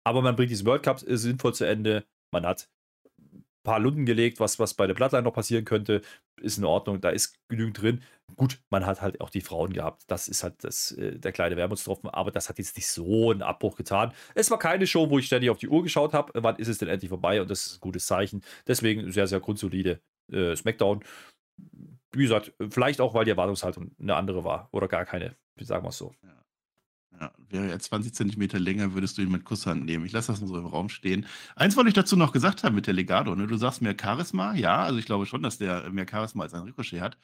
aber 0.04 0.22
man 0.22 0.36
bringt 0.36 0.52
diesen 0.52 0.66
World 0.66 0.84
Cup 0.84 1.00
sinnvoll 1.00 1.54
zu 1.54 1.66
Ende. 1.66 2.06
Man 2.32 2.46
hat 2.46 2.70
paar 3.64 3.80
Lunden 3.80 4.06
gelegt, 4.06 4.40
was, 4.40 4.60
was 4.60 4.74
bei 4.74 4.88
der 4.88 4.94
Bloodline 4.94 5.24
noch 5.24 5.34
passieren 5.34 5.66
könnte, 5.66 6.02
ist 6.42 6.58
in 6.58 6.66
Ordnung, 6.66 7.02
da 7.02 7.10
ist 7.10 7.36
genügend 7.50 7.82
drin. 7.82 8.02
Gut, 8.36 8.60
man 8.70 8.86
hat 8.86 9.02
halt 9.02 9.22
auch 9.22 9.30
die 9.30 9.42
Frauen 9.42 9.74
gehabt, 9.74 10.04
das 10.08 10.28
ist 10.28 10.44
halt 10.44 10.64
das, 10.64 10.92
äh, 10.92 11.20
der 11.20 11.32
kleine 11.32 11.56
Wermutstropfen, 11.56 12.10
aber 12.10 12.32
das 12.32 12.50
hat 12.50 12.58
jetzt 12.58 12.76
nicht 12.76 12.88
so 12.88 13.32
einen 13.32 13.42
Abbruch 13.42 13.76
getan. 13.76 14.14
Es 14.36 14.52
war 14.52 14.60
keine 14.60 14.88
Show, 14.88 15.10
wo 15.10 15.20
ich 15.20 15.26
ständig 15.28 15.50
auf 15.50 15.58
die 15.58 15.70
Uhr 15.70 15.84
geschaut 15.84 16.14
habe, 16.14 16.32
wann 16.36 16.58
ist 16.58 16.68
es 16.68 16.78
denn 16.78 16.90
endlich 16.90 17.10
vorbei 17.10 17.42
und 17.42 17.50
das 17.50 17.66
ist 17.66 17.76
ein 17.78 17.82
gutes 17.82 18.06
Zeichen. 18.06 18.44
Deswegen 18.68 19.12
sehr, 19.12 19.28
sehr 19.28 19.40
grundsolide 19.40 20.02
äh, 20.32 20.56
Smackdown. 20.56 21.04
Wie 22.12 22.24
gesagt, 22.24 22.54
vielleicht 22.70 23.02
auch, 23.02 23.14
weil 23.14 23.26
die 23.26 23.32
Erwartungshaltung 23.32 23.96
eine 24.00 24.16
andere 24.16 24.44
war 24.44 24.70
oder 24.72 24.88
gar 24.88 25.06
keine, 25.06 25.36
sagen 25.60 25.86
wir 25.86 25.90
es 25.90 25.98
so. 25.98 26.14
Ja. 26.24 26.43
Wäre 27.50 27.70
er 27.70 27.80
20 27.80 28.14
Zentimeter 28.14 28.60
länger, 28.60 28.94
würdest 28.94 29.18
du 29.18 29.22
ihn 29.22 29.32
mit 29.32 29.46
Kusshand 29.46 29.86
nehmen. 29.86 30.06
Ich 30.06 30.12
lasse 30.12 30.32
das 30.32 30.42
mal 30.42 30.48
so 30.48 30.58
im 30.58 30.66
Raum 30.66 30.90
stehen. 30.90 31.26
Eins 31.56 31.76
wollte 31.76 31.90
ich 31.90 31.94
dazu 31.94 32.16
noch 32.16 32.32
gesagt 32.32 32.64
haben 32.64 32.76
mit 32.76 32.88
der 32.88 32.94
Legado. 32.94 33.36
Ne? 33.36 33.48
Du 33.48 33.58
sagst 33.58 33.82
mehr 33.82 33.96
Charisma. 34.00 34.54
Ja, 34.56 34.84
also 34.84 35.00
ich 35.00 35.06
glaube 35.06 35.26
schon, 35.26 35.44
dass 35.44 35.58
der 35.58 35.90
mehr 35.92 36.08
Charisma 36.10 36.44
als 36.44 36.54
ein 36.54 36.64
Ricochet 36.64 37.02
hat. 37.02 37.18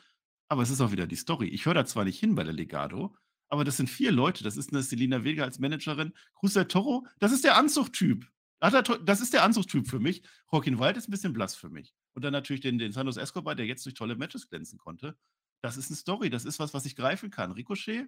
Aber 0.47 0.63
es 0.63 0.69
ist 0.69 0.81
auch 0.81 0.91
wieder 0.91 1.07
die 1.07 1.15
Story. 1.15 1.47
Ich 1.47 1.65
höre 1.65 1.75
da 1.75 1.85
zwar 1.85 2.05
nicht 2.05 2.19
hin 2.19 2.35
bei 2.35 2.43
der 2.43 2.53
Legado, 2.53 3.15
aber 3.49 3.63
das 3.63 3.77
sind 3.77 3.89
vier 3.89 4.11
Leute. 4.11 4.43
Das 4.43 4.57
ist 4.57 4.71
eine 4.71 4.81
Selina 4.83 5.23
Vega 5.23 5.43
als 5.43 5.59
Managerin. 5.59 6.13
Cruz 6.33 6.53
del 6.53 6.65
Toro, 6.65 7.05
das 7.19 7.31
ist 7.31 7.43
der 7.43 7.57
Anzugtyp. 7.57 8.27
Das 8.59 9.21
ist 9.21 9.33
der 9.33 9.43
Anzugstyp 9.43 9.87
für 9.87 9.99
mich. 9.99 10.21
Joaquin 10.51 10.79
Wild 10.79 10.97
ist 10.97 11.07
ein 11.07 11.11
bisschen 11.11 11.33
blass 11.33 11.55
für 11.55 11.69
mich. 11.69 11.93
Und 12.13 12.23
dann 12.25 12.33
natürlich 12.33 12.61
den, 12.61 12.77
den 12.77 12.91
Santos 12.91 13.17
Escobar, 13.17 13.55
der 13.55 13.65
jetzt 13.65 13.85
durch 13.85 13.95
tolle 13.95 14.15
Matches 14.15 14.49
glänzen 14.49 14.77
konnte. 14.77 15.15
Das 15.61 15.77
ist 15.77 15.89
eine 15.89 15.97
Story. 15.97 16.29
Das 16.29 16.45
ist 16.45 16.59
was, 16.59 16.73
was 16.73 16.85
ich 16.85 16.95
greifen 16.95 17.29
kann. 17.29 17.51
Ricochet, 17.51 18.07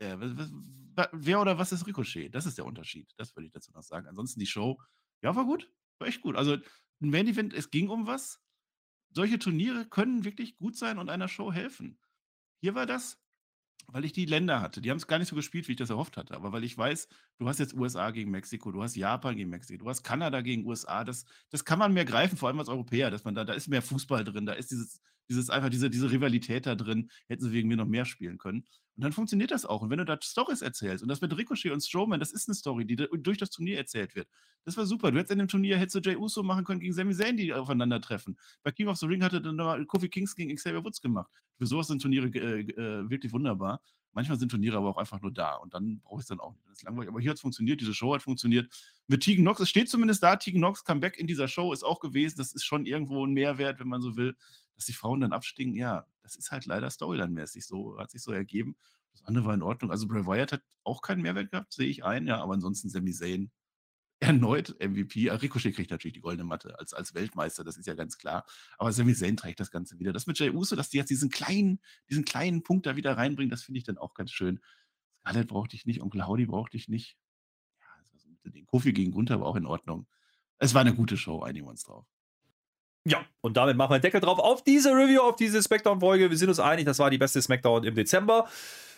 ja, 0.00 0.18
wer 1.12 1.40
oder 1.40 1.58
was 1.58 1.72
ist 1.72 1.86
Ricochet? 1.86 2.34
Das 2.34 2.46
ist 2.46 2.58
der 2.58 2.66
Unterschied. 2.66 3.12
Das 3.16 3.34
würde 3.36 3.46
ich 3.46 3.52
dazu 3.52 3.72
noch 3.72 3.82
sagen. 3.82 4.06
Ansonsten 4.06 4.40
die 4.40 4.46
Show, 4.46 4.80
ja, 5.22 5.34
war 5.34 5.44
gut. 5.44 5.70
War 5.98 6.08
echt 6.08 6.20
gut. 6.20 6.36
Also 6.36 6.54
ein 6.54 7.10
Main 7.10 7.26
Event, 7.26 7.52
es 7.52 7.70
ging 7.70 7.88
um 7.88 8.06
was. 8.06 8.40
Solche 9.14 9.38
Turniere 9.38 9.86
können 9.86 10.24
wirklich 10.24 10.56
gut 10.56 10.76
sein 10.76 10.98
und 10.98 11.10
einer 11.10 11.28
Show 11.28 11.52
helfen. 11.52 11.98
Hier 12.60 12.74
war 12.74 12.86
das, 12.86 13.18
weil 13.86 14.04
ich 14.04 14.12
die 14.12 14.26
Länder 14.26 14.60
hatte. 14.60 14.80
Die 14.80 14.90
haben 14.90 14.98
es 14.98 15.06
gar 15.06 15.18
nicht 15.18 15.28
so 15.28 15.36
gespielt, 15.36 15.66
wie 15.66 15.72
ich 15.72 15.78
das 15.78 15.90
erhofft 15.90 16.16
hatte. 16.16 16.34
Aber 16.34 16.52
weil 16.52 16.64
ich 16.64 16.76
weiß, 16.76 17.08
du 17.38 17.48
hast 17.48 17.58
jetzt 17.58 17.74
USA 17.74 18.10
gegen 18.10 18.30
Mexiko, 18.30 18.70
du 18.70 18.82
hast 18.82 18.96
Japan 18.96 19.36
gegen 19.36 19.50
Mexiko, 19.50 19.84
du 19.84 19.90
hast 19.90 20.02
Kanada 20.02 20.42
gegen 20.42 20.66
USA. 20.66 21.04
Das, 21.04 21.24
das 21.50 21.64
kann 21.64 21.78
man 21.78 21.94
mehr 21.94 22.04
greifen, 22.04 22.36
vor 22.36 22.48
allem 22.48 22.58
als 22.58 22.68
Europäer, 22.68 23.10
dass 23.10 23.24
man 23.24 23.34
da, 23.34 23.44
da 23.44 23.54
ist 23.54 23.68
mehr 23.68 23.82
Fußball 23.82 24.24
drin, 24.24 24.46
da 24.46 24.52
ist 24.52 24.70
dieses, 24.70 25.00
Dieses 25.28 25.50
einfach, 25.50 25.68
diese, 25.68 25.90
diese 25.90 26.10
Rivalität 26.10 26.66
da 26.66 26.74
drin, 26.74 27.10
hätten 27.26 27.44
sie 27.44 27.52
wegen 27.52 27.68
mir 27.68 27.76
noch 27.76 27.86
mehr 27.86 28.04
spielen 28.04 28.38
können. 28.38 28.66
Und 28.96 29.04
dann 29.04 29.12
funktioniert 29.12 29.52
das 29.52 29.64
auch. 29.64 29.82
Und 29.82 29.90
wenn 29.90 29.98
du 29.98 30.04
da 30.04 30.18
Stories 30.20 30.60
erzählst, 30.60 31.02
und 31.04 31.08
das 31.08 31.20
mit 31.20 31.36
Ricochet 31.36 31.70
und 31.70 31.84
Strowman, 31.84 32.18
das 32.18 32.32
ist 32.32 32.48
eine 32.48 32.56
Story, 32.56 32.84
die 32.84 32.96
durch 32.96 33.38
das 33.38 33.50
Turnier 33.50 33.78
erzählt 33.78 34.16
wird. 34.16 34.28
Das 34.64 34.76
war 34.76 34.86
super. 34.86 35.12
Du 35.12 35.18
hättest 35.18 35.30
in 35.30 35.38
dem 35.38 35.46
Turnier, 35.46 35.78
hättest 35.78 35.94
du 35.94 36.10
Jay 36.10 36.16
Uso 36.16 36.42
machen 36.42 36.64
können 36.64 36.80
gegen 36.80 36.92
Sami 36.92 37.14
Zayn, 37.14 37.36
die 37.36 37.54
aufeinandertreffen. 37.54 38.36
Bei 38.64 38.72
King 38.72 38.88
of 38.88 38.98
the 38.98 39.06
Ring 39.06 39.22
hatte 39.22 39.40
dann 39.40 39.54
mal 39.54 39.86
Kofi 39.86 40.08
Kings 40.08 40.34
gegen 40.34 40.54
Xavier 40.54 40.84
Woods 40.84 41.00
gemacht. 41.00 41.30
Für 41.58 41.66
sowas 41.66 41.86
sind 41.86 42.02
Turniere 42.02 42.26
äh, 42.26 42.60
äh, 42.60 43.08
wirklich 43.08 43.32
wunderbar. 43.32 43.80
Manchmal 44.12 44.38
sind 44.38 44.48
Turniere 44.48 44.78
aber 44.78 44.88
auch 44.88 44.96
einfach 44.96 45.20
nur 45.20 45.32
da 45.32 45.54
und 45.54 45.74
dann 45.74 46.00
brauche 46.00 46.18
ich 46.18 46.24
es 46.24 46.28
dann 46.28 46.40
auch 46.40 46.52
nicht. 46.52 46.66
Das 46.66 46.78
ist 46.78 46.82
langweilig. 46.82 47.08
Aber 47.08 47.20
hier 47.20 47.30
hat 47.30 47.36
es 47.36 47.40
funktioniert, 47.40 47.80
diese 47.80 47.94
Show 47.94 48.14
hat 48.14 48.22
funktioniert. 48.22 48.68
Mit 49.06 49.22
Tegan 49.22 49.44
Knox, 49.44 49.60
es 49.60 49.68
steht 49.68 49.88
zumindest 49.88 50.22
da, 50.24 50.34
Tegan 50.36 50.60
Knox 50.60 50.82
Comeback 50.82 51.18
in 51.18 51.28
dieser 51.28 51.46
Show 51.46 51.72
ist 51.72 51.84
auch 51.84 52.00
gewesen. 52.00 52.36
Das 52.38 52.52
ist 52.52 52.64
schon 52.64 52.84
irgendwo 52.84 53.24
ein 53.24 53.32
Mehrwert, 53.32 53.78
wenn 53.78 53.88
man 53.88 54.00
so 54.00 54.16
will. 54.16 54.34
Dass 54.78 54.86
die 54.86 54.92
Frauen 54.92 55.20
dann 55.20 55.32
abstiegen, 55.32 55.74
ja, 55.74 56.06
das 56.22 56.36
ist 56.36 56.52
halt 56.52 56.64
leider 56.64 56.88
Storyline-mäßig 56.88 57.66
so, 57.66 57.98
hat 57.98 58.12
sich 58.12 58.22
so 58.22 58.30
ergeben. 58.32 58.76
Das 59.10 59.24
andere 59.24 59.44
war 59.44 59.54
in 59.54 59.62
Ordnung. 59.62 59.90
Also 59.90 60.06
Bray 60.06 60.24
Wyatt 60.24 60.52
hat 60.52 60.62
auch 60.84 61.02
keinen 61.02 61.20
Mehrwert 61.20 61.50
gehabt, 61.50 61.72
sehe 61.72 61.88
ich 61.88 62.04
ein, 62.04 62.28
ja, 62.28 62.40
aber 62.40 62.54
ansonsten 62.54 62.88
Sami 62.88 63.12
Zayn 63.12 63.50
erneut 64.20 64.76
MVP. 64.80 65.30
Ricochet 65.30 65.74
kriegt 65.74 65.90
natürlich 65.90 66.14
die 66.14 66.20
goldene 66.20 66.44
Matte 66.44 66.78
als, 66.78 66.94
als 66.94 67.12
Weltmeister, 67.14 67.64
das 67.64 67.76
ist 67.76 67.86
ja 67.86 67.94
ganz 67.94 68.18
klar. 68.18 68.46
Aber 68.78 68.92
Sami 68.92 69.14
Zayn 69.14 69.36
trägt 69.36 69.58
das 69.58 69.72
Ganze 69.72 69.98
wieder. 69.98 70.12
Das 70.12 70.28
mit 70.28 70.38
Jay 70.38 70.50
Uso, 70.50 70.76
dass 70.76 70.90
die 70.90 70.98
jetzt 70.98 71.10
diesen 71.10 71.28
kleinen, 71.28 71.80
diesen 72.08 72.24
kleinen 72.24 72.62
Punkt 72.62 72.86
da 72.86 72.94
wieder 72.94 73.16
reinbringen, 73.16 73.50
das 73.50 73.64
finde 73.64 73.78
ich 73.78 73.84
dann 73.84 73.98
auch 73.98 74.14
ganz 74.14 74.30
schön. 74.30 74.60
Scarlett 75.20 75.48
brauchte 75.48 75.76
ich 75.76 75.86
nicht, 75.86 76.00
Onkel 76.00 76.26
Howdy 76.26 76.46
brauchte 76.46 76.76
ich 76.76 76.88
nicht. 76.88 77.18
Ja, 77.80 77.86
das 77.98 78.12
war 78.12 78.20
so 78.20 78.50
den 78.50 78.66
Kofi 78.66 78.92
gegen 78.92 79.10
Gunther 79.10 79.40
war 79.40 79.48
auch 79.48 79.56
in 79.56 79.66
Ordnung. 79.66 80.06
Es 80.58 80.74
war 80.74 80.80
eine 80.80 80.94
gute 80.94 81.16
Show, 81.16 81.42
einigen 81.42 81.66
wir 81.66 81.70
uns 81.70 81.82
drauf. 81.82 82.06
Ja, 83.04 83.24
und 83.40 83.56
damit 83.56 83.76
machen 83.76 83.90
wir 83.90 83.94
einen 83.94 84.02
Deckel 84.02 84.20
drauf 84.20 84.38
auf 84.38 84.62
diese 84.64 84.90
Review, 84.90 85.20
auf 85.20 85.36
diese 85.36 85.62
Smackdown-Folge. 85.62 86.30
Wir 86.30 86.36
sind 86.36 86.48
uns 86.48 86.60
einig, 86.60 86.84
das 86.84 86.98
war 86.98 87.10
die 87.10 87.18
beste 87.18 87.40
Smackdown 87.40 87.84
im 87.84 87.94
Dezember. 87.94 88.48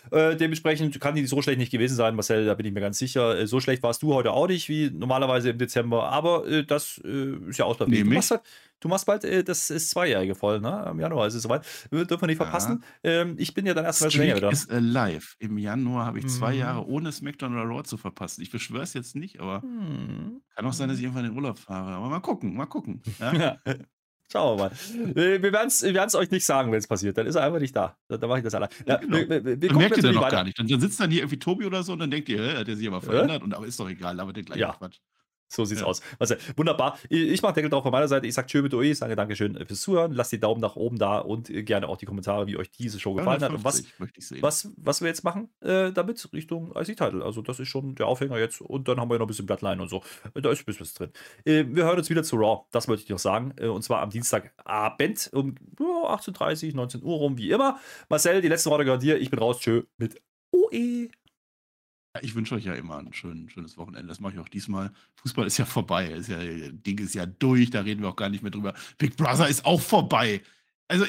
Äh, 0.09 0.35
dementsprechend 0.35 0.99
kann 0.99 1.15
die 1.15 1.25
so 1.25 1.41
schlecht 1.41 1.59
nicht 1.59 1.71
gewesen 1.71 1.95
sein, 1.95 2.15
Marcel, 2.15 2.45
da 2.45 2.55
bin 2.55 2.65
ich 2.65 2.73
mir 2.73 2.81
ganz 2.81 2.97
sicher. 2.97 3.37
Äh, 3.37 3.47
so 3.47 3.59
schlecht 3.59 3.83
warst 3.83 4.01
du 4.01 4.13
heute 4.13 4.31
auch 4.31 4.47
nicht, 4.47 4.67
wie 4.67 4.89
normalerweise 4.89 5.51
im 5.51 5.57
Dezember. 5.57 6.09
Aber 6.09 6.47
äh, 6.47 6.65
das 6.65 6.99
äh, 7.05 7.35
ist 7.47 7.57
ja 7.57 7.65
ausbaufähig. 7.65 8.03
Du 8.03 8.09
machst, 8.09 8.31
halt, 8.31 8.41
du 8.79 8.87
machst 8.87 9.05
bald, 9.05 9.23
äh, 9.23 9.43
das 9.43 9.69
ist 9.69 9.91
Zweijährige 9.91 10.35
voll, 10.35 10.59
ne? 10.59 10.87
Im 10.89 10.99
Januar 10.99 11.27
ist 11.27 11.35
es 11.35 11.43
soweit. 11.43 11.63
Dürfen 11.91 12.21
wir 12.21 12.27
nicht 12.27 12.37
verpassen. 12.37 12.83
Ja. 13.03 13.11
Ähm, 13.21 13.35
ich 13.37 13.53
bin 13.53 13.65
ja 13.65 13.73
dann 13.73 13.85
erst 13.85 14.01
mal 14.01 14.09
länger 14.09 14.37
wieder. 14.37 14.51
ist 14.51 14.69
live. 14.71 15.35
Im 15.39 15.57
Januar 15.57 16.07
habe 16.07 16.19
ich 16.19 16.27
zwei 16.27 16.53
mhm. 16.53 16.59
Jahre 16.59 16.87
ohne 16.87 17.11
SmackDown 17.11 17.53
oder 17.53 17.63
Raw 17.63 17.83
zu 17.83 17.97
verpassen. 17.97 18.41
Ich 18.41 18.51
beschwöre 18.51 18.83
es 18.83 18.93
jetzt 18.93 19.15
nicht, 19.15 19.39
aber 19.39 19.61
mhm. 19.65 20.41
kann 20.55 20.65
auch 20.65 20.73
sein, 20.73 20.89
dass 20.89 20.97
ich 20.97 21.03
irgendwann 21.03 21.25
in 21.25 21.31
den 21.31 21.37
Urlaub 21.37 21.59
fahre. 21.59 21.91
Aber 21.91 22.09
mal 22.09 22.19
gucken, 22.19 22.55
mal 22.55 22.65
gucken. 22.65 23.01
Ja? 23.19 23.57
Schauen 24.31 24.57
wir 24.57 24.63
mal. 24.63 24.71
Wir 25.13 25.41
werden 25.41 25.67
es 25.67 26.15
euch 26.15 26.31
nicht 26.31 26.45
sagen, 26.45 26.71
wenn 26.71 26.79
es 26.79 26.87
passiert. 26.87 27.17
Dann 27.17 27.27
ist 27.27 27.35
er 27.35 27.43
einfach 27.43 27.59
nicht 27.59 27.75
da. 27.75 27.97
Dann, 28.07 28.21
dann 28.21 28.29
mache 28.29 28.39
ich 28.39 28.45
das 28.45 28.55
allein. 28.55 28.69
Ja, 28.85 28.95
genau. 28.95 29.17
wir, 29.17 29.29
wir, 29.29 29.45
wir 29.45 29.57
dann 29.57 29.77
merkt 29.77 29.97
ihr 29.97 30.03
dann 30.03 30.15
noch 30.15 30.29
gar 30.29 30.43
nicht. 30.45 30.57
Dann, 30.57 30.67
dann, 30.67 30.79
sitzt 30.79 30.99
dann 30.99 31.11
hier 31.11 31.21
irgendwie 31.21 31.39
Tobi 31.39 31.65
oder 31.65 31.83
so 31.83 31.91
und 31.93 31.99
dann 31.99 32.11
denkt 32.11 32.29
ihr, 32.29 32.59
hat 32.59 32.67
er 32.67 32.75
sich 32.77 32.87
aber 32.87 33.01
verändert. 33.01 33.41
Äh? 33.41 33.43
Und, 33.43 33.53
aber 33.53 33.65
ist 33.65 33.79
doch 33.79 33.89
egal, 33.89 34.19
aber 34.19 34.31
den 34.31 34.45
gleichen 34.45 34.61
ja. 34.61 34.71
Quatsch. 34.71 34.99
So 35.51 35.65
sieht's 35.65 35.81
ja. 35.81 35.87
aus. 35.87 36.01
Also, 36.17 36.35
wunderbar. 36.55 36.97
Ich 37.09 37.41
mache 37.41 37.53
Deckel 37.53 37.69
drauf 37.69 37.83
von 37.83 37.91
meiner 37.91 38.07
Seite. 38.07 38.25
Ich 38.25 38.33
sage 38.33 38.47
Tschö 38.47 38.61
mit 38.61 38.73
euch, 38.73 38.97
sage 38.97 39.15
Dankeschön 39.15 39.55
fürs 39.65 39.81
Zuhören. 39.81 40.13
Lasst 40.13 40.31
die 40.31 40.39
Daumen 40.39 40.61
nach 40.61 40.75
oben 40.75 40.97
da 40.97 41.19
und 41.19 41.51
gerne 41.65 41.89
auch 41.89 41.97
die 41.97 42.05
Kommentare, 42.05 42.47
wie 42.47 42.57
euch 42.57 42.71
diese 42.71 42.99
Show 42.99 43.13
gefallen 43.13 43.41
hat. 43.41 43.51
Und 43.51 43.63
was, 43.63 43.83
was, 44.39 44.69
was 44.77 45.01
wir 45.01 45.07
jetzt 45.09 45.23
machen 45.23 45.49
äh, 45.61 45.91
damit 45.91 46.29
Richtung 46.33 46.73
IC-Title. 46.75 47.23
Also, 47.23 47.41
das 47.41 47.59
ist 47.59 47.67
schon 47.67 47.95
der 47.95 48.07
Aufhänger 48.07 48.37
jetzt. 48.37 48.61
Und 48.61 48.87
dann 48.87 48.99
haben 48.99 49.09
wir 49.09 49.19
noch 49.19 49.25
ein 49.25 49.27
bisschen 49.27 49.45
Bloodline 49.45 49.81
und 49.81 49.89
so. 49.89 50.03
Da 50.33 50.51
ist 50.51 50.61
ein 50.61 50.65
bisschen 50.65 50.81
was 50.81 50.93
drin. 50.93 51.11
Äh, 51.45 51.65
wir 51.67 51.83
hören 51.83 51.97
uns 51.97 52.09
wieder 52.09 52.23
zu 52.23 52.37
Raw. 52.37 52.65
Das 52.71 52.87
wollte 52.87 53.03
ich 53.03 53.09
noch 53.09 53.19
sagen. 53.19 53.53
Äh, 53.57 53.67
und 53.67 53.83
zwar 53.83 54.01
am 54.01 54.09
Dienstagabend 54.09 55.29
um 55.33 55.55
oh, 55.79 56.07
18.30 56.07 56.75
19 56.75 57.03
Uhr 57.03 57.17
rum, 57.17 57.37
wie 57.37 57.51
immer. 57.51 57.79
Marcel, 58.09 58.41
die 58.41 58.47
letzte 58.47 58.69
Worte 58.69 58.85
gehört 58.85 59.03
dir. 59.03 59.19
Ich 59.19 59.29
bin 59.29 59.39
raus. 59.39 59.59
Tschö 59.59 59.83
mit 59.97 60.21
OE. 60.51 61.09
Ich 62.19 62.35
wünsche 62.35 62.55
euch 62.55 62.65
ja 62.65 62.73
immer 62.73 62.97
ein 62.97 63.13
schön, 63.13 63.49
schönes 63.49 63.77
Wochenende. 63.77 64.09
Das 64.09 64.19
mache 64.19 64.33
ich 64.33 64.39
auch 64.39 64.49
diesmal. 64.49 64.91
Fußball 65.15 65.47
ist 65.47 65.57
ja 65.57 65.65
vorbei. 65.65 66.11
Ist 66.11 66.27
ja, 66.27 66.39
Ding 66.39 66.99
ist 66.99 67.15
ja 67.15 67.25
durch, 67.25 67.69
da 67.69 67.81
reden 67.81 68.01
wir 68.01 68.09
auch 68.09 68.17
gar 68.17 68.27
nicht 68.27 68.41
mehr 68.41 68.51
drüber. 68.51 68.73
Big 68.97 69.15
Brother 69.15 69.47
ist 69.47 69.63
auch 69.63 69.79
vorbei. 69.79 70.41
Also, 70.89 71.05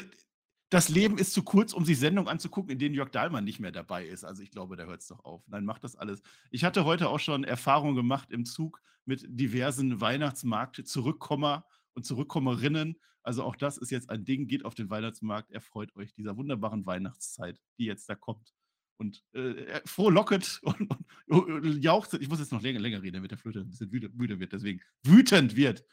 das 0.69 0.89
Leben 0.89 1.17
ist 1.17 1.33
zu 1.33 1.43
kurz, 1.43 1.73
um 1.73 1.83
sich 1.85 1.99
Sendungen 1.99 2.29
anzugucken, 2.29 2.71
in 2.71 2.79
denen 2.79 2.95
Jörg 2.95 3.09
Dahlmann 3.11 3.43
nicht 3.43 3.59
mehr 3.59 3.71
dabei 3.71 4.07
ist. 4.07 4.23
Also 4.23 4.41
ich 4.41 4.49
glaube, 4.49 4.75
da 4.75 4.85
hört 4.85 5.01
es 5.01 5.07
doch 5.07 5.23
auf. 5.23 5.43
Nein, 5.47 5.65
macht 5.65 5.83
das 5.83 5.95
alles. 5.95 6.23
Ich 6.49 6.63
hatte 6.63 6.85
heute 6.85 7.09
auch 7.09 7.19
schon 7.19 7.43
Erfahrungen 7.43 7.95
gemacht 7.95 8.31
im 8.31 8.45
Zug 8.45 8.81
mit 9.05 9.23
diversen 9.27 10.01
Weihnachtsmarkt-Zurückkommer 10.01 11.65
und 11.93 12.05
Zurückkommerinnen. 12.05 12.99
Also 13.21 13.43
auch 13.43 13.55
das 13.55 13.77
ist 13.77 13.91
jetzt 13.91 14.09
ein 14.09 14.25
Ding. 14.25 14.47
Geht 14.47 14.65
auf 14.65 14.73
den 14.73 14.89
Weihnachtsmarkt, 14.89 15.51
erfreut 15.51 15.95
euch 15.95 16.13
dieser 16.15 16.37
wunderbaren 16.37 16.87
Weihnachtszeit, 16.87 17.59
die 17.77 17.85
jetzt 17.85 18.09
da 18.09 18.15
kommt 18.15 18.53
und 18.97 19.23
äh, 19.33 19.81
frohlocket 19.85 20.59
und, 20.63 20.89
und, 21.27 21.51
und, 21.51 21.83
jauchzt. 21.83 22.13
Ich 22.15 22.29
muss 22.29 22.39
jetzt 22.39 22.51
noch 22.51 22.61
länger, 22.61 22.79
länger 22.79 23.01
reden, 23.01 23.15
damit 23.15 23.31
der 23.31 23.37
Flöte 23.37 23.61
ein 23.61 23.69
bisschen 23.69 23.89
müde, 23.89 24.09
müde 24.09 24.39
wird, 24.39 24.53
deswegen 24.53 24.81
wütend 25.03 25.55
wird. 25.55 25.83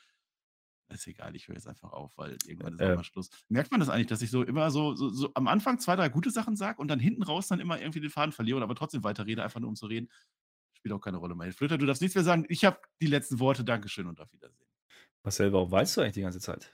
ist 0.88 1.07
egal, 1.07 1.34
ich 1.34 1.48
höre 1.48 1.55
jetzt 1.55 1.68
einfach 1.68 1.92
auf, 1.92 2.16
weil 2.16 2.36
irgendwann 2.46 2.74
ist 2.74 2.80
äh, 2.80 2.94
mal 2.94 3.05
Schluss. 3.05 3.30
Merkt 3.48 3.70
man 3.70 3.80
das 3.80 3.88
eigentlich, 3.88 4.09
dass 4.09 4.22
ich 4.22 4.30
so 4.30 4.42
immer 4.42 4.70
so, 4.70 4.94
so, 4.94 5.09
so 5.09 5.30
am 5.34 5.48
Anfang 5.48 5.78
zwei, 5.78 5.96
drei 5.96 6.09
gute 6.09 6.30
Sachen 6.30 6.57
sage 6.57 6.80
und 6.80 6.88
dann 6.88 7.01
hinten 7.01 7.22
raus 7.22 7.48
dann 7.48 7.61
immer 7.61 7.80
irgendwie 7.80 8.01
den 8.01 8.11
Faden 8.11 8.32
verliere 8.32 8.59
und 8.59 8.62
aber 8.62 8.74
trotzdem 8.74 9.05
weiterrede, 9.05 9.42
einfach 9.42 9.61
nur 9.61 9.68
um 9.68 9.76
zu 9.76 9.86
reden? 9.86 10.09
Spielt 10.72 10.94
auch 10.94 11.01
keine 11.01 11.18
Rolle. 11.18 11.34
Meine 11.34 11.53
Flöter, 11.53 11.76
du 11.76 11.84
darfst 11.84 12.01
nichts 12.01 12.14
mehr 12.14 12.24
sagen. 12.24 12.46
Ich 12.48 12.64
habe 12.64 12.80
die 13.03 13.07
letzten 13.07 13.38
Worte. 13.38 13.64
Dankeschön 13.64 14.07
und 14.07 14.18
auf 14.18 14.32
Wiedersehen. 14.32 14.66
Marcel, 15.22 15.53
warum 15.53 15.70
weißt 15.70 15.96
du 15.96 16.01
eigentlich 16.01 16.14
die 16.14 16.22
ganze 16.22 16.40
Zeit? 16.40 16.72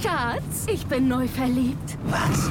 Schatz, 0.00 0.66
ich 0.68 0.84
bin 0.86 1.06
neu 1.06 1.28
verliebt. 1.28 1.98
Was? 2.04 2.50